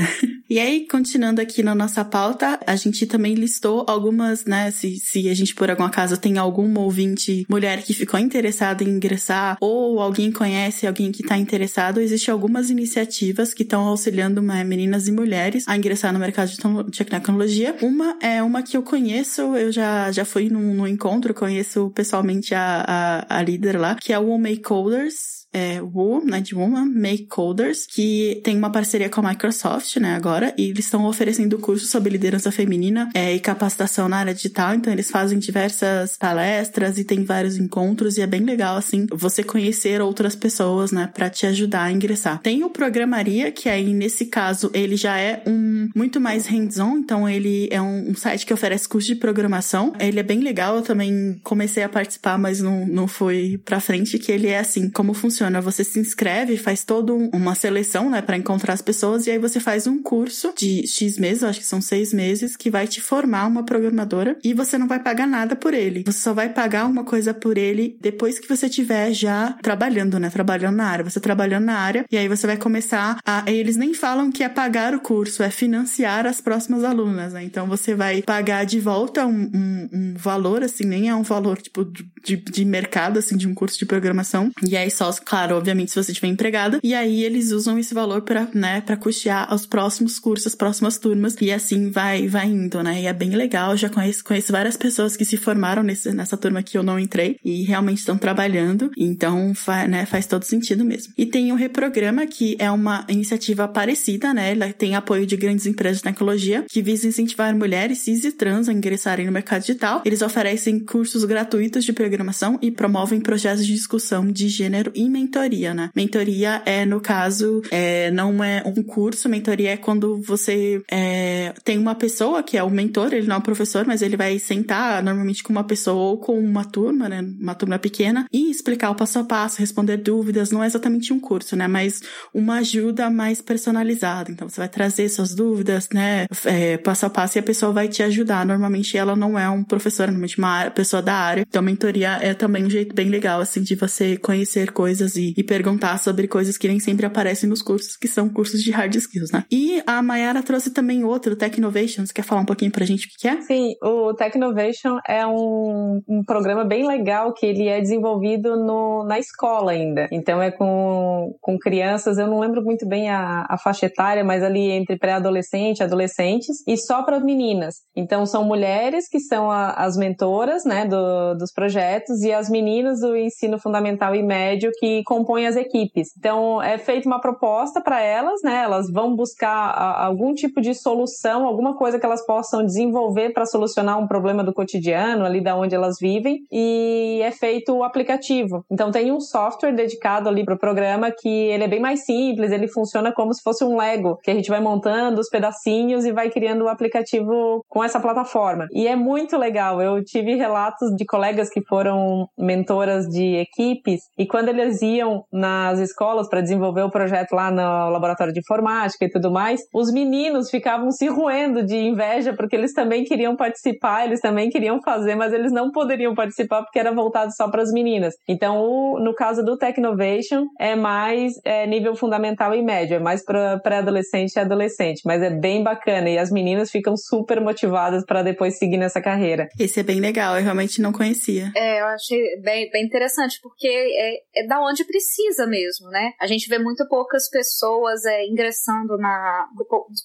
E 0.50 0.60
aí, 0.60 0.88
continuando 0.88 1.42
aqui 1.42 1.62
na 1.62 1.76
nossa 1.76 2.06
pauta, 2.06 2.60
a 2.66 2.76
gente 2.76 3.06
também 3.06 3.34
listou 3.34 3.86
algumas, 3.88 4.46
né? 4.46 4.72
Se, 4.72 4.96
se 4.98 5.30
a 5.30 5.34
gente 5.34 5.54
por 5.54 5.70
algum 5.70 5.84
acaso 5.84 6.18
tem 6.18 6.38
algum 6.38 6.80
ouvinte 6.80 7.46
mulher 7.50 7.84
que 7.84 7.94
ficou 7.94 8.20
interessada 8.20 8.84
em 8.84 8.88
ingressar, 8.88 9.58
ou 9.60 10.00
alguém 10.00 10.32
conhece 10.32 10.88
alguém 10.88 11.12
que 11.12 11.22
está 11.22 11.38
interessado, 11.38 12.00
existem 12.00 12.32
algumas 12.32 12.70
iniciativas 12.70 13.54
que 13.54 13.64
estão 13.64 13.82
auxiliando 13.88 14.42
né, 14.42 14.64
meninas 14.64 15.08
e 15.08 15.12
mulheres 15.12 15.68
a 15.68 15.76
ingressar 15.76 16.14
no 16.14 16.20
mercado 16.20 16.50
de 16.50 17.06
tecnologia. 17.06 17.76
Uma 17.82 18.18
é 18.22 18.42
uma 18.42 18.64
que 18.64 18.78
eu 18.78 18.84
conheço 18.84 19.42
eu 19.56 19.72
já, 19.72 20.12
já 20.12 20.26
fui 20.26 20.50
num, 20.50 20.74
num 20.74 20.88
encontro, 20.88 21.34
conheço 21.34 21.90
pessoalmente 21.92 22.54
a, 22.56 22.86
a, 22.88 23.38
a 23.38 23.42
líder 23.42 23.78
lá, 23.78 23.96
que 23.96 24.14
é 24.14 24.20
o 24.20 24.38
Make 24.38 24.62
Coders 24.62 25.37
é, 25.54 25.82
Woo, 25.82 26.24
né, 26.24 26.42
de 26.42 26.54
Woman, 26.54 26.86
Make 26.86 27.28
Coders, 27.28 27.86
que 27.86 28.42
tem 28.44 28.58
uma 28.58 28.72
parceria 28.72 29.10
com 29.10 29.22
a 29.22 29.30
Microsoft, 29.30 29.96
né, 29.98 30.16
agora, 30.16 30.54
e 30.58 30.70
eles 30.70 30.86
estão 30.86 31.06
oferecendo 31.06 31.58
cursos 31.58 31.90
sobre 31.90 32.12
liderança 32.12 32.52
feminina 32.52 33.10
é, 33.14 33.34
e 33.34 33.40
capacitação 33.40 34.10
na 34.10 34.18
área 34.18 34.34
digital, 34.34 34.76
então 34.76 34.92
eles 34.92 35.10
fazem 35.10 35.40
diversas 35.40 36.18
palestras 36.18 36.98
e 36.98 37.04
tem 37.04 37.24
vários 37.24 37.58
encontros, 37.58 38.18
e 38.18 38.22
é 38.22 38.28
bem 38.28 38.42
legal, 38.42 38.78
assim, 38.78 39.08
você 39.12 39.44
conhecer 39.44 40.02
outras 40.02 40.36
pessoas, 40.36 40.92
né, 40.92 41.10
para 41.14 41.30
te 41.30 41.46
ajudar 41.46 41.84
a 41.84 41.92
ingressar. 41.92 42.40
Tem 42.42 42.64
o 42.64 42.70
Programaria, 42.70 43.52
que 43.52 43.70
aí, 43.70 43.94
nesse 43.94 44.26
caso, 44.26 44.70
ele 44.74 44.96
já 44.96 45.18
é 45.18 45.42
um 45.48 45.90
muito 45.96 46.20
mais 46.20 46.46
hands-on, 46.46 46.98
então 46.98 47.28
ele 47.28 47.68
é 47.72 47.82
um, 47.82 48.12
um 48.12 48.16
site 48.16 48.46
que 48.46 48.54
oferece 48.54 48.88
curso 48.88 49.08
de 49.08 49.16
programação, 49.16 49.94
ele 50.00 50.20
é 50.20 50.24
bem 50.24 50.42
legal, 50.42 50.76
eu 50.76 50.82
também 50.82 51.40
comecei 51.44 51.84
a 51.84 51.90
participar, 51.90 52.38
mas 52.38 52.62
não, 52.62 52.86
não 52.86 53.08
foi 53.08 53.60
pra 53.64 53.80
frente, 53.80 54.20
que 54.20 54.32
ele 54.32 54.48
é 54.48 54.60
assim, 54.60 54.90
como 54.90 55.14
funciona? 55.14 55.37
Você 55.62 55.84
se 55.84 56.00
inscreve, 56.00 56.58
faz 56.58 56.84
toda 56.84 57.14
uma 57.14 57.56
seleção, 57.56 58.10
né, 58.10 58.22
para 58.22 58.38
encontrar 58.38 58.74
as 58.74 58.82
pessoas, 58.82 59.28
e 59.28 59.32
aí 59.32 59.38
você 59.38 59.60
faz 59.60 59.88
um 59.88 60.02
curso 60.02 60.54
de 60.58 60.86
X 60.88 61.18
meses, 61.18 61.44
acho 61.44 61.60
que 61.60 61.66
são 61.66 61.82
seis 61.82 62.14
meses, 62.14 62.56
que 62.56 62.70
vai 62.70 62.88
te 62.88 63.02
formar 63.02 63.48
uma 63.48 63.64
programadora, 63.64 64.38
e 64.44 64.54
você 64.54 64.78
não 64.78 64.88
vai 64.88 65.00
pagar 65.00 65.28
nada 65.28 65.56
por 65.56 65.74
ele. 65.74 66.04
Você 66.06 66.20
só 66.20 66.34
vai 66.34 66.50
pagar 66.50 66.86
uma 66.86 67.04
coisa 67.04 67.34
por 67.34 67.58
ele 67.58 67.98
depois 68.02 68.40
que 68.40 68.48
você 68.48 68.70
tiver 68.70 69.14
já 69.14 69.54
trabalhando, 69.62 70.20
né, 70.20 70.30
trabalhando 70.30 70.76
na 70.76 70.86
área. 70.86 71.04
Você 71.04 71.20
trabalhando 71.20 71.66
na 71.66 71.78
área, 71.78 72.06
e 72.12 72.18
aí 72.18 72.28
você 72.28 72.48
vai 72.48 72.58
começar 72.58 73.20
a... 73.26 73.44
Eles 73.48 73.78
nem 73.78 73.94
falam 73.94 74.32
que 74.32 74.44
é 74.44 74.50
pagar 74.50 74.94
o 74.94 75.00
curso, 75.00 75.44
é 75.44 75.50
financiar 75.50 76.26
as 76.26 76.42
próximas 76.42 76.84
alunas, 76.84 77.34
né? 77.34 77.44
Então 77.44 77.68
você 77.68 77.94
vai 77.94 78.22
pagar 78.22 78.66
de 78.66 78.80
volta 78.80 79.26
um, 79.26 79.52
um, 79.54 79.90
um 79.94 80.14
valor, 80.16 80.64
assim, 80.64 80.84
nem 80.86 81.10
é 81.10 81.16
um 81.16 81.24
valor, 81.24 81.58
tipo, 81.62 81.86
de, 82.24 82.36
de 82.36 82.66
mercado, 82.66 83.20
assim, 83.20 83.38
de 83.38 83.48
um 83.48 83.54
curso 83.54 83.78
de 83.78 83.86
programação. 83.86 84.52
E 84.68 84.76
aí 84.76 84.90
só, 84.90 85.12
claro, 85.28 85.58
obviamente, 85.58 85.92
se 85.92 86.02
você 86.02 86.12
estiver 86.12 86.30
empregada. 86.30 86.80
E 86.82 86.94
aí 86.94 87.24
eles 87.24 87.52
usam 87.52 87.78
esse 87.78 87.94
valor 87.94 88.22
para, 88.22 88.48
né, 88.54 88.80
para 88.80 88.96
custear 88.96 89.54
os 89.54 89.66
próximos 89.66 90.18
cursos, 90.20 90.48
as 90.48 90.56
próximas 90.56 90.98
turmas. 90.98 91.36
E 91.42 91.52
assim 91.52 91.92
vai, 91.92 92.28
vai 92.30 92.48
indo, 92.48 92.82
né? 92.82 93.02
E 93.02 93.08
é 93.08 93.14
bem 93.14 93.32
legal. 93.32 93.76
Já 93.76 93.90
conheço, 93.90 94.24
conheço 94.24 94.54
várias 94.54 94.78
pessoas 94.78 95.18
que 95.18 95.26
se 95.26 95.36
formaram 95.36 95.84
nesse, 95.84 96.14
nessa 96.14 96.38
turma 96.38 96.64
que 96.64 96.78
eu 96.78 96.84
não 96.84 96.98
entrei 96.98 97.38
e 97.44 97.64
realmente 97.64 98.00
estão 98.00 98.18
trabalhando. 98.18 98.90
Então, 98.98 99.54
fa, 99.54 99.86
né, 99.86 100.06
faz 100.06 100.26
todo 100.26 100.44
sentido 100.44 100.86
mesmo. 100.86 101.14
E 101.18 101.26
tem 101.26 101.52
o 101.52 101.56
Reprograma, 101.56 102.26
que 102.26 102.56
é 102.58 102.72
uma 102.72 103.06
iniciativa 103.10 103.68
parecida, 103.68 104.34
né? 104.34 104.54
Ela 104.54 104.72
tem 104.72 104.96
apoio 104.96 105.26
de 105.26 105.36
grandes 105.36 105.66
empresas 105.66 105.98
de 105.98 106.04
tecnologia 106.04 106.64
que 106.70 106.82
visa 106.82 107.06
incentivar 107.06 107.54
mulheres 107.54 108.00
cis 108.00 108.24
e 108.24 108.32
trans 108.32 108.70
a 108.70 108.74
ingressarem 108.74 109.26
no 109.26 109.32
mercado 109.34 109.62
digital. 109.62 110.02
Eles 110.06 110.22
oferecem 110.22 110.80
cursos 110.80 111.26
gratuitos 111.26 111.84
de 111.84 111.92
programação 111.92 112.58
e 112.62 112.72
promovem 112.72 113.20
projetos 113.20 113.66
de 113.66 113.74
discussão 113.74 114.32
de 114.32 114.48
gênero 114.48 114.92
e 114.96 115.17
mentoria, 115.18 115.74
né? 115.74 115.90
Mentoria 115.96 116.62
é, 116.66 116.86
no 116.86 117.02
caso, 117.02 117.62
é, 117.72 118.12
não 118.12 118.44
é 118.44 118.64
um 118.66 118.84
curso, 118.84 119.28
mentoria 119.28 119.72
é 119.72 119.78
quando 119.78 120.22
você 120.22 120.82
é, 120.92 121.54
tem 121.64 121.78
uma 121.78 121.96
pessoa 121.96 122.44
que 122.44 122.58
é 122.58 122.64
o 122.64 122.70
mentor, 122.70 123.14
ele 123.14 123.28
não 123.28 123.36
é 123.36 123.40
um 123.40 123.42
professor, 123.42 123.86
mas 123.86 124.02
ele 124.02 124.16
vai 124.16 124.38
sentar 124.40 125.04
normalmente 125.04 125.44
com 125.44 125.52
uma 125.52 125.64
pessoa 125.64 126.12
ou 126.12 126.18
com 126.18 126.40
uma 126.40 126.64
turma, 126.64 127.10
né? 127.10 127.22
Uma 127.40 127.56
turma 127.56 127.80
pequena 127.80 128.28
e 128.32 128.52
explicar 128.52 128.92
o 128.92 128.96
passo 128.96 129.20
a 129.20 129.24
passo, 129.24 129.60
responder 129.60 129.98
dúvidas. 129.98 130.52
Não 130.52 130.64
é 130.64 130.68
exatamente 130.68 131.12
um 131.12 131.20
curso, 131.20 131.56
né? 131.56 131.68
Mas 131.68 132.02
uma 132.34 132.58
ajuda 132.58 133.10
mais 133.10 133.42
personalizada. 133.42 134.32
Então 134.32 134.48
você 134.48 134.62
vai 134.62 134.70
trazer 134.70 135.10
suas 135.10 135.34
dúvidas, 135.34 135.90
né? 135.94 136.28
É, 136.46 136.78
passo 136.78 137.06
a 137.06 137.10
passo 137.10 137.38
e 137.38 137.40
a 137.40 137.44
pessoa 137.44 137.72
vai 137.72 137.88
te 137.88 138.04
ajudar. 138.04 138.46
Normalmente 138.46 138.98
ela 138.98 139.16
não 139.16 139.38
é 139.38 139.50
um 139.50 139.64
professor, 139.64 140.08
normalmente 140.08 140.38
uma 140.38 140.70
pessoa 140.70 141.02
da 141.02 141.14
área. 141.14 141.46
Então 141.48 141.62
mentoria 141.62 142.20
é 142.22 142.34
também 142.34 142.64
um 142.64 142.70
jeito 142.70 142.94
bem 142.94 143.10
legal, 143.10 143.42
assim, 143.42 143.62
de 143.62 143.76
você 143.76 144.18
conhecer 144.18 144.72
coisas 144.72 145.07
e, 145.16 145.34
e 145.38 145.44
perguntar 145.44 145.98
sobre 146.00 146.28
coisas 146.28 146.58
que 146.58 146.68
nem 146.68 146.80
sempre 146.80 147.06
aparecem 147.06 147.50
nos 147.50 147.62
cursos, 147.62 147.96
que 147.96 148.08
são 148.08 148.30
cursos 148.30 148.62
de 148.62 148.72
hard 148.72 148.96
skills, 148.96 149.32
né? 149.32 149.46
E 149.52 149.82
a 149.86 150.02
Mayara 150.02 150.44
trouxe 150.44 150.72
também 150.72 151.04
outro, 151.04 151.36
Technovation. 151.36 152.06
Você 152.06 152.14
quer 152.14 152.24
falar 152.24 152.42
um 152.42 152.46
pouquinho 152.46 152.72
pra 152.72 152.86
gente 152.86 153.08
o 153.08 153.10
que 153.18 153.28
é? 153.28 153.42
Sim, 153.42 153.74
o 153.82 154.14
Technovation 154.14 155.00
é 155.08 155.26
um, 155.26 156.02
um 156.08 156.24
programa 156.24 156.66
bem 156.66 156.86
legal 156.88 157.34
que 157.34 157.46
ele 157.46 157.68
é 157.68 157.80
desenvolvido 157.80 158.56
no, 158.56 159.06
na 159.06 159.20
escola 159.20 159.72
ainda. 159.72 160.08
Então 160.12 160.42
é 160.42 160.52
com, 160.52 161.36
com 161.42 161.58
crianças, 161.58 162.18
eu 162.18 162.28
não 162.28 162.40
lembro 162.40 162.64
muito 162.64 162.88
bem 162.88 163.10
a, 163.10 163.46
a 163.50 163.58
faixa 163.58 163.86
etária, 163.86 164.24
mas 164.24 164.44
ali 164.44 164.72
entre 164.72 164.98
pré-adolescente 164.98 165.84
adolescentes, 165.84 166.64
e 166.68 166.78
só 166.78 167.04
para 167.04 167.20
meninas. 167.20 167.76
Então 167.96 168.26
são 168.26 168.44
mulheres 168.44 169.08
que 169.10 169.20
são 169.20 169.52
a, 169.52 169.72
as 169.72 169.98
mentoras, 169.98 170.64
né, 170.66 170.86
do, 170.86 171.36
dos 171.36 171.52
projetos 171.52 172.22
e 172.22 172.32
as 172.32 172.50
meninas 172.50 173.00
do 173.00 173.16
ensino 173.16 173.60
fundamental 173.60 174.16
e 174.16 174.24
médio 174.24 174.72
que 174.80 174.97
compõem 175.04 175.48
as 175.48 175.56
equipes. 175.56 176.10
Então 176.18 176.62
é 176.62 176.78
feita 176.78 177.08
uma 177.08 177.20
proposta 177.20 177.82
para 177.82 178.02
elas, 178.02 178.42
né? 178.44 178.64
Elas 178.64 178.92
vão 178.92 179.16
buscar 179.16 179.70
a, 179.70 180.06
algum 180.06 180.34
tipo 180.34 180.62
de 180.62 180.74
solução, 180.74 181.46
alguma 181.46 181.76
coisa 181.76 182.00
que 182.00 182.06
elas 182.06 182.26
possam 182.26 182.66
desenvolver 182.66 183.34
para 183.34 183.46
solucionar 183.46 184.00
um 184.00 184.08
problema 184.08 184.44
do 184.44 184.54
cotidiano 184.54 185.26
ali 185.26 185.42
da 185.42 185.56
onde 185.56 185.76
elas 185.76 185.98
vivem 186.00 186.40
e 186.52 187.20
é 187.24 187.32
feito 187.32 187.74
o 187.74 187.84
aplicativo. 187.84 188.64
Então 188.72 188.92
tem 188.92 189.12
um 189.12 189.20
software 189.20 189.74
dedicado 189.74 190.30
ali 190.30 190.44
para 190.44 190.56
o 190.56 190.60
programa 190.60 191.12
que 191.12 191.30
ele 191.30 191.64
é 191.64 191.68
bem 191.68 191.80
mais 191.80 192.06
simples, 192.06 192.52
ele 192.52 192.68
funciona 192.68 193.12
como 193.12 193.34
se 193.34 193.42
fosse 193.42 193.64
um 193.64 193.78
Lego, 193.78 194.18
que 194.24 194.32
a 194.32 194.34
gente 194.34 194.50
vai 194.50 194.60
montando 194.60 195.20
os 195.20 195.30
pedacinhos 195.30 196.06
e 196.06 196.12
vai 196.12 196.30
criando 196.30 196.64
o 196.64 196.70
aplicativo 196.70 197.64
com 197.68 197.84
essa 197.84 198.00
plataforma. 198.00 198.68
E 198.72 198.88
é 198.88 198.96
muito 198.96 199.38
legal. 199.38 199.82
Eu 199.82 200.04
tive 200.04 200.36
relatos 200.36 200.96
de 200.96 201.06
colegas 201.06 201.50
que 201.50 201.62
foram 201.62 202.28
mentoras 202.38 203.06
de 203.06 203.36
equipes 203.36 204.02
e 204.18 204.26
quando 204.26 204.50
eles 204.50 204.82
iam 204.96 205.24
nas 205.32 205.80
escolas 205.80 206.30
para 206.30 206.42
desenvolver 206.42 206.82
o 206.82 206.92
projeto 206.92 207.34
lá 207.34 207.52
no 207.52 207.90
laboratório 207.90 208.34
de 208.34 208.40
informática 208.40 209.06
e 209.06 209.10
tudo 209.10 209.32
mais, 209.32 209.60
os 209.74 209.92
meninos 209.92 210.50
ficavam 210.50 210.92
se 210.92 211.08
roendo 211.08 211.66
de 211.66 211.76
inveja 211.76 212.34
porque 212.34 212.56
eles 212.56 212.74
também 212.74 213.04
queriam 213.04 213.36
participar, 213.36 214.06
eles 214.06 214.20
também 214.20 214.50
queriam 214.50 214.82
fazer, 214.82 215.16
mas 215.16 215.34
eles 215.34 215.52
não 215.52 215.72
poderiam 215.72 216.14
participar 216.14 216.64
porque 216.64 216.80
era 216.80 216.94
voltado 216.94 217.32
só 217.36 217.50
para 217.50 217.62
as 217.62 217.72
meninas. 217.72 218.14
Então, 218.28 218.58
o, 218.58 219.00
no 219.00 219.14
caso 219.14 219.44
do 219.44 219.58
Technovation, 219.58 220.46
é 220.60 220.76
mais 220.76 221.34
é, 221.44 221.66
nível 221.68 221.96
fundamental 221.96 222.54
e 222.54 222.62
médio, 222.62 222.96
é 222.96 223.00
mais 223.00 223.24
para 223.24 223.60
pré-adolescente 223.60 224.36
e 224.36 224.40
adolescente, 224.40 225.02
mas 225.06 225.22
é 225.22 225.30
bem 225.30 225.64
bacana 225.64 226.10
e 226.10 226.18
as 226.18 226.32
meninas 226.32 226.72
ficam 226.72 226.96
super 226.96 227.42
motivadas 227.42 228.06
para 228.06 228.24
depois 228.24 228.58
seguir 228.58 228.78
nessa 228.78 229.02
carreira. 229.02 229.48
Esse 229.60 229.80
é 229.80 229.84
bem 229.84 230.00
legal, 230.00 230.38
eu 230.38 230.44
realmente 230.44 230.82
não 230.82 230.92
conhecia. 230.92 231.52
É, 231.56 231.82
eu 231.82 231.86
achei 231.86 232.20
bem, 232.42 232.70
bem 232.72 232.86
interessante, 232.86 233.40
porque 233.42 233.68
é, 233.68 234.44
é 234.44 234.48
da 234.48 234.60
onde 234.62 234.77
precisa 234.86 235.46
mesmo, 235.48 235.90
né? 235.90 236.14
A 236.20 236.28
gente 236.28 236.48
vê 236.50 236.60
muito 236.60 236.88
poucas 236.88 237.30
pessoas 237.30 238.04
é, 238.06 238.26
ingressando 238.26 238.98
na. 238.98 239.48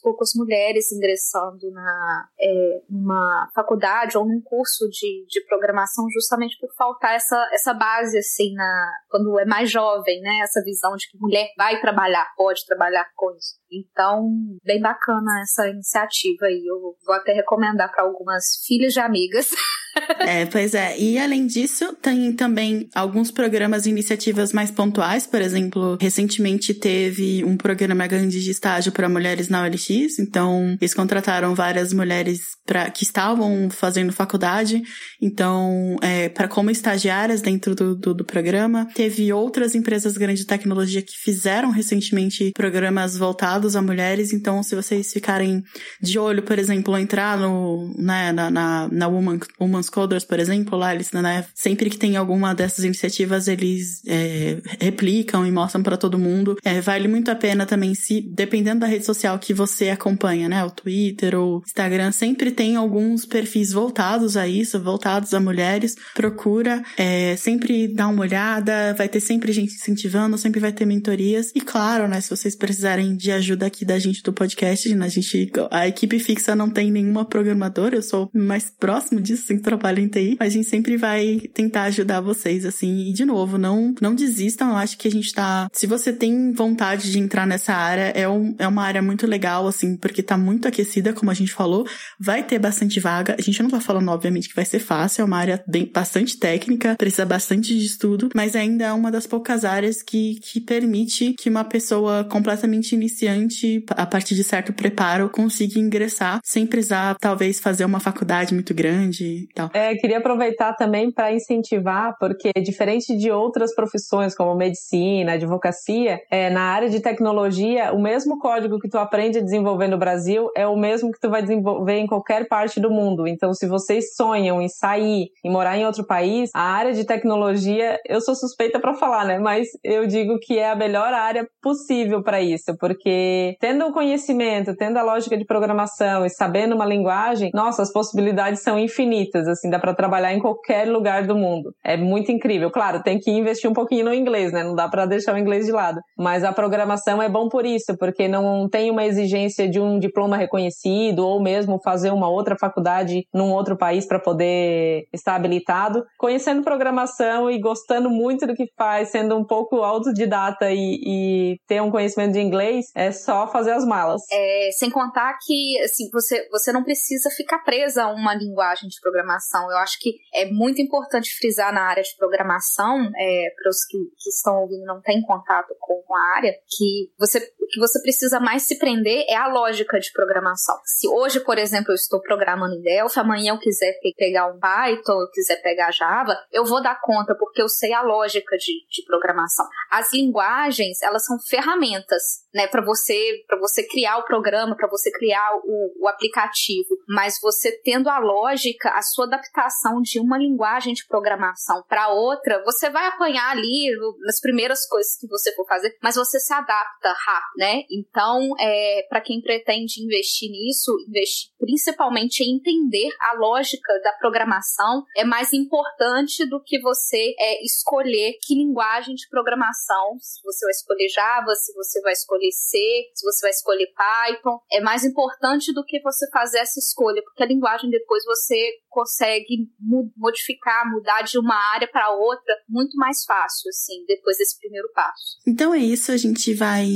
poucas 0.03 0.31
mulheres 0.35 0.93
ingressando 0.93 1.71
na 1.73 2.29
é, 2.41 2.83
numa 2.89 3.49
faculdade 3.55 4.17
ou 4.17 4.25
num 4.25 4.41
curso 4.41 4.89
de, 4.89 5.25
de 5.29 5.45
programação 5.47 6.07
justamente 6.13 6.57
por 6.59 6.73
faltar 6.77 7.15
essa, 7.15 7.49
essa 7.53 7.75
base, 7.75 8.19
assim, 8.19 8.53
na, 8.55 8.93
quando 9.09 9.39
é 9.39 9.45
mais 9.45 9.71
jovem, 9.71 10.21
né? 10.21 10.41
Essa 10.43 10.63
visão 10.63 10.95
de 10.97 11.09
que 11.09 11.19
mulher 11.19 11.49
vai 11.57 11.81
trabalhar, 11.81 12.27
pode 12.37 12.65
trabalhar 12.67 13.07
com 13.15 13.31
isso. 13.33 13.61
Então, 13.71 14.29
bem 14.65 14.81
bacana 14.81 15.41
essa 15.43 15.69
iniciativa 15.69 16.47
aí. 16.47 16.65
Eu 16.67 16.97
vou 17.05 17.15
até 17.15 17.33
recomendar 17.33 17.91
para 17.91 18.05
algumas 18.05 18.45
filhas 18.67 18.93
de 18.93 19.01
amigas. 19.01 19.49
É, 20.21 20.47
pois 20.47 20.75
é. 20.75 20.99
E 20.99 21.19
além 21.19 21.47
disso, 21.47 21.95
tem 22.01 22.33
também 22.33 22.89
alguns 22.95 23.31
programas 23.31 23.87
e 23.87 23.91
iniciativas 23.91 24.53
mais 24.53 24.71
pontuais. 24.71 25.27
Por 25.27 25.41
exemplo, 25.41 25.99
recentemente 26.01 26.73
teve 26.73 27.45
um 27.45 27.57
programa 27.57 28.07
grande 28.07 28.43
de 28.43 28.51
estágio 28.51 28.93
para 28.93 29.09
mulheres 29.09 29.49
na 29.49 29.63
OLX. 29.63 30.19
Então, 30.19 30.77
eles 30.81 30.95
contrataram 30.95 31.55
várias 31.55 31.93
mulheres 31.93 32.57
pra, 32.65 32.91
que 32.91 33.05
estavam 33.05 33.69
fazendo 33.71 34.13
faculdade. 34.13 34.83
Então, 35.21 35.97
é, 36.01 36.29
para 36.29 36.49
como 36.49 36.71
estagiárias 36.71 37.41
dentro 37.43 37.75
do, 37.75 37.95
do, 37.95 38.15
do 38.15 38.25
programa. 38.25 38.89
Teve 38.95 39.33
outras 39.33 39.75
empresas 39.75 40.17
grandes 40.17 40.41
de 40.41 40.47
tecnologia 40.47 41.03
que 41.03 41.17
fizeram 41.17 41.71
recentemente 41.71 42.53
programas 42.55 43.17
voltados 43.17 43.77
a 43.77 43.83
mulheres. 43.83 44.33
Então, 44.33 44.63
se 44.63 44.75
vocês 44.75 45.13
ficarem 45.13 45.63
de 46.01 46.19
olho, 46.19 46.43
por 46.43 46.59
exemplo, 46.59 46.97
entrar 46.97 47.39
no, 47.39 47.95
né, 47.99 48.33
na, 48.33 48.51
na, 48.51 48.89
na 48.91 49.09
Woman, 49.09 49.39
Woman 49.61 49.82
Coders, 49.89 50.25
por 50.25 50.39
exemplo, 50.39 50.79
lá 50.79 50.95
eles, 50.95 51.11
né, 51.13 51.45
sempre 51.55 51.91
que 51.91 51.99
tem 51.99 52.17
alguma 52.17 52.55
dessas 52.55 52.85
iniciativas, 52.85 53.49
eles 53.49 54.03
é, 54.07 54.59
replicam 54.81 55.47
e 55.47 55.51
mostram 55.51 55.83
para 55.83 55.97
todo 55.97 56.19
mundo. 56.19 56.57
É, 56.65 56.81
vale 56.81 57.09
muito 57.09 57.31
a 57.31 57.35
pena 57.35 57.67
também 57.67 57.95
se, 57.95 58.21
dependendo 58.21 58.81
da 58.81 58.87
rede 58.87 59.05
social 59.05 59.39
que 59.39 59.55
você 59.55 59.91
acompanha, 59.91 60.49
né, 60.49 60.65
o 60.65 60.71
Twitter 60.71 61.35
ou 61.39 61.63
Instagram, 61.67 62.13
sempre 62.13 62.51
tem 62.51 62.77
alguns 62.77 63.25
perfis 63.25 63.73
voltados 63.73 64.37
a 64.37 64.47
isso, 64.47 64.81
voltados 64.81 65.35
a 65.35 65.41
mulheres. 65.41 65.95
Procura, 66.15 66.83
é, 66.97 67.37
sempre 67.37 67.89
dá 67.89 68.09
uma 68.09 68.23
olhada, 68.23 68.95
vai 68.95 69.09
ter 69.09 69.21
sempre 69.21 69.53
gente 69.53 69.75
incentivando, 69.75 70.39
sempre 70.39 70.61
vai 70.61 70.73
ter 70.73 70.85
mentorias. 70.85 71.51
E 71.55 71.61
claro, 71.61 72.09
né, 72.09 72.21
se 72.21 72.31
vocês 72.31 72.55
precisarem 72.57 73.17
de 73.17 73.31
ajuda 73.31 73.67
aqui 73.67 73.85
da 73.85 73.99
gente 73.99 74.23
do 74.23 74.33
podcast, 74.33 74.95
né, 74.95 75.07
a 75.07 75.09
gente, 75.09 75.51
a 75.71 75.89
equipe 75.89 76.19
fixa 76.19 76.55
não 76.55 76.71
tem 76.71 76.91
nenhuma 76.91 77.25
programadora, 77.25 77.97
eu 77.97 78.03
sou 78.03 78.31
mais 78.33 78.71
próximo 78.71 79.21
disso, 79.21 79.45
assim, 79.45 79.59
trabalho 79.79 80.01
em 80.01 80.09
TI, 80.09 80.37
mas 80.39 80.53
a 80.53 80.57
gente 80.57 80.69
sempre 80.69 80.97
vai 80.97 81.41
tentar 81.53 81.85
ajudar 81.85 82.21
vocês, 82.21 82.65
assim. 82.65 83.09
E, 83.09 83.13
de 83.13 83.25
novo, 83.25 83.59
não, 83.59 83.95
não 84.01 84.15
desistam. 84.15 84.71
Eu 84.71 84.77
acho 84.77 84.99
que 84.99 85.09
a 85.09 85.11
gente 85.11 85.33
tá. 85.33 85.69
Se 85.73 85.87
você 85.87 86.13
tem 86.13 86.53
vontade 86.53 87.11
de 87.11 87.19
entrar 87.19 87.47
nessa 87.47 87.73
área, 87.75 88.13
é, 88.15 88.29
um, 88.29 88.55
é 88.59 88.67
uma 88.67 88.83
área 88.83 89.03
muito 89.03 89.27
legal, 89.27 89.67
assim, 89.67 89.97
porque 89.97 90.23
tá 90.23 90.37
muito 90.37 90.69
aquecida, 90.69 91.13
como 91.13 91.31
a 91.31 91.35
gente 91.35 91.53
falou. 91.53 91.87
Vai 92.19 92.43
ter 92.43 92.59
bastante 92.59 93.01
vaga. 93.01 93.37
A 93.39 93.43
gente 93.43 93.63
não 93.63 93.71
tá 93.71 93.81
falando, 93.81 94.09
obviamente, 94.11 94.49
que 94.49 94.57
vai 94.57 94.65
ser 94.65 94.79
fácil, 94.79 95.23
é 95.23 95.25
uma 95.25 95.39
área 95.39 95.63
bem, 95.67 95.91
bastante 95.93 96.37
técnica, 96.39 96.97
precisa 96.97 97.25
bastante 97.25 97.77
de 97.77 97.85
estudo, 97.85 98.29
mas 98.35 98.55
ainda 98.55 98.85
é 98.85 98.93
uma 98.93 99.11
das 99.11 99.27
poucas 99.27 99.65
áreas 99.65 100.03
que, 100.03 100.39
que 100.41 100.61
permite 100.61 101.35
que 101.35 101.49
uma 101.49 101.65
pessoa 101.65 102.25
completamente 102.25 102.95
iniciante, 102.95 103.85
a 103.91 104.07
partir 104.07 104.35
de 104.35 104.45
certo 104.45 104.73
preparo, 104.73 105.29
consiga 105.29 105.79
ingressar 105.79 106.41
sem 106.45 106.67
precisar, 106.67 107.17
talvez, 107.21 107.59
fazer 107.61 107.85
uma 107.85 108.01
faculdade 108.01 108.55
muito 108.55 108.75
grande. 108.75 109.49
É, 109.73 109.95
queria 109.95 110.19
aproveitar 110.19 110.75
também 110.75 111.11
para 111.11 111.33
incentivar, 111.33 112.17
porque 112.19 112.53
diferente 112.63 113.17
de 113.17 113.31
outras 113.31 113.75
profissões 113.75 114.35
como 114.35 114.55
medicina, 114.55 115.33
advocacia, 115.33 116.21
é, 116.31 116.51
na 116.51 116.63
área 116.63 116.89
de 116.89 117.01
tecnologia, 117.01 117.93
o 117.93 118.01
mesmo 118.01 118.39
código 118.39 118.79
que 118.79 118.89
tu 118.89 118.99
aprende 118.99 119.39
a 119.39 119.43
desenvolver 119.43 119.89
no 119.89 119.99
Brasil 119.99 120.49
é 120.57 120.67
o 120.67 120.77
mesmo 120.77 121.11
que 121.11 121.21
tu 121.21 121.31
vai 121.31 121.43
desenvolver 121.43 121.99
em 121.99 122.07
qualquer 122.07 122.47
parte 122.49 122.81
do 122.81 122.91
mundo. 122.91 123.27
Então, 123.27 123.53
se 123.53 123.67
vocês 123.67 124.15
sonham 124.15 124.61
em 124.61 124.69
sair 124.69 125.29
e 125.45 125.51
morar 125.51 125.77
em 125.77 125.87
outro 125.87 126.07
país, 126.07 126.51
a 126.55 126.63
área 126.63 126.93
de 126.93 127.05
tecnologia, 127.05 127.99
eu 128.07 128.21
sou 128.21 128.35
suspeita 128.35 128.81
para 128.81 128.95
falar, 128.95 129.25
né? 129.25 129.39
Mas 129.39 129.69
eu 129.83 130.07
digo 130.07 130.39
que 130.39 130.59
é 130.59 130.71
a 130.71 130.77
melhor 130.77 131.13
área 131.13 131.47
possível 131.63 132.23
para 132.23 132.41
isso, 132.41 132.77
porque 132.79 133.57
tendo 133.61 133.87
o 133.87 133.93
conhecimento, 133.93 134.75
tendo 134.77 134.99
a 134.99 135.03
lógica 135.03 135.37
de 135.37 135.45
programação 135.45 136.25
e 136.25 136.31
sabendo 136.31 136.75
uma 136.75 136.87
linguagem, 136.87 137.51
nossa, 137.55 137.83
as 137.83 137.93
possibilidades 137.93 138.63
são 138.63 138.79
infinitas, 138.79 139.47
assim, 139.53 139.71
dá 139.71 139.79
para 139.79 139.95
trabalhar 139.95 140.33
em 140.33 140.41
qualquer 140.41 140.89
lugar 140.89 141.27
do 141.27 141.37
mundo. 141.37 141.75
É 141.85 141.97
muito 141.97 142.31
incrível. 142.33 142.71
Claro, 142.71 143.03
tem 143.03 143.19
que 143.19 143.31
investir 143.31 143.71
um 143.71 143.75
pouquinho 143.75 144.07
no 144.07 144.15
inglês, 144.15 144.53
né? 144.53 144.63
Não 144.63 144.75
dá 144.75 144.89
para 144.89 145.07
deixar 145.07 145.35
o 145.35 145.39
inglês 145.39 145.67
de 145.67 145.73
lado. 145.73 146.01
Mas 146.17 146.45
a 146.45 146.53
programação 146.53 147.23
é 147.23 147.29
bom 147.29 147.49
por 147.49 147.65
isso, 147.65 147.97
porque 147.99 148.29
não 148.29 148.69
tem 148.69 148.91
uma 148.91 149.05
exigência 149.05 149.69
de 149.69 149.81
um 149.81 149.99
diploma 149.99 150.37
reconhecido 150.37 151.27
ou 151.27 151.41
mesmo 151.43 151.81
fazer 151.83 152.11
uma 152.11 152.29
outra 152.29 152.57
faculdade 152.59 153.25
num 153.33 153.53
outro 153.53 153.77
país 153.77 154.07
para 154.07 154.19
poder 154.19 155.05
estar 155.13 155.35
habilitado. 155.35 156.05
Conhecendo 156.19 156.63
programação 156.63 157.51
e 157.51 157.59
gostando 157.61 158.11
muito 158.11 158.47
do 158.47 158.55
que 158.55 158.67
faz, 158.77 159.11
sendo 159.11 159.37
um 159.37 159.45
pouco 159.45 159.77
autodidata 159.77 160.71
e, 160.71 161.01
e 161.05 161.57
ter 161.67 161.81
um 161.81 161.91
conhecimento 161.91 162.33
de 162.33 162.41
inglês, 162.41 162.87
é 162.95 163.11
só 163.13 163.47
fazer 163.47 163.73
as 163.73 163.85
malas. 163.85 164.23
É, 164.33 164.71
sem 164.73 164.91
contar 164.91 165.37
que 165.45 165.81
assim, 165.81 166.09
você, 166.13 166.49
você 166.51 166.73
não 166.73 166.83
precisa 166.83 167.31
ficar 167.31 167.59
presa 167.59 168.05
a 168.05 168.13
uma 168.13 168.35
linguagem 168.35 168.89
de 168.89 169.01
programação. 169.01 169.42
Eu 169.71 169.79
acho 169.79 169.99
que 170.01 170.19
é 170.35 170.51
muito 170.51 170.81
importante 170.81 171.35
frisar 171.39 171.73
na 171.73 171.83
área 171.83 172.03
de 172.03 172.15
programação, 172.17 173.11
é, 173.17 173.55
para 173.57 173.71
os 173.71 173.85
que, 173.89 173.99
que 174.19 174.31
estão 174.31 174.61
ouvindo 174.61 174.85
não 174.85 175.01
têm 175.01 175.23
contato 175.23 175.75
com 175.81 176.15
a 176.15 176.37
área, 176.37 176.53
que 176.69 177.11
você, 177.19 177.41
que 177.71 177.81
você 177.81 178.01
precisa 178.03 178.41
mais 178.41 178.67
se 178.67 178.79
prender 178.79 179.25
é 179.29 179.37
a 179.37 179.49
lógica 179.49 179.99
de 179.99 180.13
programação. 180.13 180.77
Se 180.85 181.09
hoje, 181.09 181.41
por 181.41 181.59
exemplo, 181.59 181.93
eu 181.93 181.95
estou 181.95 182.21
programando 182.21 182.75
em 182.75 182.83
Delphi, 182.83 183.19
amanhã 183.19 183.53
eu 183.53 183.59
quiser 183.59 183.95
pegar 184.17 184.47
um 184.47 184.59
Python, 184.59 185.21
eu 185.21 185.31
quiser 185.31 185.57
pegar 185.63 185.93
Java, 185.93 186.37
eu 186.53 186.65
vou 186.65 186.83
dar 186.83 187.01
conta 187.01 187.35
porque 187.35 187.63
eu 187.63 187.69
sei 187.69 187.93
a 187.93 188.03
lógica 188.03 188.57
de, 188.57 188.73
de 188.91 189.05
programação. 189.07 189.67
As 189.91 190.13
linguagens, 190.13 191.01
elas 191.03 191.25
são 191.25 191.39
ferramentas, 191.39 192.43
né, 192.55 192.67
para 192.67 192.85
você, 192.85 193.43
para 193.47 193.59
você 193.59 193.83
criar 193.87 194.19
o 194.19 194.25
programa, 194.25 194.77
para 194.77 194.89
você 194.89 195.11
criar 195.11 195.57
o, 195.65 196.05
o 196.05 196.09
aplicativo. 196.09 196.97
Mas 197.09 197.39
você 197.41 197.73
tendo 197.85 198.09
a 198.09 198.19
lógica, 198.19 198.91
a 198.91 199.03
sua 199.03 199.27
adaptação 199.27 200.01
de 200.03 200.21
uma 200.21 200.39
linguagem 200.39 200.95
de 200.95 201.07
programação 201.07 201.83
para 201.89 202.09
outra, 202.09 202.63
você 202.65 202.91
vai 202.91 203.07
apanhar 203.07 203.51
ali 203.51 203.91
nas 204.25 204.41
primeiras 204.41 204.87
coisas 204.87 205.17
que 205.19 205.27
você 205.27 205.55
for 205.55 205.67
fazer, 205.67 205.97
mas 206.03 206.17
você 206.17 206.39
se 206.39 206.53
adapta 206.53 207.13
rápido, 207.25 207.52
né? 207.57 207.83
Então, 207.91 208.53
é, 208.59 209.07
para 209.09 209.21
quem 209.21 209.41
pretende 209.41 210.03
investir 210.03 210.51
nisso, 210.51 210.93
investir 211.09 211.53
principalmente 211.59 212.43
em 212.43 212.57
entender 212.57 213.09
a 213.21 213.35
lógica 213.39 213.93
da 214.03 214.13
programação 214.13 215.05
é 215.17 215.25
mais 215.25 215.53
importante 215.53 216.45
do 216.47 216.63
que 216.63 216.81
você 216.81 217.35
é, 217.39 217.65
escolher 217.65 218.37
que 218.43 218.55
linguagem 218.55 219.15
de 219.15 219.29
programação, 219.29 220.17
se 220.21 220.43
você 220.43 220.65
vai 220.67 220.73
escolher 220.73 221.09
Java, 221.09 221.55
se 221.55 221.73
você 221.75 222.01
vai 222.01 222.13
escolher 222.13 222.51
C, 222.51 222.79
se 223.15 223.25
você 223.25 223.43
vai 223.43 223.51
escolher 223.51 223.93
Python, 223.95 224.59
é 224.73 224.81
mais 224.81 225.05
importante 225.05 225.73
do 225.73 225.85
que 225.85 226.01
você 226.01 226.29
fazer 226.31 226.59
essa 226.59 226.79
escolha, 226.79 227.23
porque 227.23 227.43
a 227.43 227.47
linguagem 227.47 227.91
depois 227.91 228.25
você 228.25 228.73
consegue 228.89 229.69
modificar, 230.17 230.91
mudar 230.91 231.23
de 231.23 231.39
uma 231.39 231.57
área 231.75 231.89
para 231.89 232.11
outra 232.11 232.55
muito 232.69 232.97
mais 232.97 233.25
fácil, 233.25 233.69
assim, 233.71 234.05
depois 234.07 234.37
desse 234.37 234.59
primeiro 234.59 234.89
passo. 234.93 235.39
Então 235.47 235.73
é 235.73 235.79
isso, 235.79 236.13
a 236.13 236.17
gente 236.17 236.53
vai 236.55 236.87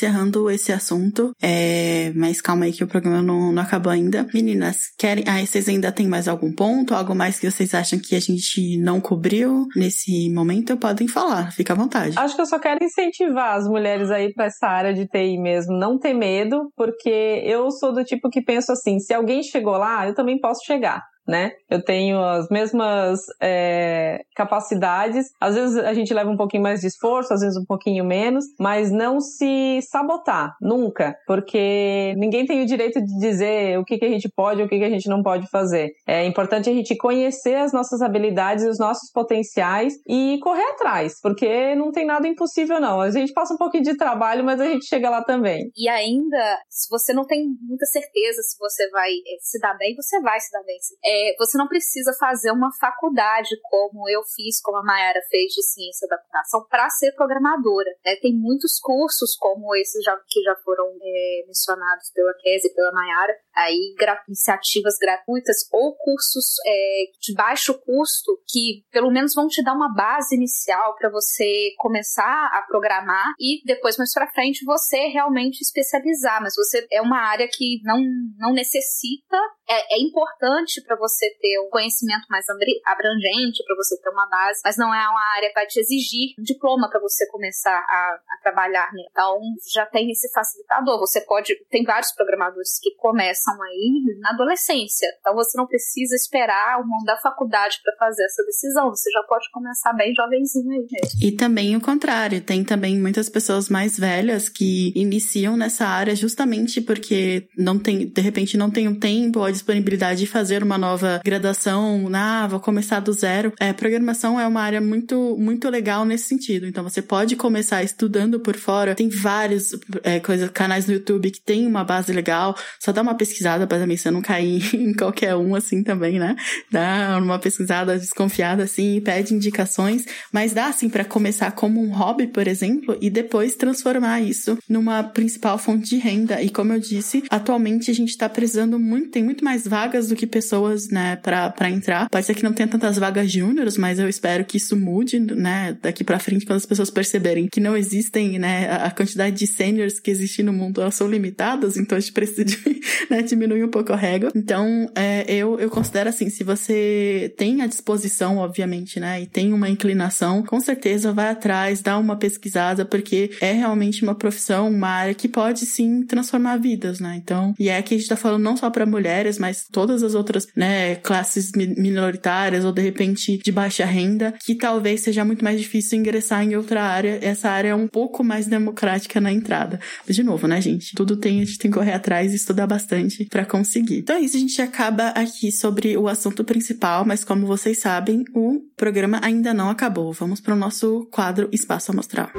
encerrando 0.00 0.50
esse 0.50 0.72
assunto. 0.72 1.32
É... 1.42 2.12
Mas 2.14 2.40
calma 2.40 2.64
aí 2.64 2.72
que 2.72 2.82
o 2.82 2.88
programa 2.88 3.22
não, 3.22 3.52
não 3.52 3.62
acabou 3.62 3.92
ainda. 3.92 4.26
Meninas, 4.32 4.92
querem. 4.98 5.24
Ah, 5.26 5.44
vocês 5.44 5.68
ainda 5.68 5.92
têm 5.92 6.08
mais 6.08 6.26
algum 6.26 6.52
ponto? 6.52 6.94
Algo 6.94 7.14
mais 7.14 7.38
que 7.38 7.50
vocês 7.50 7.74
acham 7.74 7.98
que 7.98 8.16
a 8.16 8.20
gente 8.20 8.78
não 8.78 9.00
cobriu 9.00 9.66
nesse 9.76 10.30
momento? 10.32 10.76
Podem 10.76 11.06
falar, 11.06 11.52
fica 11.52 11.74
à 11.74 11.76
vontade. 11.76 12.18
Acho 12.18 12.34
que 12.34 12.40
eu 12.40 12.46
só 12.46 12.58
quero 12.58 12.82
incentivar 12.82 13.56
as 13.56 13.68
mulheres 13.68 14.10
aí 14.10 14.32
para 14.32 14.46
essa 14.46 14.66
área 14.66 14.94
de 14.94 15.06
TI 15.06 15.38
mesmo. 15.38 15.76
Não 15.76 15.98
ter 15.98 16.14
medo, 16.14 16.70
porque 16.76 17.42
eu 17.44 17.70
sou 17.70 17.92
do 17.92 18.04
tipo 18.04 18.30
que 18.30 18.42
penso 18.42 18.72
assim: 18.72 18.98
se 18.98 19.12
alguém 19.12 19.42
chegou 19.42 19.76
lá, 19.76 20.06
eu 20.06 20.14
também 20.14 20.40
posso 20.40 20.64
chegar 20.64 21.02
né? 21.30 21.52
Eu 21.70 21.82
tenho 21.82 22.22
as 22.22 22.48
mesmas 22.48 23.20
é, 23.40 24.22
capacidades. 24.34 25.26
Às 25.40 25.54
vezes 25.54 25.76
a 25.78 25.94
gente 25.94 26.12
leva 26.12 26.28
um 26.28 26.36
pouquinho 26.36 26.62
mais 26.62 26.80
de 26.80 26.88
esforço, 26.88 27.32
às 27.32 27.40
vezes 27.40 27.56
um 27.56 27.64
pouquinho 27.64 28.04
menos, 28.04 28.44
mas 28.58 28.90
não 28.90 29.20
se 29.20 29.80
sabotar, 29.82 30.56
nunca, 30.60 31.14
porque 31.26 32.14
ninguém 32.18 32.44
tem 32.44 32.62
o 32.62 32.66
direito 32.66 33.00
de 33.00 33.18
dizer 33.18 33.78
o 33.78 33.84
que, 33.84 33.98
que 33.98 34.04
a 34.04 34.08
gente 34.08 34.28
pode 34.28 34.62
o 34.62 34.68
que, 34.68 34.78
que 34.78 34.84
a 34.84 34.90
gente 34.90 35.08
não 35.08 35.22
pode 35.22 35.48
fazer. 35.48 35.92
É 36.06 36.26
importante 36.26 36.68
a 36.68 36.72
gente 36.72 36.96
conhecer 36.96 37.54
as 37.54 37.72
nossas 37.72 38.02
habilidades 38.02 38.66
os 38.66 38.78
nossos 38.78 39.10
potenciais 39.12 39.94
e 40.08 40.38
correr 40.42 40.64
atrás, 40.72 41.20
porque 41.22 41.74
não 41.76 41.92
tem 41.92 42.04
nada 42.04 42.26
impossível, 42.26 42.80
não. 42.80 43.00
A 43.00 43.10
gente 43.10 43.32
passa 43.32 43.54
um 43.54 43.56
pouquinho 43.56 43.84
de 43.84 43.96
trabalho, 43.96 44.44
mas 44.44 44.60
a 44.60 44.66
gente 44.66 44.86
chega 44.86 45.08
lá 45.08 45.22
também. 45.22 45.70
E 45.76 45.88
ainda, 45.88 46.58
se 46.68 46.88
você 46.90 47.12
não 47.12 47.24
tem 47.24 47.46
muita 47.62 47.86
certeza 47.86 48.42
se 48.42 48.58
você 48.58 48.88
vai 48.90 49.10
eh, 49.10 49.38
se 49.40 49.58
dar 49.60 49.76
bem, 49.76 49.94
você 49.94 50.20
vai 50.20 50.40
se 50.40 50.50
dar 50.50 50.62
bem. 50.64 50.78
É, 51.04 51.19
é, 51.20 51.36
você 51.38 51.58
não 51.58 51.68
precisa 51.68 52.12
fazer 52.18 52.50
uma 52.50 52.72
faculdade 52.72 53.50
como 53.70 54.08
eu 54.08 54.22
fiz, 54.24 54.60
como 54.62 54.78
a 54.78 54.82
Mayara 54.82 55.20
fez 55.30 55.52
de 55.52 55.62
ciência 55.62 56.08
da 56.08 56.16
computação, 56.16 56.66
para 56.68 56.88
ser 56.88 57.12
programadora. 57.12 57.90
Né? 58.04 58.16
Tem 58.16 58.34
muitos 58.34 58.78
cursos 58.80 59.36
como 59.36 59.74
esses 59.76 60.02
já, 60.02 60.16
que 60.28 60.42
já 60.42 60.54
foram 60.64 60.86
é, 61.02 61.44
mencionados 61.46 62.10
pela 62.14 62.32
Kézia 62.40 62.70
e 62.70 62.74
pela 62.74 62.92
Mayara, 62.92 63.34
aí 63.60 63.94
iniciativas 64.28 64.94
gratuitas 65.00 65.56
ou 65.72 65.96
cursos 65.96 66.54
é, 66.66 67.02
de 67.20 67.34
baixo 67.34 67.74
custo 67.80 68.40
que 68.48 68.84
pelo 68.90 69.10
menos 69.10 69.34
vão 69.34 69.48
te 69.48 69.62
dar 69.62 69.74
uma 69.74 69.92
base 69.94 70.34
inicial 70.34 70.94
para 70.96 71.10
você 71.10 71.70
começar 71.78 72.50
a 72.52 72.62
programar 72.68 73.32
e 73.38 73.62
depois 73.64 73.96
mais 73.96 74.12
para 74.12 74.30
frente 74.30 74.64
você 74.64 75.06
realmente 75.08 75.60
especializar. 75.60 76.42
Mas 76.42 76.54
você 76.54 76.86
é 76.90 77.00
uma 77.00 77.18
área 77.18 77.48
que 77.48 77.80
não, 77.84 78.00
não 78.38 78.52
necessita, 78.52 79.36
é, 79.68 79.96
é 79.96 80.00
importante 80.00 80.82
para 80.82 80.96
você 80.96 81.30
ter 81.40 81.60
um 81.60 81.70
conhecimento 81.70 82.26
mais 82.28 82.46
abrangente, 82.48 83.64
para 83.64 83.76
você 83.76 84.00
ter 84.00 84.10
uma 84.10 84.28
base, 84.28 84.60
mas 84.64 84.76
não 84.76 84.92
é 84.94 85.08
uma 85.08 85.34
área 85.36 85.48
que 85.48 85.54
vai 85.54 85.66
te 85.66 85.78
exigir 85.80 86.34
um 86.38 86.42
diploma 86.42 86.88
para 86.88 87.00
você 87.00 87.26
começar 87.28 87.76
a, 87.76 88.18
a 88.30 88.42
trabalhar. 88.42 88.92
Né? 88.92 89.02
Então 89.10 89.38
já 89.72 89.86
tem 89.86 90.10
esse 90.10 90.30
facilitador. 90.32 90.98
Você 90.98 91.20
pode, 91.22 91.54
tem 91.68 91.84
vários 91.84 92.12
programadores 92.12 92.78
que 92.80 92.94
começam 92.96 93.49
aí 93.62 94.02
na 94.20 94.30
adolescência. 94.30 95.08
Então 95.20 95.34
você 95.34 95.56
não 95.56 95.66
precisa 95.66 96.14
esperar 96.14 96.80
o 96.80 96.86
mundo 96.86 97.04
da 97.04 97.16
faculdade 97.16 97.78
para 97.82 97.94
fazer 97.96 98.24
essa 98.24 98.44
decisão. 98.44 98.90
Você 98.90 99.10
já 99.10 99.22
pode 99.22 99.50
começar 99.50 99.92
bem 99.92 100.14
jovenzinho 100.14 100.72
aí 100.72 100.86
mesmo. 100.90 101.20
E 101.22 101.32
também 101.32 101.76
o 101.76 101.80
contrário, 101.80 102.40
tem 102.40 102.64
também 102.64 102.98
muitas 102.98 103.28
pessoas 103.28 103.68
mais 103.68 103.98
velhas 103.98 104.48
que 104.48 104.92
iniciam 104.94 105.56
nessa 105.56 105.86
área 105.86 106.14
justamente 106.14 106.80
porque 106.80 107.48
não 107.56 107.78
tem, 107.78 108.06
de 108.06 108.20
repente 108.20 108.56
não 108.56 108.70
tem 108.70 108.88
o 108.88 108.98
tempo 108.98 109.40
ou 109.40 109.44
a 109.44 109.50
disponibilidade 109.50 110.20
de 110.20 110.26
fazer 110.26 110.62
uma 110.62 110.78
nova 110.78 111.20
graduação, 111.24 112.08
ah, 112.14 112.46
vou 112.46 112.60
começar 112.60 113.00
do 113.00 113.12
zero. 113.12 113.52
É, 113.58 113.72
programação 113.72 114.38
é 114.38 114.46
uma 114.46 114.60
área 114.60 114.80
muito, 114.80 115.36
muito 115.38 115.68
legal 115.68 116.04
nesse 116.04 116.28
sentido. 116.28 116.66
Então 116.66 116.84
você 116.84 117.00
pode 117.00 117.36
começar 117.36 117.82
estudando 117.82 118.40
por 118.40 118.56
fora. 118.56 118.94
Tem 118.94 119.08
vários 119.08 119.72
é, 120.02 120.20
coisas, 120.20 120.50
canais 120.50 120.86
no 120.86 120.92
YouTube 120.92 121.30
que 121.30 121.40
tem 121.40 121.66
uma 121.66 121.84
base 121.84 122.12
legal. 122.12 122.54
Só 122.78 122.92
dá 122.92 123.02
uma 123.02 123.14
pesquisa 123.14 123.39
pesquisada 123.40 123.66
para 123.66 123.78
também 123.78 123.96
você 123.96 124.10
não 124.10 124.20
cair 124.20 124.62
em 124.76 124.92
qualquer 124.92 125.34
um 125.34 125.54
assim 125.54 125.82
também, 125.82 126.18
né? 126.18 126.36
Dá 126.70 127.18
uma 127.20 127.38
pesquisada 127.38 127.98
desconfiada 127.98 128.64
assim 128.64 129.00
pede 129.00 129.34
indicações, 129.34 130.04
mas 130.32 130.52
dá 130.52 130.66
assim 130.66 130.88
para 130.88 131.04
começar 131.04 131.52
como 131.52 131.82
um 131.82 131.90
hobby, 131.90 132.26
por 132.26 132.46
exemplo, 132.46 132.96
e 133.00 133.08
depois 133.08 133.54
transformar 133.54 134.20
isso 134.20 134.58
numa 134.68 135.02
principal 135.02 135.58
fonte 135.58 135.90
de 135.90 135.96
renda. 135.96 136.42
E 136.42 136.50
como 136.50 136.72
eu 136.72 136.80
disse, 136.80 137.24
atualmente 137.30 137.90
a 137.90 137.94
gente 137.94 138.16
tá 138.16 138.28
precisando 138.28 138.78
muito, 138.78 139.10
tem 139.10 139.24
muito 139.24 139.42
mais 139.44 139.66
vagas 139.66 140.08
do 140.08 140.16
que 140.16 140.26
pessoas, 140.26 140.88
né, 140.88 141.16
para 141.16 141.70
entrar. 141.70 142.08
Pode 142.10 142.26
ser 142.26 142.34
que 142.34 142.42
não 142.42 142.52
tenha 142.52 142.68
tantas 142.68 142.98
vagas 142.98 143.30
júniores, 143.30 143.76
mas 143.76 143.98
eu 143.98 144.08
espero 144.08 144.44
que 144.44 144.58
isso 144.58 144.76
mude, 144.76 145.18
né, 145.18 145.76
daqui 145.80 146.04
para 146.04 146.18
frente 146.18 146.44
quando 146.44 146.58
as 146.58 146.66
pessoas 146.66 146.90
perceberem 146.90 147.48
que 147.50 147.60
não 147.60 147.76
existem, 147.76 148.38
né, 148.38 148.70
a 148.70 148.90
quantidade 148.90 149.36
de 149.36 149.46
seniors 149.46 149.98
que 149.98 150.10
existe 150.10 150.42
no 150.42 150.52
mundo 150.52 150.80
elas 150.80 150.94
são 150.94 151.08
limitadas, 151.08 151.76
então 151.76 151.96
a 151.96 152.00
gente 152.00 152.12
precisa 152.12 152.44
de, 152.44 152.58
né, 153.08 153.19
diminuir 153.22 153.64
um 153.64 153.68
pouco 153.68 153.92
a 153.92 153.96
régua. 153.96 154.30
Então, 154.34 154.90
é, 154.94 155.24
eu, 155.32 155.58
eu 155.58 155.70
considero 155.70 156.08
assim, 156.08 156.28
se 156.28 156.44
você 156.44 157.32
tem 157.36 157.62
a 157.62 157.66
disposição, 157.66 158.38
obviamente, 158.38 158.98
né, 158.98 159.22
e 159.22 159.26
tem 159.26 159.52
uma 159.52 159.68
inclinação, 159.68 160.42
com 160.42 160.60
certeza 160.60 161.12
vai 161.12 161.30
atrás, 161.30 161.82
dá 161.82 161.98
uma 161.98 162.16
pesquisada, 162.16 162.84
porque 162.84 163.30
é 163.40 163.52
realmente 163.52 164.02
uma 164.02 164.14
profissão, 164.14 164.68
uma 164.68 164.88
área 164.88 165.14
que 165.14 165.28
pode 165.28 165.66
sim 165.66 166.02
transformar 166.02 166.56
vidas, 166.56 167.00
né? 167.00 167.16
Então, 167.16 167.54
e 167.58 167.68
é 167.68 167.80
que 167.82 167.94
a 167.94 167.98
gente 167.98 168.08
tá 168.08 168.16
falando 168.16 168.42
não 168.42 168.56
só 168.56 168.70
para 168.70 168.86
mulheres, 168.86 169.38
mas 169.38 169.66
todas 169.70 170.02
as 170.02 170.14
outras, 170.14 170.46
né, 170.54 170.96
classes 170.96 171.52
minoritárias 171.54 172.64
ou 172.64 172.72
de 172.72 172.82
repente 172.82 173.38
de 173.38 173.52
baixa 173.52 173.84
renda, 173.84 174.34
que 174.44 174.54
talvez 174.54 175.00
seja 175.00 175.24
muito 175.24 175.44
mais 175.44 175.60
difícil 175.60 175.98
ingressar 175.98 176.42
em 176.44 176.56
outra 176.56 176.82
área. 176.82 177.18
Essa 177.22 177.50
área 177.50 177.70
é 177.70 177.74
um 177.74 177.88
pouco 177.88 178.22
mais 178.22 178.46
democrática 178.46 179.20
na 179.20 179.32
entrada. 179.32 179.80
Mas, 180.06 180.16
de 180.16 180.22
novo, 180.22 180.46
né, 180.46 180.60
gente? 180.60 180.94
Tudo 180.94 181.16
tem, 181.16 181.40
a 181.40 181.44
gente 181.44 181.58
tem 181.58 181.70
que 181.70 181.76
correr 181.76 181.92
atrás 181.92 182.32
e 182.32 182.36
estudar 182.36 182.66
bastante 182.66 183.09
para 183.30 183.44
conseguir. 183.44 183.98
Então 183.98 184.16
é 184.16 184.20
isso, 184.20 184.36
a 184.36 184.40
gente 184.40 184.60
acaba 184.60 185.08
aqui 185.08 185.50
sobre 185.52 185.96
o 185.96 186.08
assunto 186.08 186.44
principal, 186.44 187.04
mas 187.04 187.24
como 187.24 187.46
vocês 187.46 187.80
sabem, 187.80 188.24
o 188.34 188.60
programa 188.76 189.20
ainda 189.22 189.52
não 189.54 189.70
acabou. 189.70 190.12
Vamos 190.12 190.40
para 190.40 190.54
o 190.54 190.58
nosso 190.58 191.06
quadro 191.10 191.48
Espaço 191.52 191.92
Amostral. 191.92 192.30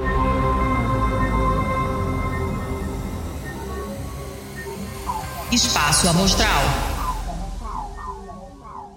Espaço 5.51 6.07
Amostral. 6.07 6.90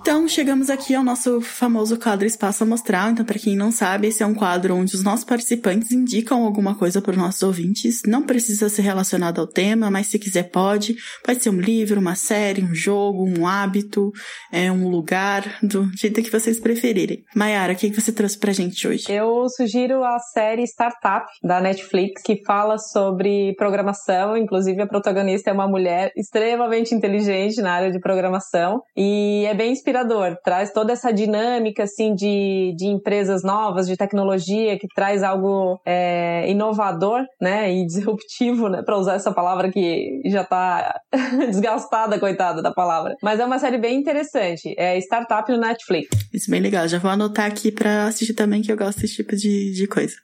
Então, 0.07 0.29
chegamos 0.29 0.69
aqui 0.69 0.95
ao 0.95 1.03
nosso 1.03 1.41
famoso 1.41 1.99
quadro 1.99 2.27
Espaço 2.27 2.63
Amostral. 2.63 3.09
Então, 3.09 3.25
para 3.25 3.39
quem 3.39 3.57
não 3.57 3.73
sabe, 3.73 4.09
esse 4.09 4.23
é 4.23 4.27
um 4.27 4.35
quadro 4.35 4.77
onde 4.77 4.95
os 4.95 5.03
nossos 5.03 5.25
participantes 5.25 5.91
indicam 5.93 6.45
alguma 6.45 6.75
coisa 6.75 7.01
para 7.01 7.13
os 7.13 7.17
nossos 7.17 7.43
ouvintes. 7.43 8.03
Não 8.07 8.21
precisa 8.21 8.69
ser 8.69 8.83
relacionado 8.83 9.41
ao 9.41 9.47
tema, 9.47 9.91
mas 9.91 10.09
se 10.09 10.19
quiser 10.19 10.51
pode. 10.51 10.95
Pode 11.25 11.43
ser 11.43 11.49
um 11.49 11.59
livro, 11.59 11.99
uma 11.99 12.15
série, 12.17 12.63
um 12.63 12.75
jogo, 12.75 13.25
um 13.27 13.47
hábito, 13.47 14.13
é, 14.53 14.71
um 14.71 14.91
lugar, 14.91 15.57
do 15.63 15.91
jeito 15.97 16.23
que 16.23 16.31
vocês 16.31 16.61
preferirem. 16.61 17.25
Mayara, 17.35 17.73
o 17.73 17.77
que 17.77 17.89
você 17.89 18.13
trouxe 18.13 18.39
pra 18.39 18.53
gente 18.53 18.87
hoje? 18.87 19.07
Eu 19.09 19.49
sugiro 19.49 20.05
a 20.05 20.19
série 20.19 20.65
Startup, 20.65 21.25
da 21.43 21.63
Netflix, 21.63 22.21
que 22.23 22.45
fala 22.45 22.77
sobre 22.77 23.55
programação. 23.57 24.37
Inclusive, 24.37 24.83
a 24.83 24.87
protagonista 24.87 25.49
é 25.49 25.55
uma 25.55 25.67
mulher 25.67 26.13
extremamente 26.15 26.95
inteligente 26.95 27.63
na 27.63 27.73
área 27.73 27.91
de 27.91 27.99
programação. 27.99 28.83
E 28.95 29.47
é 29.47 29.55
bem 29.55 29.73
inspirador 29.73 29.94
inspirador, 29.95 30.37
traz 30.43 30.73
toda 30.73 30.93
essa 30.93 31.13
dinâmica 31.13 31.85
assim 31.85 32.15
de, 32.15 32.75
de 32.77 32.87
empresas 32.87 33.43
novas, 33.43 33.87
de 33.87 33.97
tecnologia, 33.97 34.79
que 34.79 34.89
traz 34.95 35.23
algo 35.23 35.81
é, 35.87 36.51
inovador, 36.51 37.23
né, 37.41 37.73
e 37.73 37.87
disruptivo, 37.87 38.69
né, 38.69 38.83
para 38.83 38.99
usar 38.99 39.15
essa 39.15 39.33
palavra 39.33 39.71
que 39.71 40.21
já 40.27 40.43
está 40.43 41.01
desgastada, 41.47 42.19
coitada 42.19 42.61
da 42.61 42.73
palavra. 42.73 43.15
Mas 43.23 43.39
é 43.39 43.45
uma 43.45 43.59
série 43.59 43.79
bem 43.79 43.99
interessante, 43.99 44.75
é 44.77 44.99
Startup 44.99 45.51
no 45.51 45.59
Netflix. 45.59 46.09
Isso 46.33 46.51
é 46.51 46.53
bem 46.53 46.61
legal, 46.61 46.89
já 46.89 46.99
vou 46.99 47.11
anotar 47.11 47.47
aqui 47.47 47.71
para 47.71 48.07
assistir 48.07 48.35
também, 48.35 48.63
que 48.63 48.73
eu 48.73 48.77
gosto 48.77 49.01
desse 49.01 49.17
tipo 49.17 49.37
de, 49.37 49.73
de 49.73 49.87
coisa. 49.87 50.15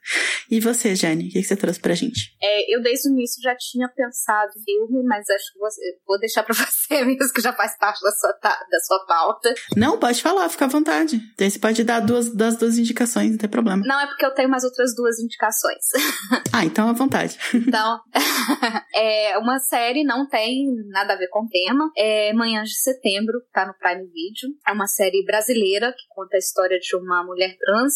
E 0.49 0.59
você, 0.59 0.95
Jenny, 0.95 1.27
o 1.27 1.31
que, 1.31 1.41
que 1.41 1.47
você 1.47 1.55
trouxe 1.55 1.79
pra 1.79 1.93
gente? 1.93 2.35
É, 2.41 2.75
eu 2.75 2.81
desde 2.81 3.09
o 3.09 3.13
início 3.13 3.41
já 3.41 3.55
tinha 3.55 3.87
pensado 3.87 4.51
filme, 4.65 5.03
mas 5.07 5.29
acho 5.29 5.53
que 5.53 5.59
você, 5.59 5.81
vou 6.05 6.19
deixar 6.19 6.43
para 6.43 6.53
você 6.55 7.05
mesmo, 7.05 7.33
que 7.33 7.41
já 7.41 7.53
faz 7.53 7.77
parte 7.77 8.01
da 8.01 8.11
sua, 8.11 8.31
da 8.41 8.79
sua 8.85 9.05
pauta. 9.05 9.53
Não, 9.75 9.97
pode 9.97 10.21
falar, 10.21 10.49
fica 10.49 10.65
à 10.65 10.67
vontade. 10.67 11.19
Daí 11.37 11.49
você 11.49 11.59
pode 11.59 11.83
dar 11.83 11.99
duas 11.99 12.33
das 12.33 12.57
duas 12.57 12.77
indicações, 12.77 13.31
não 13.31 13.37
tem 13.37 13.49
problema. 13.49 13.83
Não, 13.85 13.99
é 13.99 14.07
porque 14.07 14.25
eu 14.25 14.33
tenho 14.33 14.49
mais 14.49 14.63
outras 14.63 14.95
duas 14.95 15.19
indicações. 15.19 15.83
ah, 16.53 16.65
então 16.65 16.89
à 16.89 16.93
vontade. 16.93 17.37
então, 17.53 17.99
é 18.95 19.37
uma 19.37 19.59
série, 19.59 20.03
não 20.03 20.27
tem 20.27 20.65
nada 20.89 21.13
a 21.13 21.17
ver 21.17 21.27
com 21.29 21.45
o 21.45 21.49
tema. 21.49 21.89
É 21.97 22.33
Manhã 22.33 22.63
de 22.63 22.75
Setembro, 22.75 23.41
tá 23.53 23.65
no 23.65 23.73
Prime 23.73 24.05
Video. 24.07 24.55
É 24.67 24.71
uma 24.71 24.87
série 24.87 25.23
brasileira 25.25 25.91
que 25.91 26.03
conta 26.09 26.35
a 26.35 26.39
história 26.39 26.79
de 26.79 26.95
uma 26.95 27.23
mulher 27.23 27.55
trans, 27.57 27.93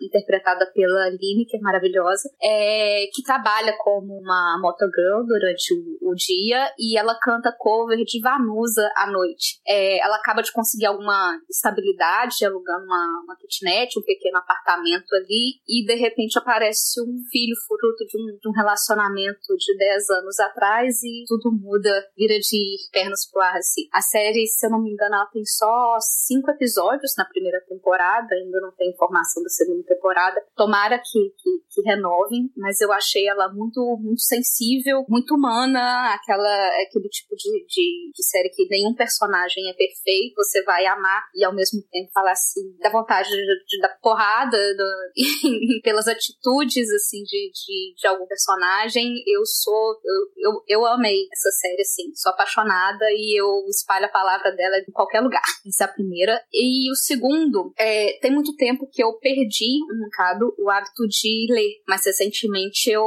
interpretada 0.00 0.70
pela 0.74 1.06
Aline, 1.06 1.46
que 1.46 1.56
é 1.56 1.60
maravilhosa, 1.60 2.28
é, 2.42 3.06
que 3.12 3.22
trabalha 3.22 3.74
como 3.78 4.18
uma 4.18 4.58
motogirl 4.60 5.24
durante 5.26 5.74
o, 5.74 6.10
o 6.10 6.14
dia 6.14 6.72
e 6.78 6.98
ela 6.98 7.18
canta 7.20 7.54
cover 7.58 7.98
de 8.04 8.20
Vanusa 8.20 8.90
à 8.96 9.10
noite. 9.10 9.60
É, 9.66 9.98
ela 9.98 10.16
acaba 10.16 10.42
de 10.42 10.52
conseguir 10.52 10.86
alguma 10.96 11.38
estabilidade, 11.48 12.44
alugando 12.44 12.84
uma, 12.84 13.22
uma 13.24 13.36
kitnet, 13.36 13.98
um 13.98 14.02
pequeno 14.02 14.38
apartamento 14.38 15.14
ali, 15.14 15.60
e 15.68 15.84
de 15.84 15.94
repente 15.94 16.38
aparece 16.38 17.00
um 17.00 17.22
filho 17.30 17.54
fruto 17.66 18.04
de 18.06 18.16
um, 18.18 18.38
de 18.38 18.48
um 18.48 18.52
relacionamento 18.52 19.54
de 19.56 19.76
10 19.76 20.10
anos 20.10 20.40
atrás 20.40 21.02
e 21.02 21.24
tudo 21.28 21.52
muda, 21.52 21.90
vira 22.16 22.38
de 22.38 22.76
pernas 22.90 23.30
pro 23.30 23.42
ar, 23.42 23.56
assim. 23.56 23.82
A 23.92 24.00
série, 24.00 24.46
se 24.46 24.66
eu 24.66 24.70
não 24.70 24.82
me 24.82 24.90
engano, 24.90 25.14
ela 25.14 25.26
tem 25.26 25.44
só 25.44 25.98
cinco 26.00 26.50
episódios 26.50 27.14
na 27.16 27.24
primeira 27.24 27.60
temporada, 27.68 28.34
ainda 28.34 28.60
não 28.60 28.72
tem 28.72 28.90
informação 28.90 29.42
da 29.42 29.48
segunda 29.48 29.82
temporada. 29.84 30.42
Tomara 30.56 30.98
que, 30.98 31.34
que, 31.36 31.50
que 31.70 31.82
renovem, 31.82 32.50
mas 32.56 32.80
eu 32.80 32.92
achei 32.92 33.28
ela 33.28 33.52
muito, 33.52 33.80
muito 34.00 34.22
sensível, 34.22 35.04
muito 35.08 35.34
humana, 35.34 36.14
aquela, 36.14 36.66
aquele 36.82 37.08
tipo 37.08 37.34
de, 37.36 37.66
de, 37.66 38.10
de 38.14 38.24
série 38.24 38.50
que 38.50 38.66
nenhum 38.68 38.94
personagem 38.94 39.68
é 39.68 39.74
perfeito, 39.74 40.36
você 40.36 40.62
vai 40.62 40.85
amar 40.86 41.22
e 41.34 41.44
ao 41.44 41.54
mesmo 41.54 41.82
tempo 41.90 42.10
falar 42.12 42.32
assim, 42.32 42.76
dá 42.78 42.90
vontade 42.90 43.28
de, 43.28 43.64
de 43.66 43.80
dar 43.80 43.96
porrada 44.00 44.58
do, 44.74 44.84
pelas 45.82 46.06
atitudes 46.08 46.90
assim 46.92 47.22
de, 47.22 47.50
de, 47.52 47.94
de, 47.96 48.06
algum 48.06 48.26
personagem. 48.26 49.22
Eu 49.26 49.44
sou, 49.44 49.98
eu, 50.04 50.50
eu, 50.50 50.62
eu 50.68 50.86
amei 50.86 51.26
essa 51.32 51.50
série 51.50 51.80
assim, 51.80 52.14
sou 52.14 52.32
apaixonada 52.32 53.04
e 53.10 53.38
eu 53.38 53.66
espalho 53.68 54.06
a 54.06 54.10
palavra 54.10 54.52
dela 54.52 54.76
em 54.78 54.92
qualquer 54.92 55.20
lugar. 55.20 55.42
Essa 55.66 55.84
é 55.84 55.86
a 55.86 55.92
primeira. 55.92 56.42
E 56.52 56.90
o 56.90 56.94
segundo, 56.94 57.72
é, 57.78 58.18
tem 58.20 58.32
muito 58.32 58.54
tempo 58.56 58.88
que 58.90 59.02
eu 59.02 59.12
perdi 59.18 59.80
um 59.92 60.04
bocado 60.04 60.54
o 60.58 60.70
hábito 60.70 61.06
de 61.08 61.46
ler, 61.50 61.82
mas 61.86 62.04
recentemente 62.04 62.90
eu, 62.90 63.06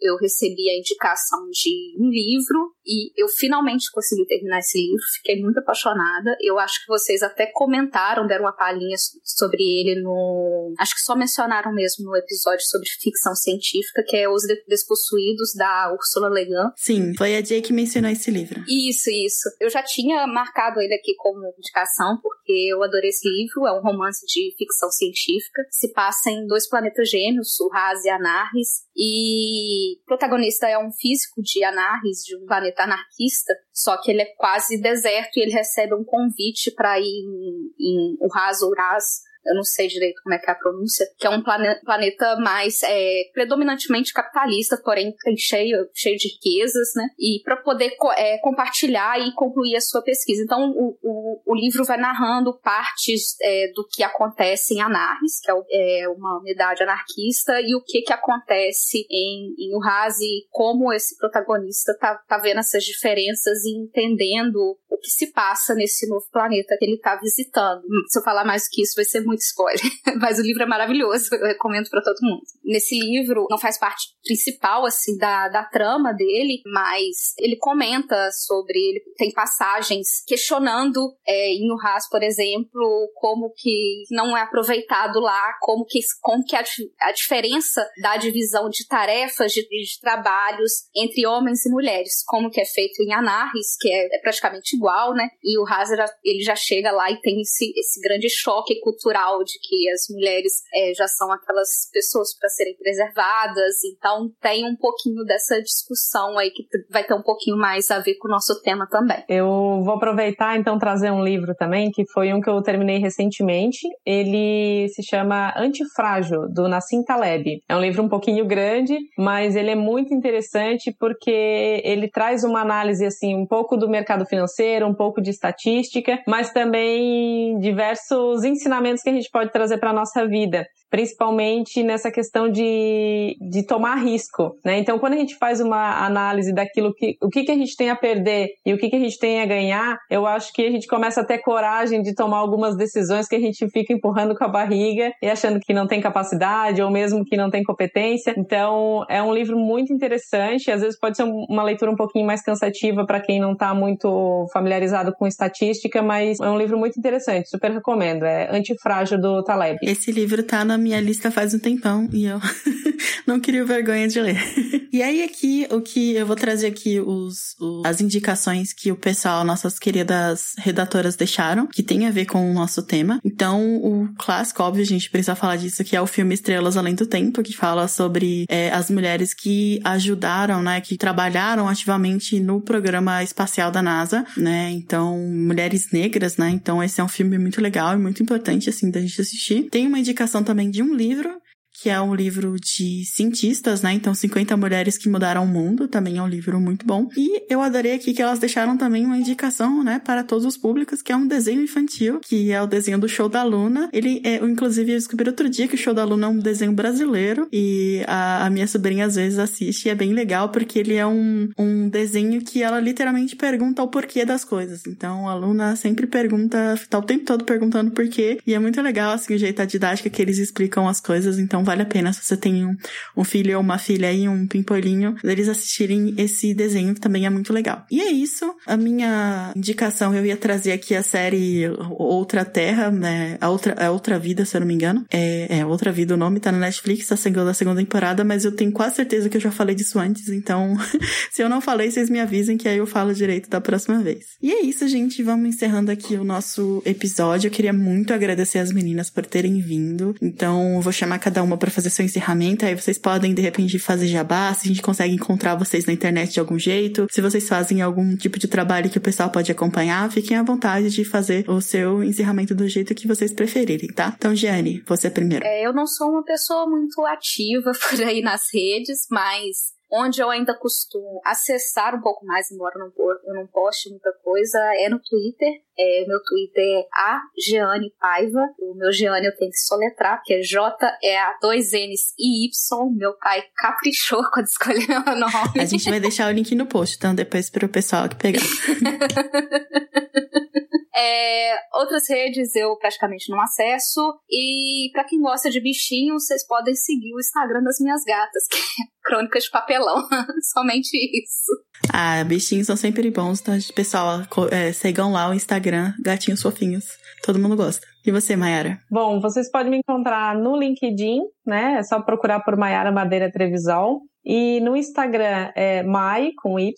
eu 0.00 0.16
recebi 0.16 0.70
a 0.70 0.78
indicação 0.78 1.48
de 1.50 1.96
um 1.98 2.08
livro 2.08 2.74
e 2.84 3.12
eu 3.20 3.28
finalmente 3.28 3.90
consegui 3.92 4.26
terminar 4.26 4.58
esse 4.58 4.78
livro, 4.78 5.02
fiquei 5.16 5.40
muito 5.40 5.58
apaixonada. 5.58 6.36
Eu 6.40 6.58
acho 6.58 6.80
que 6.80 6.88
vocês 6.88 7.22
até 7.22 7.46
comentaram, 7.52 8.26
deram 8.26 8.44
uma 8.44 8.56
palhinha 8.56 8.96
sobre 9.22 9.62
ele 9.62 10.02
no. 10.02 10.74
Acho 10.78 10.94
que 10.94 11.02
só 11.02 11.14
mencionaram 11.14 11.72
mesmo 11.72 12.04
no 12.04 12.16
episódio 12.16 12.64
sobre 12.66 12.88
ficção 13.00 13.34
científica, 13.34 14.02
que 14.06 14.16
é 14.16 14.28
Os 14.28 14.42
Despossuídos, 14.66 15.52
da 15.56 15.92
Ursula 15.92 16.28
Le 16.28 16.46
Guin. 16.46 16.70
Sim, 16.76 17.14
foi 17.16 17.36
a 17.36 17.44
Jay 17.44 17.60
que 17.60 17.72
mencionou 17.72 18.10
esse 18.10 18.30
livro. 18.30 18.60
Isso, 18.66 19.10
isso. 19.10 19.48
Eu 19.60 19.70
já 19.70 19.82
tinha 19.82 20.26
marcado 20.26 20.80
ele 20.80 20.94
aqui 20.94 21.14
como 21.16 21.52
indicação, 21.58 22.18
porque 22.22 22.52
eu 22.70 22.82
adorei 22.82 23.10
esse 23.10 23.28
livro. 23.28 23.66
É 23.66 23.72
um 23.72 23.82
romance 23.82 24.24
de 24.26 24.54
ficção 24.56 24.90
científica. 24.90 25.62
Se 25.70 25.92
passa 25.92 26.30
em 26.30 26.46
dois 26.46 26.68
planetas 26.68 27.08
gêmeos, 27.08 27.58
o 27.60 27.68
Raz 27.68 28.04
e 28.04 28.10
Anarris. 28.10 28.88
E 28.96 29.98
o 30.00 30.04
protagonista 30.04 30.66
é 30.66 30.78
um 30.78 30.92
físico 30.92 31.40
de 31.42 31.64
Anarris, 31.64 32.18
de 32.24 32.36
um 32.36 32.44
planeta 32.44 32.79
anarquista, 32.80 33.54
só 33.72 34.00
que 34.00 34.10
ele 34.10 34.22
é 34.22 34.34
quase 34.36 34.80
deserto 34.80 35.36
e 35.36 35.42
ele 35.42 35.52
recebe 35.52 35.94
um 35.94 36.04
convite 36.04 36.70
para 36.70 36.98
ir 36.98 37.04
em, 37.04 37.72
em 37.78 38.16
Uraz 38.20 38.62
Uraz, 38.62 39.04
eu 39.44 39.54
não 39.54 39.62
sei 39.62 39.88
direito 39.88 40.20
como 40.22 40.34
é 40.34 40.38
que 40.38 40.48
é 40.48 40.52
a 40.52 40.56
pronúncia, 40.56 41.06
que 41.18 41.26
é 41.26 41.30
um 41.30 41.42
plane 41.42 41.74
planeta 41.84 42.36
mais 42.36 42.82
é, 42.82 43.22
predominantemente 43.32 44.12
capitalista, 44.12 44.80
porém 44.82 45.14
cheio, 45.36 45.88
cheio 45.94 46.16
de 46.16 46.28
riquezas, 46.28 46.88
né? 46.94 47.08
E 47.18 47.40
para 47.42 47.56
poder 47.56 47.90
co 47.96 48.12
é, 48.12 48.38
compartilhar 48.38 49.18
e 49.18 49.32
concluir 49.34 49.76
a 49.76 49.80
sua 49.80 50.02
pesquisa. 50.02 50.42
Então, 50.42 50.70
o, 50.70 50.98
o, 51.02 51.42
o 51.46 51.54
livro 51.54 51.84
vai 51.84 51.96
narrando 51.96 52.58
partes 52.60 53.36
é, 53.42 53.72
do 53.74 53.86
que 53.90 54.02
acontece 54.02 54.74
em 54.74 54.80
Anarres, 54.80 55.40
que 55.42 55.50
é, 55.50 56.02
é, 56.02 56.08
uma 56.08 56.38
unidade 56.40 56.82
anarquista, 56.82 57.60
e 57.60 57.74
o 57.74 57.82
que, 57.82 58.02
que 58.02 58.12
acontece 58.12 59.06
em, 59.10 59.54
em 59.58 59.76
Uraz 59.76 60.18
e 60.20 60.46
como 60.50 60.92
esse 60.92 61.16
protagonista 61.16 61.96
tá, 61.98 62.16
tá 62.28 62.38
vendo 62.38 62.58
essas 62.60 62.84
diferenças 62.84 63.64
e 63.64 63.76
entendendo 63.76 64.76
o 64.88 64.98
que 64.98 65.10
se 65.10 65.32
passa 65.32 65.74
nesse 65.74 66.08
novo 66.08 66.26
planeta 66.30 66.76
que 66.78 66.84
ele 66.84 66.96
está 66.96 67.16
visitando. 67.16 67.82
Se 68.08 68.18
eu 68.18 68.22
falar 68.22 68.44
mais 68.44 68.68
que 68.68 68.82
isso, 68.82 68.94
vai 68.96 69.04
ser 69.04 69.22
muito 69.30 69.40
spoiler, 69.40 69.80
mas 70.20 70.38
o 70.38 70.42
livro 70.42 70.62
é 70.62 70.66
maravilhoso, 70.66 71.34
eu 71.34 71.46
recomendo 71.46 71.88
para 71.88 72.02
todo 72.02 72.18
mundo. 72.22 72.42
Nesse 72.64 72.98
livro, 72.98 73.46
não 73.48 73.58
faz 73.58 73.78
parte 73.78 74.08
principal, 74.22 74.84
assim, 74.84 75.16
da, 75.16 75.48
da 75.48 75.64
trama 75.64 76.12
dele, 76.12 76.60
mas 76.66 77.34
ele 77.38 77.56
comenta 77.56 78.30
sobre, 78.32 78.78
ele 78.78 79.00
tem 79.16 79.32
passagens 79.32 80.22
questionando 80.26 81.14
é, 81.26 81.52
em 81.54 81.72
Urras, 81.72 82.08
por 82.08 82.22
exemplo, 82.22 83.10
como 83.14 83.52
que 83.56 84.04
não 84.10 84.36
é 84.36 84.42
aproveitado 84.42 85.20
lá, 85.20 85.52
como 85.60 85.84
que, 85.86 86.00
como 86.20 86.44
que 86.44 86.56
a, 86.56 86.64
a 87.00 87.12
diferença 87.12 87.88
da 88.02 88.16
divisão 88.16 88.68
de 88.68 88.86
tarefas, 88.86 89.52
de, 89.52 89.62
de 89.62 90.00
trabalhos 90.00 90.72
entre 90.94 91.26
homens 91.26 91.64
e 91.64 91.70
mulheres, 91.70 92.22
como 92.26 92.50
que 92.50 92.60
é 92.60 92.64
feito 92.64 93.02
em 93.02 93.12
Anarris, 93.12 93.76
que 93.78 93.88
é, 93.88 94.16
é 94.16 94.20
praticamente 94.20 94.76
igual, 94.76 95.14
né? 95.14 95.28
E 95.42 95.58
o 95.58 95.66
Hazard, 95.66 96.10
ele 96.24 96.42
já 96.42 96.56
chega 96.56 96.90
lá 96.90 97.10
e 97.10 97.20
tem 97.20 97.40
esse, 97.40 97.72
esse 97.76 98.00
grande 98.00 98.28
choque 98.28 98.80
cultural 98.80 99.19
de 99.44 99.58
que 99.60 99.90
as 99.90 100.06
mulheres 100.10 100.52
é, 100.74 100.92
já 100.94 101.06
são 101.06 101.30
aquelas 101.32 101.88
pessoas 101.92 102.36
para 102.38 102.48
serem 102.48 102.76
preservadas. 102.76 103.84
Então 103.84 104.30
tem 104.40 104.64
um 104.64 104.76
pouquinho 104.76 105.24
dessa 105.24 105.60
discussão 105.60 106.38
aí 106.38 106.50
que 106.50 106.64
vai 106.90 107.04
ter 107.04 107.14
um 107.14 107.22
pouquinho 107.22 107.56
mais 107.56 107.90
a 107.90 107.98
ver 107.98 108.16
com 108.16 108.28
o 108.28 108.30
nosso 108.30 108.60
tema 108.62 108.86
também. 108.88 109.22
Eu 109.28 109.46
vou 109.84 109.94
aproveitar 109.94 110.58
então 110.58 110.78
trazer 110.78 111.10
um 111.10 111.22
livro 111.22 111.54
também, 111.54 111.90
que 111.90 112.04
foi 112.12 112.32
um 112.32 112.40
que 112.40 112.48
eu 112.48 112.62
terminei 112.62 112.98
recentemente. 112.98 113.86
Ele 114.04 114.88
se 114.88 115.02
chama 115.02 115.52
Antifrágil, 115.56 116.48
do 116.52 116.68
Nassim 116.68 117.02
Taleb. 117.04 117.62
É 117.68 117.76
um 117.76 117.80
livro 117.80 118.02
um 118.02 118.08
pouquinho 118.08 118.46
grande, 118.46 118.98
mas 119.18 119.56
ele 119.56 119.70
é 119.70 119.76
muito 119.76 120.14
interessante 120.14 120.94
porque 120.98 121.82
ele 121.84 122.08
traz 122.08 122.44
uma 122.44 122.60
análise 122.60 123.04
assim 123.04 123.34
um 123.36 123.46
pouco 123.46 123.76
do 123.76 123.88
mercado 123.88 124.24
financeiro, 124.26 124.86
um 124.86 124.94
pouco 124.94 125.20
de 125.20 125.30
estatística, 125.30 126.18
mas 126.26 126.52
também 126.52 127.58
diversos 127.58 128.44
ensinamentos 128.44 129.02
que 129.02 129.09
a 129.10 129.14
gente 129.14 129.30
pode 129.30 129.50
trazer 129.52 129.78
para 129.78 129.92
nossa 129.92 130.26
vida 130.26 130.66
principalmente 130.90 131.82
nessa 131.82 132.10
questão 132.10 132.50
de, 132.50 133.36
de 133.40 133.64
tomar 133.64 133.96
risco, 133.96 134.56
né? 134.64 134.78
Então, 134.78 134.98
quando 134.98 135.14
a 135.14 135.16
gente 135.16 135.36
faz 135.36 135.60
uma 135.60 136.04
análise 136.04 136.52
daquilo 136.52 136.92
que 136.94 137.16
o 137.22 137.28
que, 137.28 137.44
que 137.44 137.52
a 137.52 137.56
gente 137.56 137.76
tem 137.76 137.90
a 137.90 137.96
perder 137.96 138.48
e 138.66 138.74
o 138.74 138.78
que, 138.78 138.90
que 138.90 138.96
a 138.96 139.00
gente 139.00 139.18
tem 139.18 139.40
a 139.40 139.46
ganhar, 139.46 139.98
eu 140.10 140.26
acho 140.26 140.52
que 140.52 140.66
a 140.66 140.70
gente 140.70 140.86
começa 140.86 141.20
a 141.20 141.24
ter 141.24 141.38
coragem 141.38 142.02
de 142.02 142.14
tomar 142.14 142.38
algumas 142.38 142.76
decisões 142.76 143.28
que 143.28 143.36
a 143.36 143.40
gente 143.40 143.68
fica 143.70 143.92
empurrando 143.92 144.34
com 144.34 144.44
a 144.44 144.48
barriga 144.48 145.12
e 145.22 145.28
achando 145.28 145.60
que 145.60 145.72
não 145.72 145.86
tem 145.86 146.00
capacidade 146.00 146.82
ou 146.82 146.90
mesmo 146.90 147.24
que 147.24 147.36
não 147.36 147.50
tem 147.50 147.62
competência. 147.62 148.34
Então, 148.36 149.04
é 149.08 149.22
um 149.22 149.32
livro 149.32 149.58
muito 149.58 149.92
interessante. 149.92 150.70
Às 150.70 150.80
vezes 150.80 150.98
pode 150.98 151.16
ser 151.16 151.24
uma 151.24 151.62
leitura 151.62 151.90
um 151.90 151.96
pouquinho 151.96 152.26
mais 152.26 152.42
cansativa 152.42 153.06
para 153.06 153.20
quem 153.20 153.40
não 153.40 153.52
está 153.52 153.74
muito 153.74 154.48
familiarizado 154.52 155.12
com 155.12 155.26
estatística, 155.26 156.02
mas 156.02 156.40
é 156.40 156.48
um 156.48 156.58
livro 156.58 156.76
muito 156.76 156.98
interessante. 156.98 157.48
Super 157.48 157.70
recomendo. 157.70 158.24
É 158.24 158.48
Antifrágil 158.50 159.20
do 159.20 159.44
Taleb. 159.44 159.78
Esse 159.82 160.10
livro 160.10 160.42
tá 160.42 160.64
na 160.64 160.79
minha 160.80 161.00
lista 161.00 161.30
faz 161.30 161.54
um 161.54 161.58
tempão 161.58 162.08
e 162.12 162.24
eu 162.24 162.40
não 163.26 163.40
queria 163.40 163.64
vergonha 163.64 164.08
de 164.08 164.20
ler. 164.20 164.38
e 164.92 165.02
aí 165.02 165.22
aqui, 165.22 165.66
o 165.70 165.80
que 165.80 166.14
eu 166.14 166.26
vou 166.26 166.36
trazer 166.36 166.66
aqui 166.66 167.00
os, 167.00 167.54
os, 167.60 167.84
as 167.84 168.00
indicações 168.00 168.72
que 168.72 168.90
o 168.90 168.96
pessoal, 168.96 169.44
nossas 169.44 169.78
queridas 169.78 170.54
redatoras 170.58 171.16
deixaram, 171.16 171.66
que 171.66 171.82
tem 171.82 172.06
a 172.06 172.10
ver 172.10 172.26
com 172.26 172.50
o 172.50 172.54
nosso 172.54 172.82
tema. 172.82 173.20
Então, 173.24 173.76
o 173.76 174.08
clássico, 174.18 174.62
óbvio, 174.62 174.82
a 174.82 174.86
gente 174.86 175.10
precisa 175.10 175.34
falar 175.34 175.56
disso, 175.56 175.84
que 175.84 175.94
é 175.94 176.00
o 176.00 176.06
filme 176.06 176.34
Estrelas 176.34 176.76
Além 176.76 176.94
do 176.94 177.06
Tempo, 177.06 177.42
que 177.42 177.56
fala 177.56 177.86
sobre 177.88 178.46
é, 178.48 178.70
as 178.70 178.90
mulheres 178.90 179.34
que 179.34 179.80
ajudaram, 179.84 180.62
né, 180.62 180.80
que 180.80 180.96
trabalharam 180.96 181.68
ativamente 181.68 182.40
no 182.40 182.60
programa 182.60 183.22
espacial 183.22 183.70
da 183.70 183.82
NASA, 183.82 184.24
né, 184.36 184.70
então, 184.70 185.18
mulheres 185.18 185.90
negras, 185.92 186.36
né, 186.36 186.50
então 186.50 186.82
esse 186.82 187.00
é 187.00 187.04
um 187.04 187.08
filme 187.08 187.38
muito 187.38 187.60
legal 187.60 187.94
e 187.94 187.98
muito 187.98 188.22
importante, 188.22 188.68
assim, 188.68 188.90
da 188.90 189.00
gente 189.00 189.20
assistir. 189.20 189.68
Tem 189.70 189.86
uma 189.86 189.98
indicação 189.98 190.42
também 190.42 190.69
de 190.70 190.82
um 190.82 190.94
livro 190.94 191.40
que 191.80 191.88
é 191.88 191.98
um 191.98 192.14
livro 192.14 192.56
de 192.60 193.04
cientistas, 193.06 193.80
né? 193.80 193.94
Então, 193.94 194.12
50 194.14 194.54
Mulheres 194.54 194.98
que 194.98 195.08
Mudaram 195.08 195.44
o 195.44 195.48
Mundo, 195.48 195.88
também 195.88 196.18
é 196.18 196.22
um 196.22 196.28
livro 196.28 196.60
muito 196.60 196.84
bom. 196.84 197.08
E 197.16 197.42
eu 197.48 197.62
adorei 197.62 197.94
aqui 197.94 198.12
que 198.12 198.20
elas 198.20 198.38
deixaram 198.38 198.76
também 198.76 199.06
uma 199.06 199.16
indicação, 199.16 199.82
né, 199.82 199.98
para 199.98 200.22
todos 200.22 200.44
os 200.44 200.58
públicos, 200.58 201.00
que 201.00 201.10
é 201.10 201.16
um 201.16 201.26
desenho 201.26 201.62
infantil, 201.62 202.20
que 202.20 202.52
é 202.52 202.60
o 202.60 202.66
desenho 202.66 202.98
do 202.98 203.08
Show 203.08 203.30
da 203.30 203.42
Luna. 203.42 203.88
Ele 203.94 204.20
é, 204.24 204.36
inclusive, 204.36 204.92
eu 204.92 204.98
descobri 204.98 205.30
outro 205.30 205.48
dia 205.48 205.66
que 205.66 205.74
o 205.74 205.78
Show 205.78 205.94
da 205.94 206.04
Luna 206.04 206.26
é 206.26 206.28
um 206.28 206.38
desenho 206.38 206.72
brasileiro 206.72 207.48
e 207.50 208.02
a, 208.06 208.44
a 208.44 208.50
minha 208.50 208.66
sobrinha 208.66 209.06
às 209.06 209.14
vezes 209.14 209.38
assiste 209.38 209.86
e 209.86 209.88
é 209.88 209.94
bem 209.94 210.12
legal 210.12 210.50
porque 210.50 210.78
ele 210.78 210.94
é 210.94 211.06
um, 211.06 211.48
um 211.58 211.88
desenho 211.88 212.42
que 212.42 212.62
ela 212.62 212.78
literalmente 212.78 213.34
pergunta 213.36 213.82
o 213.82 213.88
porquê 213.88 214.26
das 214.26 214.44
coisas. 214.44 214.82
Então, 214.86 215.26
a 215.26 215.34
Luna 215.34 215.76
sempre 215.76 216.06
pergunta, 216.06 216.78
tá 216.90 216.98
o 216.98 217.02
tempo 217.02 217.24
todo 217.24 217.44
perguntando 217.44 217.90
porquê 217.90 218.38
e 218.46 218.52
é 218.52 218.58
muito 218.58 218.82
legal, 218.82 219.12
assim, 219.12 219.34
o 219.34 219.38
jeito, 219.38 219.62
a 219.62 219.64
didática 219.64 220.10
que 220.10 220.20
eles 220.20 220.36
explicam 220.36 220.86
as 220.86 221.00
coisas, 221.00 221.38
então 221.38 221.64
vale 221.70 221.82
a 221.82 221.86
pena 221.86 222.12
se 222.12 222.24
você 222.24 222.36
tem 222.36 222.66
um, 222.66 222.76
um 223.16 223.22
filho 223.22 223.56
ou 223.56 223.62
uma 223.62 223.78
filha 223.78 224.08
aí, 224.08 224.28
um 224.28 224.46
pimpolinho, 224.46 225.14
eles 225.22 225.48
assistirem 225.48 226.14
esse 226.18 226.52
desenho 226.52 226.94
que 226.94 227.00
também 227.00 227.26
é 227.26 227.30
muito 227.30 227.52
legal. 227.52 227.86
E 227.90 228.00
é 228.00 228.10
isso. 228.10 228.52
A 228.66 228.76
minha 228.76 229.52
indicação, 229.54 230.12
eu 230.14 230.26
ia 230.26 230.36
trazer 230.36 230.72
aqui 230.72 230.96
a 230.96 231.02
série 231.02 231.68
Outra 231.90 232.44
Terra, 232.44 232.90
né? 232.90 233.38
A 233.40 233.48
Outra, 233.48 233.86
a 233.86 233.90
outra 233.90 234.18
Vida, 234.18 234.44
se 234.44 234.56
eu 234.56 234.60
não 234.60 234.66
me 234.66 234.74
engano. 234.74 235.04
É, 235.10 235.58
é 235.60 235.66
Outra 235.66 235.92
Vida 235.92 236.14
o 236.14 236.16
nome, 236.16 236.40
tá 236.40 236.50
na 236.50 236.58
Netflix, 236.58 237.06
tá 237.06 237.16
sendo 237.16 237.44
da 237.44 237.54
segunda 237.54 237.80
temporada, 237.80 238.24
mas 238.24 238.44
eu 238.44 238.52
tenho 238.52 238.72
quase 238.72 238.96
certeza 238.96 239.28
que 239.28 239.36
eu 239.36 239.40
já 239.40 239.52
falei 239.52 239.74
disso 239.74 239.98
antes, 239.98 240.28
então 240.28 240.76
se 241.30 241.42
eu 241.42 241.48
não 241.48 241.60
falei, 241.60 241.90
vocês 241.90 242.10
me 242.10 242.18
avisem 242.20 242.56
que 242.56 242.68
aí 242.68 242.78
eu 242.78 242.86
falo 242.86 243.14
direito 243.14 243.48
da 243.48 243.60
próxima 243.60 244.02
vez. 244.02 244.26
E 244.42 244.50
é 244.50 244.62
isso, 244.62 244.86
gente. 244.88 245.22
Vamos 245.22 245.48
encerrando 245.48 245.90
aqui 245.90 246.14
o 246.16 246.24
nosso 246.24 246.82
episódio. 246.84 247.48
Eu 247.48 247.52
queria 247.52 247.72
muito 247.72 248.12
agradecer 248.12 248.58
as 248.58 248.72
meninas 248.72 249.08
por 249.08 249.24
terem 249.24 249.60
vindo. 249.60 250.14
Então, 250.20 250.74
eu 250.76 250.80
vou 250.80 250.92
chamar 250.92 251.18
cada 251.18 251.42
uma 251.42 251.56
para 251.60 251.70
fazer 251.70 251.90
seu 251.90 252.04
encerramento. 252.04 252.64
Aí 252.64 252.74
vocês 252.74 252.98
podem, 252.98 253.32
de 253.32 253.42
repente, 253.42 253.78
fazer 253.78 254.08
jabá, 254.08 254.52
se 254.54 254.66
a 254.66 254.68
gente 254.68 254.82
consegue 254.82 255.14
encontrar 255.14 255.54
vocês 255.54 255.86
na 255.86 255.92
internet 255.92 256.32
de 256.32 256.40
algum 256.40 256.58
jeito. 256.58 257.06
Se 257.10 257.20
vocês 257.20 257.48
fazem 257.48 257.82
algum 257.82 258.16
tipo 258.16 258.38
de 258.38 258.48
trabalho 258.48 258.90
que 258.90 258.98
o 258.98 259.00
pessoal 259.00 259.30
pode 259.30 259.52
acompanhar, 259.52 260.10
fiquem 260.10 260.36
à 260.36 260.42
vontade 260.42 260.90
de 260.90 261.04
fazer 261.04 261.48
o 261.48 261.60
seu 261.60 262.02
encerramento 262.02 262.54
do 262.54 262.66
jeito 262.68 262.94
que 262.94 263.06
vocês 263.06 263.32
preferirem, 263.32 263.88
tá? 263.88 264.14
Então, 264.16 264.34
Giane, 264.34 264.82
você 264.86 265.06
é 265.06 265.10
primeiro. 265.10 265.44
É, 265.44 265.64
eu 265.64 265.72
não 265.72 265.86
sou 265.86 266.08
uma 266.08 266.24
pessoa 266.24 266.66
muito 266.68 267.04
ativa 267.06 267.70
por 267.88 268.02
aí 268.02 268.22
nas 268.22 268.42
redes, 268.52 269.06
mas 269.10 269.78
onde 269.92 270.20
eu 270.20 270.30
ainda 270.30 270.54
costumo 270.54 271.20
acessar 271.24 271.94
um 271.94 272.00
pouco 272.00 272.24
mais, 272.24 272.50
embora 272.50 272.74
eu 272.76 272.80
não, 272.80 272.92
eu 273.26 273.34
não 273.34 273.46
poste 273.46 273.90
muita 273.90 274.12
coisa, 274.22 274.58
é 274.76 274.88
no 274.88 275.00
Twitter. 275.00 275.48
É, 275.78 276.04
meu 276.06 276.22
Twitter 276.22 276.62
é 276.62 276.86
a 276.92 277.20
Jeane 277.38 277.92
Paiva. 277.98 278.48
O 278.58 278.74
meu 278.74 278.92
Jeane 278.92 279.26
eu 279.26 279.36
tenho 279.36 279.50
que 279.50 279.58
soletrar, 279.58 280.18
porque 280.18 280.34
é 280.34 280.40
J 280.40 280.76
é 281.02 281.18
a 281.18 281.36
dois 281.40 281.72
N's 281.72 282.14
e 282.18 282.46
Y. 282.46 282.96
Meu 282.96 283.16
pai 283.18 283.42
caprichou 283.56 284.22
quando 284.32 284.46
escolheu 284.46 285.04
meu 285.04 285.16
nome. 285.16 285.58
A 285.58 285.64
gente 285.64 285.88
vai 285.88 286.00
deixar 286.00 286.28
o 286.28 286.32
link 286.32 286.54
no 286.54 286.66
post, 286.66 286.96
então 286.96 287.14
depois 287.14 287.50
para 287.50 287.66
o 287.66 287.68
pessoal 287.68 288.08
que 288.08 288.16
pegar. 288.16 288.40
É, 290.96 291.56
outras 291.74 292.08
redes 292.08 292.54
eu 292.54 292.76
praticamente 292.78 293.30
não 293.30 293.40
acesso. 293.40 294.00
E 294.28 294.90
para 294.92 295.04
quem 295.04 295.20
gosta 295.20 295.50
de 295.50 295.60
bichinhos, 295.60 296.26
vocês 296.26 296.46
podem 296.46 296.74
seguir 296.74 297.14
o 297.14 297.20
Instagram 297.20 297.62
das 297.62 297.78
minhas 297.80 298.02
gatas, 298.04 298.46
que 298.50 298.56
é 298.58 298.84
Crônicas 299.02 299.44
de 299.44 299.50
Papelão. 299.50 300.06
Somente 300.52 300.96
isso. 300.96 301.52
Ah, 301.92 302.22
bichinhos 302.24 302.66
são 302.66 302.76
sempre 302.76 303.10
bons, 303.10 303.40
então, 303.40 303.54
pessoal, 303.74 304.20
é, 304.50 304.72
sigam 304.72 305.12
lá 305.12 305.28
o 305.28 305.34
Instagram, 305.34 305.92
gatinhos 306.02 306.42
fofinhos. 306.42 306.84
Todo 307.22 307.38
mundo 307.38 307.56
gosta. 307.56 307.86
E 308.04 308.10
você, 308.10 308.34
Mayara? 308.34 308.78
Bom, 308.90 309.20
vocês 309.20 309.50
podem 309.50 309.70
me 309.70 309.78
encontrar 309.78 310.34
no 310.34 310.56
LinkedIn, 310.56 311.20
né? 311.46 311.76
É 311.78 311.82
só 311.82 312.00
procurar 312.00 312.40
por 312.40 312.56
Mayara 312.56 312.90
Madeira 312.90 313.30
Trevisol. 313.30 314.00
E 314.24 314.60
no 314.60 314.76
Instagram 314.76 315.50
é 315.54 315.82
Mai, 315.82 316.30
com 316.42 316.58
Y, 316.58 316.72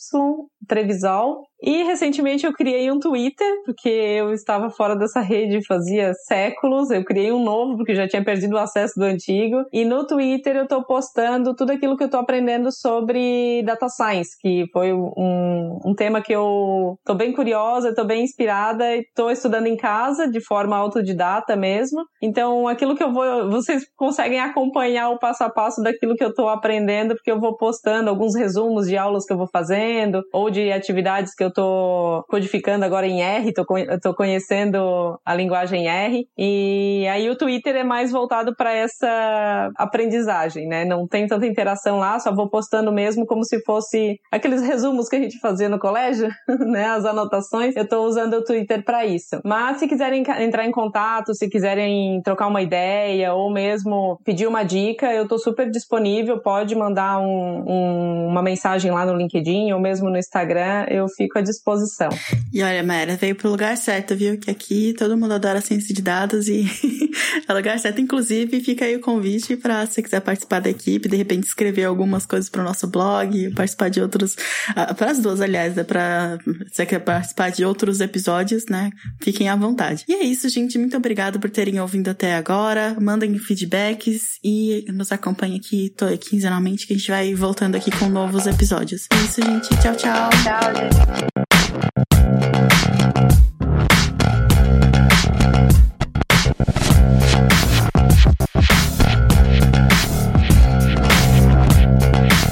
Trevisol. 0.67 1.45
E 1.63 1.85
recentemente 1.85 2.45
eu 2.45 2.53
criei 2.53 2.91
um 2.91 2.99
Twitter, 2.99 3.49
porque 3.65 3.89
eu 3.89 4.33
estava 4.33 4.69
fora 4.69 4.97
dessa 4.97 5.21
rede 5.21 5.65
fazia 5.65 6.13
séculos. 6.27 6.91
Eu 6.91 7.05
criei 7.05 7.31
um 7.31 7.43
novo, 7.43 7.77
porque 7.77 7.95
já 7.95 8.09
tinha 8.09 8.25
perdido 8.25 8.55
o 8.55 8.59
acesso 8.59 8.99
do 8.99 9.05
antigo. 9.05 9.65
E 9.73 9.85
no 9.85 10.05
Twitter 10.05 10.57
eu 10.57 10.65
estou 10.65 10.85
postando 10.85 11.55
tudo 11.55 11.71
aquilo 11.71 11.97
que 11.97 12.03
eu 12.03 12.07
estou 12.07 12.21
aprendendo 12.21 12.73
sobre 12.73 13.63
data 13.63 13.89
science, 13.89 14.31
que 14.41 14.65
foi 14.73 14.93
um, 14.93 15.79
um 15.85 15.95
tema 15.95 16.21
que 16.21 16.33
eu 16.33 16.97
estou 16.99 17.15
bem 17.15 17.33
curiosa, 17.33 17.91
estou 17.91 18.05
bem 18.05 18.25
inspirada 18.25 18.97
e 18.97 19.01
estou 19.01 19.31
estudando 19.31 19.69
em 19.69 19.77
casa 19.77 20.29
de 20.29 20.45
forma 20.45 20.77
autodidata 20.77 21.55
mesmo. 21.55 22.03
Então, 22.21 22.67
aquilo 22.67 22.97
que 22.97 23.05
eu 23.05 23.13
vou, 23.13 23.49
vocês 23.51 23.85
conseguem 23.97 24.41
acompanhar 24.41 25.11
o 25.11 25.19
passo 25.19 25.45
a 25.45 25.51
passo 25.51 25.81
daquilo 25.81 26.17
que 26.17 26.25
eu 26.25 26.31
estou 26.31 26.49
aprendendo, 26.49 27.15
porque 27.15 27.31
eu 27.31 27.39
vou 27.39 27.57
postando 27.57 28.11
alguns 28.11 28.35
resumos 28.35 28.89
de 28.89 28.97
aulas 28.97 29.25
que 29.25 29.33
eu 29.33 29.39
vou 29.39 29.49
fazendo 29.53 30.23
ou 30.33 30.51
de 30.51 30.73
atividades 30.73 31.33
que 31.35 31.45
eu 31.45 31.52
tô 31.53 32.25
codificando 32.29 32.85
agora 32.85 33.07
em 33.07 33.23
R, 33.23 33.53
tô, 33.53 33.65
tô 34.03 34.15
conhecendo 34.15 35.19
a 35.25 35.35
linguagem 35.35 35.89
R. 35.89 36.27
E 36.37 37.07
aí 37.11 37.29
o 37.29 37.37
Twitter 37.37 37.77
é 37.77 37.85
mais 37.85 38.11
voltado 38.11 38.55
para 38.57 38.73
essa 38.73 39.71
aprendizagem, 39.77 40.67
né? 40.67 40.85
Não 40.85 41.07
tem 41.07 41.27
tanta 41.27 41.47
interação 41.47 41.99
lá, 41.99 42.19
só 42.19 42.35
vou 42.35 42.49
postando 42.49 42.93
mesmo 42.93 43.27
como 43.27 43.45
se 43.45 43.63
fosse 43.65 44.19
aqueles 44.31 44.63
resumos 44.63 45.09
que 45.09 45.17
a 45.17 45.21
gente 45.21 45.39
fazia 45.39 45.69
no 45.69 45.79
colégio, 45.79 46.29
né? 46.67 46.87
As 46.87 47.05
anotações. 47.05 47.77
Eu 47.77 47.89
tô 47.89 48.05
usando 48.05 48.35
o 48.35 48.45
Twitter 48.45 48.85
para 48.85 49.05
isso. 49.05 49.41
Mas 49.45 49.79
se 49.79 49.89
quiserem 49.89 50.25
entrar 50.41 50.67
em 50.67 50.73
contato, 50.73 51.35
se 51.35 51.49
quiserem 51.49 52.21
trocar 52.23 52.47
uma 52.47 52.63
ideia 52.63 53.33
ou 53.35 53.51
mesmo 53.51 54.19
pedir 54.25 54.47
uma 54.47 54.63
dica, 54.63 55.13
eu 55.13 55.27
tô 55.27 55.39
super 55.39 55.71
disponível. 55.71 56.41
Pode 56.41 56.75
mandar 56.75 57.19
um, 57.19 57.65
um, 57.67 58.27
uma 58.29 58.43
mensagem 58.43 58.91
lá 58.91 59.05
no 59.05 59.17
LinkedIn 59.17 59.73
ou 59.73 59.81
mesmo 59.81 60.09
no 60.11 60.19
Instagram, 60.19 60.87
eu 60.89 61.07
fico 61.09 61.39
à 61.39 61.42
disposição. 61.43 62.09
E 62.53 62.63
olha, 62.63 62.83
Mayra, 62.83 63.17
veio 63.17 63.35
pro 63.35 63.51
lugar 63.51 63.77
certo, 63.77 64.15
viu? 64.17 64.39
Que 64.39 64.51
aqui 64.51 64.95
todo 64.99 65.17
mundo 65.17 65.33
adora 65.33 65.61
ciência 65.61 65.95
de 65.95 66.03
dados 66.03 66.49
e 66.49 66.65
é 67.49 67.53
o 67.53 67.57
lugar 67.57 67.79
certo. 67.79 68.01
Inclusive, 68.01 68.61
fica 68.61 68.85
aí 68.85 68.97
o 68.97 69.01
convite 69.01 69.57
para 69.57 69.87
se 69.87 69.95
você 69.95 70.03
quiser 70.03 70.21
participar 70.21 70.61
da 70.61 70.71
equipe, 70.71 71.09
de 71.09 71.17
repente 71.17 71.47
escrever 71.47 71.85
algumas 71.85 72.27
coisas 72.27 72.49
para 72.49 72.63
o 72.63 72.65
nosso 72.65 72.87
blog, 72.87 73.51
participar 73.55 73.89
de 73.89 74.01
outros, 74.01 74.35
uh, 74.71 74.95
para 74.95 75.11
as 75.11 75.19
duas, 75.19 75.41
aliás, 75.41 75.75
né? 75.75 75.85
Para 75.85 76.39
você 76.71 76.87
quer 76.87 76.99
participar 77.01 77.51
de 77.51 77.65
outros 77.65 78.01
episódios, 78.01 78.65
né? 78.67 78.91
Fiquem 79.21 79.49
à 79.49 79.57
vontade. 79.57 80.05
E 80.09 80.15
é 80.15 80.25
isso, 80.25 80.49
gente. 80.49 80.79
Muito 80.79 80.97
obrigado 80.97 81.39
por 81.41 81.51
terem 81.51 81.81
ouvido 81.81 82.09
até 82.09 82.35
agora. 82.35 82.97
Mandem 83.01 83.37
feedbacks 83.39 84.39
e 84.43 84.85
nos 84.93 85.13
acompanhem 85.13 85.59
aqui 85.59 85.95
quinzenalmente 86.21 86.87
que 86.87 86.95
a 86.95 86.97
gente 86.97 87.11
vai 87.11 87.35
voltando 87.35 87.77
aqui 87.77 87.91
com 87.91 88.09
novos 88.09 88.47
episódios. 88.47 89.07
É 89.13 89.17
isso, 89.17 89.43
gente. 89.43 89.69
Tchau, 89.81 89.97
tchau. 89.97 90.31
Tchau, 90.43 90.75
gente. 90.75 91.22